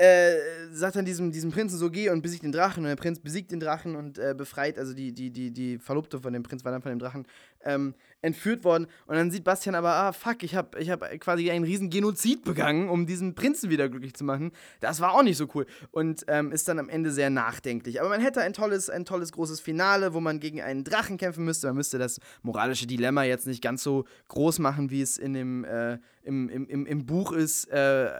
äh, 0.00 0.38
sagt 0.72 0.96
dann 0.96 1.04
diesem, 1.04 1.30
diesem 1.30 1.50
Prinzen 1.50 1.76
so, 1.76 1.90
geh 1.90 2.08
und 2.08 2.22
besiegt 2.22 2.42
den 2.42 2.52
Drachen. 2.52 2.84
Und 2.84 2.88
der 2.88 2.96
Prinz 2.96 3.20
besiegt 3.20 3.52
den 3.52 3.60
Drachen 3.60 3.96
und 3.96 4.18
äh, 4.18 4.34
befreit, 4.34 4.78
also 4.78 4.94
die, 4.94 5.12
die, 5.12 5.30
die, 5.30 5.50
die 5.50 5.78
Verlobte 5.78 6.18
von 6.18 6.32
dem 6.32 6.42
Prinz 6.42 6.64
war 6.64 6.72
dann 6.72 6.80
von 6.80 6.90
dem 6.90 6.98
Drachen 6.98 7.26
ähm, 7.64 7.94
entführt 8.22 8.64
worden. 8.64 8.86
Und 9.06 9.16
dann 9.16 9.30
sieht 9.30 9.44
Bastian 9.44 9.74
aber, 9.74 9.92
ah, 9.94 10.12
fuck, 10.12 10.42
ich 10.42 10.54
habe 10.54 10.78
ich 10.78 10.90
hab 10.90 11.08
quasi 11.20 11.50
einen 11.50 11.64
riesen 11.64 11.90
Genozid 11.90 12.44
begangen, 12.44 12.88
um 12.88 13.06
diesen 13.06 13.34
Prinzen 13.34 13.70
wieder 13.70 13.88
glücklich 13.88 14.14
zu 14.14 14.24
machen. 14.24 14.52
Das 14.80 15.00
war 15.00 15.14
auch 15.14 15.22
nicht 15.22 15.36
so 15.36 15.48
cool. 15.54 15.66
Und 15.90 16.24
ähm, 16.28 16.52
ist 16.52 16.68
dann 16.68 16.78
am 16.78 16.88
Ende 16.88 17.10
sehr 17.10 17.30
nachdenklich. 17.30 18.00
Aber 18.00 18.10
man 18.10 18.20
hätte 18.20 18.40
ein 18.40 18.52
tolles, 18.52 18.90
ein 18.90 19.04
tolles 19.04 19.32
großes 19.32 19.60
Finale, 19.60 20.14
wo 20.14 20.20
man 20.20 20.40
gegen 20.40 20.60
einen 20.60 20.84
Drachen 20.84 21.16
kämpfen 21.16 21.44
müsste. 21.44 21.66
Man 21.68 21.76
müsste 21.76 21.98
das 21.98 22.20
moralische 22.42 22.86
Dilemma 22.86 23.24
jetzt 23.24 23.46
nicht 23.46 23.62
ganz 23.62 23.82
so 23.82 24.04
groß 24.28 24.58
machen, 24.58 24.90
wie 24.90 25.02
es 25.02 25.16
in 25.16 25.34
dem, 25.34 25.64
äh, 25.64 25.98
im, 26.22 26.48
im, 26.48 26.66
im, 26.68 26.86
im 26.86 27.06
Buch 27.06 27.32
ist. 27.32 27.66
Äh, 27.66 28.10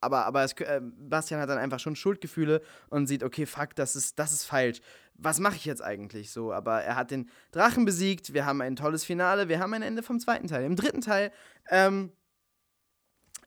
aber 0.00 0.26
aber 0.26 0.44
es, 0.44 0.52
äh, 0.54 0.80
Bastian 0.82 1.40
hat 1.40 1.48
dann 1.48 1.58
einfach 1.58 1.80
schon 1.80 1.96
Schuldgefühle 1.96 2.62
und 2.88 3.06
sieht, 3.06 3.22
okay, 3.22 3.46
fuck, 3.46 3.74
das 3.74 3.96
ist, 3.96 4.18
das 4.18 4.32
ist 4.32 4.44
falsch 4.44 4.80
was 5.14 5.38
mache 5.38 5.56
ich 5.56 5.64
jetzt 5.64 5.82
eigentlich 5.82 6.30
so? 6.30 6.52
Aber 6.52 6.82
er 6.82 6.96
hat 6.96 7.10
den 7.10 7.30
Drachen 7.52 7.84
besiegt, 7.84 8.34
wir 8.34 8.46
haben 8.46 8.60
ein 8.60 8.76
tolles 8.76 9.04
Finale, 9.04 9.48
wir 9.48 9.60
haben 9.60 9.74
ein 9.74 9.82
Ende 9.82 10.02
vom 10.02 10.20
zweiten 10.20 10.48
Teil. 10.48 10.64
Im 10.64 10.76
dritten 10.76 11.00
Teil, 11.00 11.32
ähm, 11.70 12.12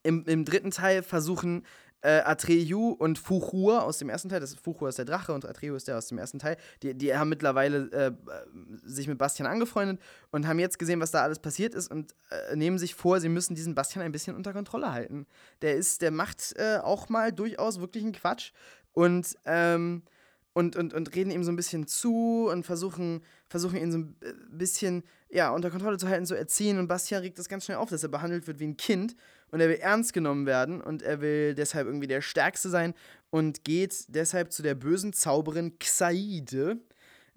im, 0.03 0.25
im 0.25 0.45
dritten 0.45 0.71
Teil 0.71 1.03
versuchen 1.03 1.65
äh, 2.01 2.21
Atreyu 2.21 2.91
und 2.91 3.17
Fuchur 3.17 3.83
aus 3.83 3.97
dem 3.97 4.09
ersten 4.09 4.29
Teil, 4.29 4.39
das 4.39 4.53
Fuchur 4.53 4.89
ist 4.89 4.97
der 4.97 5.05
Drache 5.05 5.33
und 5.33 5.45
Atreyu 5.45 5.75
ist 5.75 5.87
der 5.87 5.97
aus 5.97 6.07
dem 6.07 6.17
ersten 6.17 6.39
Teil, 6.39 6.57
die, 6.83 6.93
die 6.93 7.15
haben 7.15 7.29
mittlerweile 7.29 7.91
äh, 7.91 8.11
sich 8.83 9.07
mit 9.07 9.17
Bastian 9.17 9.47
angefreundet 9.47 9.99
und 10.31 10.47
haben 10.47 10.59
jetzt 10.59 10.77
gesehen, 10.77 11.01
was 11.01 11.11
da 11.11 11.23
alles 11.23 11.39
passiert 11.39 11.73
ist 11.73 11.89
und 11.89 12.13
äh, 12.29 12.55
nehmen 12.55 12.77
sich 12.77 12.95
vor, 12.95 13.19
sie 13.19 13.29
müssen 13.29 13.55
diesen 13.55 13.75
Bastian 13.75 14.05
ein 14.05 14.11
bisschen 14.11 14.35
unter 14.35 14.53
Kontrolle 14.53 14.91
halten. 14.91 15.25
Der 15.61 15.75
ist, 15.75 16.01
der 16.01 16.11
macht 16.11 16.53
äh, 16.57 16.77
auch 16.77 17.09
mal 17.09 17.33
durchaus 17.33 17.79
wirklich 17.79 18.03
einen 18.03 18.13
Quatsch 18.13 18.51
und 18.93 19.35
ähm, 19.45 20.03
und, 20.57 20.75
und, 20.75 20.95
und 20.95 21.13
reden 21.13 21.29
ihm 21.29 21.43
so 21.43 21.51
ein 21.51 21.55
bisschen 21.55 21.85
zu 21.85 22.47
und 22.51 22.65
versuchen, 22.65 23.21
versuchen 23.47 23.77
ihn 23.77 23.91
so 23.91 23.99
ein 23.99 24.15
äh, 24.21 24.33
bisschen 24.49 25.03
ja, 25.29 25.51
unter 25.51 25.69
Kontrolle 25.69 25.99
zu 25.99 26.09
halten, 26.09 26.25
zu 26.25 26.33
erziehen. 26.33 26.79
Und 26.79 26.87
Bastian 26.87 27.21
regt 27.21 27.37
das 27.37 27.47
ganz 27.47 27.65
schnell 27.65 27.77
auf, 27.77 27.91
dass 27.91 28.01
er 28.01 28.09
behandelt 28.09 28.47
wird 28.47 28.59
wie 28.59 28.65
ein 28.65 28.75
Kind 28.75 29.15
und 29.51 29.59
er 29.59 29.69
will 29.69 29.75
ernst 29.75 30.13
genommen 30.13 30.47
werden 30.47 30.81
und 30.81 31.03
er 31.03 31.21
will 31.21 31.53
deshalb 31.53 31.85
irgendwie 31.85 32.07
der 32.07 32.21
Stärkste 32.21 32.69
sein 32.69 32.95
und 33.29 33.65
geht 33.65 34.05
deshalb 34.07 34.51
zu 34.51 34.63
der 34.63 34.73
bösen 34.73 35.13
Zauberin 35.13 35.77
Xaide, 35.77 36.79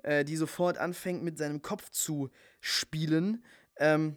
äh, 0.02 0.24
die 0.24 0.36
sofort 0.36 0.78
anfängt 0.78 1.22
mit 1.22 1.36
seinem 1.36 1.60
Kopf 1.60 1.90
zu 1.90 2.30
spielen. 2.62 3.44
Ähm, 3.76 4.16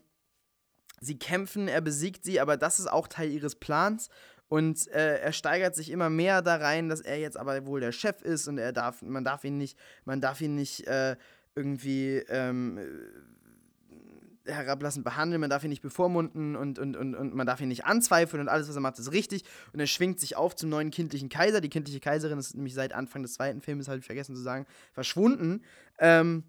sie 1.02 1.20
kämpfen, 1.20 1.68
er 1.68 1.82
besiegt 1.82 2.24
sie, 2.24 2.40
aber 2.40 2.56
das 2.56 2.80
ist 2.80 2.88
auch 2.88 3.10
Teil 3.10 3.32
ihres 3.32 3.56
Plans. 3.56 4.08
Und 4.54 4.88
äh, 4.90 5.18
er 5.18 5.34
steigert 5.34 5.74
sich 5.74 5.90
immer 5.90 6.12
mehr 6.12 6.44
da 6.44 6.58
rein, 6.58 6.88
dass 6.88 7.02
er 7.02 7.18
jetzt 7.18 7.38
aber 7.38 7.66
wohl 7.66 7.80
der 7.80 7.92
Chef 7.92 8.22
ist 8.22 8.48
und 8.48 8.60
er 8.60 8.72
darf, 8.72 9.02
man 9.02 9.24
darf 9.24 9.44
ihn 9.46 9.58
nicht, 9.58 9.76
man 10.06 10.22
darf 10.22 10.42
ihn 10.42 10.54
nicht 10.54 10.86
äh, 10.86 11.16
irgendwie 11.56 12.18
ähm, 12.30 12.78
äh, 12.78 14.52
herablassend 14.52 15.04
behandeln, 15.04 15.42
man 15.42 15.50
darf 15.50 15.64
ihn 15.64 15.72
nicht 15.72 15.82
bevormunden 15.82 16.56
und, 16.56 16.78
und, 16.78 16.96
und, 16.96 17.16
und 17.16 17.34
man 17.34 17.48
darf 17.48 17.62
ihn 17.62 17.68
nicht 17.68 17.86
anzweifeln 17.86 18.42
und 18.42 18.48
alles, 18.48 18.70
was 18.70 18.76
er 18.76 18.82
macht, 18.82 19.00
ist 19.00 19.12
richtig. 19.12 19.44
Und 19.74 19.80
er 19.80 19.88
schwingt 19.88 20.20
sich 20.20 20.36
auf 20.36 20.56
zum 20.56 20.70
neuen 20.70 20.92
kindlichen 20.92 21.30
Kaiser. 21.30 21.60
Die 21.60 21.70
kindliche 21.70 22.00
Kaiserin 22.00 22.38
ist 22.38 22.54
nämlich 22.54 22.76
seit 22.76 22.94
Anfang 22.94 23.24
des 23.24 23.34
zweiten 23.34 23.60
Films, 23.60 23.88
habe 23.88 23.98
ich 23.98 24.06
vergessen 24.06 24.36
zu 24.36 24.42
sagen, 24.44 24.68
verschwunden. 24.92 25.64
Ähm, 25.98 26.44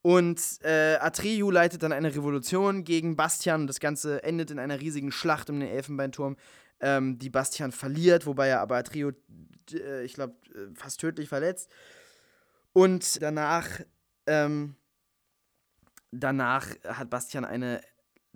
und 0.00 0.40
äh, 0.62 0.96
Atreyu 0.96 1.50
leitet 1.50 1.82
dann 1.82 1.92
eine 1.92 2.14
Revolution 2.14 2.82
gegen 2.82 3.14
Bastian 3.14 3.60
und 3.60 3.66
das 3.66 3.78
Ganze 3.78 4.22
endet 4.24 4.50
in 4.50 4.58
einer 4.58 4.80
riesigen 4.80 5.12
Schlacht 5.12 5.50
um 5.50 5.60
den 5.60 5.68
Elfenbeinturm 5.68 6.36
ähm, 6.82 7.18
die 7.18 7.30
Bastian 7.30 7.72
verliert, 7.72 8.26
wobei 8.26 8.48
er 8.48 8.60
aber 8.60 8.82
Trio, 8.84 9.12
äh, 9.72 10.04
ich 10.04 10.14
glaube, 10.14 10.34
äh, 10.54 10.74
fast 10.74 11.00
tödlich 11.00 11.28
verletzt. 11.28 11.70
Und 12.72 13.22
danach, 13.22 13.80
ähm, 14.26 14.76
danach 16.10 16.66
hat 16.84 17.10
Bastian 17.10 17.44
eine 17.44 17.80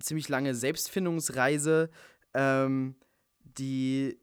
ziemlich 0.01 0.29
lange 0.29 0.55
Selbstfindungsreise, 0.55 1.89
ähm, 2.33 2.95
die 3.43 4.19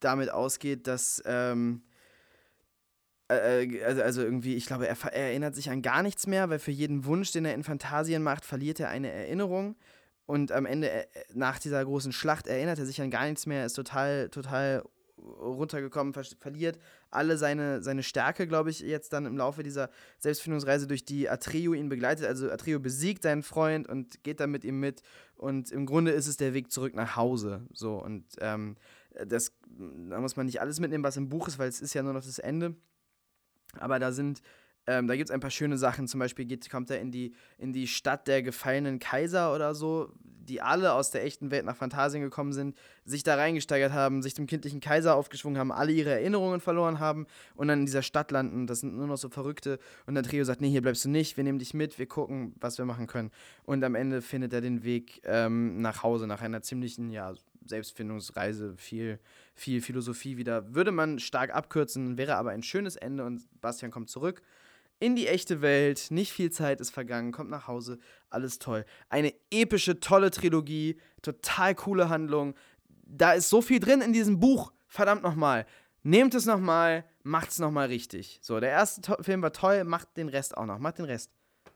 damit 0.00 0.30
ausgeht, 0.30 0.86
dass 0.86 1.22
ähm, 1.26 1.82
äh, 3.30 3.64
äh, 3.64 3.84
also, 3.84 4.02
also 4.02 4.22
irgendwie, 4.22 4.56
ich 4.56 4.66
glaube, 4.66 4.88
er, 4.88 4.96
er, 5.04 5.28
erinnert 5.28 5.54
sich 5.54 5.70
an 5.70 5.82
gar 5.82 6.02
nichts 6.02 6.26
mehr, 6.26 6.50
weil 6.50 6.58
für 6.58 6.72
jeden 6.72 7.04
Wunsch, 7.04 7.30
den 7.32 7.44
er 7.44 7.54
in 7.54 7.62
Fantasien 7.62 8.22
macht, 8.22 8.44
verliert 8.44 8.80
er 8.80 8.88
eine 8.88 9.10
Erinnerung. 9.10 9.76
Und 10.30 10.52
am 10.52 10.64
Ende, 10.64 10.88
äh, 10.88 11.06
nach 11.34 11.58
dieser 11.58 11.84
großen 11.84 12.12
Schlacht, 12.12 12.46
erinnert 12.46 12.78
er 12.78 12.86
sich 12.86 13.02
an 13.02 13.10
gar 13.10 13.26
nichts 13.26 13.46
mehr, 13.46 13.66
ist 13.66 13.72
total, 13.72 14.28
total 14.28 14.84
runtergekommen, 15.18 16.14
ver 16.14 16.24
verliert 16.38 16.78
alle 17.10 17.36
seine, 17.36 17.82
seine 17.82 18.04
Stärke, 18.04 18.46
glaube 18.46 18.70
ich, 18.70 18.78
jetzt 18.78 19.12
dann 19.12 19.26
im 19.26 19.36
Laufe 19.36 19.64
dieser 19.64 19.90
Selbstfindungsreise, 20.18 20.86
durch 20.86 21.04
die 21.04 21.28
Atreo 21.28 21.74
ihn 21.74 21.88
begleitet. 21.88 22.26
Also 22.26 22.48
Atreo 22.48 22.78
besiegt 22.78 23.24
seinen 23.24 23.42
Freund 23.42 23.88
und 23.88 24.22
geht 24.22 24.38
dann 24.38 24.52
mit 24.52 24.62
ihm 24.62 24.78
mit. 24.78 25.02
Und 25.34 25.72
im 25.72 25.84
Grunde 25.84 26.12
ist 26.12 26.28
es 26.28 26.36
der 26.36 26.54
Weg 26.54 26.70
zurück 26.70 26.94
nach 26.94 27.16
Hause. 27.16 27.66
So, 27.72 28.00
und 28.00 28.24
ähm, 28.38 28.76
das, 29.26 29.52
da 29.66 30.20
muss 30.20 30.36
man 30.36 30.46
nicht 30.46 30.60
alles 30.60 30.78
mitnehmen, 30.78 31.02
was 31.02 31.16
im 31.16 31.28
Buch 31.28 31.48
ist, 31.48 31.58
weil 31.58 31.68
es 31.68 31.80
ist 31.80 31.92
ja 31.92 32.04
nur 32.04 32.12
noch 32.12 32.24
das 32.24 32.38
Ende. 32.38 32.76
Aber 33.80 33.98
da 33.98 34.12
sind, 34.12 34.42
ähm, 34.86 35.06
da 35.06 35.16
gibt 35.16 35.28
es 35.28 35.34
ein 35.34 35.40
paar 35.40 35.50
schöne 35.50 35.78
Sachen. 35.78 36.08
Zum 36.08 36.20
Beispiel 36.20 36.44
geht, 36.44 36.68
kommt 36.70 36.90
er 36.90 37.00
in 37.00 37.10
die, 37.12 37.34
in 37.58 37.72
die 37.72 37.86
Stadt 37.86 38.26
der 38.26 38.42
gefallenen 38.42 38.98
Kaiser 38.98 39.54
oder 39.54 39.74
so, 39.74 40.12
die 40.50 40.60
alle 40.60 40.94
aus 40.94 41.10
der 41.10 41.24
echten 41.24 41.50
Welt 41.50 41.64
nach 41.64 41.76
Phantasien 41.76 42.22
gekommen 42.22 42.52
sind, 42.52 42.76
sich 43.04 43.22
da 43.22 43.36
reingesteigert 43.36 43.92
haben, 43.92 44.22
sich 44.22 44.34
zum 44.34 44.46
kindlichen 44.46 44.80
Kaiser 44.80 45.14
aufgeschwungen 45.14 45.58
haben, 45.58 45.70
alle 45.70 45.92
ihre 45.92 46.10
Erinnerungen 46.10 46.60
verloren 46.60 46.98
haben 46.98 47.26
und 47.54 47.68
dann 47.68 47.80
in 47.80 47.86
dieser 47.86 48.02
Stadt 48.02 48.30
landen. 48.30 48.66
Das 48.66 48.80
sind 48.80 48.96
nur 48.96 49.06
noch 49.06 49.16
so 49.16 49.28
Verrückte. 49.28 49.78
Und 50.06 50.14
der 50.14 50.24
Trio 50.24 50.44
sagt, 50.44 50.60
nee, 50.60 50.70
hier 50.70 50.82
bleibst 50.82 51.04
du 51.04 51.08
nicht, 51.08 51.36
wir 51.36 51.44
nehmen 51.44 51.58
dich 51.58 51.72
mit, 51.72 51.98
wir 51.98 52.06
gucken, 52.06 52.54
was 52.60 52.78
wir 52.78 52.84
machen 52.84 53.06
können. 53.06 53.30
Und 53.64 53.84
am 53.84 53.94
Ende 53.94 54.22
findet 54.22 54.52
er 54.52 54.60
den 54.60 54.82
Weg 54.82 55.20
ähm, 55.24 55.80
nach 55.80 56.02
Hause, 56.02 56.26
nach 56.26 56.42
einer 56.42 56.62
ziemlichen, 56.62 57.10
ja, 57.10 57.32
Selbstfindungsreise, 57.64 58.74
viel, 58.76 59.20
viel 59.54 59.82
Philosophie 59.82 60.36
wieder. 60.36 60.74
Würde 60.74 60.90
man 60.90 61.18
stark 61.18 61.54
abkürzen, 61.54 62.16
wäre 62.18 62.36
aber 62.36 62.50
ein 62.50 62.62
schönes 62.62 62.96
Ende 62.96 63.24
und 63.24 63.42
Bastian 63.60 63.92
kommt 63.92 64.08
zurück 64.10 64.42
in 65.00 65.16
die 65.16 65.26
echte 65.26 65.60
Welt. 65.60 66.10
Nicht 66.10 66.32
viel 66.32 66.50
Zeit 66.50 66.80
ist 66.80 66.90
vergangen, 66.90 67.32
kommt 67.32 67.50
nach 67.50 67.66
Hause, 67.66 67.98
alles 68.28 68.58
toll. 68.58 68.84
Eine 69.08 69.34
epische, 69.50 69.98
tolle 69.98 70.30
Trilogie, 70.30 71.00
total 71.22 71.74
coole 71.74 72.08
Handlung. 72.08 72.54
Da 73.04 73.32
ist 73.32 73.48
so 73.48 73.60
viel 73.60 73.80
drin 73.80 74.00
in 74.00 74.12
diesem 74.12 74.38
Buch. 74.38 74.72
Verdammt 74.86 75.22
nochmal. 75.22 75.66
Nehmt 76.02 76.34
es 76.34 76.46
nochmal, 76.46 77.04
macht 77.22 77.50
es 77.50 77.58
nochmal 77.58 77.88
richtig. 77.88 78.38
So, 78.42 78.60
der 78.60 78.70
erste 78.70 79.16
Film 79.22 79.42
war 79.42 79.52
toll, 79.52 79.84
macht 79.84 80.16
den 80.16 80.28
Rest 80.28 80.56
auch 80.56 80.66
noch. 80.66 80.78
Macht 80.78 80.98
den 80.98 81.04
Rest. 81.06 81.30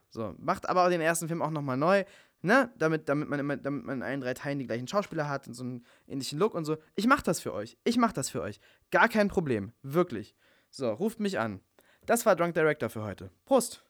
So, 0.09 0.33
macht 0.37 0.69
aber 0.69 0.89
den 0.89 1.01
ersten 1.01 1.27
Film 1.27 1.41
auch 1.41 1.51
nochmal 1.51 1.77
neu 1.77 2.05
ne, 2.45 2.71
damit, 2.77 3.09
damit, 3.09 3.27
man 3.27 3.61
damit 3.61 3.85
man 3.85 3.97
in 3.97 4.03
allen 4.03 4.21
drei 4.21 4.33
Teilen 4.33 4.59
die 4.59 4.67
gleichen 4.67 4.87
Schauspieler 4.87 5.27
hat 5.27 5.47
und 5.47 5.53
so 5.53 5.63
einen 5.63 5.85
ähnlichen 6.07 6.39
Look 6.39 6.53
und 6.53 6.63
so. 6.63 6.77
Ich 6.95 7.07
mach 7.07 7.21
das 7.21 7.39
für 7.41 7.53
euch. 7.53 7.77
Ich 7.83 7.97
mach 7.97 8.13
das 8.13 8.29
für 8.29 8.41
euch. 8.41 8.59
Gar 8.91 9.09
kein 9.09 9.27
Problem. 9.27 9.73
Wirklich. 9.81 10.35
So, 10.69 10.91
ruft 10.91 11.19
mich 11.19 11.39
an. 11.39 11.59
Das 12.05 12.25
war 12.25 12.35
Drunk 12.35 12.53
Director 12.53 12.89
für 12.89 13.03
heute. 13.03 13.29
Prost! 13.45 13.84